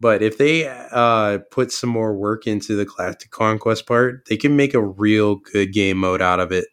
But 0.00 0.22
if 0.22 0.38
they 0.38 0.68
uh 0.68 1.38
put 1.50 1.72
some 1.72 1.90
more 1.90 2.14
work 2.14 2.46
into 2.46 2.76
the 2.76 2.84
galactic 2.84 3.30
conquest 3.30 3.86
part 3.86 4.24
they 4.28 4.36
can 4.36 4.56
make 4.56 4.74
a 4.74 4.82
real 4.82 5.36
good 5.36 5.72
game 5.72 5.98
mode 5.98 6.22
out 6.22 6.40
of 6.40 6.52
it. 6.52 6.66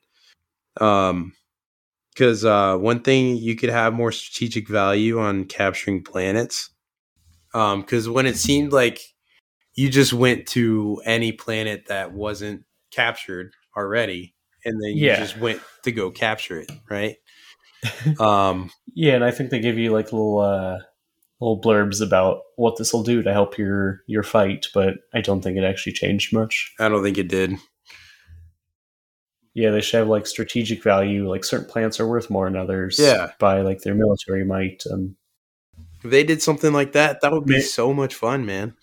Um 0.79 1.33
because 2.13 2.45
uh 2.45 2.77
one 2.77 3.01
thing 3.01 3.35
you 3.37 3.55
could 3.55 3.69
have 3.69 3.93
more 3.93 4.11
strategic 4.11 4.69
value 4.69 5.19
on 5.19 5.45
capturing 5.45 6.03
planets 6.03 6.69
um 7.53 7.81
because 7.81 8.07
when 8.07 8.25
it 8.25 8.37
seemed 8.37 8.71
like 8.71 9.01
you 9.75 9.89
just 9.89 10.13
went 10.13 10.47
to 10.47 11.01
any 11.05 11.31
planet 11.31 11.85
that 11.87 12.13
wasn't 12.13 12.63
captured 12.91 13.51
already 13.75 14.33
and 14.63 14.81
then 14.81 14.91
you 14.97 15.07
Yeah. 15.07 15.19
just 15.19 15.37
went 15.37 15.61
to 15.83 15.91
go 15.91 16.11
capture 16.11 16.59
it 16.59 16.71
right 16.89 17.17
um 18.19 18.71
yeah, 18.95 19.13
and 19.15 19.23
I 19.23 19.31
think 19.31 19.49
they 19.51 19.59
give 19.59 19.77
you 19.77 19.91
like 19.91 20.11
little 20.13 20.39
uh 20.39 20.79
little 21.41 21.61
blurbs 21.61 22.01
about 22.01 22.39
what 22.55 22.77
this 22.77 22.93
will 22.93 23.03
do 23.03 23.21
to 23.21 23.31
help 23.33 23.57
your 23.57 23.99
your 24.07 24.23
fight, 24.23 24.67
but 24.73 24.95
I 25.13 25.21
don't 25.21 25.41
think 25.41 25.57
it 25.57 25.63
actually 25.63 25.91
changed 25.93 26.33
much. 26.33 26.73
i 26.79 26.87
don't 26.89 27.03
think 27.03 27.17
it 27.17 27.27
did 27.27 27.57
Yeah, 29.53 29.71
they 29.71 29.81
should 29.81 29.99
have 29.99 30.07
like 30.07 30.25
strategic 30.27 30.81
value. 30.83 31.29
Like 31.29 31.43
certain 31.45 31.67
plants 31.69 31.99
are 31.99 32.07
worth 32.07 32.29
more 32.29 32.45
than 32.49 32.57
others. 32.59 32.97
Yeah. 32.99 33.31
by 33.39 33.61
like 33.61 33.81
their 33.81 33.95
military 33.95 34.43
might. 34.45 34.83
And 34.85 35.15
If 36.03 36.09
they 36.11 36.23
did 36.23 36.41
something 36.41 36.73
like 36.73 36.91
that, 36.93 37.21
that 37.21 37.31
would 37.31 37.45
be 37.45 37.61
so 37.61 37.93
much 37.93 38.15
fun, 38.15 38.45
man. 38.45 38.75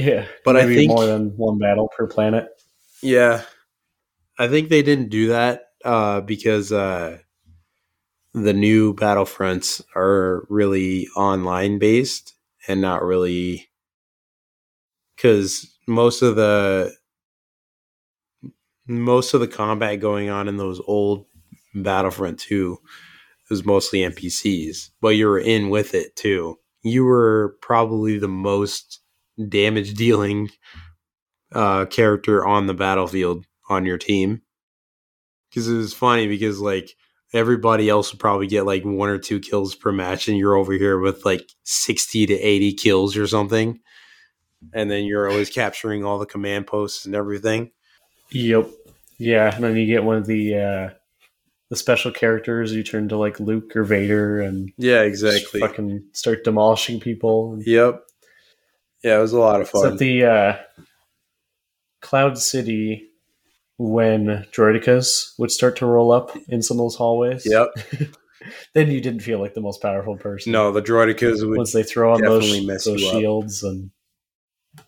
Yeah, 0.00 0.26
But 0.44 0.56
I 0.56 0.66
think- 0.66 0.90
more 0.90 1.06
than 1.06 1.36
one 1.36 1.58
battle 1.58 1.88
per 1.96 2.06
planet. 2.06 2.48
Yeah. 3.02 3.42
I 4.38 4.48
think 4.48 4.68
they 4.68 4.82
didn't 4.82 5.10
do 5.10 5.28
that 5.28 5.64
uh, 5.84 6.20
because 6.22 6.72
uh, 6.72 7.18
the 8.32 8.52
new 8.52 8.94
Battlefronts 8.94 9.82
are 9.94 10.46
really 10.48 11.08
online 11.16 11.78
based 11.78 12.34
and 12.68 12.80
not 12.80 13.02
really 13.02 13.68
because 15.16 15.66
most 15.86 16.22
of 16.22 16.36
the 16.36 16.94
most 18.86 19.34
of 19.34 19.40
the 19.40 19.48
combat 19.48 20.00
going 20.00 20.30
on 20.30 20.48
in 20.48 20.56
those 20.56 20.80
old 20.86 21.26
Battlefront 21.74 22.40
2 22.40 22.78
was 23.48 23.64
mostly 23.64 24.00
NPCs, 24.00 24.90
but 25.00 25.10
you 25.10 25.26
were 25.26 25.38
in 25.38 25.70
with 25.70 25.94
it 25.94 26.16
too. 26.16 26.58
You 26.82 27.04
were 27.04 27.56
probably 27.60 28.18
the 28.18 28.28
most 28.28 28.99
damage 29.48 29.94
dealing 29.94 30.50
uh, 31.52 31.86
character 31.86 32.44
on 32.44 32.66
the 32.66 32.74
battlefield 32.74 33.46
on 33.68 33.86
your 33.86 33.98
team. 33.98 34.42
Because 35.48 35.68
it 35.68 35.76
was 35.76 35.92
funny 35.92 36.28
because 36.28 36.60
like 36.60 36.94
everybody 37.32 37.88
else 37.88 38.12
would 38.12 38.20
probably 38.20 38.46
get 38.46 38.66
like 38.66 38.84
one 38.84 39.08
or 39.08 39.18
two 39.18 39.40
kills 39.40 39.74
per 39.74 39.90
match, 39.90 40.28
and 40.28 40.38
you're 40.38 40.56
over 40.56 40.72
here 40.72 40.98
with 40.98 41.24
like 41.24 41.48
sixty 41.64 42.26
to 42.26 42.34
eighty 42.34 42.72
kills 42.72 43.16
or 43.16 43.26
something, 43.26 43.80
and 44.72 44.90
then 44.90 45.04
you're 45.04 45.28
always 45.28 45.50
capturing 45.50 46.04
all 46.04 46.18
the 46.18 46.26
command 46.26 46.66
posts 46.68 47.04
and 47.04 47.14
everything. 47.16 47.72
Yep. 48.30 48.70
Yeah, 49.18 49.54
and 49.54 49.64
then 49.64 49.76
you 49.76 49.86
get 49.86 50.04
one 50.04 50.16
of 50.16 50.26
the 50.26 50.54
uh 50.56 50.90
the 51.68 51.76
special 51.76 52.12
characters. 52.12 52.72
You 52.72 52.82
turn 52.84 53.08
to 53.08 53.16
like 53.16 53.40
Luke 53.40 53.74
or 53.74 53.82
Vader 53.82 54.40
and 54.40 54.72
Yeah, 54.76 55.02
exactly. 55.02 55.60
fucking 55.60 56.04
start 56.12 56.44
demolishing 56.44 57.00
people. 57.00 57.58
Yep. 57.64 58.02
Yeah, 59.02 59.18
it 59.18 59.22
was 59.22 59.32
a 59.32 59.38
lot 59.38 59.60
of 59.60 59.66
Is 59.66 59.70
fun. 59.70 59.90
that 59.90 59.98
the 59.98 60.24
uh, 60.24 60.56
Cloud 62.02 62.38
City 62.38 63.08
when 63.78 64.46
Droidekas 64.52 65.38
would 65.38 65.50
start 65.50 65.76
to 65.76 65.86
roll 65.86 66.12
up 66.12 66.36
in 66.48 66.62
some 66.62 66.76
of 66.78 66.84
those 66.84 66.96
hallways? 66.96 67.46
yep. 67.46 67.68
then 68.74 68.90
you 68.90 69.00
didn't 69.00 69.20
feel 69.20 69.38
like 69.38 69.54
the 69.54 69.60
most 69.60 69.80
powerful 69.80 70.16
person. 70.16 70.52
No, 70.52 70.72
the 70.72 70.82
droidekas 70.82 71.46
would. 71.48 71.56
once 71.56 71.72
they 71.72 71.82
throw 71.82 72.12
on 72.14 72.20
those, 72.20 72.50
those 72.84 73.00
you 73.02 73.08
up. 73.08 73.14
shields 73.14 73.62
and 73.62 73.90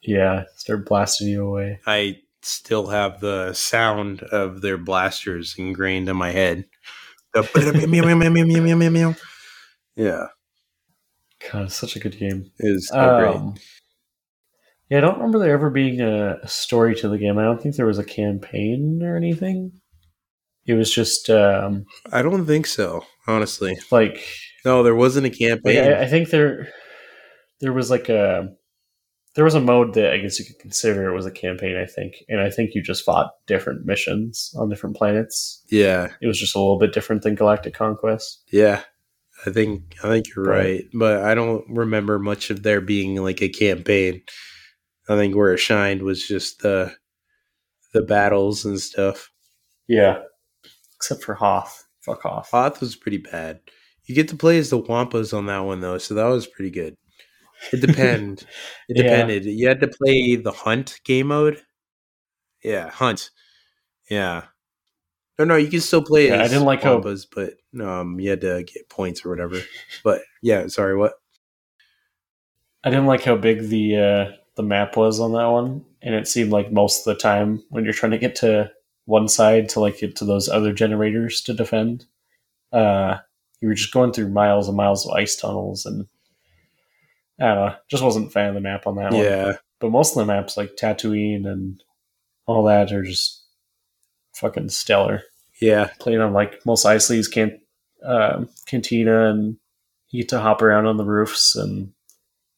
yeah, 0.03 0.45
start 0.57 0.87
blasting 0.87 1.29
you 1.29 1.47
away. 1.47 1.81
I 1.87 2.19
still 2.43 2.89
have 2.89 3.21
the 3.21 3.53
sound 3.53 4.23
of 4.25 4.61
their 4.61 4.79
blasters 4.79 5.55
ingrained 5.59 6.09
in 6.09 6.17
my 6.17 6.31
head. 6.31 6.65
Yeah, 9.95 10.27
God, 11.51 11.65
it's 11.65 11.77
such 11.77 11.97
a 11.97 11.99
good 11.99 12.19
game. 12.19 12.51
it 12.59 12.73
was 12.73 12.89
so 12.89 13.19
great. 13.19 13.63
Yeah, 14.93 14.99
I 14.99 15.01
don't 15.01 15.17
remember 15.17 15.39
there 15.39 15.55
ever 15.55 15.71
being 15.71 16.03
a, 16.03 16.37
a 16.43 16.49
story 16.49 16.95
to 16.97 17.09
the 17.09 17.17
game. 17.17 17.39
I 17.39 17.45
don't 17.45 17.63
think 17.63 17.77
there 17.77 17.87
was 17.87 17.99
a 17.99 18.05
campaign 18.05 19.01
or 19.03 19.17
anything. 19.17 19.73
It 20.67 20.75
was 20.75 20.93
just 20.93 21.31
um, 21.31 21.87
I 22.13 22.21
don't 22.21 22.45
think 22.45 22.67
so, 22.67 23.03
honestly. 23.27 23.75
like 23.91 24.23
No, 24.67 24.83
there 24.83 24.95
wasn't 24.95 25.25
a 25.25 25.31
Like, 25.31 25.39
campaign. 25.39 25.93
I, 25.95 26.03
I 26.03 26.07
think 26.09 26.29
there 26.29 26.69
there 27.63 27.73
was 27.73 27.89
like 27.91 28.11
a 28.11 28.49
there 29.35 29.45
was 29.45 29.55
a 29.55 29.61
mode 29.63 29.95
that 29.95 30.13
I 30.13 30.19
guess 30.19 30.39
you 30.39 30.45
could 30.45 30.59
consider 30.59 31.09
it 31.09 31.15
was 31.15 31.25
a 31.25 31.31
campaign. 31.31 31.75
I 31.79 31.87
think, 31.87 32.17
and 32.29 32.43
I 32.43 32.51
think 32.51 32.75
you 32.75 32.83
just 32.83 33.03
fought 33.03 33.31
different 33.47 33.87
missions 33.87 34.53
on 34.59 34.69
different 34.69 34.95
planets. 34.97 35.65
yeah, 35.71 36.09
It 36.21 36.27
was 36.27 36.39
just 36.39 36.55
a 36.55 36.59
little 36.59 36.79
bit 36.79 36.93
different 36.93 37.23
than 37.23 37.35
Galactic 37.35 37.73
Conquest. 37.73 38.43
yeah. 38.53 38.83
I 39.47 39.51
think 39.51 39.97
I 40.05 40.09
think 40.09 40.27
you're 40.37 40.45
right, 40.45 40.85
but 40.95 41.23
I 41.25 41.35
don't 41.35 41.65
remember 41.69 42.19
much 42.21 42.51
of 42.51 42.63
there 42.63 42.81
being 42.83 43.17
like 43.17 43.41
a 43.43 43.49
campaign. 43.49 44.21
I 45.13 45.17
think 45.17 45.37
where 45.37 45.53
it 45.53 45.59
shined 45.59 46.03
was 46.03 46.27
just 46.27 46.61
the 46.63 46.95
the 47.93 48.03
battles 48.03 48.65
and 48.65 48.81
stuff. 48.81 49.31
Yeah, 49.89 50.23
except 50.97 51.23
for 51.23 51.35
Hoth. 51.35 51.87
Fuck 52.01 52.25
off. 52.25 52.51
Hoth 52.51 52.81
was 52.81 52.97
pretty 52.97 53.19
bad. 53.19 53.61
You 54.05 54.15
get 54.15 54.29
to 54.29 54.37
play 54.37 54.59
as 54.59 54.71
the 54.71 54.81
Wampas 54.83 55.37
on 55.37 55.47
that 55.47 55.61
one 55.61 55.81
though, 55.81 55.99
so 55.99 56.15
that 56.15 56.25
was 56.27 56.47
pretty 56.47 56.71
good. 56.71 56.97
It 57.73 57.81
depend. 57.87 58.43
It 58.89 58.97
Yeah. 58.97 59.03
depended. 59.05 59.45
You 59.45 59.69
had 59.69 59.81
to 59.81 59.89
play 59.89 60.37
the 60.37 60.51
hunt 60.53 61.01
game 61.05 61.29
mode. 61.29 61.63
Yeah, 62.65 62.91
hunt. 62.91 63.31
Yeah. 64.11 64.45
No, 65.39 65.45
no, 65.45 65.57
you 65.57 65.69
can 65.71 65.81
still 65.81 66.03
play 66.03 66.29
Yeah, 66.29 66.41
I 66.43 66.49
didn't 66.49 66.65
like 66.65 66.83
how- 66.83 67.01
Wampas, 67.01 67.27
but 67.33 67.55
um, 67.85 68.19
you 68.21 68.31
had 68.31 68.41
to 68.43 68.63
get 68.65 68.89
points 68.89 69.25
or 69.25 69.31
whatever. 69.31 69.59
But 70.05 70.23
yeah, 70.43 70.67
sorry, 70.69 70.97
what? 70.97 71.15
I 72.85 72.91
didn't 72.91 73.07
like 73.07 73.23
how 73.23 73.37
big 73.37 73.69
the 73.69 73.97
uh, 73.97 74.25
the 74.57 74.63
map 74.63 74.97
was 74.97 75.19
on 75.21 75.33
that 75.33 75.47
one, 75.47 75.85
and 76.03 76.15
it 76.15 76.29
seemed 76.29 76.51
like 76.53 76.73
most 76.73 77.07
of 77.07 77.15
the 77.15 77.21
time 77.21 77.63
when 77.71 77.85
you're 77.85 77.93
trying 77.93 78.13
to 78.13 78.19
get 78.19 78.35
to 78.37 78.71
one 79.07 79.29
side 79.29 79.69
to 79.71 79.81
like 79.81 79.99
get 79.99 80.17
to 80.17 80.25
those 80.25 80.49
other 80.49 80.73
generators 80.73 81.41
to 81.43 81.55
defend, 81.55 82.05
uh, 82.73 83.19
you 83.61 83.69
were 83.69 83.75
just 83.75 83.93
going 83.93 84.13
through 84.13 84.29
miles 84.29 84.69
and 84.69 84.77
miles 84.77 85.07
of 85.07 85.13
ice 85.13 85.37
tunnels, 85.37 85.87
and 85.87 86.07
I 87.41 87.47
don't 87.55 87.57
know, 87.67 87.75
just 87.91 88.03
wasn't 88.03 88.29
a 88.29 88.31
fan 88.31 88.49
of 88.49 88.55
the 88.55 88.61
map 88.61 88.87
on 88.87 88.97
that 88.97 89.13
one. 89.13 89.23
Yeah, 89.23 89.53
But 89.81 89.91
most 89.91 90.17
of 90.17 90.21
the 90.27 90.33
maps 90.33 90.57
like 90.57 90.77
Tatooine 90.77 91.47
and 91.47 91.83
all 92.47 92.65
that 92.65 92.93
are 92.93 93.03
just 93.03 93.43
fucking 94.35 94.69
stellar. 94.69 95.23
yeah, 95.61 95.91
Playing 95.99 96.21
on 96.21 96.33
like 96.33 96.65
Mos 96.67 96.85
Eisleys 96.85 97.31
can 97.31 97.59
um 98.05 98.49
Cantina 98.67 99.31
and 99.31 99.57
You 100.11 100.23
get 100.23 100.29
to 100.31 100.41
hop 100.41 100.61
around 100.61 100.87
on 100.87 100.97
the 100.99 101.05
roofs, 101.05 101.55
and 101.57 101.93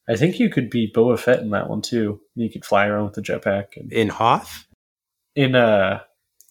I 0.07 0.15
think 0.15 0.39
you 0.39 0.49
could 0.49 0.69
be 0.69 0.91
Boba 0.91 1.17
Fett 1.19 1.39
in 1.39 1.49
that 1.51 1.69
one 1.69 1.81
too. 1.81 2.21
You 2.35 2.49
could 2.49 2.63
fly 2.65 2.85
around 2.87 3.05
with 3.05 3.13
the 3.15 3.21
jetpack. 3.21 3.75
And 3.77 3.91
In 3.91 4.09
Hoth? 4.09 4.65
in 5.35 5.55
uh, 5.55 5.99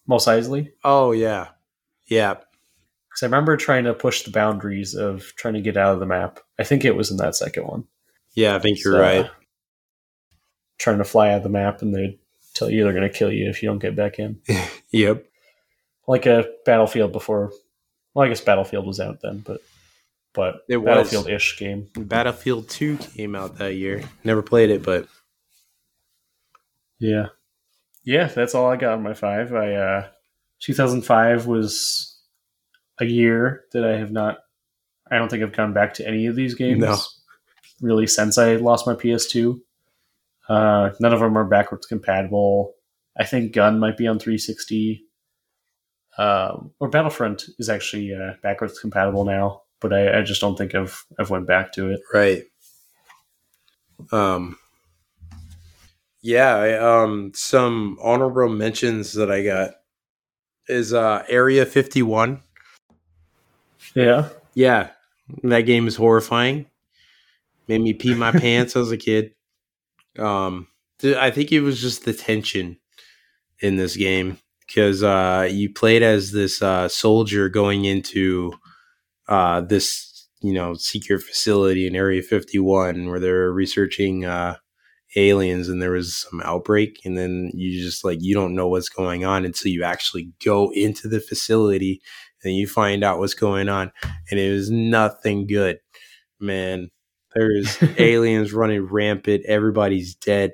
Mos 0.07 0.27
Eisley, 0.27 0.73
Oh 0.83 1.13
yeah. 1.13 1.49
Yeah. 2.07 2.35
because 3.09 3.23
I 3.23 3.27
remember 3.27 3.57
trying 3.57 3.85
to 3.85 3.95
push 3.95 4.23
the 4.25 4.31
boundaries 4.31 4.95
of 4.95 5.33
trying 5.37 5.55
to 5.55 5.61
get 5.63 5.77
out 5.77 5.95
of 5.95 6.01
the 6.01 6.07
map. 6.07 6.41
I 6.59 6.65
think 6.65 6.85
it 6.85 6.97
was 6.97 7.11
in 7.11 7.17
that 7.19 7.35
second 7.37 7.67
one. 7.67 7.85
Yeah, 8.35 8.57
I 8.57 8.59
think 8.59 8.83
you're 8.85 8.95
So, 8.95 9.01
right. 9.01 9.31
Trying 10.79 10.99
to 10.99 11.05
fly 11.05 11.31
out 11.31 11.39
of 11.39 11.43
the 11.45 11.49
map, 11.49 11.81
and 11.83 11.95
they 11.95 12.19
tell 12.53 12.69
you 12.69 12.83
they're 12.85 12.93
going 12.93 13.11
to 13.11 13.17
kill 13.19 13.33
you 13.33 13.49
if 13.49 13.63
you 13.63 13.69
don't 13.69 13.79
get 13.79 13.97
back 13.97 14.19
in. 14.19 14.41
Yep. 14.91 15.25
Like 16.07 16.27
a 16.27 16.45
Battlefield 16.67 17.11
before. 17.13 17.51
Well, 18.13 18.27
I 18.27 18.29
guess 18.29 18.41
Battlefield 18.41 18.87
was 18.87 19.01
out 19.01 19.21
then, 19.23 19.39
but 19.39 19.61
but 20.35 20.57
It. 20.69 20.85
Battlefield 20.85 21.29
ish 21.29 21.59
game. 21.59 21.89
Battlefield 21.97 22.69
2 22.69 22.97
came 22.99 23.35
out 23.35 23.57
that 23.59 23.75
year. 23.75 24.03
Never 24.25 24.43
played 24.43 24.71
it, 24.71 24.83
but 24.83 25.07
Yeah. 26.99 27.29
Yeah, 28.05 28.27
that's 28.27 28.55
all 28.55 28.71
I 28.71 28.77
got 28.77 28.95
on 28.95 29.03
my 29.03 29.15
five. 29.15 29.55
I 29.55 29.75
uh 29.75 30.09
2005 30.61 31.47
was 31.47 32.21
a 33.01 33.05
year 33.05 33.65
that 33.73 33.85
I 33.85 33.97
have 33.97 34.13
not 34.13 34.39
I 35.11 35.19
don't 35.19 35.29
think 35.29 35.43
I've 35.43 35.53
gone 35.53 35.73
back 35.73 35.95
to 35.95 36.07
any 36.07 36.27
of 36.27 36.37
these 36.37 36.55
games 36.55 36.81
No. 36.81 36.97
really 37.81 38.07
since 38.07 38.39
I 38.39 38.57
lost 38.57 38.87
my 38.87 38.95
PS2. 38.95 39.61
Uh 40.49 40.91
none 41.01 41.13
of 41.13 41.21
them 41.21 41.39
are 41.39 41.45
backwards 41.45 41.87
compatible. 41.87 42.75
I 43.17 43.25
think 43.25 43.53
Gun 43.53 43.79
might 43.79 43.97
be 43.97 44.07
on 44.09 44.19
360. 44.19 45.05
Um, 46.17 46.71
or 46.79 46.89
Battlefront 46.89 47.45
is 47.59 47.69
actually 47.69 48.15
uh, 48.15 48.35
backwards 48.43 48.79
compatible 48.79 49.25
now, 49.25 49.63
but 49.85 49.93
I, 49.93 50.21
I 50.21 50.23
just 50.23 50.41
don't 50.41 50.57
think 50.57 50.75
I've 50.75 51.05
I've 51.19 51.29
went 51.29 51.47
back 51.47 51.75
to 51.75 51.91
it. 51.91 52.01
right. 52.15 52.43
Um 54.11 54.57
Yeah, 56.23 56.57
I, 56.57 57.03
um 57.03 57.33
some 57.35 57.99
honorable 58.03 58.49
mentions 58.49 59.13
that 59.13 59.31
I 59.31 59.45
got 59.45 59.73
is 60.69 60.95
uh 60.95 61.23
Area 61.29 61.67
51. 61.67 62.43
Yeah. 63.95 64.31
Yeah, 64.55 64.91
that 65.43 65.63
game 65.63 65.87
is 65.87 65.97
horrifying. 65.97 66.65
Made 67.69 67.83
me 67.83 67.93
pee 67.93 68.15
my 68.15 68.33
pants 68.41 68.77
as 68.77 68.91
a 68.91 68.97
kid. 68.97 69.35
Um, 70.19 70.69
I 71.05 71.31
think 71.31 71.53
it 71.53 71.61
was 71.61 71.79
just 71.79 72.07
the 72.07 72.15
tension 72.15 72.79
in 73.61 73.77
this 73.77 73.97
game 73.97 74.39
because 74.67 75.03
uh, 75.03 75.47
you 75.51 75.73
played 75.75 76.03
as 76.03 76.33
this 76.33 76.63
uh, 76.63 76.89
soldier 76.89 77.51
going 77.51 77.85
into 77.85 78.55
uh, 79.29 79.61
this, 79.63 80.29
you 80.43 80.53
know, 80.53 80.75
secret 80.75 81.23
facility 81.23 81.87
in 81.87 81.97
Area 81.97 82.23
51 82.23 83.09
where 83.09 83.21
they're 83.21 83.53
researching 83.53 84.25
uh, 84.25 84.57
aliens 85.17 85.69
and 85.69 85.81
there 85.81 85.93
was 85.93 86.17
some 86.17 86.41
outbreak. 86.45 87.01
And 87.05 87.17
then 87.17 87.51
you 87.55 87.83
just 87.83 88.05
like, 88.05 88.19
you 88.21 88.35
don't 88.35 88.55
know 88.55 88.69
what's 88.69 88.89
going 88.89 89.25
on 89.25 89.45
until 89.45 89.71
you 89.71 89.83
actually 89.85 90.33
go 90.45 90.71
into 90.73 91.09
the 91.09 91.21
facility 91.21 92.01
and 92.43 92.55
you 92.55 92.67
find 92.67 93.03
out 93.03 93.19
what's 93.19 93.35
going 93.35 93.69
on 93.69 93.91
and 94.31 94.39
it 94.39 94.53
was 94.53 94.71
nothing 94.71 95.47
good 95.47 95.79
man. 96.41 96.91
There's 97.35 97.79
aliens 97.99 98.53
running 98.53 98.83
rampant. 98.83 99.45
Everybody's 99.47 100.15
dead. 100.15 100.53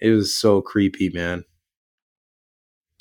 It 0.00 0.10
was 0.10 0.34
so 0.34 0.60
creepy 0.62 1.10
man. 1.10 1.44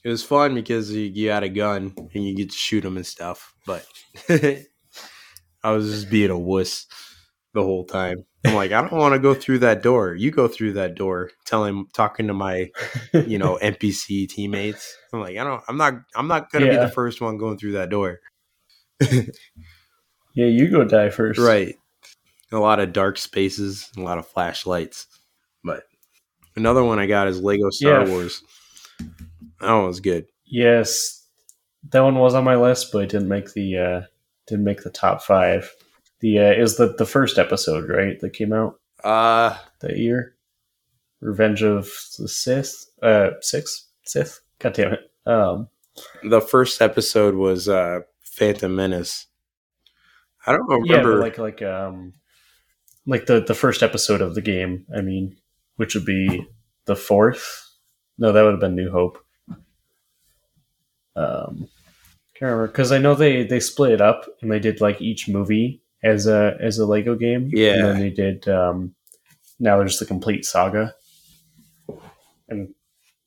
It 0.04 0.10
was 0.10 0.22
fun 0.22 0.54
because 0.54 0.92
you, 0.92 1.04
you 1.04 1.30
had 1.30 1.44
a 1.44 1.50
gun 1.50 1.94
and 2.14 2.24
you 2.26 2.36
get 2.36 2.52
to 2.52 2.58
shoot 2.58 2.82
them 2.82 2.98
and 2.98 3.08
stuff 3.08 3.54
but 3.66 3.86
i 5.64 5.72
was 5.72 5.90
just 5.92 6.10
being 6.10 6.30
a 6.32 6.38
wuss 6.40 6.88
the 7.54 7.62
whole 7.64 7.86
time 7.86 8.26
i'm 8.46 8.56
like 8.56 8.72
i 8.72 8.82
don't 8.82 8.92
want 9.00 9.14
to 9.14 9.20
go 9.20 9.34
through 9.34 9.60
that 9.60 9.84
door 9.84 10.16
you 10.16 10.32
go 10.32 10.48
through 10.48 10.74
that 10.74 10.96
door 10.96 11.30
telling 11.46 11.86
talking 11.94 12.28
to 12.28 12.34
my 12.34 12.70
you 13.14 13.38
know 13.38 13.58
npc 13.62 14.28
teammates 14.30 14.96
i'm 15.14 15.20
like 15.20 15.38
i 15.38 15.44
don't 15.44 15.64
i'm 15.68 15.78
not 15.78 15.94
i'm 16.16 16.28
not 16.28 16.52
gonna 16.52 16.68
be 16.68 16.78
the 16.78 16.88
first 16.90 17.22
one 17.22 17.38
going 17.38 17.58
through 17.58 17.74
that 17.74 17.90
door 17.90 18.20
Yeah, 20.36 20.48
you 20.48 20.70
go 20.70 20.84
die 20.84 21.10
first. 21.10 21.40
Right. 21.40 21.76
A 22.52 22.58
lot 22.58 22.80
of 22.80 22.94
dark 22.94 23.18
spaces, 23.18 23.90
a 23.98 24.02
lot 24.02 24.18
of 24.18 24.28
flashlights. 24.28 25.06
But 25.64 25.84
another 26.56 26.84
one 26.84 27.00
I 27.00 27.06
got 27.06 27.28
is 27.28 27.40
Lego 27.42 27.70
Star 27.70 28.04
Yeah. 28.04 28.10
Wars. 28.10 28.42
That 29.60 29.74
one 29.74 29.86
was 29.86 30.00
good. 30.00 30.26
Yes, 30.46 31.24
that 31.92 32.02
one 32.02 32.16
was 32.16 32.34
on 32.34 32.44
my 32.44 32.56
list, 32.56 32.92
but 32.92 33.04
it 33.04 33.10
didn't 33.12 33.28
make 33.30 33.54
the 33.54 33.78
uh, 33.78 34.02
didn't 34.48 34.66
make 34.66 34.84
the 34.84 34.90
top 34.90 35.22
five. 35.22 35.74
The 36.20 36.40
uh, 36.40 36.52
is 36.52 36.78
the 36.78 36.94
the 36.98 37.06
first 37.06 37.38
episode 37.38 37.90
right 37.90 38.20
that 38.20 38.34
came 38.34 38.54
out 38.54 38.80
Uh 39.04 39.58
that 39.82 39.98
year. 39.98 40.36
Revenge 41.22 41.64
of 41.64 41.90
the 42.20 42.28
Sith, 42.28 42.86
uh, 43.02 43.32
six 43.42 43.88
Sith. 44.04 44.42
God 44.60 44.74
damn 44.74 44.94
it. 44.94 45.12
Um, 45.26 45.70
the 46.24 46.42
first 46.42 46.82
episode 46.82 47.36
was 47.36 47.70
uh 47.70 48.02
Phantom 48.24 48.76
Menace. 48.76 49.28
I 50.46 50.54
don't 50.54 50.86
yeah, 50.86 50.98
remember. 50.98 51.14
but 51.18 51.22
like 51.22 51.38
like 51.38 51.62
um, 51.62 52.14
like 53.06 53.26
the 53.26 53.42
the 53.42 53.54
first 53.54 53.84
episode 53.84 54.22
of 54.22 54.36
the 54.36 54.42
game. 54.42 54.86
I 54.96 55.02
mean, 55.02 55.38
which 55.78 55.96
would 55.96 56.06
be 56.06 56.46
the 56.86 56.96
fourth. 56.96 57.70
No, 58.18 58.32
that 58.32 58.42
would 58.44 58.52
have 58.52 58.60
been 58.60 58.76
New 58.76 58.92
Hope. 58.92 59.20
Um, 61.16 61.70
can't 62.44 62.52
remember 62.52 62.68
because 62.68 62.92
I 62.92 62.98
know 62.98 63.16
they 63.16 63.46
they 63.46 63.60
split 63.62 63.94
it 63.94 64.02
up 64.02 64.26
and 64.42 64.52
they 64.52 64.60
did 64.60 64.82
like 64.82 65.02
each 65.02 65.30
movie 65.30 65.82
as 66.04 66.28
a 66.28 66.58
as 66.60 66.78
a 66.78 66.86
Lego 66.86 67.16
game. 67.16 67.50
Yeah. 67.54 67.74
and 67.76 67.84
then 67.86 68.00
they 68.00 68.10
did. 68.10 68.48
Um, 68.50 68.96
now 69.60 69.78
there's 69.78 69.98
the 69.98 70.06
complete 70.06 70.44
saga, 70.44 70.94
and 72.50 72.74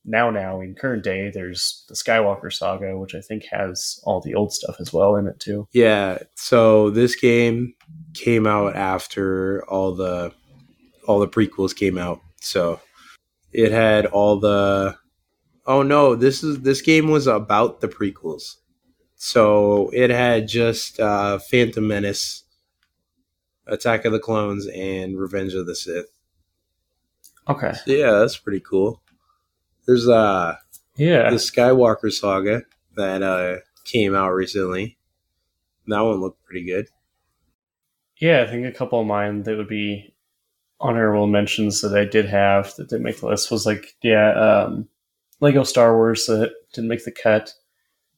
now 0.05 0.29
now 0.29 0.61
in 0.61 0.75
current 0.75 1.03
day 1.03 1.31
there's 1.33 1.83
the 1.89 1.95
Skywalker 1.95 2.53
saga, 2.53 2.95
which 2.97 3.15
I 3.15 3.21
think 3.21 3.45
has 3.51 3.99
all 4.03 4.21
the 4.21 4.35
old 4.35 4.53
stuff 4.53 4.75
as 4.79 4.93
well 4.93 5.15
in 5.15 5.25
it 5.25 5.39
too. 5.39 5.67
yeah, 5.73 6.19
so 6.35 6.91
this 6.91 7.15
game 7.15 7.73
came 8.13 8.45
out 8.45 8.75
after 8.75 9.65
all 9.67 9.95
the 9.95 10.31
all 11.07 11.19
the 11.19 11.27
prequels 11.27 11.75
came 11.75 11.97
out. 11.97 12.21
So 12.41 12.79
it 13.51 13.71
had 13.71 14.05
all 14.05 14.39
the 14.39 14.95
Oh 15.65 15.81
no, 15.81 16.13
this 16.13 16.43
is 16.43 16.61
this 16.61 16.83
game 16.83 17.09
was 17.09 17.25
about 17.25 17.81
the 17.81 17.87
prequels. 17.87 18.57
So 19.17 19.89
it 19.93 20.09
had 20.09 20.47
just 20.47 20.99
uh 20.99 21.39
Phantom 21.39 21.85
Menace, 21.85 22.43
Attack 23.65 24.05
of 24.05 24.13
the 24.13 24.19
Clones, 24.19 24.67
and 24.67 25.19
Revenge 25.19 25.53
of 25.53 25.65
the 25.65 25.75
Sith. 25.75 26.05
Okay, 27.49 27.73
Yeah, 27.85 28.11
that's 28.11 28.37
pretty 28.37 28.59
cool. 28.59 29.01
There's 29.85 30.07
uh 30.07 30.55
yeah, 30.95 31.29
the 31.29 31.37
Skywalker 31.37 32.11
saga 32.11 32.63
that 32.95 33.23
uh 33.23 33.57
came 33.85 34.15
out 34.15 34.31
recently. 34.31 34.97
That 35.87 36.01
one 36.01 36.19
looked 36.19 36.43
pretty 36.43 36.65
good. 36.65 36.87
Yeah, 38.17 38.43
I 38.43 38.47
think 38.47 38.65
a 38.65 38.71
couple 38.71 38.99
of 38.99 39.07
mine 39.07 39.43
that 39.43 39.57
would 39.57 39.67
be 39.67 40.13
honorable 40.79 41.27
mentions 41.27 41.81
that 41.81 41.97
I 41.97 42.05
did 42.05 42.25
have 42.25 42.75
that 42.75 42.89
didn't 42.89 43.03
make 43.03 43.19
the 43.19 43.27
list 43.27 43.49
was 43.49 43.65
like, 43.65 43.95
yeah, 44.01 44.33
um, 44.33 44.87
Lego 45.39 45.63
Star 45.63 45.95
Wars 45.95 46.25
that 46.25 46.51
didn't 46.73 46.89
make 46.89 47.05
the 47.05 47.11
cut. 47.11 47.53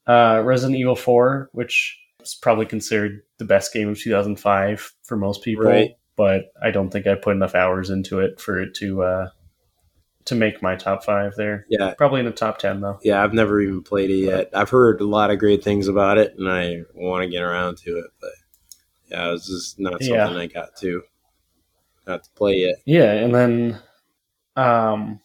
Uh, 0.09 0.41
Resident 0.43 0.79
Evil 0.79 0.95
4, 0.95 1.49
which 1.53 1.97
is 2.21 2.33
probably 2.41 2.65
considered 2.65 3.21
the 3.37 3.45
best 3.45 3.71
game 3.71 3.89
of 3.89 3.97
2005 3.99 4.93
for 5.03 5.15
most 5.15 5.43
people, 5.43 5.65
Right. 5.65 5.91
but 6.15 6.51
I 6.61 6.71
don't 6.71 6.89
think 6.89 7.05
I 7.07 7.13
put 7.15 7.35
enough 7.35 7.53
hours 7.55 7.89
into 7.91 8.19
it 8.19 8.39
for 8.41 8.59
it 8.59 8.73
to 8.75 9.03
uh, 9.03 9.29
to 10.25 10.35
make 10.35 10.61
my 10.61 10.75
top 10.75 11.03
five 11.03 11.33
there. 11.37 11.65
Yeah, 11.69 11.93
Probably 11.97 12.19
in 12.19 12.25
the 12.25 12.31
top 12.31 12.57
10 12.59 12.81
though. 12.81 12.99
yeah, 13.03 13.23
I've 13.23 13.33
never 13.33 13.61
even 13.61 13.81
played 13.83 14.09
it 14.09 14.17
yet. 14.17 14.49
I've 14.53 14.69
heard 14.69 14.99
a 15.01 15.05
lot 15.05 15.31
of 15.31 15.39
great 15.39 15.63
things 15.63 15.87
about 15.87 16.17
it, 16.17 16.33
and 16.37 16.49
I 16.49 16.81
want 16.95 17.23
to 17.23 17.29
get 17.29 17.41
around 17.43 17.77
to 17.79 17.99
it. 17.99 18.05
But 18.19 18.31
yeah, 19.09 19.31
it's 19.33 19.47
just 19.47 19.79
not 19.79 19.93
something 20.03 20.13
Yeah. 20.15 20.27
I 20.37 20.47
got 20.47 20.75
to 20.77 21.03
got 22.05 22.23
to 22.23 22.29
play 22.31 22.55
yet. 22.55 22.75
Yeah, 22.85 23.11
and 23.13 23.33
then 23.33 23.79
um 24.55 25.19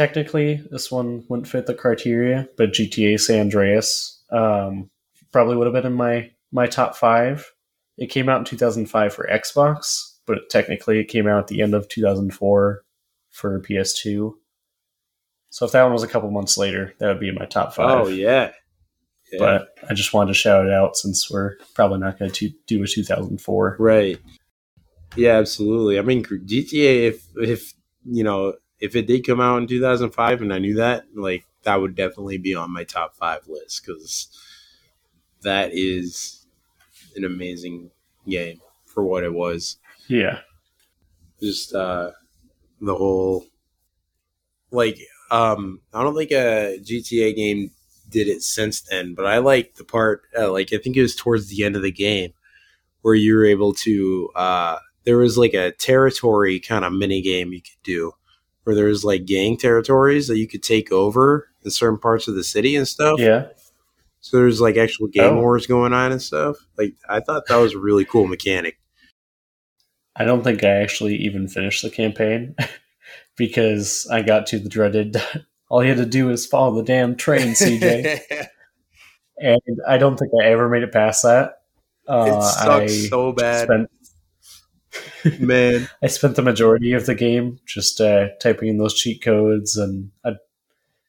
technically 0.00 0.62
this 0.70 0.90
one 0.90 1.22
wouldn't 1.28 1.46
fit 1.46 1.66
the 1.66 1.74
criteria, 1.74 2.48
but 2.56 2.72
GTA 2.72 3.20
San 3.20 3.40
Andreas 3.40 4.22
um 4.30 4.88
probably 5.30 5.56
would 5.56 5.66
have 5.66 5.74
been 5.74 5.92
in 5.92 5.92
my 5.92 6.30
my 6.50 6.66
top 6.66 6.96
5. 6.96 7.52
It 7.98 8.06
came 8.06 8.30
out 8.30 8.38
in 8.38 8.44
2005 8.46 9.12
for 9.12 9.28
Xbox, 9.30 10.14
but 10.26 10.48
technically 10.48 11.00
it 11.00 11.08
came 11.08 11.26
out 11.26 11.40
at 11.40 11.48
the 11.48 11.60
end 11.60 11.74
of 11.74 11.86
2004 11.88 12.82
for 13.30 13.60
PS2. 13.60 14.32
So 15.50 15.66
if 15.66 15.72
that 15.72 15.82
one 15.82 15.92
was 15.92 16.02
a 16.02 16.08
couple 16.08 16.30
months 16.30 16.56
later, 16.56 16.94
that 16.98 17.08
would 17.08 17.20
be 17.20 17.28
in 17.28 17.34
my 17.34 17.44
top 17.44 17.74
5. 17.74 17.86
Oh 17.86 18.08
yeah, 18.08 18.52
yeah. 19.30 19.38
But 19.38 19.68
I 19.88 19.92
just 19.92 20.14
wanted 20.14 20.28
to 20.28 20.34
shout 20.34 20.64
it 20.64 20.72
out 20.72 20.96
since 20.96 21.30
we're 21.30 21.56
probably 21.74 21.98
not 21.98 22.18
going 22.18 22.30
to 22.30 22.50
do 22.66 22.82
a 22.82 22.86
2004. 22.86 23.76
Right. 23.78 24.18
Yeah, 25.14 25.36
absolutely. 25.36 25.98
I 25.98 26.02
mean, 26.02 26.24
GTA. 26.24 27.08
If 27.08 27.26
if 27.36 27.74
you 28.06 28.24
know 28.24 28.54
if 28.80 28.96
it 28.96 29.06
did 29.06 29.26
come 29.26 29.40
out 29.40 29.58
in 29.58 29.66
2005 29.66 30.42
and 30.42 30.52
I 30.52 30.58
knew 30.58 30.76
that, 30.76 31.04
like 31.14 31.44
that 31.62 31.80
would 31.80 31.94
definitely 31.94 32.38
be 32.38 32.54
on 32.54 32.72
my 32.72 32.84
top 32.84 33.14
five 33.16 33.46
list 33.46 33.84
because 33.84 34.28
that 35.42 35.70
is 35.72 36.46
an 37.16 37.24
amazing 37.24 37.90
game. 38.28 38.60
for 38.86 39.04
what 39.04 39.24
it 39.24 39.32
was. 39.32 39.76
Yeah. 40.08 40.40
Just 41.40 41.74
uh, 41.74 42.10
the 42.80 42.94
whole 42.94 43.46
like 44.70 44.98
um, 45.30 45.80
I 45.94 46.02
don't 46.02 46.16
think 46.16 46.32
a 46.32 46.78
GTA 46.82 47.34
game 47.36 47.70
did 48.08 48.26
it 48.26 48.42
since 48.42 48.80
then, 48.80 49.14
but 49.14 49.26
I 49.26 49.38
like 49.38 49.76
the 49.76 49.84
part 49.84 50.22
uh, 50.36 50.50
like 50.50 50.72
I 50.72 50.78
think 50.78 50.96
it 50.96 51.02
was 51.02 51.14
towards 51.14 51.48
the 51.48 51.64
end 51.64 51.76
of 51.76 51.82
the 51.82 51.92
game 51.92 52.32
where 53.02 53.14
you 53.14 53.34
were 53.34 53.46
able 53.46 53.72
to 53.74 54.30
uh, 54.34 54.78
there 55.04 55.18
was 55.18 55.38
like 55.38 55.54
a 55.54 55.72
territory 55.72 56.60
kind 56.60 56.84
of 56.84 56.92
mini 56.92 57.22
game 57.22 57.52
you 57.52 57.62
could 57.62 57.82
do 57.82 58.12
where 58.64 58.74
there 58.76 58.86
was 58.86 59.04
like 59.04 59.24
gang 59.24 59.56
territories 59.56 60.28
that 60.28 60.38
you 60.38 60.46
could 60.48 60.62
take 60.62 60.92
over 60.92 61.48
in 61.64 61.70
certain 61.70 61.98
parts 61.98 62.28
of 62.28 62.34
the 62.34 62.44
city 62.44 62.76
and 62.76 62.86
stuff. 62.86 63.18
Yeah. 63.18 63.46
So 64.20 64.36
there's 64.36 64.60
like 64.60 64.76
actual 64.76 65.08
game 65.08 65.34
Oh. 65.38 65.40
wars 65.40 65.66
going 65.66 65.92
on 65.92 66.12
and 66.12 66.20
stuff. 66.20 66.56
Like 66.76 66.94
I 67.08 67.20
thought 67.20 67.46
that 67.48 67.56
was 67.56 67.74
a 67.74 67.78
really 67.78 68.04
cool 68.04 68.26
mechanic. 68.26 68.78
I 70.16 70.24
don't 70.24 70.42
think 70.44 70.62
I 70.64 70.68
actually 70.82 71.16
even 71.16 71.48
finished 71.48 71.82
the 71.82 71.88
campaign 71.90 72.54
because 73.36 74.06
I 74.10 74.22
got 74.22 74.46
to 74.48 74.58
the 74.58 74.68
dreaded. 74.68 75.16
All 75.70 75.82
you 75.82 75.88
had 75.90 75.98
to 75.98 76.06
do 76.06 76.30
is 76.30 76.46
follow 76.46 76.74
the 76.74 76.82
damn 76.82 77.14
train, 77.14 77.52
CJ, 77.54 78.20
and 79.38 79.60
I 79.86 79.98
don't 79.98 80.16
think 80.18 80.32
I 80.42 80.46
ever 80.46 80.68
made 80.68 80.82
it 80.82 80.90
past 80.92 81.22
that. 81.22 81.62
Uh, 82.08 82.24
it 82.26 82.42
sucks 82.42 82.68
I 82.68 82.86
so 83.08 83.32
bad, 83.32 83.68
spent 83.68 83.88
man. 85.38 85.88
I 86.02 86.06
spent 86.08 86.36
the 86.36 86.42
majority 86.42 86.92
of 86.92 87.06
the 87.06 87.14
game 87.14 87.58
just 87.66 88.00
uh, 88.00 88.28
typing 88.40 88.68
in 88.68 88.78
those 88.78 88.94
cheat 88.94 89.22
codes, 89.22 89.76
and 89.76 90.10
I'd 90.24 90.38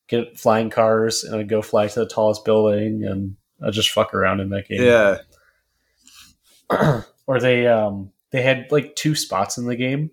get 0.07 0.37
flying 0.39 0.69
cars, 0.69 1.23
and 1.23 1.35
I'd 1.35 1.49
go 1.49 1.61
fly 1.61 1.87
to 1.87 1.99
the 2.01 2.07
tallest 2.07 2.45
building, 2.45 3.03
and 3.03 3.35
I'd 3.63 3.73
just 3.73 3.91
fuck 3.91 4.13
around 4.13 4.39
in 4.39 4.49
that 4.49 4.67
game. 4.67 4.81
Yeah, 4.81 5.17
or 7.27 7.39
they 7.39 7.67
um 7.67 8.11
they 8.31 8.41
had 8.41 8.67
like 8.71 8.95
two 8.95 9.15
spots 9.15 9.57
in 9.57 9.65
the 9.65 9.75
game 9.75 10.11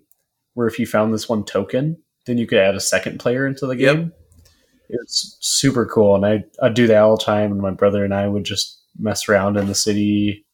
where 0.53 0.67
if 0.67 0.79
you 0.79 0.85
found 0.85 1.13
this 1.13 1.29
one 1.29 1.45
token, 1.45 1.97
then 2.25 2.37
you 2.37 2.45
could 2.47 2.59
add 2.59 2.75
a 2.75 2.79
second 2.81 3.19
player 3.19 3.47
into 3.47 3.65
the 3.65 3.75
Yep. 3.77 3.95
game. 3.95 4.13
It's 4.89 5.37
super 5.39 5.85
cool, 5.85 6.15
and 6.15 6.25
I 6.25 6.43
I'd 6.61 6.73
do 6.73 6.87
that 6.87 6.97
all 7.01 7.15
the 7.17 7.23
time. 7.23 7.51
And 7.51 7.61
my 7.61 7.71
brother 7.71 8.03
and 8.03 8.13
I 8.13 8.27
would 8.27 8.43
just 8.43 8.81
mess 8.97 9.29
around 9.29 9.55
in 9.57 9.67
the 9.67 9.75
city, 9.75 10.45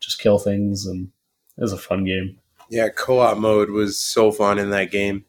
just 0.00 0.18
kill 0.18 0.38
things, 0.38 0.86
and 0.86 1.08
it 1.56 1.60
was 1.62 1.72
a 1.72 1.78
fun 1.78 2.04
game. 2.04 2.38
Yeah. 2.70 2.88
Co-op 2.88 3.38
mode 3.38 3.70
was 3.70 3.98
so 3.98 4.32
fun 4.32 4.58
in 4.58 4.70
that 4.70 4.90
game. 4.90 5.24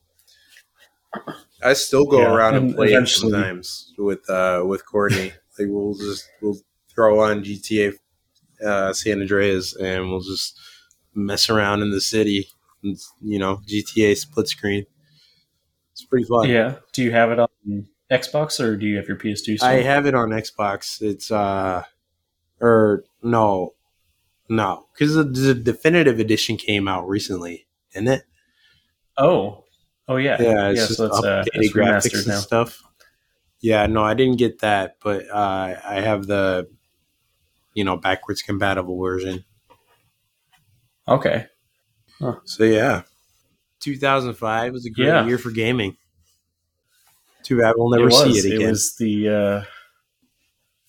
I 1.64 1.74
still 1.74 2.06
go 2.06 2.20
Yeah, 2.22 2.34
around 2.34 2.56
and, 2.56 2.66
and 2.68 2.76
play 2.76 2.94
it 2.94 3.08
sometimes 3.08 3.94
with 3.98 4.28
uh 4.30 4.64
with 4.66 4.86
Courtney. 4.86 5.34
like 5.60 5.68
we'll 5.70 5.94
just 5.94 6.28
we'll 6.42 6.58
throw 6.94 7.20
on 7.22 7.44
GTA 7.44 7.94
uh, 8.66 8.94
San 8.94 9.22
Andreas 9.22 9.76
and 9.76 10.10
we'll 10.10 10.22
just 10.22 10.60
mess 11.14 11.50
around 11.50 11.82
in 11.82 11.92
the 11.92 12.02
city. 12.02 12.48
And, 12.84 12.98
you 13.22 13.40
know, 13.40 13.62
GTA 13.68 14.16
split 14.18 14.48
screen. 14.48 14.86
It's 15.92 16.06
pretty 16.06 16.26
fun. 16.26 16.50
Yeah. 16.50 16.76
Do 16.94 17.04
you 17.04 17.12
have 17.12 17.32
it 17.32 17.40
on 17.40 17.88
Xbox 18.12 18.60
or 18.60 18.76
do 18.78 18.86
you 18.86 18.98
have 18.98 19.08
your 19.08 19.18
PS2? 19.18 19.58
Still? 19.58 19.68
I 19.68 19.82
have 19.82 20.06
it 20.06 20.16
on 20.16 20.30
Xbox. 20.30 21.02
It's 21.02 21.32
uh, 21.32 21.84
or 22.60 23.04
no, 23.22 23.74
no, 24.52 24.88
because 24.94 25.16
the, 25.16 25.24
the 25.24 25.54
definitive 25.54 26.20
edition 26.20 26.58
came 26.58 26.88
out 26.88 27.08
recently, 27.08 27.68
didn't 27.94 28.10
it? 28.10 28.24
Oh. 29.18 29.64
Oh 30.08 30.18
yeah. 30.18 30.42
Yeah, 30.42 30.70
it's 30.70 30.80
yeah. 30.82 30.86
just 30.88 30.98
So 30.98 31.06
it's, 31.06 31.24
uh, 31.24 31.44
updated 31.44 31.60
it's 31.62 31.74
graphics 31.74 32.18
and 32.18 32.28
now. 32.28 32.34
stuff. 32.36 32.84
Yeah, 33.62 33.86
no, 33.86 34.04
I 34.04 34.14
didn't 34.14 34.38
get 34.38 34.60
that, 34.60 34.98
but 35.04 35.30
uh, 35.30 35.76
I 35.86 36.02
have 36.02 36.28
the, 36.28 36.68
you 37.74 37.84
know, 37.84 37.96
backwards 37.96 38.42
compatible 38.42 39.00
version. 39.00 39.46
Okay. 41.08 41.48
So 42.46 42.64
yeah, 42.64 43.04
2005 43.80 44.74
was 44.74 44.86
a 44.86 44.90
great 44.90 45.08
Yeah. 45.08 45.26
year 45.26 45.38
for 45.38 45.52
gaming. 45.52 45.98
Too 47.44 47.60
bad 47.60 47.74
we'll 47.78 47.90
never 47.90 48.10
it 48.10 48.14
see 48.14 48.38
it 48.38 48.46
again. 48.46 48.68
It 48.68 48.70
was 48.72 48.96
the 48.98 49.66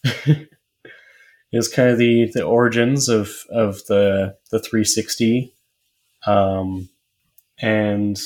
uh, 0.05 0.35
was 1.57 1.69
kind 1.69 1.91
of 1.91 1.99
the 1.99 2.31
the 2.33 2.43
origins 2.43 3.09
of 3.09 3.31
of 3.51 3.85
the 3.87 4.37
the 4.51 4.59
360, 4.59 5.55
um, 6.27 6.89
and 7.61 8.20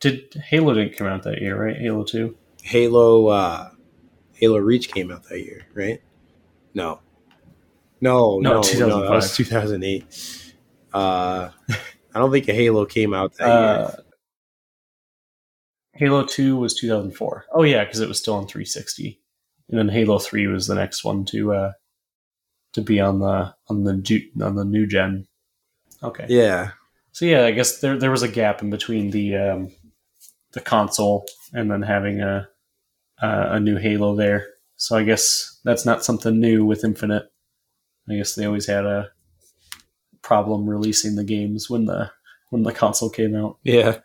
did 0.00 0.34
Halo 0.34 0.74
didn't 0.74 0.96
come 0.96 1.06
out 1.06 1.22
that 1.24 1.40
year, 1.40 1.60
right? 1.62 1.76
Halo 1.76 2.04
Two. 2.04 2.36
Halo 2.62 3.28
uh 3.28 3.70
Halo 4.34 4.58
Reach 4.58 4.92
came 4.92 5.10
out 5.10 5.24
that 5.28 5.40
year, 5.40 5.66
right? 5.74 6.00
No. 6.74 7.00
No, 8.00 8.38
No, 8.38 8.50
no, 8.60 8.60
no, 8.88 9.00
that 9.02 9.10
was 9.10 9.34
2008. 9.36 10.54
Uh 10.92 11.50
I 12.14 12.18
don't 12.20 12.30
think 12.30 12.48
a 12.48 12.52
Halo 12.54 12.84
came 12.86 13.12
out 13.14 13.34
that 13.38 13.44
Uh, 13.48 13.92
year. 13.96 14.04
Halo 15.94 16.24
Two 16.24 16.56
was 16.56 16.74
2004. 16.74 17.46
Oh 17.52 17.62
yeah, 17.64 17.84
because 17.84 18.00
it 18.00 18.08
was 18.08 18.18
still 18.18 18.34
on 18.34 18.46
360, 18.46 19.20
and 19.68 19.78
then 19.78 19.88
Halo 19.88 20.18
Three 20.18 20.46
was 20.46 20.66
the 20.68 20.74
next 20.76 21.02
one 21.04 21.24
to 21.26 21.52
uh, 21.52 21.72
to 22.78 22.84
be 22.84 23.00
on 23.00 23.18
the 23.18 23.54
on 23.68 23.84
the 23.84 24.30
on 24.40 24.54
the 24.54 24.64
new 24.64 24.86
gen. 24.86 25.26
Okay. 26.02 26.26
Yeah. 26.28 26.70
So 27.12 27.24
yeah, 27.24 27.44
I 27.44 27.50
guess 27.50 27.80
there 27.80 27.98
there 27.98 28.10
was 28.10 28.22
a 28.22 28.28
gap 28.28 28.62
in 28.62 28.70
between 28.70 29.10
the 29.10 29.36
um, 29.36 29.72
the 30.52 30.60
console 30.60 31.26
and 31.52 31.70
then 31.70 31.82
having 31.82 32.20
a 32.20 32.48
uh, 33.20 33.48
a 33.50 33.60
new 33.60 33.76
Halo 33.76 34.14
there. 34.14 34.46
So 34.76 34.96
I 34.96 35.02
guess 35.02 35.58
that's 35.64 35.84
not 35.84 36.04
something 36.04 36.38
new 36.38 36.64
with 36.64 36.84
Infinite. 36.84 37.24
I 38.08 38.14
guess 38.14 38.34
they 38.34 38.46
always 38.46 38.68
had 38.68 38.86
a 38.86 39.10
problem 40.22 40.70
releasing 40.70 41.16
the 41.16 41.24
games 41.24 41.68
when 41.68 41.86
the 41.86 42.12
when 42.50 42.62
the 42.62 42.72
console 42.72 43.10
came 43.10 43.34
out. 43.34 43.58
Yeah. 43.64 43.98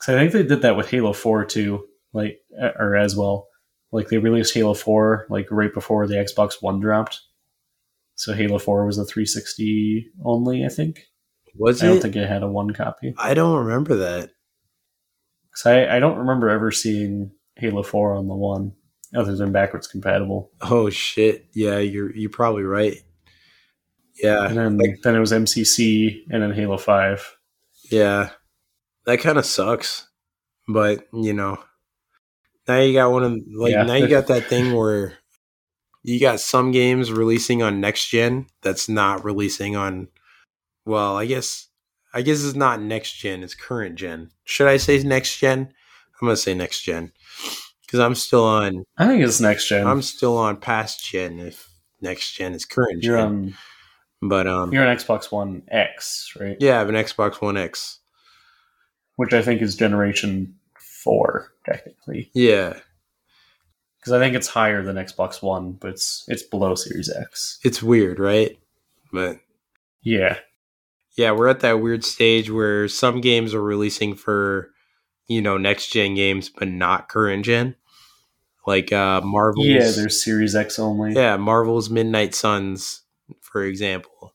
So 0.00 0.14
I 0.14 0.18
think 0.18 0.32
they 0.32 0.42
did 0.42 0.62
that 0.62 0.76
with 0.76 0.88
Halo 0.88 1.12
Four 1.12 1.44
too, 1.44 1.86
like 2.14 2.40
or 2.58 2.96
as 2.96 3.14
well. 3.14 3.48
Like 3.92 4.08
they 4.08 4.18
released 4.18 4.54
Halo 4.54 4.74
Four 4.74 5.26
like 5.30 5.46
right 5.50 5.72
before 5.72 6.06
the 6.06 6.14
Xbox 6.16 6.54
One 6.60 6.80
dropped. 6.80 7.20
So 8.14 8.32
Halo 8.32 8.58
Four 8.58 8.86
was 8.86 8.98
a 8.98 9.04
360 9.04 10.10
only, 10.24 10.64
I 10.64 10.68
think. 10.68 11.02
Was 11.58 11.82
I 11.82 11.86
don't 11.86 12.00
think 12.02 12.16
it 12.16 12.28
had 12.28 12.42
a 12.42 12.48
one 12.50 12.72
copy. 12.72 13.14
I 13.18 13.34
don't 13.34 13.64
remember 13.64 13.96
that. 13.96 14.30
Cause 15.54 15.66
I, 15.66 15.96
I 15.96 16.00
don't 16.00 16.18
remember 16.18 16.50
ever 16.50 16.70
seeing 16.70 17.30
Halo 17.56 17.82
4 17.82 18.14
on 18.16 18.28
the 18.28 18.34
one 18.34 18.72
other 19.14 19.34
than 19.36 19.52
backwards 19.52 19.86
compatible. 19.86 20.50
Oh 20.60 20.90
shit. 20.90 21.46
Yeah, 21.54 21.78
you're 21.78 22.14
you're 22.14 22.28
probably 22.30 22.64
right. 22.64 22.96
Yeah. 24.22 24.46
And 24.46 24.56
then 24.58 24.78
like- 24.78 25.00
then 25.02 25.14
it 25.14 25.20
was 25.20 25.32
MCC 25.32 26.24
and 26.30 26.42
then 26.42 26.52
Halo 26.52 26.76
5. 26.76 27.36
Yeah. 27.90 28.30
That 29.06 29.20
kind 29.20 29.38
of 29.38 29.46
sucks. 29.46 30.08
But, 30.68 31.06
you 31.12 31.32
know, 31.32 31.58
now 32.68 32.78
you 32.80 32.92
got 32.92 33.10
one 33.12 33.22
of 33.24 33.32
like 33.54 33.72
Yeah. 33.72 33.84
now 33.84 33.94
you 33.94 34.08
got 34.08 34.26
that 34.28 34.44
thing 34.48 34.74
where 34.74 35.14
you 36.02 36.20
got 36.20 36.40
some 36.40 36.70
games 36.70 37.10
releasing 37.12 37.62
on 37.62 37.80
next 37.80 38.08
gen 38.08 38.46
that's 38.62 38.88
not 38.88 39.24
releasing 39.24 39.76
on 39.76 40.08
well, 40.84 41.16
I 41.16 41.26
guess 41.26 41.68
I 42.14 42.22
guess 42.22 42.44
it's 42.44 42.56
not 42.56 42.80
next 42.80 43.12
gen, 43.14 43.42
it's 43.42 43.54
current 43.54 43.96
gen. 43.96 44.30
Should 44.44 44.68
I 44.68 44.76
say 44.78 45.02
next 45.02 45.36
gen? 45.38 45.60
I'm 45.60 46.26
going 46.26 46.32
to 46.32 46.36
say 46.36 46.54
next 46.54 46.80
gen 46.82 47.12
cuz 47.88 48.00
I'm 48.00 48.14
still 48.14 48.44
on 48.44 48.84
I 48.96 49.06
think 49.06 49.22
it's 49.22 49.40
next 49.40 49.68
gen. 49.68 49.86
I'm 49.86 50.02
still 50.02 50.36
on 50.36 50.56
past 50.56 51.04
gen 51.04 51.38
if 51.38 51.68
next 52.00 52.32
gen 52.32 52.54
is 52.54 52.64
current 52.64 53.02
you're 53.02 53.16
gen. 53.16 53.26
on 53.26 53.54
but 54.22 54.46
um 54.46 54.72
you're 54.72 54.86
on 54.86 54.96
Xbox 54.96 55.30
One 55.30 55.62
X, 55.68 56.32
right? 56.40 56.56
yeah, 56.60 56.76
I 56.76 56.78
have 56.78 56.88
an 56.88 56.94
Xbox 56.94 57.40
One 57.40 57.56
X. 57.56 58.00
Which 59.16 59.32
I 59.32 59.40
think 59.42 59.62
is 59.62 59.74
generation 59.76 60.55
4 61.06 61.52
technically. 61.64 62.30
Yeah. 62.34 62.74
Cuz 64.04 64.12
I 64.12 64.18
think 64.18 64.34
it's 64.36 64.48
higher 64.48 64.82
than 64.82 64.96
Xbox 64.96 65.42
One, 65.42 65.72
but 65.72 65.90
it's 65.90 66.24
it's 66.28 66.42
below 66.42 66.74
Series 66.74 67.10
X. 67.10 67.58
It's 67.64 67.82
weird, 67.82 68.18
right? 68.18 68.58
But 69.12 69.38
Yeah. 70.02 70.38
yeah, 71.16 71.30
we're 71.32 71.48
at 71.48 71.60
that 71.60 71.80
weird 71.80 72.04
stage 72.04 72.50
where 72.50 72.88
some 72.88 73.20
games 73.20 73.54
are 73.54 73.62
releasing 73.62 74.14
for, 74.14 74.70
you 75.28 75.40
know, 75.40 75.56
next 75.56 75.88
gen 75.92 76.14
games, 76.14 76.50
but 76.50 76.68
not 76.68 77.08
current 77.08 77.44
gen. 77.44 77.76
Like 78.66 78.92
uh 78.92 79.20
Marvel's 79.22 79.66
Yeah, 79.66 79.90
there's 79.90 80.22
Series 80.22 80.54
X 80.56 80.78
only. 80.78 81.14
yeah, 81.14 81.36
Marvel's 81.36 81.88
Midnight 81.88 82.34
Suns, 82.34 83.02
for 83.40 83.62
example. 83.64 84.34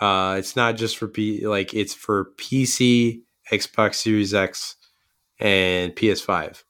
Uh 0.00 0.36
it's 0.38 0.56
not 0.56 0.76
just 0.76 0.98
for 0.98 1.06
P 1.08 1.46
like 1.46 1.72
it's 1.74 1.94
for 1.94 2.32
PC, 2.36 3.22
Xbox 3.52 3.94
Series 3.96 4.34
X, 4.34 4.76
and 5.40 5.94
PS5. 5.96 6.64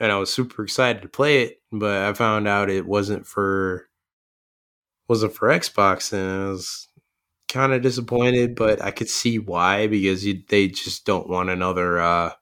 And 0.00 0.12
I 0.12 0.18
was 0.18 0.32
super 0.32 0.62
excited 0.64 1.02
to 1.02 1.08
play 1.08 1.42
it, 1.42 1.60
but 1.72 2.04
I 2.04 2.12
found 2.14 2.48
out 2.48 2.70
it 2.70 2.86
wasn't 2.86 3.26
for 3.26 3.88
wasn't 5.08 5.34
for 5.34 5.48
Xbox 5.48 6.12
and 6.12 6.42
I 6.46 6.50
was 6.50 6.88
kind 7.48 7.72
of 7.72 7.82
disappointed, 7.82 8.54
but 8.54 8.82
I 8.82 8.90
could 8.90 9.08
see 9.08 9.38
why 9.38 9.86
because 9.86 10.24
you, 10.24 10.42
they 10.48 10.68
just 10.68 11.04
don't 11.06 11.28
want 11.28 11.50
another 11.50 12.00
uh 12.00 12.32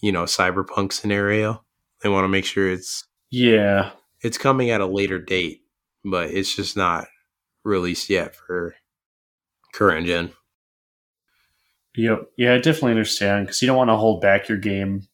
you 0.00 0.12
know, 0.12 0.24
cyberpunk 0.24 0.92
scenario. 0.92 1.64
They 2.02 2.08
want 2.08 2.24
to 2.24 2.28
make 2.28 2.44
sure 2.44 2.70
it's 2.70 3.04
Yeah. 3.30 3.92
it's 4.20 4.38
coming 4.38 4.70
at 4.70 4.80
a 4.82 4.86
later 4.86 5.18
date, 5.18 5.62
but 6.04 6.30
it's 6.30 6.54
just 6.54 6.76
not 6.76 7.06
released 7.64 8.10
yet 8.10 8.36
for 8.36 8.76
current 9.72 10.06
gen. 10.06 10.32
Yep. 11.96 12.30
Yeah, 12.36 12.54
I 12.54 12.58
definitely 12.58 12.92
understand 12.92 13.46
because 13.46 13.60
you 13.62 13.66
don't 13.66 13.76
want 13.76 13.90
to 13.90 13.96
hold 13.96 14.20
back 14.20 14.48
your 14.48 14.58
game 14.58 15.06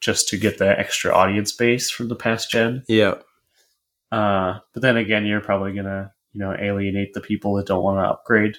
just 0.00 0.28
to 0.28 0.36
get 0.36 0.58
the 0.58 0.78
extra 0.78 1.12
audience 1.12 1.52
base 1.52 1.90
from 1.90 2.08
the 2.08 2.16
past 2.16 2.50
gen. 2.50 2.82
Yeah. 2.88 3.14
Uh, 4.10 4.58
but 4.74 4.82
then 4.82 4.96
again, 4.96 5.24
you're 5.26 5.40
probably 5.40 5.72
gonna 5.72 6.12
you 6.32 6.40
know 6.40 6.54
alienate 6.58 7.14
the 7.14 7.20
people 7.20 7.54
that 7.54 7.66
don't 7.66 7.82
want 7.82 7.98
to 8.04 8.08
upgrade. 8.10 8.56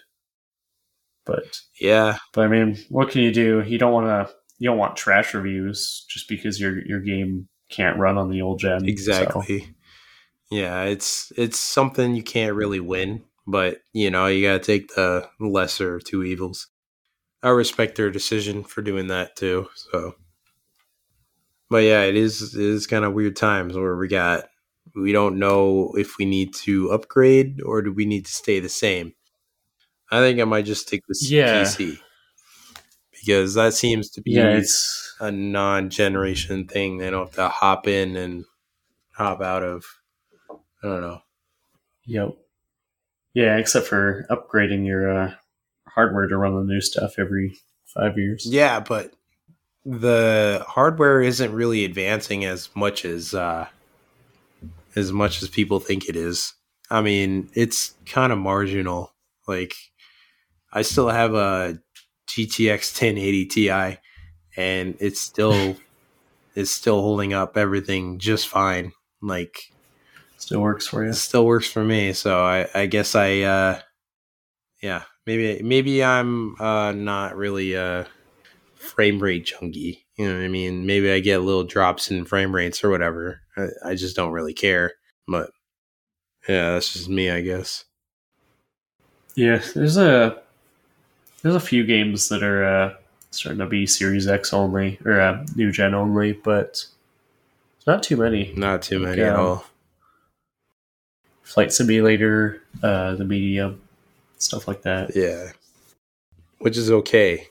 But 1.26 1.60
Yeah. 1.80 2.18
but 2.34 2.46
I 2.46 2.48
mean, 2.48 2.78
what 2.90 3.10
can 3.10 3.22
you 3.22 3.32
do? 3.32 3.64
You 3.66 3.78
don't 3.78 3.94
want 3.94 4.08
to 4.08 4.34
you 4.60 4.70
don't 4.70 4.78
want 4.78 4.96
trash 4.98 5.34
reviews 5.34 6.06
just 6.10 6.28
because 6.28 6.60
your 6.60 6.86
your 6.86 7.00
game 7.02 7.48
can't 7.70 7.98
run 8.00 8.18
on 8.18 8.30
the 8.30 8.42
old 8.42 8.60
gen. 8.60 8.82
so- 8.82 8.86
Exactly. 8.88 9.76
Yeah, 10.52 10.84
it's 10.84 11.32
it's 11.38 11.60
something 11.60 12.16
you 12.16 12.24
can't 12.24 12.56
really 12.56 12.80
win, 12.80 13.24
but 13.48 13.82
you 13.94 14.12
know, 14.12 14.28
you 14.28 14.46
gotta 14.46 14.60
take 14.60 14.94
the 14.96 15.28
lesser 15.40 15.96
of 15.96 16.04
two 16.04 16.24
evils. 16.24 16.68
I 17.44 17.50
respect 17.50 17.98
their 17.98 18.10
decision 18.10 18.64
for 18.64 18.82
doing 18.82 19.08
that 19.08 19.36
too. 19.36 19.68
So 19.76 20.16
But 21.70 21.84
yeah, 21.84 22.04
it 22.04 22.16
is 22.16 22.56
it 22.56 22.62
is 22.62 22.88
kind 22.88 23.06
of 23.06 23.14
weird 23.14 23.36
times 23.36 23.76
where 23.76 23.96
we 23.98 24.08
got 24.08 24.46
we 24.96 25.12
don't 25.12 25.40
know 25.40 25.92
if 25.98 26.18
we 26.18 26.26
need 26.26 26.54
to 26.56 26.92
upgrade 26.92 27.62
or 27.64 27.82
do 27.82 27.92
we 27.92 28.06
need 28.06 28.26
to 28.26 28.32
stay 28.32 28.60
the 28.60 28.70
same. 28.70 29.14
I 30.12 30.20
think 30.20 30.40
I 30.40 30.44
might 30.44 30.66
just 30.66 30.88
stick 30.88 31.04
with 31.08 31.20
Yeah. 31.22 31.64
PC. 31.64 31.98
Because 33.12 33.54
that 33.56 33.74
seems 33.74 34.10
to 34.12 34.22
be 34.22 34.32
yeah, 34.32 34.50
it's 34.50 35.16
a 35.22 35.32
non-generation 35.32 36.68
thing. 36.68 36.98
They 36.98 37.10
don't 37.10 37.28
have 37.28 37.36
to 37.36 37.48
hop 37.48 37.88
in 37.88 38.18
and 38.18 38.44
hop 39.14 39.42
out 39.42 39.64
of. 39.64 39.86
I 40.84 40.88
don't 40.88 41.02
know. 41.02 41.20
Yep. 42.06 42.30
Yeah, 43.34 43.58
except 43.58 43.88
for 43.88 44.26
upgrading 44.30 44.86
your 44.86 45.10
uh, 45.10 45.34
hardware 45.96 46.28
to 46.28 46.38
run 46.38 46.56
the 46.56 46.64
new 46.64 46.82
stuff 46.82 47.16
every 47.18 47.58
five 47.86 48.18
years. 48.18 48.46
Yeah, 48.46 48.80
but 48.80 49.14
the 49.86 50.64
hardware 50.68 51.22
isn't 51.22 51.52
really 51.54 51.84
advancing 51.86 52.46
as 52.46 52.70
much 52.76 53.06
as 53.06 53.34
uh, 53.34 53.68
as 54.96 55.12
much 55.12 55.42
as 55.42 55.50
people 55.50 55.80
think 55.80 56.08
it 56.08 56.16
is. 56.16 56.54
I 56.90 57.02
mean, 57.02 57.50
it's 57.54 57.96
kind 58.06 58.32
of 58.32 58.38
marginal. 58.40 59.14
Like, 59.48 59.74
I 60.72 60.84
still 60.84 61.10
have 61.10 61.34
a 61.34 61.80
GTX 62.28 62.94
1080 63.02 63.46
Ti, 63.48 63.98
and 64.56 64.96
it's 65.00 65.20
still 65.20 65.76
it's 66.56 66.72
still 66.72 67.02
holding 67.02 67.34
up 67.34 67.58
everything 67.58 68.20
just 68.20 68.48
fine. 68.48 68.94
Like, 69.22 69.58
Still 70.38 70.62
works 70.62 70.88
for 70.88 71.06
you. 71.06 71.14
still 71.14 71.46
works 71.46 71.68
for 71.72 71.84
me. 71.84 72.12
So 72.14 72.44
I, 72.44 72.68
I 72.76 72.86
guess 72.86 73.16
I, 73.16 73.40
uh, 73.42 73.80
yeah, 74.82 75.04
maybe 75.26 75.62
maybe 75.64 76.04
I'm 76.04 76.60
uh, 76.60 76.92
not 76.92 77.36
really 77.36 77.74
a 77.74 78.08
frame 78.76 79.20
rate 79.20 79.46
junkie. 79.46 80.06
You 80.18 80.28
know 80.28 80.38
what 80.38 80.46
I 80.46 80.50
mean? 80.50 80.86
Maybe 80.86 81.12
I 81.12 81.20
get 81.20 81.40
little 81.40 81.64
drops 81.64 82.12
in 82.12 82.26
frame 82.26 82.54
rates 82.54 82.84
or 82.84 82.90
whatever. 82.90 83.42
I, 83.58 83.68
I 83.86 83.96
just 83.96 84.16
don't 84.16 84.32
really 84.32 84.54
care. 84.54 84.94
But 85.28 85.52
yeah, 86.48 86.74
that's 86.74 86.94
just 86.94 87.10
me, 87.10 87.32
I 87.32 87.42
guess. 87.42 87.86
Yeah, 89.36 89.62
there's 89.74 89.98
a 89.98 90.42
there's 91.42 91.56
a 91.56 91.60
few 91.60 91.86
games 91.86 92.30
that 92.30 92.44
are 92.44 92.66
uh, 92.66 92.94
starting 93.32 93.60
to 93.60 93.66
be 93.66 93.86
Series 93.88 94.28
X 94.28 94.54
only 94.54 95.00
or 95.06 95.20
uh, 95.20 95.46
new 95.56 95.72
gen 95.72 95.94
only, 95.94 96.34
but 96.34 96.86
not 97.88 98.04
too 98.04 98.18
many. 98.18 98.54
Not 98.56 98.82
too 98.82 99.00
many 99.00 99.22
at 99.22 99.28
Yeah. 99.28 99.38
all. 99.38 99.66
Flight 101.42 101.74
Simulator, 101.74 102.62
uh, 102.82 103.16
the 103.16 103.26
Medium, 103.26 103.82
stuff 104.44 104.68
like 104.68 104.84
that. 104.84 105.16
Yeah, 105.16 105.52
which 106.60 106.78
is 106.78 106.92
okay. 106.92 107.48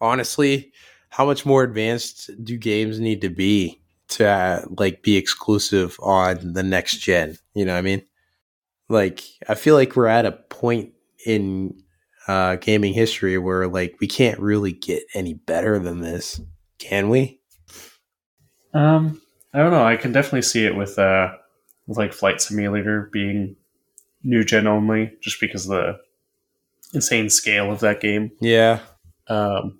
Honestly, 0.00 0.72
how 1.10 1.26
much 1.26 1.44
more 1.44 1.62
advanced 1.62 2.30
do 2.42 2.56
games 2.56 3.00
need 3.00 3.20
to 3.20 3.28
be 3.28 3.80
to 4.08 4.26
uh, 4.26 4.64
like 4.78 5.02
be 5.02 5.16
exclusive 5.16 5.98
on 6.00 6.52
the 6.54 6.62
next 6.62 6.98
gen? 6.98 7.36
You 7.54 7.64
know 7.64 7.72
what 7.72 7.78
I 7.78 7.82
mean? 7.82 8.02
Like, 8.88 9.22
I 9.48 9.54
feel 9.54 9.74
like 9.74 9.94
we're 9.94 10.06
at 10.06 10.26
a 10.26 10.32
point 10.32 10.92
in 11.26 11.80
uh, 12.26 12.56
gaming 12.56 12.92
history 12.92 13.38
where 13.38 13.68
like 13.68 13.96
we 14.00 14.06
can't 14.06 14.38
really 14.40 14.72
get 14.72 15.04
any 15.14 15.34
better 15.34 15.78
than 15.78 16.00
this, 16.00 16.40
can 16.78 17.08
we? 17.08 17.40
Um, 18.72 19.20
I 19.52 19.58
don't 19.58 19.72
know. 19.72 19.84
I 19.84 19.96
can 19.96 20.12
definitely 20.12 20.42
see 20.42 20.64
it 20.64 20.76
with 20.76 20.98
uh, 20.98 21.32
with 21.86 21.98
like 21.98 22.12
Flight 22.12 22.40
Simulator 22.40 23.10
being 23.12 23.56
new 24.22 24.44
gen 24.44 24.66
only, 24.66 25.12
just 25.20 25.40
because 25.40 25.68
of 25.68 25.70
the 25.70 25.98
insane 26.92 27.30
scale 27.30 27.70
of 27.70 27.80
that 27.80 28.00
game. 28.00 28.32
Yeah, 28.40 28.80
Um, 29.28 29.78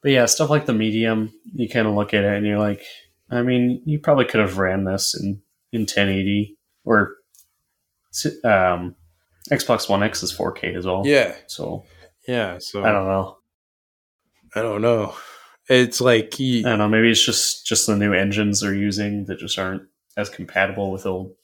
but 0.00 0.10
yeah, 0.10 0.26
stuff 0.26 0.50
like 0.50 0.66
the 0.66 0.72
medium, 0.72 1.32
you 1.54 1.68
kind 1.68 1.86
of 1.86 1.94
look 1.94 2.12
at 2.14 2.24
it 2.24 2.32
and 2.36 2.46
you're 2.46 2.58
like, 2.58 2.82
I 3.30 3.42
mean, 3.42 3.82
you 3.84 3.98
probably 3.98 4.24
could 4.24 4.40
have 4.40 4.58
ran 4.58 4.84
this 4.84 5.14
in, 5.18 5.40
in 5.72 5.82
1080 5.82 6.56
or 6.84 7.14
um, 8.44 8.94
Xbox 9.50 9.88
One 9.88 10.02
X 10.02 10.22
is 10.22 10.36
4K 10.36 10.76
as 10.76 10.86
well. 10.86 11.02
yeah, 11.06 11.34
So 11.46 11.84
yeah. 12.28 12.58
So 12.58 12.84
I 12.84 12.92
don't 12.92 13.06
know. 13.06 13.38
I 14.54 14.62
don't 14.62 14.82
know. 14.82 15.14
It's 15.68 16.00
like 16.00 16.34
I 16.38 16.62
don't 16.62 16.78
know. 16.78 16.88
Maybe 16.88 17.10
it's 17.10 17.24
just 17.24 17.64
just 17.66 17.86
the 17.86 17.96
new 17.96 18.12
engines 18.12 18.60
they're 18.60 18.74
using 18.74 19.24
that 19.26 19.38
just 19.38 19.58
aren't 19.58 19.82
as 20.16 20.28
compatible 20.28 20.90
with 20.90 21.06
old 21.06 21.34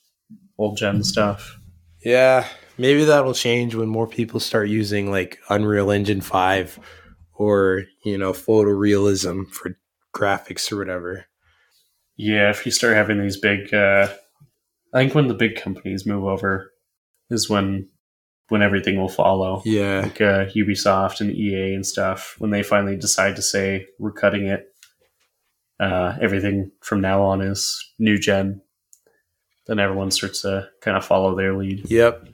old 0.59 0.77
gen 0.77 1.03
stuff. 1.03 1.58
Yeah, 2.05 2.47
maybe 2.77 3.05
that'll 3.05 3.35
change 3.35 3.75
when 3.75 3.89
more 3.89 4.07
people 4.07 4.41
start 4.41 4.69
using 4.69 5.11
like 5.11 5.39
Unreal 5.49 5.91
Engine 5.91 6.21
5 6.21 6.79
or, 7.35 7.85
you 8.05 8.19
know, 8.19 8.33
photorealism 8.33 9.51
for 9.51 9.77
graphics 10.15 10.71
or 10.73 10.79
whatever. 10.79 11.27
Yeah, 12.17 12.51
if 12.51 12.67
you 12.67 12.73
start 12.73 12.97
having 12.97 13.21
these 13.21 13.37
big, 13.37 13.73
uh, 13.73 14.09
I 14.93 14.99
think 14.99 15.15
when 15.15 15.29
the 15.29 15.35
big 15.35 15.57
companies 15.57 16.07
move 16.07 16.25
over 16.25 16.73
is 17.31 17.49
when 17.49 17.89
when 18.49 18.63
everything 18.63 18.99
will 18.99 19.09
follow. 19.11 19.63
Yeah. 19.65 20.01
like 20.01 20.21
uh, 20.21 20.47
Ubisoft 20.47 21.21
and 21.21 21.31
EA 21.31 21.75
and 21.75 21.87
stuff, 21.87 22.35
when 22.39 22.51
they 22.51 22.63
finally 22.63 22.97
decide 22.97 23.37
to 23.37 23.43
say 23.43 23.87
we're 23.99 24.13
cutting 24.13 24.47
it, 24.47 24.67
uh, 25.79 26.17
everything 26.21 26.73
from 26.81 27.01
now 27.01 27.23
on 27.23 27.41
is 27.43 27.93
new 27.99 28.19
gen. 28.19 28.63
Then 29.69 29.79
everyone 29.79 30.11
starts 30.11 30.43
to 30.43 30.69
kind 30.81 30.97
of 30.97 31.05
follow 31.05 31.37
their 31.37 31.57
lead. 31.57 31.89
Yep. 31.91 32.27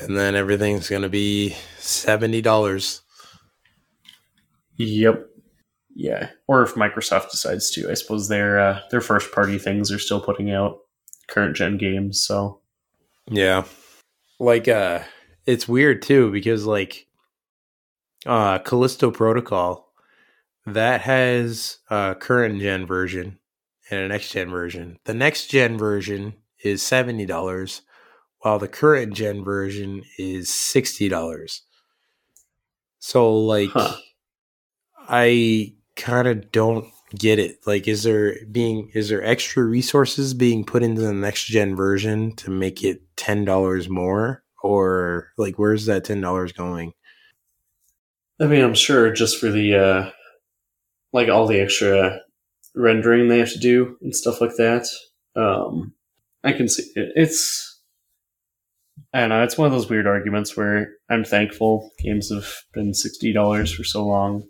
And 0.00 0.16
then 0.16 0.34
everything's 0.36 0.88
going 0.88 1.02
to 1.02 1.08
be 1.08 1.56
$70. 1.78 3.00
Yep. 4.76 5.26
Yeah. 5.94 6.30
Or 6.46 6.62
if 6.62 6.74
Microsoft 6.74 7.30
decides 7.30 7.70
to, 7.72 7.90
I 7.90 7.94
suppose 7.94 8.28
their 8.28 8.58
uh, 8.58 8.80
their 8.90 9.00
first 9.00 9.32
party 9.32 9.58
things 9.58 9.90
are 9.92 9.98
still 9.98 10.20
putting 10.20 10.50
out 10.50 10.78
current 11.28 11.56
gen 11.56 11.78
games. 11.78 12.22
So 12.22 12.60
Yeah. 13.30 13.64
Like 14.38 14.68
uh 14.68 15.00
it's 15.46 15.68
weird 15.68 16.02
too 16.02 16.30
because 16.32 16.66
like 16.66 17.06
uh 18.26 18.58
Callisto 18.60 19.10
Protocol 19.10 19.92
that 20.66 21.02
has 21.02 21.78
a 21.90 22.16
current 22.18 22.60
gen 22.60 22.86
version 22.86 23.38
and 23.90 24.00
a 24.00 24.08
next 24.08 24.30
gen 24.30 24.50
version. 24.50 24.98
The 25.04 25.14
next 25.14 25.48
gen 25.48 25.76
version 25.78 26.34
is 26.64 26.82
$70 26.82 27.80
while 28.38 28.58
the 28.58 28.68
current 28.68 29.14
gen 29.14 29.44
version 29.44 30.02
is 30.18 30.48
$60. 30.48 31.60
So 32.98 33.36
like 33.36 33.70
Huh. 33.70 33.96
I 35.08 35.74
kind 35.96 36.28
of 36.28 36.52
don't 36.52 36.86
get 37.14 37.38
it. 37.38 37.58
Like 37.66 37.88
is 37.88 38.04
there 38.04 38.36
being 38.50 38.90
is 38.94 39.08
there 39.08 39.24
extra 39.24 39.64
resources 39.64 40.34
being 40.34 40.64
put 40.64 40.82
into 40.82 41.02
the 41.02 41.12
next 41.12 41.44
gen 41.44 41.76
version 41.76 42.34
to 42.36 42.50
make 42.50 42.82
it 42.82 43.02
$10 43.16 43.88
more 43.88 44.42
or 44.62 45.32
like 45.36 45.58
where's 45.58 45.86
that 45.86 46.04
$10 46.04 46.56
going? 46.56 46.92
I 48.40 48.46
mean, 48.46 48.64
I'm 48.64 48.74
sure 48.74 49.12
just 49.12 49.38
for 49.38 49.50
the 49.50 49.74
uh, 49.74 50.10
like 51.12 51.28
all 51.28 51.46
the 51.46 51.60
extra 51.60 52.20
rendering 52.74 53.28
they 53.28 53.38
have 53.38 53.52
to 53.52 53.58
do 53.58 53.96
and 54.00 54.14
stuff 54.14 54.40
like 54.40 54.56
that. 54.56 54.86
Um, 55.36 55.94
I 56.44 56.52
can 56.52 56.68
see 56.68 56.84
it. 56.94 57.12
it's. 57.14 57.68
I 59.14 59.20
don't 59.20 59.28
know. 59.28 59.42
It's 59.42 59.58
one 59.58 59.66
of 59.66 59.72
those 59.72 59.90
weird 59.90 60.06
arguments 60.06 60.56
where 60.56 60.88
I'm 61.10 61.24
thankful 61.24 61.90
games 61.98 62.30
have 62.32 62.48
been 62.72 62.94
sixty 62.94 63.32
dollars 63.32 63.72
for 63.72 63.84
so 63.84 64.06
long. 64.06 64.48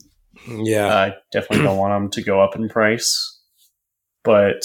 Yeah. 0.48 0.94
I 0.94 1.14
definitely 1.32 1.64
don't 1.64 1.78
want 1.78 1.92
them 1.92 2.10
to 2.10 2.22
go 2.22 2.40
up 2.40 2.56
in 2.56 2.68
price, 2.68 3.40
but 4.24 4.64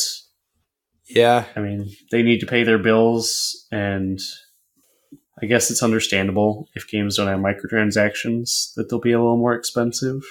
yeah. 1.08 1.46
I 1.56 1.60
mean 1.60 1.90
they 2.12 2.24
need 2.24 2.40
to 2.40 2.46
pay 2.46 2.64
their 2.64 2.78
bills, 2.80 3.68
and 3.72 4.20
I 5.42 5.46
guess 5.46 5.70
it's 5.70 5.84
understandable 5.84 6.68
if 6.76 6.88
games 6.88 7.18
don't 7.18 7.28
have 7.28 7.40
microtransactions 7.40 8.74
that 8.76 8.90
they'll 8.90 9.00
be 9.00 9.12
a 9.12 9.20
little 9.20 9.38
more 9.38 9.54
expensive. 9.54 10.22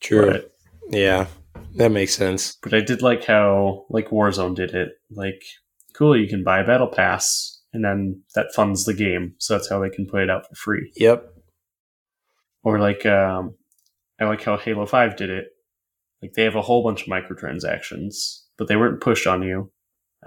True. 0.00 0.30
But 0.30 0.52
yeah. 0.90 1.26
That 1.74 1.92
makes 1.92 2.14
sense. 2.14 2.56
But 2.62 2.74
I 2.74 2.80
did 2.80 3.02
like 3.02 3.24
how 3.24 3.86
like 3.90 4.08
Warzone 4.08 4.54
did 4.54 4.74
it. 4.74 4.92
Like, 5.10 5.42
cool, 5.98 6.16
you 6.16 6.28
can 6.28 6.44
buy 6.44 6.60
a 6.60 6.66
battle 6.66 6.86
pass, 6.86 7.60
and 7.72 7.84
then 7.84 8.22
that 8.34 8.54
funds 8.54 8.84
the 8.84 8.94
game. 8.94 9.34
So 9.38 9.54
that's 9.54 9.68
how 9.68 9.80
they 9.80 9.90
can 9.90 10.06
put 10.06 10.22
it 10.22 10.30
out 10.30 10.46
for 10.48 10.54
free. 10.54 10.92
Yep. 10.96 11.24
or 12.62 12.78
like 12.78 13.04
um, 13.04 13.54
I 14.20 14.24
like 14.24 14.42
how 14.42 14.56
Halo 14.56 14.86
Five 14.86 15.16
did 15.16 15.30
it. 15.30 15.46
Like 16.22 16.32
they 16.34 16.44
have 16.44 16.56
a 16.56 16.62
whole 16.62 16.82
bunch 16.82 17.02
of 17.02 17.08
microtransactions, 17.08 18.42
but 18.56 18.68
they 18.68 18.76
weren't 18.76 19.00
pushed 19.00 19.26
on 19.26 19.42
you. 19.42 19.70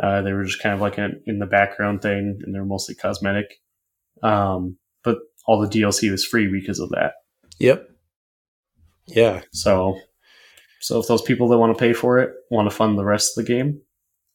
Uh, 0.02 0.22
they 0.22 0.31
were 0.31 0.45
just 0.45 0.61
kind 0.61 0.73
of 0.73 0.81
like 0.81 0.98
an, 0.98 1.22
in 1.26 1.39
the 1.39 1.45
background 1.45 2.02
thing, 2.02 2.39
and 2.43 2.53
they're 2.53 2.65
mostly 2.65 2.95
cosmetic. 2.95 3.48
Um, 4.23 4.77
but 5.03 5.18
all 5.45 5.60
the 5.60 5.68
DLC 5.68 6.10
was 6.10 6.26
free 6.26 6.48
because 6.48 6.80
of 6.80 6.89
that. 6.89 7.14
Yep. 7.60 7.88
Yeah. 9.07 9.41
So, 9.52 9.99
so 10.80 10.99
if 10.99 11.07
those 11.07 11.22
people 11.22 11.49
that 11.49 11.57
want 11.57 11.76
to 11.76 11.80
pay 11.80 11.93
for 11.93 12.19
it 12.19 12.31
want 12.49 12.69
to 12.69 12.76
fund 12.76 12.98
the 12.98 13.03
rest 13.03 13.38
of 13.38 13.43
the 13.43 13.53
game, 13.53 13.81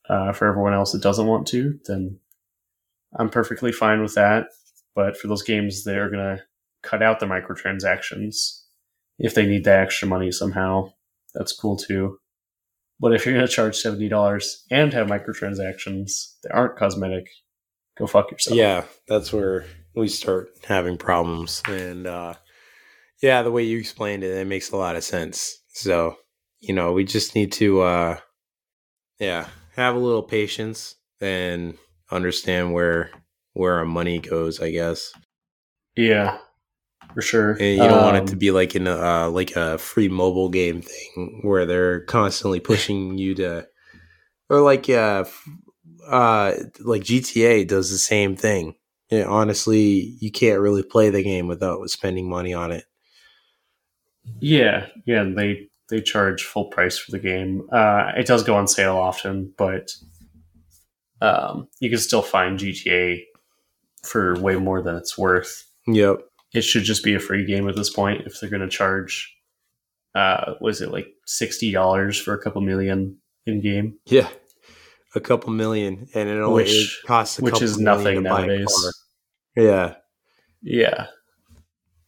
uh, 0.08 0.32
for 0.32 0.46
everyone 0.48 0.74
else 0.74 0.92
that 0.92 1.02
doesn't 1.02 1.26
want 1.26 1.46
to, 1.48 1.78
then 1.86 2.18
I'm 3.18 3.30
perfectly 3.30 3.72
fine 3.72 4.02
with 4.02 4.14
that. 4.14 4.48
But 4.94 5.16
for 5.16 5.28
those 5.28 5.42
games 5.42 5.84
that 5.84 5.96
are 5.96 6.10
gonna 6.10 6.42
cut 6.82 7.02
out 7.02 7.20
the 7.20 7.26
microtransactions, 7.26 8.62
if 9.18 9.34
they 9.34 9.46
need 9.46 9.64
the 9.64 9.76
extra 9.76 10.08
money 10.08 10.30
somehow, 10.32 10.92
that's 11.34 11.52
cool 11.52 11.76
too. 11.76 12.18
But 12.98 13.14
if 13.14 13.26
you're 13.26 13.34
gonna 13.34 13.48
charge 13.48 13.76
seventy 13.76 14.08
dollars 14.08 14.64
and 14.70 14.92
have 14.92 15.06
microtransactions 15.06 16.34
that 16.42 16.52
aren't 16.52 16.76
cosmetic, 16.76 17.28
go 17.98 18.06
fuck 18.06 18.30
yourself. 18.30 18.56
Yeah, 18.56 18.84
that's 19.08 19.32
where 19.32 19.66
we 19.94 20.08
start 20.08 20.50
having 20.66 20.96
problems. 20.96 21.62
And 21.68 22.06
uh, 22.06 22.34
yeah, 23.22 23.42
the 23.42 23.50
way 23.50 23.64
you 23.64 23.78
explained 23.78 24.24
it, 24.24 24.36
it 24.36 24.46
makes 24.46 24.70
a 24.70 24.76
lot 24.76 24.96
of 24.96 25.04
sense. 25.04 25.58
So, 25.68 26.16
you 26.60 26.74
know, 26.74 26.92
we 26.92 27.04
just 27.04 27.34
need 27.34 27.52
to, 27.52 27.80
uh, 27.82 28.18
yeah, 29.18 29.48
have 29.76 29.94
a 29.94 29.98
little 29.98 30.22
patience 30.22 30.96
and 31.20 31.78
understand 32.10 32.72
where 32.72 33.10
where 33.54 33.74
our 33.74 33.86
money 33.86 34.18
goes. 34.20 34.60
I 34.60 34.70
guess. 34.70 35.12
Yeah, 35.96 36.38
for 37.14 37.22
sure. 37.22 37.52
And 37.58 37.78
you 37.80 37.88
don't 37.88 38.02
want 38.02 38.18
it 38.18 38.26
Um, 38.26 38.28
to 38.28 38.36
be 38.36 38.50
like 38.50 38.74
in 38.76 38.86
a 38.86 38.96
uh, 38.96 39.30
like 39.30 39.56
a 39.56 39.78
free 39.78 40.08
mobile 40.08 40.50
game 40.50 40.82
thing 40.82 41.40
where 41.42 41.64
they're 41.64 42.00
constantly 42.00 42.60
pushing 42.60 43.16
you 43.16 43.34
to, 43.36 43.66
or 44.50 44.60
like 44.62 44.88
uh, 44.90 45.24
f- 45.26 45.48
uh, 46.08 46.52
like 46.80 47.04
GTA 47.04 47.64
does 47.64 47.90
the 47.90 47.98
same 47.98 48.36
thing. 48.36 48.76
Yeah, 49.10 49.26
honestly, 49.26 50.16
you 50.20 50.32
can't 50.32 50.60
really 50.60 50.82
play 50.84 51.10
the 51.10 51.22
game 51.22 51.48
without 51.48 51.88
spending 51.90 52.28
money 52.28 52.54
on 52.54 52.72
it. 52.72 52.84
Yeah, 54.40 54.86
yeah, 55.06 55.24
they 55.24 55.68
they 55.88 56.00
charge 56.00 56.42
full 56.44 56.66
price 56.66 56.98
for 56.98 57.10
the 57.12 57.18
game. 57.18 57.66
Uh, 57.72 58.12
it 58.16 58.26
does 58.26 58.42
go 58.42 58.56
on 58.56 58.66
sale 58.66 58.96
often, 58.96 59.52
but 59.56 59.92
um, 61.20 61.68
you 61.80 61.88
can 61.90 61.98
still 61.98 62.22
find 62.22 62.58
GTA 62.58 63.22
for 64.02 64.38
way 64.40 64.56
more 64.56 64.82
than 64.82 64.96
it's 64.96 65.16
worth. 65.16 65.64
Yep. 65.86 66.18
It 66.54 66.62
should 66.62 66.84
just 66.84 67.04
be 67.04 67.14
a 67.14 67.20
free 67.20 67.44
game 67.44 67.68
at 67.68 67.76
this 67.76 67.90
point 67.90 68.26
if 68.26 68.40
they're 68.40 68.50
going 68.50 68.62
to 68.62 68.68
charge. 68.68 69.32
Uh, 70.14 70.54
was 70.60 70.80
it 70.80 70.90
like 70.90 71.08
sixty 71.26 71.70
dollars 71.72 72.18
for 72.20 72.32
a 72.34 72.42
couple 72.42 72.60
million 72.62 73.18
in 73.44 73.60
game? 73.60 73.98
Yeah. 74.06 74.28
A 75.14 75.20
couple 75.20 75.50
million, 75.50 76.08
and 76.14 76.28
it 76.28 76.38
only 76.40 76.64
Which- 76.64 77.00
it 77.02 77.06
costs 77.06 77.38
a 77.38 77.42
which 77.42 77.54
couple 77.54 77.64
is 77.64 77.78
nothing 77.78 78.22
nowadays. 78.22 78.92
Yeah, 79.56 79.94
Yeah, 80.62 81.06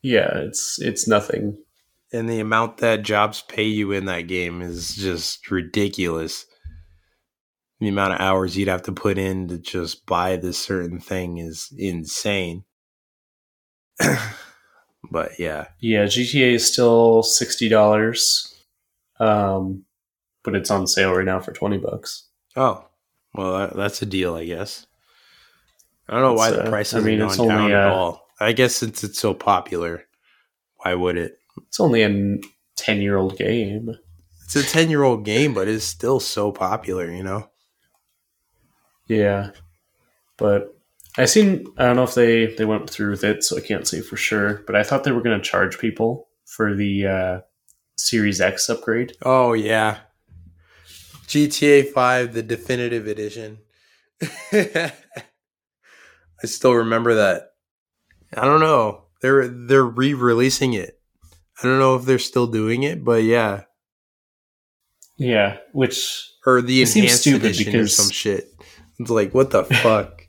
yeah, 0.03 0.39
it's 0.39 0.79
it's 0.81 1.09
nothing. 1.09 1.57
And 2.13 2.29
the 2.29 2.41
amount 2.41 2.79
that 2.79 3.03
jobs 3.03 3.43
pay 3.43 3.65
you 3.65 3.93
in 3.93 4.07
that 4.07 4.23
game 4.23 4.63
is 4.63 4.95
just 4.97 5.51
ridiculous. 5.51 6.47
The 7.81 7.89
amount 7.89 8.15
of 8.15 8.21
hours 8.21 8.57
you'd 8.57 8.69
have 8.69 8.83
to 8.83 8.93
put 8.93 9.19
in 9.19 9.49
to 9.49 9.59
just 9.59 10.05
buy 10.07 10.37
this 10.37 10.59
certain 10.59 10.99
thing 11.01 11.39
is 11.39 11.73
insane. 11.77 12.65
but 15.11 15.39
yeah, 15.39 15.69
Yeah, 15.81 16.05
GTA 16.05 16.55
is 16.55 16.71
still 16.71 17.23
sixty 17.23 17.69
dollars, 17.69 18.55
um, 19.21 19.85
but 20.45 20.55
it's 20.55 20.71
on 20.71 20.87
sale 20.87 21.15
right 21.15 21.25
now 21.25 21.41
for 21.41 21.53
twenty 21.53 21.79
bucks. 21.79 22.29
oh, 22.57 22.85
well, 23.35 23.59
that, 23.59 23.77
that's 23.77 24.03
a 24.03 24.07
deal, 24.07 24.35
I 24.35 24.45
guess. 24.45 24.87
I 26.09 26.15
don't 26.15 26.23
know 26.23 26.33
why 26.35 26.49
It's, 26.49 26.57
the 26.57 26.65
uh, 26.65 26.69
price 26.71 26.95
I 26.95 26.97
hasn't 26.97 27.11
mean, 27.11 27.19
gone 27.21 27.29
it's 27.29 27.37
down 27.37 27.71
at 27.71 27.89
all. 27.93 28.27
I 28.41 28.53
guess 28.53 28.75
since 28.77 29.05
it's 29.05 29.19
so 29.19 29.35
popular, 29.35 30.05
why 30.79 30.95
would 30.95 31.17
it? 31.17 31.38
It's 31.67 31.81
only 31.81 32.03
a 32.03 32.39
ten-year-old 32.77 33.37
game. 33.37 33.97
It's 34.45 34.57
a 34.57 34.63
ten-year-old 34.63 35.25
game, 35.25 35.55
but 35.55 35.69
it's 35.69 35.85
still 35.85 36.21
so 36.21 36.53
popular. 36.53 37.11
You 37.11 37.23
know. 37.23 37.51
Yeah, 39.07 39.51
but 40.37 40.77
I 41.17 41.25
seen. 41.25 41.67
I 41.77 41.87
don't 41.87 41.97
know 41.97 42.05
if 42.05 42.15
they 42.15 42.47
they 42.47 42.65
went 42.65 42.89
through 42.89 43.11
with 43.11 43.25
it, 43.25 43.43
so 43.43 43.57
I 43.57 43.61
can't 43.61 43.87
say 43.87 44.01
for 44.01 44.17
sure. 44.17 44.63
But 44.67 44.77
I 44.77 44.83
thought 44.83 45.05
they 45.05 45.13
were 45.13 45.23
going 45.23 45.39
to 45.39 45.45
charge 45.49 45.79
people 45.79 46.29
for 46.45 46.75
the 46.75 47.07
uh, 47.07 47.41
Series 47.97 48.41
X 48.41 48.69
upgrade. 48.69 49.13
Oh 49.23 49.53
yeah. 49.53 49.99
GTA 51.27 51.93
5 51.93 52.33
the 52.33 52.43
definitive 52.43 53.07
edition. 53.07 53.59
I 54.53 54.93
still 56.45 56.73
remember 56.73 57.15
that. 57.17 57.51
I 58.35 58.45
don't 58.45 58.61
know. 58.61 59.05
They're 59.21 59.47
they're 59.49 59.85
re-releasing 59.85 60.73
it. 60.73 60.98
I 61.59 61.67
don't 61.67 61.79
know 61.79 61.97
if 61.97 62.05
they're 62.05 62.19
still 62.19 62.47
doing 62.47 62.85
it, 62.85 63.05
but 63.05 63.25
yeah. 63.25 63.63
Yeah, 65.17 65.57
which 65.73 66.31
Or 66.47 66.63
the 66.63 66.83
enhanced 66.83 67.23
stupid 67.23 67.47
edition 67.47 67.75
or 67.77 67.89
some 67.89 68.11
shit. 68.11 68.53
It's 68.99 69.11
like 69.11 69.35
what 69.35 69.51
the 69.51 69.65
fuck? 69.65 70.23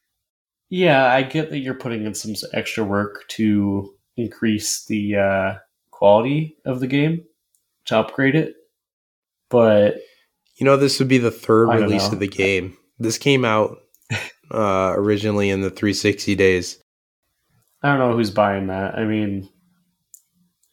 yeah, 0.68 1.06
I 1.06 1.22
get 1.22 1.50
that 1.50 1.58
you're 1.58 1.74
putting 1.74 2.04
in 2.04 2.14
some 2.14 2.34
extra 2.52 2.84
work 2.84 3.24
to 3.28 3.94
increase 4.16 4.84
the 4.86 5.16
uh, 5.16 5.54
quality 5.90 6.56
of 6.64 6.80
the 6.80 6.86
game 6.86 7.24
to 7.86 7.98
upgrade 7.98 8.34
it, 8.34 8.54
but 9.48 9.96
You 10.56 10.64
know, 10.64 10.76
this 10.76 10.98
would 10.98 11.08
be 11.08 11.18
the 11.18 11.30
third 11.30 11.68
release 11.68 12.06
know. 12.06 12.12
of 12.12 12.18
the 12.18 12.28
game. 12.28 12.76
This 12.98 13.18
came 13.18 13.44
out 13.44 13.78
uh 14.50 14.92
originally 14.96 15.50
in 15.50 15.60
the 15.60 15.70
360 15.70 16.34
days. 16.34 16.78
I 17.82 17.88
don't 17.88 17.98
know 17.98 18.16
who's 18.16 18.30
buying 18.30 18.68
that. 18.68 18.96
I 18.96 19.04
mean, 19.04 19.48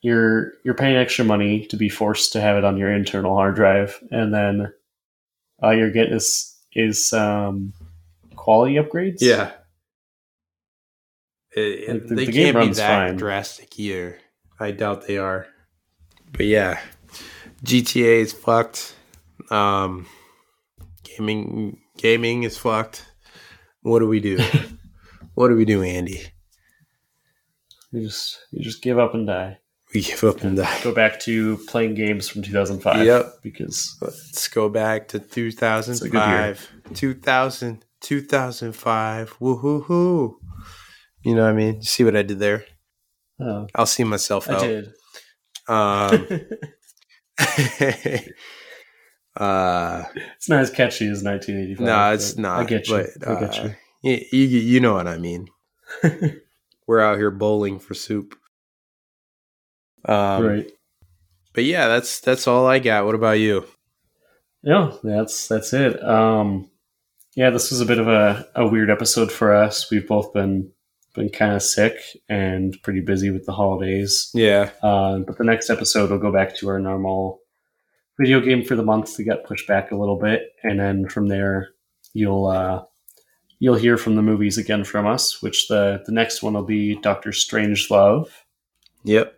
you're 0.04 0.52
you're 0.64 0.76
paying 0.76 0.96
extra 0.98 1.26
money 1.26 1.66
to 1.68 1.78
be 1.78 1.90
forced 1.90 2.34
to 2.34 2.42
have 2.42 2.58
it 2.58 2.64
on 2.64 2.78
your 2.78 2.92
internal 2.94 3.36
hard 3.36 3.56
drive, 3.56 4.00
and 4.12 4.32
then 4.34 4.72
all 5.62 5.74
you're 5.76 5.90
getting 5.92 6.14
is 6.14 6.56
is 6.74 7.12
um, 7.14 7.74
quality 8.36 8.76
upgrades. 8.76 9.18
Yeah. 9.22 9.52
It- 11.56 11.88
Like, 11.90 12.08
the- 12.08 12.16
they 12.16 12.26
the 12.26 12.32
can't 12.32 12.58
be 12.70 12.74
that 12.74 13.08
fine. 13.10 13.16
drastic 13.18 13.74
here. 13.74 14.20
I 14.60 14.72
doubt 14.72 15.08
they 15.08 15.18
are. 15.18 15.48
But 16.32 16.48
yeah, 16.48 16.80
GTA 17.64 18.22
is 18.22 18.34
fucked. 18.34 18.96
Um, 19.52 20.08
gaming 21.04 21.80
gaming 21.98 22.44
is 22.44 22.58
fucked. 22.58 23.06
What 23.82 24.00
do 24.00 24.08
we 24.08 24.20
do? 24.20 24.40
what 25.36 25.50
do 25.50 25.56
we 25.56 25.66
do, 25.66 25.82
Andy? 25.84 26.22
you 27.92 28.02
just 28.02 28.40
you 28.52 28.64
just 28.64 28.82
give 28.82 28.98
up 28.98 29.14
and 29.14 29.28
die. 29.28 29.60
We 29.94 30.02
give 30.02 30.24
up 30.24 30.42
and 30.42 30.58
die. 30.58 30.82
Go 30.84 30.94
back 30.94 31.20
to 31.22 31.58
playing 31.68 31.94
games 31.94 32.28
from 32.28 32.42
2005. 32.42 33.06
Yep. 33.06 33.40
because 33.44 33.96
Let's 34.02 34.48
go 34.48 34.68
back 34.70 35.08
to 35.10 35.18
a 35.18 35.20
good 35.20 35.34
year. 35.34 36.58
2005. 36.94 36.96
2000, 36.96 37.86
2005. 38.02 39.40
Woohoo. 39.40 40.36
You 41.24 41.36
know 41.36 41.44
what 41.44 41.50
I 41.50 41.54
mean? 41.54 41.76
You 41.76 41.84
see 41.84 42.04
what 42.04 42.16
I 42.16 42.24
did 42.24 42.40
there? 42.40 42.66
oh, 43.40 43.68
I'll 43.76 43.86
see 43.86 44.04
myself 44.04 44.50
I 44.50 44.54
out. 44.54 44.62
did. 44.62 44.94
Um, 45.68 46.28
uh, 49.38 50.04
it's 50.36 50.50
not 50.50 50.62
as 50.62 50.70
catchy 50.70 51.08
as 51.08 51.24
1985. 51.24 51.86
no, 51.86 52.14
it's 52.14 52.38
not. 52.38 52.60
I 52.60 52.64
get 52.66 52.88
you. 52.88 53.08
But, 53.20 53.28
I 53.28 53.40
get 53.40 53.60
uh, 53.60 53.70
You, 54.02 54.20
you, 54.32 54.40
you 54.40 54.80
know 54.80 54.94
what 54.94 55.08
I 55.08 55.18
mean. 55.18 55.48
We're 56.88 57.00
out 57.00 57.18
here 57.18 57.32
bowling 57.32 57.80
for 57.80 57.94
soup. 57.94 58.36
Um, 60.06 60.46
right. 60.46 60.72
But 61.54 61.66
yeah, 61.66 61.88
that's 61.88 62.20
that's 62.20 62.48
all 62.48 62.66
I 62.68 62.80
got. 62.80 63.06
What 63.06 63.16
about 63.16 63.40
you? 63.40 63.66
Yeah, 64.64 64.92
that's 65.04 65.48
that's 65.48 65.74
it. 65.74 66.04
Um, 66.04 66.70
yeah, 67.36 67.50
this 67.50 67.72
was 67.72 67.82
a 67.82 67.86
bit 67.86 68.00
of 68.00 68.08
a, 68.08 68.48
a 68.56 68.68
weird 68.68 68.90
episode 68.90 69.32
for 69.32 69.54
us. 69.54 69.90
We've 69.92 70.08
both 70.08 70.34
been 70.34 70.72
been 71.16 71.30
kind 71.30 71.54
of 71.54 71.62
sick 71.62 71.96
and 72.28 72.76
pretty 72.82 73.02
busy 73.02 73.30
with 73.30 73.46
the 73.46 73.52
holidays. 73.54 74.32
Yeah. 74.34 74.72
Uh, 74.82 75.20
but 75.20 75.38
the 75.38 75.44
next 75.44 75.70
episode 75.70 76.10
will 76.10 76.18
go 76.18 76.32
back 76.32 76.56
to 76.58 76.70
our 76.70 76.80
normal 76.80 77.40
video 78.20 78.40
game 78.40 78.64
for 78.64 78.76
the 78.76 78.84
month. 78.84 79.16
We 79.18 79.24
got 79.24 79.44
pushed 79.44 79.68
back 79.68 79.92
a 79.92 79.96
little 79.96 80.18
bit, 80.18 80.42
and 80.64 80.80
then 80.80 81.08
from 81.08 81.28
there, 81.28 81.70
you'll 82.14 82.48
uh, 82.48 82.84
you'll 83.60 83.76
hear 83.76 83.98
from 83.98 84.16
the 84.16 84.22
movies 84.22 84.58
again 84.58 84.84
from 84.84 85.06
us. 85.06 85.42
Which 85.42 85.68
the 85.68 86.02
the 86.06 86.12
next 86.12 86.42
one 86.42 86.54
will 86.54 86.64
be 86.66 86.96
Doctor 87.02 87.30
Strangelove, 87.30 88.30
Yep. 89.04 89.36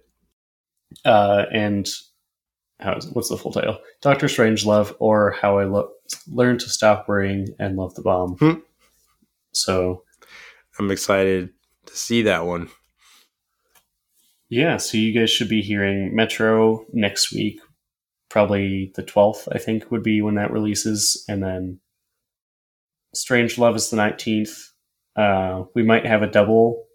Uh, 1.03 1.45
and 1.51 1.87
how 2.79 2.95
is, 2.95 3.07
what's 3.11 3.29
the 3.29 3.37
full 3.37 3.51
title? 3.51 3.79
Doctor 4.01 4.27
Strangelove, 4.27 4.95
or 4.99 5.31
How 5.31 5.59
I 5.59 5.65
Lo- 5.65 5.91
Learned 6.27 6.59
to 6.61 6.69
Stop 6.69 7.07
Worrying 7.07 7.47
and 7.59 7.77
Love 7.77 7.95
the 7.95 8.01
Bomb. 8.01 8.35
Hmm. 8.37 8.59
So 9.53 10.03
I'm 10.77 10.91
excited 10.91 11.49
to 11.85 11.97
see 11.97 12.23
that 12.23 12.45
one. 12.45 12.69
Yeah, 14.49 14.77
so 14.77 14.97
you 14.97 15.17
guys 15.17 15.31
should 15.31 15.49
be 15.49 15.61
hearing 15.61 16.15
Metro 16.15 16.85
next 16.93 17.31
week. 17.31 17.59
Probably 18.29 18.91
the 18.95 19.03
12th, 19.03 19.47
I 19.51 19.57
think, 19.57 19.89
would 19.89 20.03
be 20.03 20.21
when 20.21 20.35
that 20.35 20.51
releases. 20.51 21.23
And 21.27 21.41
then 21.41 21.79
Strangelove 23.15 23.75
is 23.75 23.89
the 23.89 23.97
19th. 23.97 24.69
Uh, 25.15 25.63
we 25.73 25.83
might 25.83 26.05
have 26.05 26.21
a 26.21 26.27
double 26.27 26.85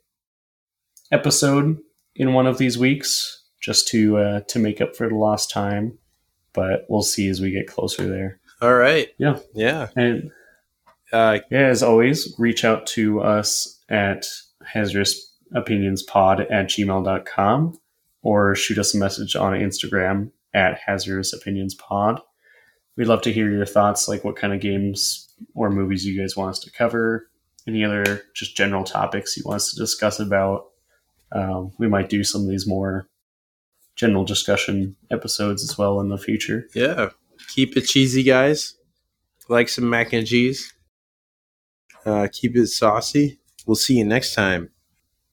episode 1.11 1.79
in 2.15 2.35
one 2.35 2.47
of 2.47 2.59
these 2.59 2.77
weeks 2.77 3.40
just 3.61 3.89
to 3.89 4.17
uh, 4.19 4.41
to 4.49 4.59
make 4.59 4.81
up 4.81 4.97
for 4.97 5.09
the 5.09 5.15
lost 5.15 5.51
time. 5.51 5.99
But 6.53 6.87
we'll 6.89 7.03
see 7.03 7.29
as 7.29 7.41
we 7.41 7.51
get 7.51 7.69
closer 7.69 8.09
there. 8.09 8.41
All 8.61 8.75
right. 8.75 9.09
Yeah. 9.19 9.39
Yeah. 9.55 9.89
And 9.97 10.31
Uh, 11.13 11.39
yeah, 11.51 11.67
as 11.67 11.83
always, 11.83 12.35
reach 12.39 12.65
out 12.65 12.87
to 12.87 13.21
us 13.21 13.79
at 13.89 14.27
hazardous 14.65 15.33
opinions 15.55 16.03
pod 16.05 16.41
at 16.43 16.69
gmail.com 16.69 17.79
or 18.23 18.55
shoot 18.55 18.79
us 18.79 18.95
a 18.95 18.99
message 18.99 19.35
on 19.35 19.53
Instagram 19.55 20.31
at 20.55 20.79
hazardous 20.79 21.33
opinions 21.33 21.75
pod. 21.75 22.21
We'd 22.97 23.07
love 23.09 23.23
to 23.23 23.33
hear 23.33 23.51
your 23.51 23.67
thoughts, 23.67 24.07
like 24.09 24.23
what 24.25 24.37
kind 24.37 24.53
of 24.53 24.61
games 24.61 25.33
or 25.55 25.71
movies 25.71 26.05
you 26.05 26.21
guys 26.21 26.37
want 26.37 26.51
us 26.51 26.59
to 26.61 26.71
cover, 26.71 27.29
any 27.67 27.85
other 27.85 28.23
just 28.35 28.57
general 28.57 28.85
topics 28.85 29.37
you 29.37 29.43
want 29.45 29.57
us 29.57 29.71
to 29.73 29.81
discuss 29.81 30.21
about. 30.21 30.67
Um, 31.33 31.73
we 31.79 31.89
might 31.89 32.09
do 32.09 32.23
some 32.23 32.43
of 32.43 32.49
these 32.49 32.67
more 32.69 33.09
general 34.01 34.25
discussion 34.25 34.97
episodes 35.11 35.63
as 35.63 35.77
well 35.77 36.01
in 36.01 36.09
the 36.09 36.19
future. 36.19 36.67
yeah. 36.75 37.11
Keep 37.49 37.77
it 37.77 37.83
cheesy, 37.83 38.23
guys. 38.23 38.75
Like 39.49 39.69
some 39.69 39.89
mac 39.91 40.13
and 40.13 40.27
cheese. 40.27 40.73
Uh, 42.07 42.29
keep 42.33 42.57
it 42.57 42.67
saucy. 42.69 43.41
We'll 43.67 43.77
see 43.77 43.97
you 43.99 44.05
next 44.05 44.35
time. 44.35 44.71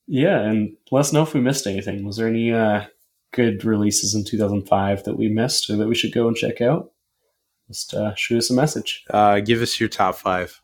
Yeah, 0.07 0.39
and 0.39 0.75
let 0.91 1.01
us 1.01 1.13
know 1.13 1.23
if 1.23 1.33
we 1.33 1.41
missed 1.41 1.67
anything. 1.67 2.05
Was 2.05 2.17
there 2.17 2.27
any 2.27 2.51
uh, 2.51 2.85
good 3.33 3.63
releases 3.65 4.15
in 4.15 4.23
2005 4.23 5.03
that 5.03 5.17
we 5.17 5.27
missed 5.29 5.69
or 5.69 5.75
that 5.75 5.87
we 5.87 5.95
should 5.95 6.13
go 6.13 6.27
and 6.27 6.35
check 6.35 6.61
out? 6.61 6.91
Just 7.67 7.93
uh, 7.93 8.15
shoot 8.15 8.37
us 8.37 8.49
a 8.49 8.53
message. 8.53 9.03
Uh, 9.09 9.39
give 9.41 9.61
us 9.61 9.79
your 9.79 9.89
top 9.89 10.15
five. 10.15 10.61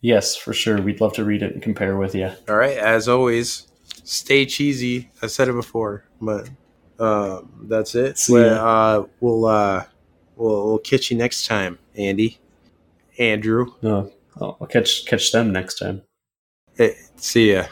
Yes, 0.00 0.36
for 0.36 0.52
sure. 0.52 0.80
We'd 0.82 1.00
love 1.00 1.14
to 1.14 1.24
read 1.24 1.42
it 1.42 1.54
and 1.54 1.62
compare 1.62 1.96
with 1.96 2.14
you. 2.14 2.30
All 2.48 2.56
right. 2.56 2.76
As 2.76 3.08
always, 3.08 3.66
stay 4.04 4.44
cheesy. 4.46 5.10
I 5.22 5.26
said 5.28 5.48
it 5.48 5.54
before, 5.54 6.04
but 6.20 6.48
um, 6.98 7.66
that's 7.68 7.94
it. 7.94 8.18
See 8.18 8.38
uh, 8.44 9.04
we'll 9.20 9.46
uh, 9.46 9.84
we'll 10.36 10.66
we'll 10.68 10.78
catch 10.78 11.10
you 11.10 11.16
next 11.16 11.46
time, 11.46 11.78
Andy, 11.96 12.38
Andrew. 13.18 13.74
No, 13.82 14.12
I'll 14.40 14.56
I'll 14.60 14.66
catch 14.66 15.06
catch 15.06 15.32
them 15.32 15.52
next 15.52 15.78
time. 15.78 16.02
Hey, 16.76 16.96
see 17.16 17.52
ya. 17.52 17.66